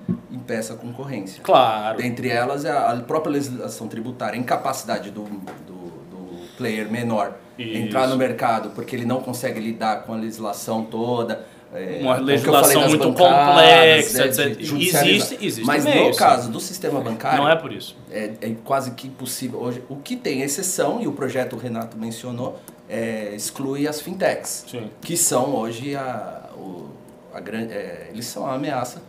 impeça 0.45 0.73
a 0.73 0.77
concorrência. 0.77 1.41
Claro. 1.43 1.97
Dentre 1.97 2.29
elas, 2.29 2.63
é 2.65 2.71
a 2.71 2.95
própria 3.05 3.31
legislação 3.33 3.87
tributária, 3.87 4.37
a 4.37 4.41
incapacidade 4.41 5.09
do, 5.09 5.23
do, 5.23 5.73
do 6.11 6.47
player 6.57 6.89
menor 6.89 7.33
Isso. 7.57 7.77
entrar 7.77 8.07
no 8.07 8.15
mercado 8.15 8.69
porque 8.69 8.95
ele 8.95 9.05
não 9.05 9.21
consegue 9.21 9.59
lidar 9.59 10.03
com 10.03 10.13
a 10.13 10.15
legislação 10.15 10.83
toda. 10.85 11.43
é, 11.73 11.97
Uma 12.01 12.17
legislação 12.17 12.87
muito 12.87 13.09
bancadas, 13.11 13.47
complexa, 13.47 14.17
né, 14.19 14.27
etc. 14.27 14.61
Existe- 14.61 15.37
existe 15.41 15.65
Mas 15.65 15.83
no 15.83 16.15
caso 16.15 16.51
do 16.51 16.59
sistema 16.59 17.01
bancário, 17.01 17.39
Não 17.43 17.49
é 17.49 17.55
por 17.55 17.73
isso. 17.73 17.97
é, 18.11 18.31
é 18.39 18.55
quase 18.63 18.91
que 18.91 19.07
impossível 19.07 19.59
hoje. 19.59 19.83
O 19.89 19.95
que 19.95 20.15
tem 20.15 20.41
exceção, 20.43 21.01
e 21.01 21.07
o 21.07 21.11
projeto 21.11 21.57
Renato 21.57 21.97
mencionou, 21.97 22.59
é, 22.87 23.33
exclui 23.35 23.87
as 23.87 23.99
fintechs, 23.99 24.63
Sim. 24.69 24.91
que 25.01 25.17
são 25.17 25.55
hoje 25.55 25.95
a, 25.95 26.49
o, 26.55 26.85
a 27.33 27.39
grande. 27.39 27.73
é, 27.73 28.09
eles 28.13 28.27
são 28.27 28.45
a 28.45 28.53
ameaça 28.53 29.01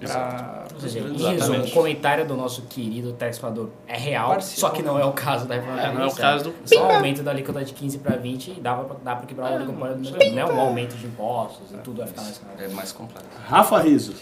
pra... 0.00 0.64
Ou 0.74 0.80
seja, 0.80 0.98
em 1.00 1.14
Exatamente. 1.14 1.40
resumo, 1.40 1.64
o 1.64 1.70
comentário 1.70 2.26
do 2.26 2.36
nosso 2.36 2.62
querido 2.62 3.12
telespectador 3.12 3.68
é 3.86 3.96
real, 3.96 4.30
Parcial. 4.30 4.58
só 4.70 4.70
que 4.76 4.82
não 4.82 4.98
é 4.98 5.04
o 5.04 5.12
caso 5.12 5.46
da 5.46 5.54
reforma 5.54 5.80
É, 5.80 5.92
não 5.92 6.02
é 6.02 6.06
o 6.06 6.12
caso 6.14 6.44
do- 6.44 6.54
Só 6.64 6.86
o 6.88 6.90
aumento 6.92 7.22
da 7.22 7.30
alíquota 7.30 7.64
de 7.64 7.72
15 7.72 7.98
para 7.98 8.16
20 8.16 8.48
e 8.50 8.60
dá 8.60 8.74
pra 8.76 9.16
quebrar 9.26 9.52
o 9.52 9.54
oligopólio 9.56 9.96
do. 9.96 10.10
Não 10.34 10.38
é 10.38 10.46
um 10.52 10.60
aumento 10.60 10.94
de 10.96 11.06
impostos 11.06 11.70
e 11.72 11.76
tudo 11.78 11.98
vai 11.98 12.06
ficar 12.08 12.22
mais 12.22 12.38
caro. 12.38 12.52
É 12.58 12.68
mais 12.68 12.92
complexo. 12.92 13.28
Rafa 13.46 13.78
Riso. 13.80 14.14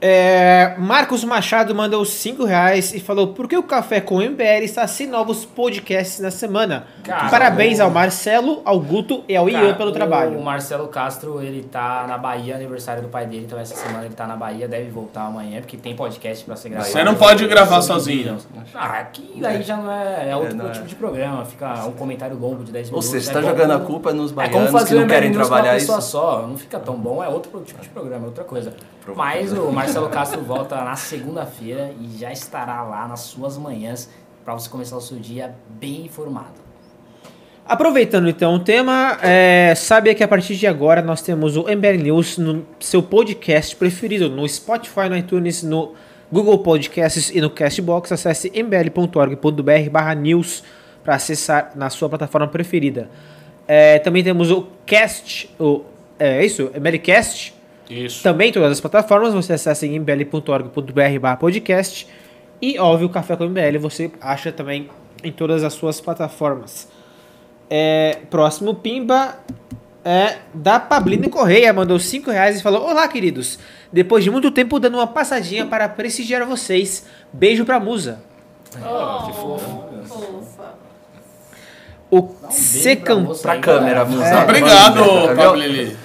É, 0.00 0.74
Marcos 0.76 1.24
Machado 1.24 1.74
mandou 1.74 2.04
5 2.04 2.44
reais 2.44 2.92
e 2.92 3.00
falou: 3.00 3.28
Por 3.28 3.48
que 3.48 3.56
o 3.56 3.62
Café 3.62 4.00
com 4.00 4.16
o 4.16 4.22
MBL 4.22 4.62
está 4.62 4.86
sem 4.86 5.06
novos 5.06 5.44
podcasts 5.46 6.20
na 6.20 6.30
semana? 6.30 6.86
Cara, 7.02 7.30
Parabéns 7.30 7.80
ao 7.80 7.90
Marcelo, 7.90 8.60
ao 8.64 8.78
Guto 8.80 9.24
e 9.28 9.34
ao 9.34 9.46
Cara, 9.46 9.64
Ian 9.64 9.74
pelo 9.74 9.92
trabalho. 9.92 10.38
O 10.38 10.44
Marcelo 10.44 10.88
Castro, 10.88 11.40
ele 11.40 11.62
tá 11.62 12.04
na 12.06 12.18
Bahia, 12.18 12.54
aniversário 12.56 13.02
do 13.02 13.08
pai 13.08 13.24
dele, 13.26 13.44
então 13.46 13.58
essa 13.58 13.74
semana 13.76 14.04
ele 14.04 14.14
tá 14.14 14.26
na 14.26 14.36
Bahia, 14.36 14.68
deve 14.68 14.90
voltar 14.90 15.22
amanhã, 15.26 15.60
porque 15.60 15.76
tem 15.76 15.94
podcast 15.96 16.44
pra 16.44 16.56
ser 16.56 16.70
gravado. 16.70 16.90
Você 16.90 17.04
não 17.04 17.14
pode 17.14 17.46
gravar 17.46 17.80
sozinho. 17.80 18.36
Ah, 18.74 18.98
aqui 18.98 19.38
daí 19.40 19.62
já 19.62 19.76
não 19.76 19.90
é, 19.90 20.30
é 20.30 20.36
outro 20.36 20.54
não 20.54 20.68
é. 20.68 20.72
tipo 20.72 20.86
de 20.86 20.96
programa, 20.96 21.44
fica 21.44 21.86
um 21.86 21.92
comentário 21.92 22.36
longo 22.36 22.62
de 22.64 22.72
10 22.72 22.88
Ou 22.88 22.90
minutos. 22.90 23.10
seja, 23.10 23.24
você 23.24 23.30
é 23.30 23.34
tá 23.34 23.40
bom 23.40 23.48
jogando 23.48 23.70
a 23.72 23.80
culpa 23.80 24.12
nos 24.12 24.32
É 24.32 24.34
como 24.34 24.50
baianos 24.50 24.70
fazer 24.72 24.94
que 24.94 25.00
não 25.00 25.06
querem 25.06 25.32
trabalhar 25.32 25.70
uma 25.70 25.76
isso. 25.78 26.02
só, 26.02 26.46
não 26.46 26.58
fica 26.58 26.78
tão 26.78 26.96
bom, 26.96 27.22
é 27.24 27.28
outro 27.28 27.62
tipo 27.62 27.80
de 27.80 27.88
programa, 27.88 28.24
é 28.24 28.26
outra 28.26 28.44
coisa. 28.44 28.74
Mas 29.14 29.52
o 29.52 29.70
Marcelo 29.70 29.93
Castro 30.02 30.40
volta 30.42 30.82
na 30.82 30.96
segunda-feira 30.96 31.94
e 32.00 32.18
já 32.18 32.32
estará 32.32 32.82
lá 32.82 33.06
nas 33.06 33.20
suas 33.20 33.56
manhãs 33.56 34.10
pra 34.44 34.52
você 34.52 34.68
começar 34.68 34.96
o 34.96 35.00
seu 35.00 35.18
dia 35.18 35.54
bem 35.68 36.04
informado. 36.06 36.64
Aproveitando 37.64 38.28
então 38.28 38.56
o 38.56 38.58
tema, 38.58 39.18
é, 39.22 39.72
sabe 39.74 40.14
que 40.14 40.22
a 40.22 40.28
partir 40.28 40.56
de 40.56 40.66
agora 40.66 41.00
nós 41.00 41.22
temos 41.22 41.56
o 41.56 41.62
MBL 41.62 42.02
News 42.02 42.36
no 42.36 42.66
seu 42.80 43.02
podcast 43.02 43.74
preferido, 43.76 44.28
no 44.28 44.46
Spotify, 44.48 45.08
no 45.08 45.16
iTunes, 45.16 45.62
no 45.62 45.94
Google 46.30 46.58
Podcasts 46.58 47.30
e 47.30 47.40
no 47.40 47.48
Castbox. 47.48 48.12
Acesse 48.12 48.50
mbl.org.br 48.54 49.90
barra 49.90 50.14
news 50.14 50.62
para 51.02 51.14
acessar 51.14 51.72
na 51.74 51.88
sua 51.88 52.08
plataforma 52.08 52.48
preferida. 52.48 53.08
É, 53.66 53.98
também 54.00 54.22
temos 54.22 54.50
o 54.50 54.66
Cast, 54.84 55.48
o, 55.58 55.82
é 56.18 56.44
isso? 56.44 56.70
MBLcast, 56.74 57.53
Isso. 57.88 58.22
também 58.22 58.48
em 58.50 58.52
todas 58.52 58.72
as 58.72 58.80
plataformas, 58.80 59.34
você 59.34 59.52
acessa 59.52 59.86
em 59.86 59.94
mbl.org.br 59.96 61.18
barra 61.20 61.36
podcast. 61.36 62.06
E 62.62 62.78
óbvio, 62.78 63.08
o 63.08 63.10
Café 63.10 63.36
com 63.36 63.44
MBL 63.44 63.78
você 63.78 64.10
acha 64.20 64.50
também 64.52 64.88
em 65.22 65.32
todas 65.32 65.62
as 65.62 65.72
suas 65.74 66.00
plataformas. 66.00 66.88
É, 67.68 68.18
próximo 68.30 68.74
Pimba 68.74 69.36
é 70.04 70.36
da 70.52 70.78
Pablina 70.78 71.28
Correia, 71.28 71.72
mandou 71.72 71.98
5 71.98 72.30
reais 72.30 72.58
e 72.58 72.62
falou: 72.62 72.88
Olá, 72.88 73.08
queridos. 73.08 73.58
Depois 73.92 74.22
de 74.24 74.30
muito 74.30 74.50
tempo 74.50 74.78
dando 74.78 74.98
uma 74.98 75.06
passadinha 75.06 75.66
para 75.66 75.88
prestigiar 75.88 76.44
vocês. 76.46 77.06
Beijo 77.32 77.64
pra 77.64 77.78
musa. 77.80 78.22
Oh, 78.76 79.32
fofa. 79.32 80.74
O 82.10 82.22
pra 82.22 82.50
Secam. 82.50 83.24
você. 83.24 83.42
Pra 83.42 83.58
câmera, 83.58 84.04
musa. 84.04 84.42
Obrigado, 84.42 85.02
Viu? 85.28 85.36
Pablili. 85.36 85.96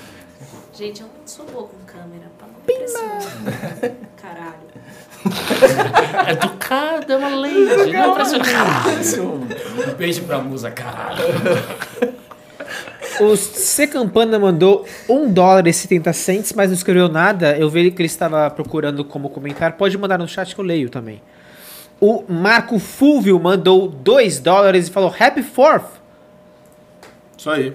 Gente, 0.74 1.02
eu 1.02 1.08
não 1.08 1.28
sou 1.28 1.46
boa 1.46 1.68
com 1.68 1.78
câmera, 1.86 2.32
pra 2.38 2.48
não 2.48 3.39
Caralho. 4.22 4.70
Educada, 6.30 7.14
é 7.14 7.18
uma 7.18 7.36
lady. 7.36 7.92
Não 7.94 8.14
parece 8.14 8.36
um 8.36 8.40
cara. 8.40 8.70
Um 9.92 9.94
beijo 9.96 10.24
pra 10.24 10.40
musa, 10.40 10.72
caralho. 10.72 11.24
O 13.20 13.36
Secampana 13.36 14.40
mandou 14.40 14.86
1 15.10 15.34
dólar 15.34 15.68
e 15.68 15.74
70 15.74 16.14
cents, 16.14 16.54
mas 16.54 16.68
não 16.68 16.76
escreveu 16.76 17.10
nada. 17.10 17.58
Eu 17.58 17.70
vi 17.70 17.92
que 17.92 18.02
ele 18.02 18.08
estava 18.08 18.50
procurando 18.50 19.04
como 19.04 19.30
comentar. 19.30 19.74
Pode 19.74 19.98
mandar 19.98 20.18
no 20.18 20.28
chat 20.28 20.56
que 20.56 20.62
eu 20.62 20.66
leio 20.66 20.90
também. 20.90 21.22
O 22.00 22.24
Marco 22.30 22.80
Fulvio 22.80 23.38
mandou 23.40 23.90
2 23.90 24.40
dólares 24.40 24.88
e 24.88 24.92
falou 24.92 25.14
Happy 25.20 25.44
Fourth. 25.44 26.00
Isso 27.38 27.50
aí. 27.50 27.74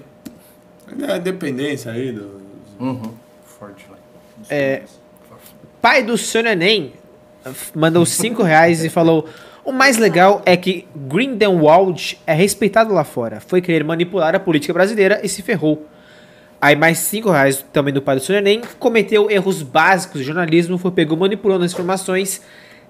É 1.07 1.13
a 1.13 1.19
dependência 1.19 1.93
aí 1.93 2.13
do. 2.13 2.41
Uhum. 2.81 3.13
Forte, 3.59 3.87
vai. 3.89 3.99
É, 4.49 4.83
pai 5.85 6.03
do 6.03 6.17
seu 6.17 6.43
neném 6.43 6.95
mandou 7.75 8.07
5 8.07 8.43
reais 8.43 8.83
e 8.83 8.89
falou: 8.89 9.29
O 9.63 9.71
mais 9.71 9.99
legal 9.99 10.41
é 10.47 10.57
que 10.57 10.89
Grindelwald 10.97 12.19
é 12.27 12.33
respeitado 12.33 12.95
lá 12.95 13.05
fora. 13.05 13.39
Foi 13.39 13.61
querer 13.61 13.85
manipular 13.85 14.35
a 14.35 14.41
política 14.41 14.73
brasileira 14.73 15.21
e 15.23 15.29
se 15.29 15.43
ferrou. 15.43 15.87
Aí 16.59 16.75
mais 16.75 16.97
5 17.01 17.31
reais 17.31 17.67
também 17.71 17.93
do 17.93 18.01
pai 18.01 18.17
do 18.17 18.23
seu 18.23 18.35
neném. 18.35 18.63
Cometeu 18.79 19.31
erros 19.31 19.61
básicos 19.61 20.23
de 20.23 20.27
jornalismo, 20.27 20.79
foi 20.79 20.91
pego 20.91 21.19
manipulando 21.19 21.67
as 21.67 21.73
informações, 21.73 22.41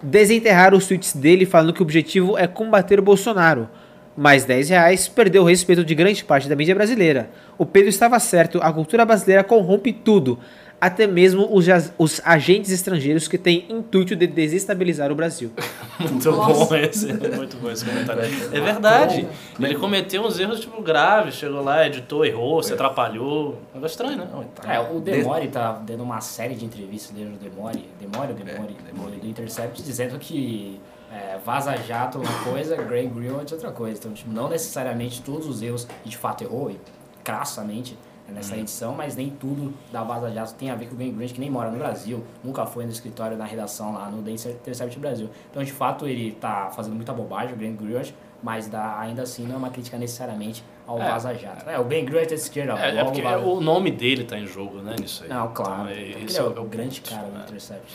desenterrar 0.00 0.72
os 0.72 0.86
tweets 0.86 1.16
dele 1.16 1.44
falando 1.44 1.72
que 1.72 1.80
o 1.80 1.82
objetivo 1.82 2.38
é 2.38 2.46
combater 2.46 3.00
o 3.00 3.02
Bolsonaro. 3.02 3.68
Mais 4.16 4.44
10 4.44 4.68
reais, 4.68 5.08
perdeu 5.08 5.42
o 5.42 5.46
respeito 5.46 5.84
de 5.84 5.96
grande 5.96 6.24
parte 6.24 6.48
da 6.48 6.54
mídia 6.54 6.76
brasileira. 6.76 7.28
O 7.58 7.66
Pedro 7.66 7.88
estava 7.88 8.20
certo, 8.20 8.60
a 8.62 8.72
cultura 8.72 9.04
brasileira 9.04 9.42
corrompe 9.42 9.92
tudo, 9.92 10.38
até 10.84 11.06
mesmo 11.06 11.48
os, 11.50 11.66
os 11.96 12.20
agentes 12.24 12.70
estrangeiros 12.70 13.26
que 13.26 13.38
têm 13.38 13.64
intuito 13.70 14.14
de 14.14 14.26
desestabilizar 14.26 15.10
o 15.10 15.14
Brasil. 15.14 15.50
Muito 15.98 16.30
bom 16.30 16.74
esse. 16.74 17.06
Muito 17.10 17.56
bom 17.56 17.70
esse 17.70 17.86
comentário. 17.86 18.22
É 18.22 18.60
verdade. 18.60 19.26
Ele 19.58 19.76
cometeu 19.76 20.22
uns 20.22 20.38
erros 20.38 20.60
tipo 20.60 20.82
graves. 20.82 21.36
Chegou 21.36 21.62
lá, 21.62 21.86
editou, 21.86 22.22
errou, 22.22 22.62
se 22.62 22.74
atrapalhou. 22.74 23.58
Um 23.72 23.76
negócio 23.76 23.94
estranho, 23.94 24.18
né? 24.18 24.28
Tá. 24.54 24.74
É, 24.74 24.78
o 24.78 25.00
Demore 25.00 25.48
tá 25.48 25.72
dando 25.72 26.02
uma 26.02 26.20
série 26.20 26.54
de 26.54 26.66
entrevistas 26.66 27.16
dele 27.16 27.30
no 27.30 27.36
Demore, 27.38 27.88
Demore 27.98 28.32
ou 28.32 28.34
Demore, 28.34 28.76
Demore 28.84 29.16
do 29.16 29.26
Intercept, 29.26 29.82
dizendo 29.82 30.18
que 30.18 30.78
é, 31.10 31.38
Vaza 31.38 31.76
Jato 31.76 32.18
é 32.18 32.20
uma 32.20 32.44
coisa, 32.44 32.76
Grey 32.76 33.06
Greenwald 33.06 33.50
é 33.50 33.54
outra 33.54 33.72
coisa. 33.72 33.98
Então, 33.98 34.12
tipo, 34.12 34.30
não 34.30 34.50
necessariamente 34.50 35.22
todos 35.22 35.46
os 35.46 35.62
erros, 35.62 35.88
e 36.04 36.10
de 36.10 36.18
fato 36.18 36.44
errou, 36.44 36.70
e 36.70 36.78
crassamente, 37.22 37.96
né, 38.28 38.34
nessa 38.34 38.56
edição, 38.56 38.94
mas 38.94 39.14
nem 39.16 39.30
tudo 39.30 39.72
da 39.92 40.02
Vaza 40.02 40.30
Jato 40.30 40.54
tem 40.54 40.70
a 40.70 40.74
ver 40.74 40.86
com 40.86 40.94
o 40.94 40.96
Green 40.96 41.08
Greenwald, 41.10 41.34
que 41.34 41.40
nem 41.40 41.50
mora 41.50 41.70
no 41.70 41.78
Brasil, 41.78 42.24
nunca 42.42 42.64
foi 42.66 42.84
no 42.84 42.90
escritório, 42.90 43.36
na 43.36 43.44
redação 43.44 43.92
lá 43.92 44.08
no 44.10 44.22
The 44.22 44.30
Intercept 44.30 44.98
Brasil. 44.98 45.28
Então, 45.50 45.62
de 45.62 45.72
fato, 45.72 46.06
ele 46.06 46.32
tá 46.32 46.70
fazendo 46.74 46.94
muita 46.96 47.12
bobagem, 47.12 47.54
o 47.54 47.56
Green 47.56 47.76
Greenwald, 47.76 48.14
mas 48.42 48.66
dá, 48.68 48.98
ainda 48.98 49.22
assim 49.22 49.44
não 49.46 49.54
é 49.54 49.58
uma 49.58 49.70
crítica 49.70 49.96
necessariamente 49.96 50.62
ao 50.86 51.00
É. 51.00 51.10
Vaza 51.10 51.34
Jato. 51.34 51.68
É, 51.68 51.78
o 51.78 51.84
Ben 51.84 52.04
Greenwald 52.04 52.30
é 52.32 52.36
esquerda, 52.36 52.78
É, 52.78 52.98
é 52.98 53.04
porque 53.04 53.22
Vaza- 53.22 53.44
o 53.44 53.60
nome 53.60 53.90
dele 53.90 54.24
tá 54.24 54.38
em 54.38 54.46
jogo, 54.46 54.78
né? 54.82 54.96
Nisso 55.00 55.22
aí. 55.24 55.28
não, 55.30 55.48
claro. 55.52 55.72
Então, 55.82 55.86
é, 55.88 55.92
Ele 56.00 56.24
esse 56.26 56.36
é 56.38 56.40
é 56.40 56.44
o, 56.44 56.60
o 56.60 56.64
grande 56.64 57.00
ponto, 57.00 57.14
cara 57.14 57.26
do 57.28 57.32
né? 57.32 57.44
Intercept. 57.44 57.94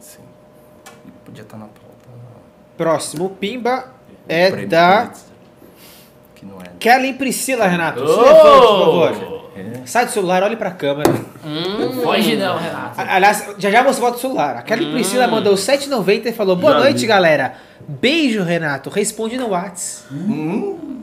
Sim. 0.00 0.22
Podia 1.24 1.42
estar 1.42 1.56
na 1.56 1.66
pauta. 1.66 1.86
Próximo 2.76 3.30
Pimba 3.30 3.92
é 4.28 4.66
da 4.66 5.10
Que 6.34 6.44
não 6.46 6.60
é. 6.60 6.70
Kelly 6.78 7.14
Priscila, 7.14 7.66
Renato. 7.66 8.00
Ô! 8.04 8.06
levante, 8.06 9.18
por 9.18 9.24
favor. 9.24 9.35
Sai 9.86 10.04
do 10.06 10.10
celular, 10.12 10.42
olhe 10.42 10.56
pra 10.56 10.70
câmera. 10.72 11.10
Foge 12.02 12.36
não, 12.36 12.58
Renato. 12.58 13.00
A- 13.00 13.14
Aliás, 13.14 13.44
já 13.58 13.70
já 13.70 13.82
você 13.82 14.00
volta 14.00 14.18
o 14.18 14.20
celular. 14.20 14.56
A 14.56 14.62
Kelly 14.62 14.90
Priscila 14.92 15.26
mandou 15.28 15.54
7,90 15.54 16.26
e 16.26 16.32
falou: 16.32 16.56
Boa 16.56 16.72
Já 16.74 16.78
noite, 16.80 17.00
vi. 17.00 17.06
galera. 17.06 17.54
Beijo, 17.88 18.42
Renato. 18.42 18.90
Responde 18.90 19.36
no 19.38 19.50
Whats. 19.50 20.04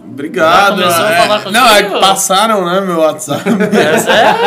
Obrigado. 0.06 0.80
Já 0.82 0.84
começou 0.84 1.06
a 1.06 1.12
é. 1.12 1.16
falar 1.18 1.52
Não, 1.52 1.76
é 1.76 1.84
que 1.84 2.00
passaram, 2.00 2.66
né, 2.66 2.82
meu 2.82 3.00
WhatsApp. 3.00 3.42
É 3.50 3.98
sério? 3.98 4.40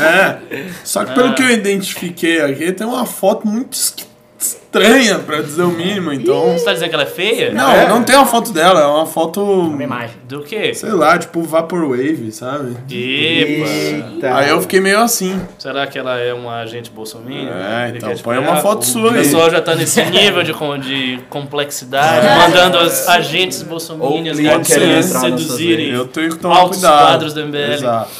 É. 0.00 0.64
Só 0.82 1.04
que 1.04 1.12
pelo 1.14 1.34
que 1.34 1.42
eu 1.42 1.50
identifiquei 1.50 2.40
aqui, 2.40 2.72
tem 2.72 2.86
uma 2.86 3.04
foto 3.04 3.46
muito 3.46 3.74
es- 3.74 3.94
estranha, 4.40 5.18
pra 5.18 5.42
dizer 5.42 5.62
o 5.62 5.70
mínimo, 5.70 6.12
então. 6.12 6.52
Você 6.52 6.64
tá 6.64 6.72
dizendo 6.72 6.88
que 6.88 6.94
ela 6.94 7.02
é 7.04 7.06
feia? 7.06 7.52
Não, 7.52 7.88
não 7.88 8.02
tem 8.02 8.16
uma 8.16 8.24
foto 8.26 8.52
dela, 8.52 8.80
é 8.80 8.86
uma 8.86 9.04
foto. 9.06 9.42
Uma 9.42 9.82
imagem. 9.82 10.16
Do 10.26 10.42
quê? 10.42 10.72
Sei 10.72 10.90
lá, 10.90 11.18
tipo 11.18 11.42
Vaporwave, 11.42 12.32
sabe? 12.32 12.70
Epa! 12.90 13.68
Eita. 13.68 14.34
Aí 14.36 14.48
eu 14.48 14.60
fiquei 14.62 14.80
meio 14.80 15.00
assim. 15.00 15.40
Será 15.58 15.86
que 15.86 15.98
ela 15.98 16.18
é 16.18 16.32
uma 16.32 16.60
agente 16.60 16.90
bolsominion? 16.90 17.52
É, 17.52 17.88
Ele 17.88 17.98
então 17.98 18.12
põe 18.22 18.38
uma 18.38 18.56
foto 18.56 18.82
O 18.82 18.86
sua 18.86 19.10
aí. 19.10 19.18
pessoal 19.18 19.50
já 19.50 19.60
tá 19.60 19.74
nesse 19.74 20.02
nível 20.06 20.42
de, 20.42 20.52
de 20.82 21.22
complexidade, 21.28 22.26
mandando 22.38 22.78
os 22.78 23.06
agentes 23.08 23.62
bolsominions 23.62 24.38
suas 24.38 25.04
seduzirem. 25.06 25.90
Eu 25.90 26.06
tenho 26.08 26.30
que 26.30 26.38
tomar 26.38 26.58
Altos 26.58 26.78
cuidado. 26.78 27.06
quadros 27.06 27.34
do 27.34 27.44
MBL. 27.46 27.72
Exato. 27.74 28.10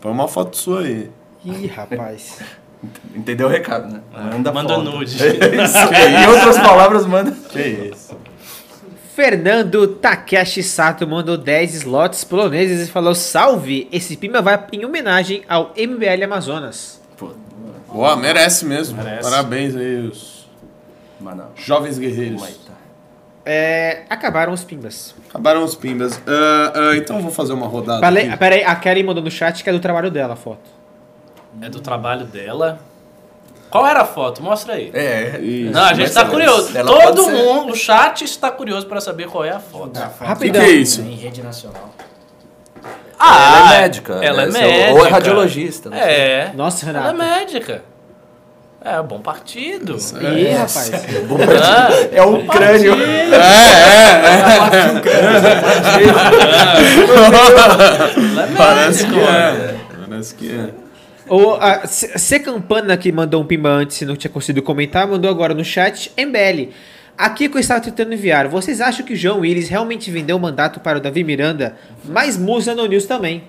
Põe 0.00 0.12
uma 0.12 0.28
foto 0.28 0.56
sua 0.56 0.80
aí. 0.82 1.10
Ih, 1.44 1.66
rapaz. 1.66 2.38
Entendeu 3.14 3.46
o 3.46 3.50
recado, 3.50 3.92
né? 3.92 4.00
Manda, 4.12 4.52
Manda 4.52 4.74
foto. 4.74 4.84
nude. 4.84 5.16
em 5.22 6.26
outras 6.28 6.58
palavras, 6.58 7.06
manda. 7.06 7.32
Que 7.50 7.90
isso. 7.92 8.16
Fernando 9.14 9.86
Takeshi 9.86 10.62
Sato 10.62 11.06
mandou 11.06 11.38
10 11.38 11.74
slots 11.74 12.24
poloneses 12.24 12.88
e 12.88 12.90
falou: 12.90 13.14
Salve! 13.14 13.88
Esse 13.92 14.16
pima 14.16 14.42
vai 14.42 14.66
em 14.72 14.84
homenagem 14.84 15.44
ao 15.48 15.72
MBL 15.76 16.24
Amazonas. 16.24 17.00
Pô, 17.16 17.30
Boa, 17.92 18.16
merece 18.16 18.64
mesmo. 18.64 19.00
Merece. 19.00 19.22
Parabéns 19.22 19.76
aí, 19.76 20.08
os 20.08 20.48
mano. 21.20 21.44
jovens 21.54 21.96
guerreiros. 21.96 22.42
É 22.42 22.46
que? 22.46 22.64
É, 23.46 24.02
acabaram 24.08 24.52
os 24.52 24.64
pimbas. 24.64 25.14
Acabaram 25.28 25.62
os 25.62 25.74
pimbas. 25.74 26.20
Ah, 26.26 26.72
ah, 26.74 26.96
então 26.96 27.16
eu 27.16 27.22
vou 27.22 27.30
fazer 27.30 27.52
uma 27.52 27.66
rodada. 27.66 28.00
Peraí, 28.00 28.36
peraí, 28.36 28.64
a 28.64 28.74
Kelly 28.74 29.02
mandou 29.02 29.22
no 29.22 29.30
chat 29.30 29.62
que 29.62 29.68
é 29.68 29.72
do 29.72 29.80
trabalho 29.80 30.10
dela 30.10 30.32
a 30.32 30.36
foto. 30.36 30.73
É 31.60 31.68
do 31.68 31.80
trabalho 31.80 32.26
dela. 32.26 32.78
Qual 33.70 33.86
era 33.86 34.02
a 34.02 34.04
foto? 34.04 34.42
Mostra 34.42 34.74
aí. 34.74 34.90
É. 34.94 35.38
Não, 35.72 35.82
a 35.82 35.94
gente 35.94 36.12
tá 36.12 36.20
ela- 36.20 36.30
curioso. 36.30 36.72
Todo 36.72 37.00
pode 37.00 37.24
ser- 37.24 37.32
mundo, 37.32 37.72
o 37.72 37.76
chat 37.76 38.22
está 38.24 38.50
curioso 38.50 38.86
para 38.86 39.00
saber 39.00 39.26
qual 39.28 39.44
é 39.44 39.50
a 39.50 39.58
foto. 39.58 39.98
O 39.98 40.08
que, 40.18 40.24
Rapidão. 40.24 40.62
que 40.62 40.68
é 40.68 40.70
isso? 40.72 41.00
Em 41.02 41.16
rede 41.16 41.42
nacional. 41.42 41.90
ela 43.18 43.74
é 43.74 43.80
médica. 43.80 44.12
Ela 44.22 44.46
né? 44.46 44.60
é 44.60 44.62
médica. 44.66 44.92
Ou 45.00 45.06
é 45.06 45.10
radiologista. 45.10 45.90
não 45.90 45.96
sei. 45.98 46.06
É. 46.06 46.52
Nossa, 46.54 46.88
Ela 46.90 47.08
é 47.08 47.12
médica. 47.12 47.82
É, 48.86 49.00
bom 49.02 49.18
partido. 49.20 49.96
Ih, 49.96 50.50
rapaz. 50.52 50.90
Ah, 50.92 51.88
É 52.12 52.22
um 52.22 52.46
crânio. 52.46 52.92
ela 52.92 53.36
é 58.44 58.56
Parece 58.56 59.06
que 59.06 59.18
é. 59.20 59.76
Parece 60.08 60.34
que 60.34 60.50
é. 60.52 60.83
O, 61.28 61.54
a 61.54 61.86
C 61.86 62.18
C 62.18 62.38
Campana, 62.40 62.96
que 62.96 63.10
mandou 63.10 63.42
um 63.42 63.46
pimba 63.46 63.70
antes 63.70 64.00
e 64.00 64.04
não 64.04 64.14
tinha 64.16 64.30
conseguido 64.30 64.62
comentar, 64.64 65.06
mandou 65.06 65.30
agora 65.30 65.54
no 65.54 65.64
chat. 65.64 66.12
MBL. 66.16 66.70
Aqui 67.16 67.48
que 67.48 67.56
eu 67.56 67.60
estava 67.60 67.80
tentando 67.80 68.12
enviar. 68.12 68.48
Vocês 68.48 68.80
acham 68.80 69.06
que 69.06 69.12
o 69.12 69.16
João 69.16 69.40
Willis 69.40 69.68
realmente 69.68 70.10
vendeu 70.10 70.36
o 70.36 70.40
mandato 70.40 70.80
para 70.80 70.98
o 70.98 71.00
Davi 71.00 71.22
Miranda? 71.22 71.76
Mas 72.04 72.36
Musa 72.36 72.74
no 72.74 72.86
News 72.86 73.06
também. 73.06 73.44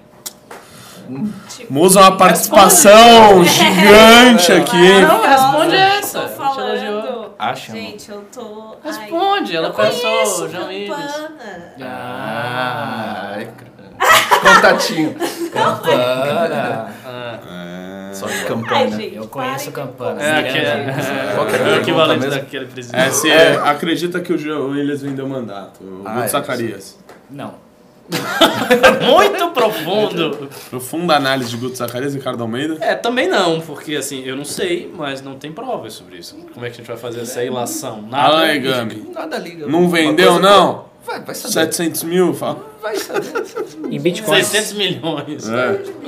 Musa 1.70 2.00
uma 2.02 2.18
participação 2.18 3.44
gigante 3.46 4.52
aqui? 4.52 5.02
Não, 5.02 5.22
responde 5.22 5.76
essa. 5.76 6.36
Acha, 7.38 7.74
Gente, 7.74 8.10
eu 8.10 8.24
tô. 8.34 8.76
ai, 8.84 8.92
Responde, 8.92 9.56
ela 9.56 9.68
eu 9.68 9.74
pensou, 9.74 10.02
conheço 10.02 10.50
João 10.50 10.68
Willis. 10.68 10.90
Campana. 10.90 11.74
Ah, 11.82 13.34
cara. 13.58 13.75
Contatinho. 14.42 15.16
Campana. 15.52 16.94
Só 18.14 18.28
de 18.28 18.34
Ai, 18.34 18.46
campana. 18.46 18.92
gente, 18.92 19.16
Eu 19.16 19.28
conheço 19.28 19.72
Campana. 19.72 20.22
é, 20.24 20.40
aqui, 20.40 20.58
é, 20.58 21.34
é 21.36 21.40
o 21.42 21.46
pergunta 21.46 21.78
equivalente 21.82 22.20
mesmo? 22.22 22.40
daquele 22.40 22.66
presidente. 22.66 23.02
É, 23.02 23.10
você 23.10 23.32
acredita 23.64 24.20
que 24.22 24.32
o 24.32 24.38
João 24.38 24.70
Willis 24.70 25.02
vendeu 25.02 25.28
mandato? 25.28 25.84
O 25.84 26.02
Ah, 26.06 26.12
Guto 26.14 26.24
é. 26.26 26.28
Zacarias. 26.30 26.98
Não. 27.30 27.56
Muito 29.02 29.50
profundo. 29.50 30.48
Profunda 30.70 31.16
análise 31.16 31.50
de 31.50 31.58
Guto 31.58 31.76
Zacarias 31.76 32.14
e 32.14 32.18
Ricardo 32.18 32.42
Almeida. 32.42 32.78
É, 32.80 32.96
também 32.96 33.28
não, 33.28 33.60
porque 33.62 33.96
assim, 33.96 34.24
eu 34.24 34.36
não 34.38 34.46
sei, 34.46 34.94
mas 34.96 35.22
não 35.22 35.36
tem 35.36 35.52
provas 35.52 35.94
sobre 35.94 36.18
isso. 36.18 36.36
Como 36.54 36.66
é 36.66 36.70
que 36.70 36.76
a 36.76 36.78
gente 36.78 36.88
vai 36.88 36.98
fazer 36.98 37.22
essa 37.22 37.44
ilação? 37.44 38.02
Nada. 38.04 38.28
Alan 38.28 38.48
Egami. 38.54 39.10
Nada 39.14 39.38
liga. 39.38 39.66
Não 39.68 39.90
vendeu, 39.90 40.40
não? 40.40 40.84
que- 40.84 40.86
Vai, 41.06 41.22
vai 41.22 41.36
saber. 41.36 41.54
700 41.54 42.04
mil? 42.04 42.34
Fala. 42.34 42.58
Vai 42.86 42.96
saber. 42.98 43.34
Em 43.92 44.00
Bitcoin. 44.00 44.44
600 44.44 44.74
milhões. 44.74 45.50
É. 45.50 45.56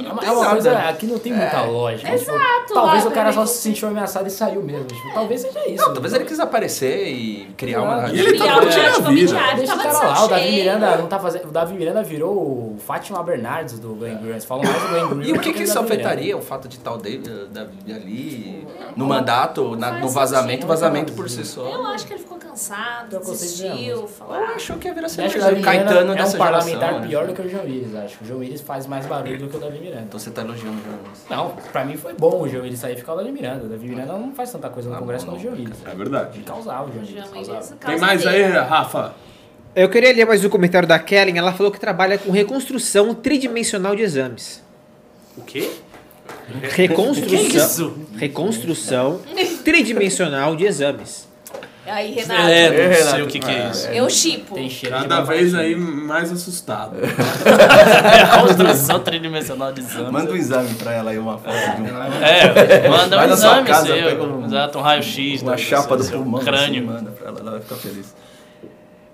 É 0.08 0.12
uma, 0.12 0.24
é 0.24 0.32
uma 0.32 0.50
coisa, 0.52 0.78
aqui 0.78 1.08
não 1.08 1.18
tem 1.18 1.34
muita 1.34 1.62
lógica. 1.64 2.16
Tipo, 2.16 2.32
Exato, 2.32 2.74
talvez 2.74 3.04
lá 3.04 3.10
o 3.10 3.14
cara 3.14 3.32
só 3.32 3.40
também. 3.42 3.54
se 3.54 3.62
sentiu 3.62 3.88
ameaçado 3.88 4.28
e 4.28 4.30
saiu 4.30 4.62
mesmo. 4.62 4.86
Tipo, 4.86 5.14
talvez 5.14 5.42
seja 5.42 5.68
isso. 5.68 5.84
Não, 5.84 5.94
talvez 5.94 6.14
ele 6.14 6.26
quis 6.26 6.40
aparecer 6.40 7.08
e 7.08 7.48
criar 7.58 7.82
uma 7.82 8.10
E 8.10 8.20
ele 8.20 8.38
tá 8.38 8.44
Criar 8.44 8.58
um 8.58 8.60
curtindo 8.62 8.86
a 8.86 8.90
ótimo 8.92 9.10
vida. 9.10 9.34
Deixa 9.56 9.74
o 9.74 9.78
tava 9.78 9.84
cara 9.92 10.08
lá, 10.08 10.24
o 10.26 10.28
Davi. 10.28 10.52
Miranda 10.52 10.98
não 10.98 11.08
tá 11.08 11.20
fazendo. 11.20 11.48
O 11.48 11.52
Davi 11.52 11.74
Miranda 11.74 12.04
virou 12.04 12.34
o 12.36 12.78
Fátima 12.86 13.24
Bernardes 13.24 13.80
do 13.80 13.96
Glenn 13.96 14.18
Grant. 14.22 14.44
Falam 14.44 14.64
mais 14.64 14.82
do 14.82 14.88
Glenn 14.90 15.08
Grant. 15.10 15.28
E 15.28 15.32
o 15.32 15.40
que, 15.40 15.64
isso 15.64 15.80
afetaria? 15.80 16.38
O 16.38 16.42
fato 16.42 16.68
de 16.68 16.78
tal 16.80 16.98
dele, 17.00 17.48
Davi 17.52 17.92
ali, 17.94 18.68
no 18.96 19.06
mandato, 19.08 19.76
na- 19.76 19.94
no 20.00 20.10
vazamento, 20.10 20.66
o 20.66 20.68
vazamento 20.68 21.14
por 21.14 21.28
si 21.30 21.44
só. 21.44 21.68
Eu 21.68 21.86
acho 21.88 22.06
que 22.06 22.14
ele 22.14 22.22
ficou 22.22 22.38
cansado, 22.38 23.16
Eu 23.16 23.20
consigo 23.22 23.64
ver, 23.64 23.70
desistiu, 23.72 23.98
Eu 24.02 24.08
falou. 24.08 24.36
achou 24.56 24.78
que 24.78 24.88
ia 24.88 24.94
virar 24.94 25.10
ser 25.10 25.26
o 25.28 25.62
Caetano 25.62 25.90
Miranda 25.90 26.14
é 26.14 26.16
dessa 26.16 26.36
um 26.36 26.40
geração. 26.72 27.00
né? 27.00 27.08
pior 27.08 27.28
do 27.28 27.34
que 27.34 27.42
o 27.42 27.50
João 27.50 27.64
Willis, 27.66 27.96
acho. 27.96 28.24
O 28.24 28.28
João 28.28 28.40
Willis 28.40 28.62
faz 28.62 28.86
mais 28.88 29.06
barulho 29.06 29.38
do 29.40 29.48
que 29.48 29.58
o 29.58 29.60
Davi 29.60 29.80
Miranda. 29.80 30.04
Então 30.08 30.20
você 30.20 30.30
tá 30.32 30.42
elogiando 30.42 30.78
o 30.78 30.84
João 30.84 30.98
Willis. 31.04 31.26
Não, 31.30 31.50
pra 31.72 31.86
mim 31.86 31.98
foi 31.98 32.14
bom 32.14 32.42
o 32.42 32.48
João 32.48 32.64
Willis 32.64 32.80
sair 32.80 32.94
e 32.94 32.98
ficar 32.98 33.14
o 33.14 33.18
Davi 33.18 33.32
Miranda. 33.32 33.66
O 33.66 33.70
Davi 33.70 33.88
Miranda 33.88 34.14
não 34.14 34.32
faz 34.34 34.52
tanta 34.52 34.70
coisa 34.70 34.90
no 34.90 34.96
Ah, 34.96 35.00
Congresso 35.00 35.26
quanto 35.26 35.38
o 35.38 35.42
João 35.42 35.54
Willis. 35.56 35.78
É 35.86 35.96
verdade. 35.96 36.38
Ele 36.38 36.44
causava 36.44 36.90
o 36.90 36.94
João 36.94 37.06
Willis. 37.06 37.30
Causava. 37.30 37.76
Tem 37.86 38.00
mais 38.00 38.26
aí. 38.26 38.44
Rafa? 38.44 39.14
Eu 39.76 39.90
queria 39.90 40.12
ler 40.12 40.26
mais 40.26 40.44
um 40.44 40.50
comentário 40.50 40.88
da 40.88 40.98
Kellen. 40.98 41.38
Ela 41.38 41.54
falou 41.54 41.72
que 41.72 41.80
trabalha 41.80 42.18
com 42.18 42.32
reconstrução 42.32 43.14
tridimensional 43.14 43.96
de 43.96 44.02
exames. 44.02 44.64
O 45.38 45.42
quê? 45.44 45.70
Reconstrução. 46.72 47.38
Que 47.38 47.58
isso? 47.58 47.98
Reconstrução 48.16 49.20
tridimensional 49.64 50.56
de 50.56 50.66
exames. 50.66 51.27
Aí, 51.90 52.14
Renato, 52.14 52.42
É, 52.42 52.70
não 52.70 52.78
Renato. 52.94 53.12
sei 53.12 53.22
o 53.22 53.28
que, 53.28 53.40
que 53.40 53.50
é 53.50 53.70
isso. 53.70 53.88
eu 53.88 54.10
chipo. 54.10 54.56
Tem 54.56 54.70
cheiro 54.70 54.96
Cada 54.96 55.22
vez 55.22 55.56
aí 55.56 55.76
mais 55.76 56.32
assustado. 56.32 56.96
É 57.48 58.42
construção 58.42 59.00
tridimensional 59.00 59.72
de 59.72 59.82
exames. 59.82 60.12
Manda 60.12 60.32
um 60.32 60.36
exame 60.36 60.74
pra 60.76 60.94
ela 60.94 61.12
aí, 61.12 61.18
uma 61.18 61.38
foto 61.38 61.54
de 61.56 61.82
um- 61.82 62.24
É, 62.24 62.90
manda 62.90 63.18
um 63.28 63.32
exame 63.34 63.68
casa, 63.68 63.86
seu. 63.88 63.96
pega 63.96 64.24
um- 64.24 64.46
Exato, 64.46 64.78
um 64.78 64.82
raio-x. 64.82 65.42
uma 65.42 65.56
do- 65.56 65.62
chapa 65.62 65.98
do 65.98 66.06
pulmão. 66.10 66.42
crânio. 66.42 66.66
assim, 66.68 66.82
manda 66.82 67.12
pra 67.12 67.30
ela, 67.30 67.40
ela 67.40 67.52
vai 67.52 67.62
ficar 67.62 67.76
feliz. 67.76 68.16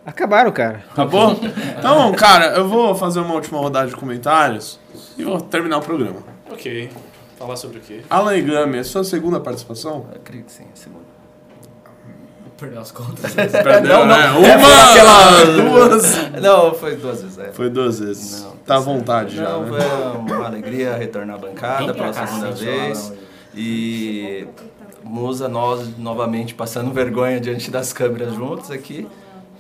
Acabaram, 0.06 0.52
cara. 0.52 0.84
Acabou? 0.92 1.40
Então, 1.80 2.12
cara, 2.14 2.48
eu 2.58 2.68
vou 2.68 2.94
fazer 2.96 3.20
uma 3.20 3.34
última 3.36 3.60
rodada 3.60 3.88
de 3.88 3.96
comentários 3.96 4.80
e 5.18 5.24
vou 5.24 5.40
terminar 5.40 5.78
o 5.78 5.82
programa. 5.82 6.24
Ok. 6.52 6.90
Falar 7.38 7.56
sobre 7.56 7.78
o 7.80 7.82
quê? 7.82 8.02
Alan 8.10 8.36
Igami, 8.38 8.78
é 8.78 8.84
sua 8.84 9.04
segunda 9.04 9.40
participação? 9.40 10.06
Eu 10.12 10.18
acredito 10.18 10.46
que 10.48 10.52
sim, 10.54 10.64
é 10.64 10.76
segunda. 10.76 11.03
Perdeu 12.58 12.82
as 12.82 12.92
contas. 12.92 13.34
Perdeu, 13.36 14.00
não. 14.00 14.06
né? 14.08 14.50
É, 14.50 14.58
foi 14.60 14.72
Uma, 14.72 14.92
aquela- 14.92 15.46
duas. 15.46 16.04
Não, 16.42 16.74
foi 16.74 16.96
duas 16.96 17.22
vezes. 17.22 17.38
É. 17.40 17.52
Foi 17.52 17.70
duas 17.70 18.00
vezes. 18.00 18.42
Não, 18.44 18.52
tá 18.66 18.76
à 18.76 18.80
vontade 18.80 19.36
já, 19.36 19.50
Não, 19.50 19.64
né? 19.66 19.80
foi 19.82 20.36
uma 20.36 20.46
alegria 20.46 20.96
retornar 20.96 21.36
à 21.36 21.40
bancada 21.40 21.94
pela 21.94 22.14
segunda 22.14 22.52
vez. 22.52 23.12
E 23.56 24.48
Musa, 25.04 25.48
nós 25.48 25.98
novamente 25.98 26.54
passando 26.54 26.92
vergonha 26.92 27.40
diante 27.40 27.70
das 27.72 27.92
câmeras 27.94 28.34
juntos 28.34 28.72
aqui. 28.72 29.08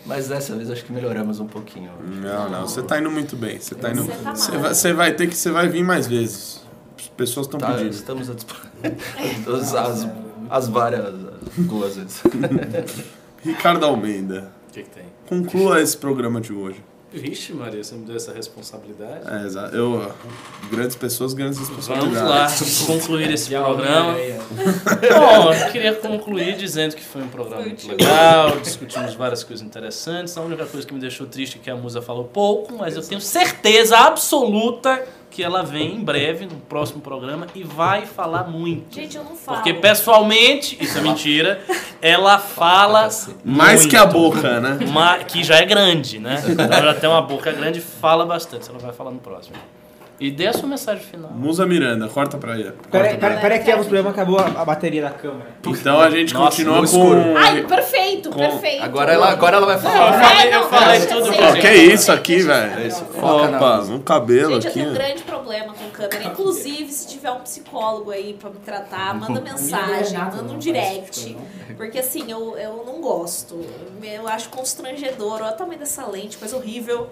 Mas 0.06 0.28
dessa 0.28 0.54
vez 0.56 0.70
acho 0.70 0.84
que 0.84 0.92
melhoramos 0.92 1.40
um 1.40 1.48
pouquinho. 1.48 1.90
Não, 2.22 2.50
não, 2.50 2.62
você 2.68 2.82
tá 2.82 3.00
indo 3.00 3.10
muito 3.10 3.36
bem. 3.38 3.58
Você 3.60 3.74
tá 3.74 3.90
indo. 3.90 4.04
Você 4.04 4.52
tá 4.52 4.58
vai, 4.58 4.74
você 4.74 4.94
vai 4.94 5.14
ter 5.14 5.28
que. 5.28 5.36
Você 5.36 5.50
vai 5.50 5.68
vir 5.70 5.84
mais 5.84 6.08
vezes. 6.08 6.62
As 7.00 7.08
pessoas 7.08 7.46
estão 7.48 7.58
Tá, 7.60 7.72
pedindo. 7.74 7.92
estamos 7.92 8.30
a 8.30 8.34
dispor. 8.34 8.58
as, 10.58 10.64
as, 10.64 10.64
as 10.64 10.70
várias, 10.70 11.06
as 11.06 11.66
duas 11.66 11.96
vezes. 11.96 12.22
Ricardo 13.44 13.86
Almeida, 13.86 14.52
O 14.70 14.74
que, 14.74 14.84
que 14.84 14.90
tem? 14.90 15.06
conclua 15.28 15.82
esse 15.82 15.98
programa 15.98 16.40
de 16.40 16.54
hoje. 16.54 16.82
Vixe, 17.16 17.54
Maria, 17.54 17.84
você 17.84 17.94
me 17.94 18.06
deu 18.08 18.16
essa 18.16 18.34
responsabilidade. 18.34 19.22
É, 19.32 19.46
exato. 19.46 19.76
Eu, 19.76 20.12
grandes 20.72 20.96
pessoas, 20.96 21.36
grandes 21.36 21.60
Vamos 21.60 21.76
responsabilidades. 21.88 22.82
lá, 22.82 22.88
concluir 22.88 23.32
esse 23.32 23.50
programa. 23.54 24.16
Bom, 25.14 25.54
eu 25.54 25.72
queria 25.72 25.94
concluir 25.94 26.56
dizendo 26.58 26.96
que 26.96 27.04
foi 27.04 27.22
um 27.22 27.28
programa 27.28 27.62
muito 27.62 27.88
legal, 27.88 28.58
discutimos 28.60 29.14
várias 29.14 29.44
coisas 29.44 29.64
interessantes. 29.64 30.36
A 30.36 30.42
única 30.42 30.66
coisa 30.66 30.88
que 30.88 30.94
me 30.94 31.00
deixou 31.00 31.28
triste 31.28 31.60
é 31.60 31.64
que 31.64 31.70
a 31.70 31.76
Musa 31.76 32.02
falou 32.02 32.24
pouco, 32.24 32.74
mas 32.76 32.96
eu 32.96 33.04
tenho 33.04 33.22
certeza 33.22 33.96
absoluta 33.96 35.04
que 35.34 35.44
ela 35.44 35.64
vem 35.64 35.96
em 35.96 36.04
breve, 36.04 36.46
no 36.46 36.56
próximo 36.58 37.02
programa, 37.02 37.48
e 37.56 37.64
vai 37.64 38.06
falar 38.06 38.44
muito. 38.44 38.94
Gente, 38.94 39.18
eu 39.18 39.24
não 39.24 39.36
falo. 39.36 39.58
Porque 39.58 39.74
pessoalmente, 39.74 40.78
isso 40.80 40.98
é 40.98 41.02
mentira, 41.02 41.60
ela 42.00 42.38
fala 42.38 43.10
Mais 43.44 43.80
muito. 43.82 43.90
que 43.90 43.98
a 43.98 44.06
boca, 44.06 44.60
né? 44.60 44.78
Ma- 44.92 45.18
que 45.20 45.44
já 45.44 45.56
é 45.56 45.66
grande, 45.66 46.20
né? 46.20 46.42
Ela 46.58 46.94
já 46.94 47.00
tem 47.00 47.10
uma 47.10 47.22
boca 47.22 47.52
grande 47.52 47.80
e 47.80 47.82
fala 47.82 48.26
bastante. 48.28 48.70
Ela 48.70 48.78
vai 48.78 48.94
falar 48.94 49.10
no 49.10 49.20
próximo. 49.20 49.56
E 50.20 50.30
dê 50.32 50.48
a 50.48 50.54
sua 50.54 50.70
mensagem 50.70 51.04
final. 51.04 51.32
Musa 51.32 51.66
Miranda, 51.66 52.08
corta 52.08 52.38
pra 52.38 52.58
ele. 52.58 52.72
Peraí, 52.92 53.60
que 53.64 53.72
o 53.72 53.78
problema 53.80 54.12
acabou 54.12 54.40
a, 54.40 54.46
a 54.46 54.64
bateria 54.66 55.02
da 55.02 55.10
câmera. 55.10 55.48
Então 55.68 56.00
a 56.00 56.10
gente 56.10 56.34
Nossa, 56.34 56.46
continua 56.52 56.78
no 56.78 56.84
escuro. 56.86 57.24
com. 57.24 57.38
Ai, 57.38 57.64
perfeito, 57.64 58.30
Com- 58.30 58.38
perfeito. 58.38 58.84
Agora 58.84 59.12
ela, 59.12 59.30
agora 59.30 59.58
ela 59.58 59.66
vai 59.66 59.76
Eu 59.76 59.80
falar. 59.80 60.22
falei, 60.22 60.48
eu 60.54 60.60
não, 60.62 60.70
falei 60.70 61.00
não, 61.00 61.08
tudo 61.08 61.26
gente, 61.26 61.38
pra 61.38 61.54
que 61.60 61.72
isso 61.74 62.12
aqui, 62.12 62.40
velho? 62.40 62.96
Opa, 63.18 63.80
um 63.82 64.00
cabelo 64.00 64.54
Gente, 64.62 64.66
eu 64.66 64.70
aqui. 64.70 64.80
tenho 64.80 64.88
um 64.90 64.92
ó. 64.92 64.94
grande 64.94 65.24
problema 65.24 65.74
com 65.74 65.90
câmera. 65.90 66.24
Inclusive, 66.26 66.92
se 66.92 67.08
tiver 67.08 67.32
um 67.32 67.40
psicólogo 67.42 68.12
aí 68.12 68.34
pra 68.40 68.50
me 68.50 68.60
tratar, 68.60 69.14
manda 69.16 69.42
mensagem, 69.42 70.18
manda 70.18 70.42
um 70.42 70.48
não 70.48 70.58
direct. 70.60 71.36
Porque 71.76 71.98
assim, 72.00 72.32
eu, 72.32 72.56
eu 72.58 72.84
não 72.86 73.02
gosto. 73.02 73.60
Eu 74.02 74.28
acho 74.28 74.50
constrangedor. 74.50 75.42
Olha 75.42 75.54
o 75.54 75.58
tamanho 75.58 75.80
dessa 75.80 76.06
lente, 76.06 76.38
coisa 76.38 76.56
horrível. 76.56 77.10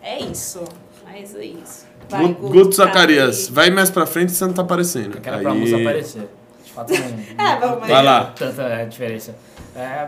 É 0.00 0.18
isso. 0.20 0.62
Mas 1.04 1.34
é 1.34 1.44
isso. 1.44 1.84
Vai, 2.08 2.28
Gu- 2.28 2.34
Guto 2.48 2.76
cara. 2.76 2.88
Zacarias, 2.88 3.48
vai 3.48 3.70
mais 3.70 3.90
pra 3.90 4.06
frente 4.06 4.32
você 4.32 4.44
não 4.44 4.52
tá 4.52 4.62
aparecendo. 4.62 5.16
Eu 5.16 5.20
quero 5.20 5.40
pra 5.40 5.54
música 5.54 5.80
aparecer. 5.80 6.28
De 6.64 6.72
fato, 6.72 6.92
não. 6.92 7.02
É, 7.46 7.58
vamos 7.58 7.88
Vai 7.88 8.02
lá. 8.04 8.24
Tanta 8.36 8.84
diferença. 8.84 9.34
É, 9.74 10.06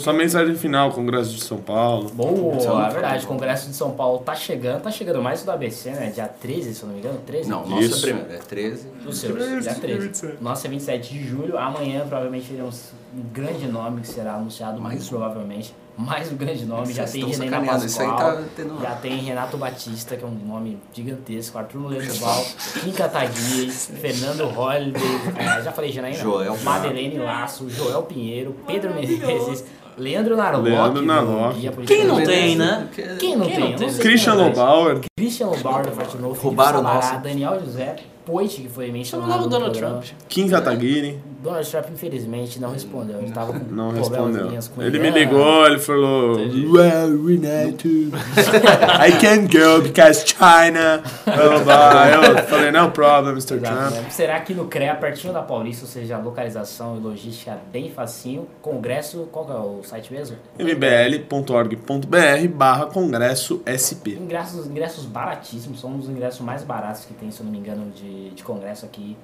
Sua 0.00 0.12
mensagem 0.12 0.56
final, 0.56 0.90
Congresso 0.90 1.30
de 1.34 1.44
São 1.44 1.58
Paulo. 1.58 2.10
Boa, 2.10 2.86
é 2.86 2.90
verdade. 2.90 3.24
O 3.24 3.28
Congresso 3.28 3.68
de 3.68 3.76
São 3.76 3.92
Paulo 3.92 4.18
tá 4.18 4.34
chegando, 4.34 4.82
tá 4.82 4.90
chegando 4.90 5.22
mais 5.22 5.42
o 5.42 5.44
do 5.44 5.52
ABC, 5.52 5.90
né? 5.90 6.10
Dia 6.12 6.26
13, 6.26 6.74
se 6.74 6.82
eu 6.82 6.88
não 6.88 6.94
me 6.96 7.00
engano. 7.00 7.20
13? 7.24 7.48
Não, 7.48 7.64
nossa 7.64 7.82
Isso. 7.84 8.02
primeira 8.02 8.34
é 8.34 8.38
13. 8.38 8.88
O 9.06 9.12
seu, 9.12 9.36
dia 9.60 9.72
13. 9.74 10.34
Nossa 10.40 10.66
é 10.66 10.70
27 10.70 11.12
de 11.14 11.24
julho. 11.28 11.56
Amanhã 11.56 12.00
provavelmente 12.00 12.48
teremos 12.48 12.90
um 13.16 13.22
grande 13.32 13.68
nome 13.68 14.00
que 14.00 14.08
será 14.08 14.34
anunciado, 14.34 14.80
mais 14.80 15.08
provavelmente. 15.08 15.72
Mais 15.96 16.30
um 16.32 16.36
grande 16.36 16.64
nome. 16.64 16.92
Já 16.92 17.06
Vocês 17.06 17.24
tem 17.24 17.32
sacaneando, 17.32 17.86
isso 17.86 18.00
aí 18.02 18.08
Pascoal, 18.08 18.36
tá 18.36 18.42
tendo- 18.56 18.80
já 18.82 18.90
tem 18.96 19.16
Renato 19.18 19.56
Batista, 19.56 20.16
que 20.16 20.24
é 20.24 20.26
um 20.26 20.30
nome 20.46 20.78
gigantesco, 20.92 21.58
Arthur 21.58 21.78
Moledoval, 21.80 22.44
Kim 22.82 22.90
Kataguiri, 22.92 23.70
Fernando 23.70 24.44
Holliday, 24.46 25.02
eh, 25.38 25.62
já 25.62 25.72
falei 25.72 25.92
Janaína, 25.92 26.18
Joel 26.18 26.56
Madeleine 26.62 27.18
Laço, 27.18 27.68
Joel 27.70 28.02
Pinheiro, 28.02 28.54
Pedro 28.66 28.92
Menezes, 28.94 29.64
Leandro 29.96 30.36
Narlock. 30.36 30.68
Leandro 30.68 31.02
Narlock. 31.06 31.70
Quem 31.86 32.04
não 32.04 32.22
tem, 32.22 32.56
né? 32.56 32.88
Quem 33.18 33.36
não 33.36 33.46
Quem 33.46 33.54
tem? 33.56 33.70
não 33.70 33.78
tem? 33.78 33.94
Christian 33.94 34.36
tem. 34.36 34.44
Lobauer. 34.46 35.00
Christian 35.16 35.46
Lobauer 35.46 35.86
da 35.86 35.92
Roubaram 36.40 36.80
o 36.80 36.82
nosso. 36.82 37.18
Daniel 37.18 37.60
José, 37.60 37.96
Poit, 38.26 38.60
que 38.60 38.68
foi 38.68 38.90
mencionado 38.90 39.30
Chama 39.30 39.42
logo 39.42 39.50
Donald 39.50 39.70
programa. 39.78 40.00
Trump. 40.02 40.18
Kim 40.28 40.48
Kataguiri. 40.48 41.20
Donald 41.44 41.70
Trump, 41.70 41.84
infelizmente, 41.92 42.58
não 42.58 42.70
respondeu. 42.72 43.18
Ele 43.20 43.30
tava 43.30 43.52
com 43.52 43.72
Não 43.72 43.90
respondeu. 43.90 44.48
com 44.74 44.82
Ele 44.82 44.98
me 44.98 45.08
Irã. 45.08 45.18
ligou, 45.18 45.66
ele 45.66 45.78
falou, 45.78 46.36
Well, 46.38 47.24
Renato, 47.24 47.86
I 49.06 49.12
can't 49.20 49.46
go 49.56 49.82
because 49.82 50.24
China. 50.26 51.02
Blá, 51.24 51.36
blá, 51.36 51.90
blá. 51.90 52.10
Eu 52.10 52.44
falei, 52.44 52.70
no 52.72 52.90
problem, 52.90 53.32
Mr. 53.32 53.54
Exato, 53.56 53.60
Trump. 53.92 54.02
né? 54.04 54.10
Será 54.10 54.40
que 54.40 54.54
no 54.54 54.66
CREA, 54.66 54.94
pertinho 54.94 55.34
da 55.34 55.42
Paulista, 55.42 55.84
ou 55.84 55.90
seja, 55.90 56.16
localização 56.18 56.96
e 56.96 57.00
logística 57.00 57.58
bem 57.70 57.90
facinho, 57.90 58.46
congresso, 58.62 59.28
qual 59.30 59.44
que 59.44 59.52
é 59.52 59.56
o 59.56 59.82
site 59.84 60.10
mesmo? 60.12 60.36
mbl.org.br 60.58 62.48
barra 62.54 62.86
congresso 62.86 63.60
SP. 63.68 64.16
Ingressos, 64.18 64.66
ingressos 64.66 65.04
baratíssimos, 65.04 65.80
são 65.80 65.90
um 65.90 65.98
dos 65.98 66.08
ingressos 66.08 66.40
mais 66.40 66.62
baratos 66.62 67.04
que 67.04 67.14
tem, 67.14 67.30
se 67.30 67.40
eu 67.40 67.44
não 67.44 67.52
me 67.52 67.58
engano, 67.58 67.90
de, 67.94 68.30
de 68.30 68.42
congresso 68.42 68.86
aqui. 68.86 69.16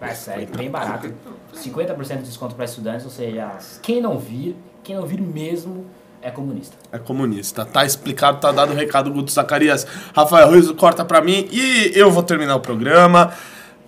Vai 0.00 0.14
sério, 0.14 0.48
bem 0.56 0.70
barato. 0.70 1.12
50% 1.54 2.18
de 2.18 2.22
desconto 2.22 2.54
para 2.54 2.64
estudantes, 2.64 3.04
ou 3.04 3.10
seja, 3.10 3.50
quem 3.82 4.00
não 4.00 4.18
vir, 4.18 4.56
quem 4.84 4.94
não 4.94 5.04
vir 5.04 5.20
mesmo 5.20 5.86
é 6.22 6.30
comunista. 6.30 6.76
É 6.92 6.98
comunista. 6.98 7.64
Tá 7.64 7.84
explicado, 7.84 8.38
tá 8.38 8.52
dado 8.52 8.72
o 8.72 8.76
recado, 8.76 9.10
Guto 9.10 9.30
Zacarias. 9.30 9.86
Rafael 10.14 10.48
Ruiz 10.48 10.70
corta 10.72 11.04
pra 11.04 11.20
mim 11.20 11.48
e 11.50 11.92
eu 11.94 12.10
vou 12.10 12.22
terminar 12.22 12.56
o 12.56 12.60
programa. 12.60 13.32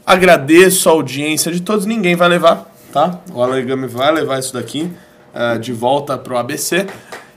Agradeço 0.07 0.89
a 0.89 0.93
audiência 0.93 1.53
de 1.53 1.61
todos. 1.61 1.87
Ninguém 1.87 2.17
vai 2.17 2.29
levar, 2.29 2.73
tá? 2.93 3.21
O 3.33 3.43
Alegame 3.43 3.87
vai 3.87 4.13
levar 4.13 4.39
isso 4.39 4.53
daqui 4.53 4.91
eh, 5.35 5.59
de 5.59 5.73
volta 5.73 6.17
pro 6.19 6.37
ABC. 6.37 6.87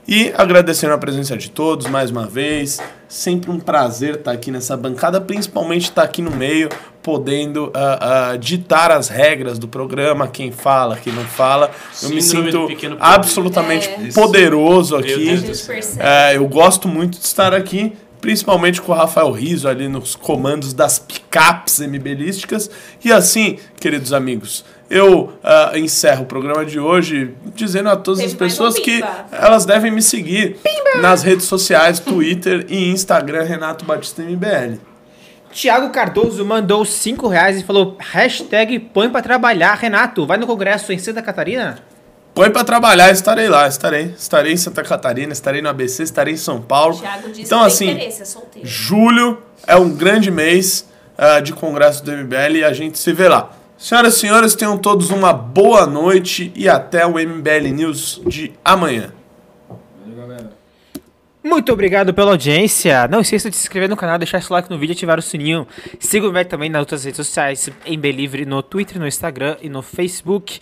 E 0.06 0.32
agradecendo 0.36 0.92
a 0.92 0.98
presença 0.98 1.36
de 1.36 1.50
todos 1.50 1.86
mais 1.86 2.10
uma 2.10 2.26
vez. 2.26 2.80
Sempre 3.08 3.50
um 3.50 3.58
prazer 3.58 4.16
estar 4.16 4.32
aqui 4.32 4.50
nessa 4.50 4.76
bancada, 4.76 5.20
principalmente 5.20 5.84
estar 5.84 6.02
aqui 6.02 6.20
no 6.20 6.30
meio, 6.30 6.68
podendo 7.04 7.70
ah, 7.74 8.30
ah, 8.32 8.36
ditar 8.38 8.90
as 8.90 9.08
regras 9.10 9.58
do 9.58 9.68
programa, 9.68 10.26
quem 10.26 10.50
fala, 10.50 10.96
quem 10.96 11.12
não 11.12 11.22
fala. 11.22 11.70
Eu 12.02 12.08
me 12.08 12.22
Síndrome 12.22 12.74
sinto 12.76 12.96
absolutamente 12.98 13.88
É. 13.90 14.10
poderoso 14.12 14.96
aqui. 14.96 15.28
É, 15.98 16.36
eu 16.36 16.48
gosto 16.48 16.88
muito 16.88 17.18
de 17.18 17.26
estar 17.26 17.52
aqui, 17.52 17.92
principalmente 18.22 18.80
com 18.80 18.90
o 18.90 18.94
Rafael 18.94 19.30
Riso 19.30 19.68
ali 19.68 19.86
nos 19.86 20.16
comandos 20.16 20.72
das 20.72 20.98
picapes 20.98 21.78
MBLísticas. 21.78 22.70
E 23.04 23.12
assim, 23.12 23.58
queridos 23.78 24.14
amigos, 24.14 24.64
eu 24.88 25.30
ah, 25.44 25.72
encerro 25.74 26.22
o 26.22 26.26
programa 26.26 26.64
de 26.64 26.80
hoje 26.80 27.34
dizendo 27.54 27.90
a 27.90 27.96
todas 27.96 28.20
Teve 28.20 28.32
as 28.32 28.38
pessoas 28.38 28.76
um 28.76 28.82
que 28.82 28.92
pimba. 28.92 29.26
elas 29.30 29.66
devem 29.66 29.90
me 29.90 30.00
seguir 30.00 30.56
nas 31.02 31.22
redes 31.22 31.44
sociais, 31.44 32.00
Twitter 32.00 32.64
e 32.70 32.88
Instagram, 32.88 33.42
Renato 33.44 33.84
Batista 33.84 34.22
MBL. 34.22 34.93
Tiago 35.54 35.90
Cardoso 35.90 36.44
mandou 36.44 36.84
5 36.84 37.28
reais 37.28 37.60
e 37.60 37.62
falou: 37.62 37.96
hashtag 38.00 38.80
põe 38.80 39.08
pra 39.08 39.22
trabalhar, 39.22 39.74
Renato. 39.74 40.26
Vai 40.26 40.36
no 40.36 40.48
congresso 40.48 40.92
em 40.92 40.98
Santa 40.98 41.22
Catarina? 41.22 41.78
Põe 42.34 42.50
pra 42.50 42.64
trabalhar, 42.64 43.12
estarei 43.12 43.48
lá, 43.48 43.68
estarei. 43.68 44.12
Estarei 44.18 44.52
em 44.52 44.56
Santa 44.56 44.82
Catarina, 44.82 45.32
estarei 45.32 45.62
no 45.62 45.68
ABC, 45.68 46.02
estarei 46.02 46.34
em 46.34 46.36
São 46.36 46.60
Paulo. 46.60 46.98
Thiago 46.98 47.28
disse 47.28 47.42
então, 47.42 47.60
que 47.60 47.66
assim, 47.66 47.86
tem 47.86 47.94
interesse, 47.94 48.22
é 48.22 48.24
solteiro. 48.24 48.66
Julho 48.66 49.42
é 49.64 49.76
um 49.76 49.94
grande 49.94 50.32
mês 50.32 50.88
ah, 51.16 51.38
de 51.38 51.52
congresso 51.52 52.04
do 52.04 52.10
MBL 52.10 52.56
e 52.56 52.64
a 52.64 52.72
gente 52.72 52.98
se 52.98 53.12
vê 53.12 53.28
lá. 53.28 53.52
Senhoras 53.78 54.16
e 54.16 54.18
senhores, 54.18 54.54
tenham 54.56 54.76
todos 54.76 55.10
uma 55.10 55.32
boa 55.32 55.86
noite 55.86 56.52
e 56.56 56.68
até 56.68 57.06
o 57.06 57.12
MBL 57.12 57.68
News 57.72 58.20
de 58.26 58.52
amanhã. 58.64 59.12
Muito 61.44 61.70
obrigado 61.70 62.14
pela 62.14 62.30
audiência. 62.30 63.06
Não 63.06 63.20
esqueça 63.20 63.50
de 63.50 63.56
se 63.56 63.64
inscrever 63.64 63.86
no 63.86 63.98
canal, 63.98 64.16
deixar 64.16 64.42
seu 64.42 64.54
like 64.54 64.70
no 64.70 64.78
vídeo 64.78 64.92
e 64.92 64.96
ativar 64.96 65.18
o 65.18 65.22
sininho. 65.22 65.68
Siga 66.00 66.26
o 66.26 66.30
MBL 66.30 66.44
também 66.46 66.70
nas 66.70 66.80
outras 66.80 67.04
redes 67.04 67.18
sociais, 67.18 67.68
em 67.84 67.98
Belivre, 67.98 68.46
no 68.46 68.62
Twitter, 68.62 68.98
no 68.98 69.06
Instagram 69.06 69.58
e 69.60 69.68
no 69.68 69.82
Facebook. 69.82 70.58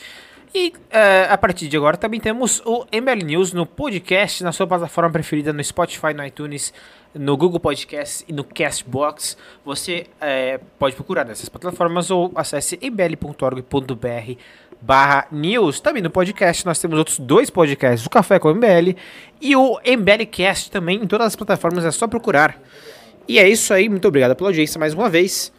E 0.53 0.73
eh, 0.91 1.29
a 1.31 1.39
partir 1.39 1.69
de 1.69 1.77
agora 1.77 1.97
também 1.97 2.19
temos 2.19 2.61
o 2.67 2.85
MBL 2.93 3.25
News 3.25 3.53
no 3.53 3.65
podcast, 3.65 4.43
na 4.43 4.51
sua 4.51 4.67
plataforma 4.67 5.09
preferida, 5.09 5.53
no 5.53 5.63
Spotify, 5.63 6.13
no 6.13 6.27
iTunes, 6.27 6.75
no 7.15 7.37
Google 7.37 7.61
Podcasts 7.61 8.25
e 8.27 8.33
no 8.33 8.43
Castbox. 8.43 9.37
Você 9.65 10.09
eh, 10.21 10.59
pode 10.81 10.97
procurar 10.97 11.25
nessas 11.25 11.49
plataformas 11.49 12.11
ou 12.11 12.33
acesse 12.35 12.77
mbl.org.br 12.83 14.37
barra 14.83 15.27
news. 15.31 15.81
Também 15.81 16.03
no 16.03 16.11
podcast 16.11 16.67
nós 16.67 16.79
temos 16.79 16.99
outros 16.99 17.19
dois 17.19 17.49
podcasts, 17.49 18.05
o 18.05 18.11
Café 18.11 18.39
com 18.39 18.49
o 18.49 18.55
MBL 18.55 18.97
e 19.41 19.57
o 19.57 19.79
MBLcast 19.85 20.71
também 20.71 21.03
em 21.03 21.07
todas 21.07 21.29
as 21.29 21.37
plataformas, 21.37 21.85
é 21.85 21.91
só 21.91 22.07
procurar. 22.07 22.61
E 23.29 23.39
é 23.39 23.49
isso 23.49 23.73
aí, 23.73 23.89
muito 23.89 24.07
obrigado 24.09 24.35
pela 24.35 24.51
audiência 24.51 24.79
mais 24.79 24.93
uma 24.93 25.09
vez. 25.09 25.53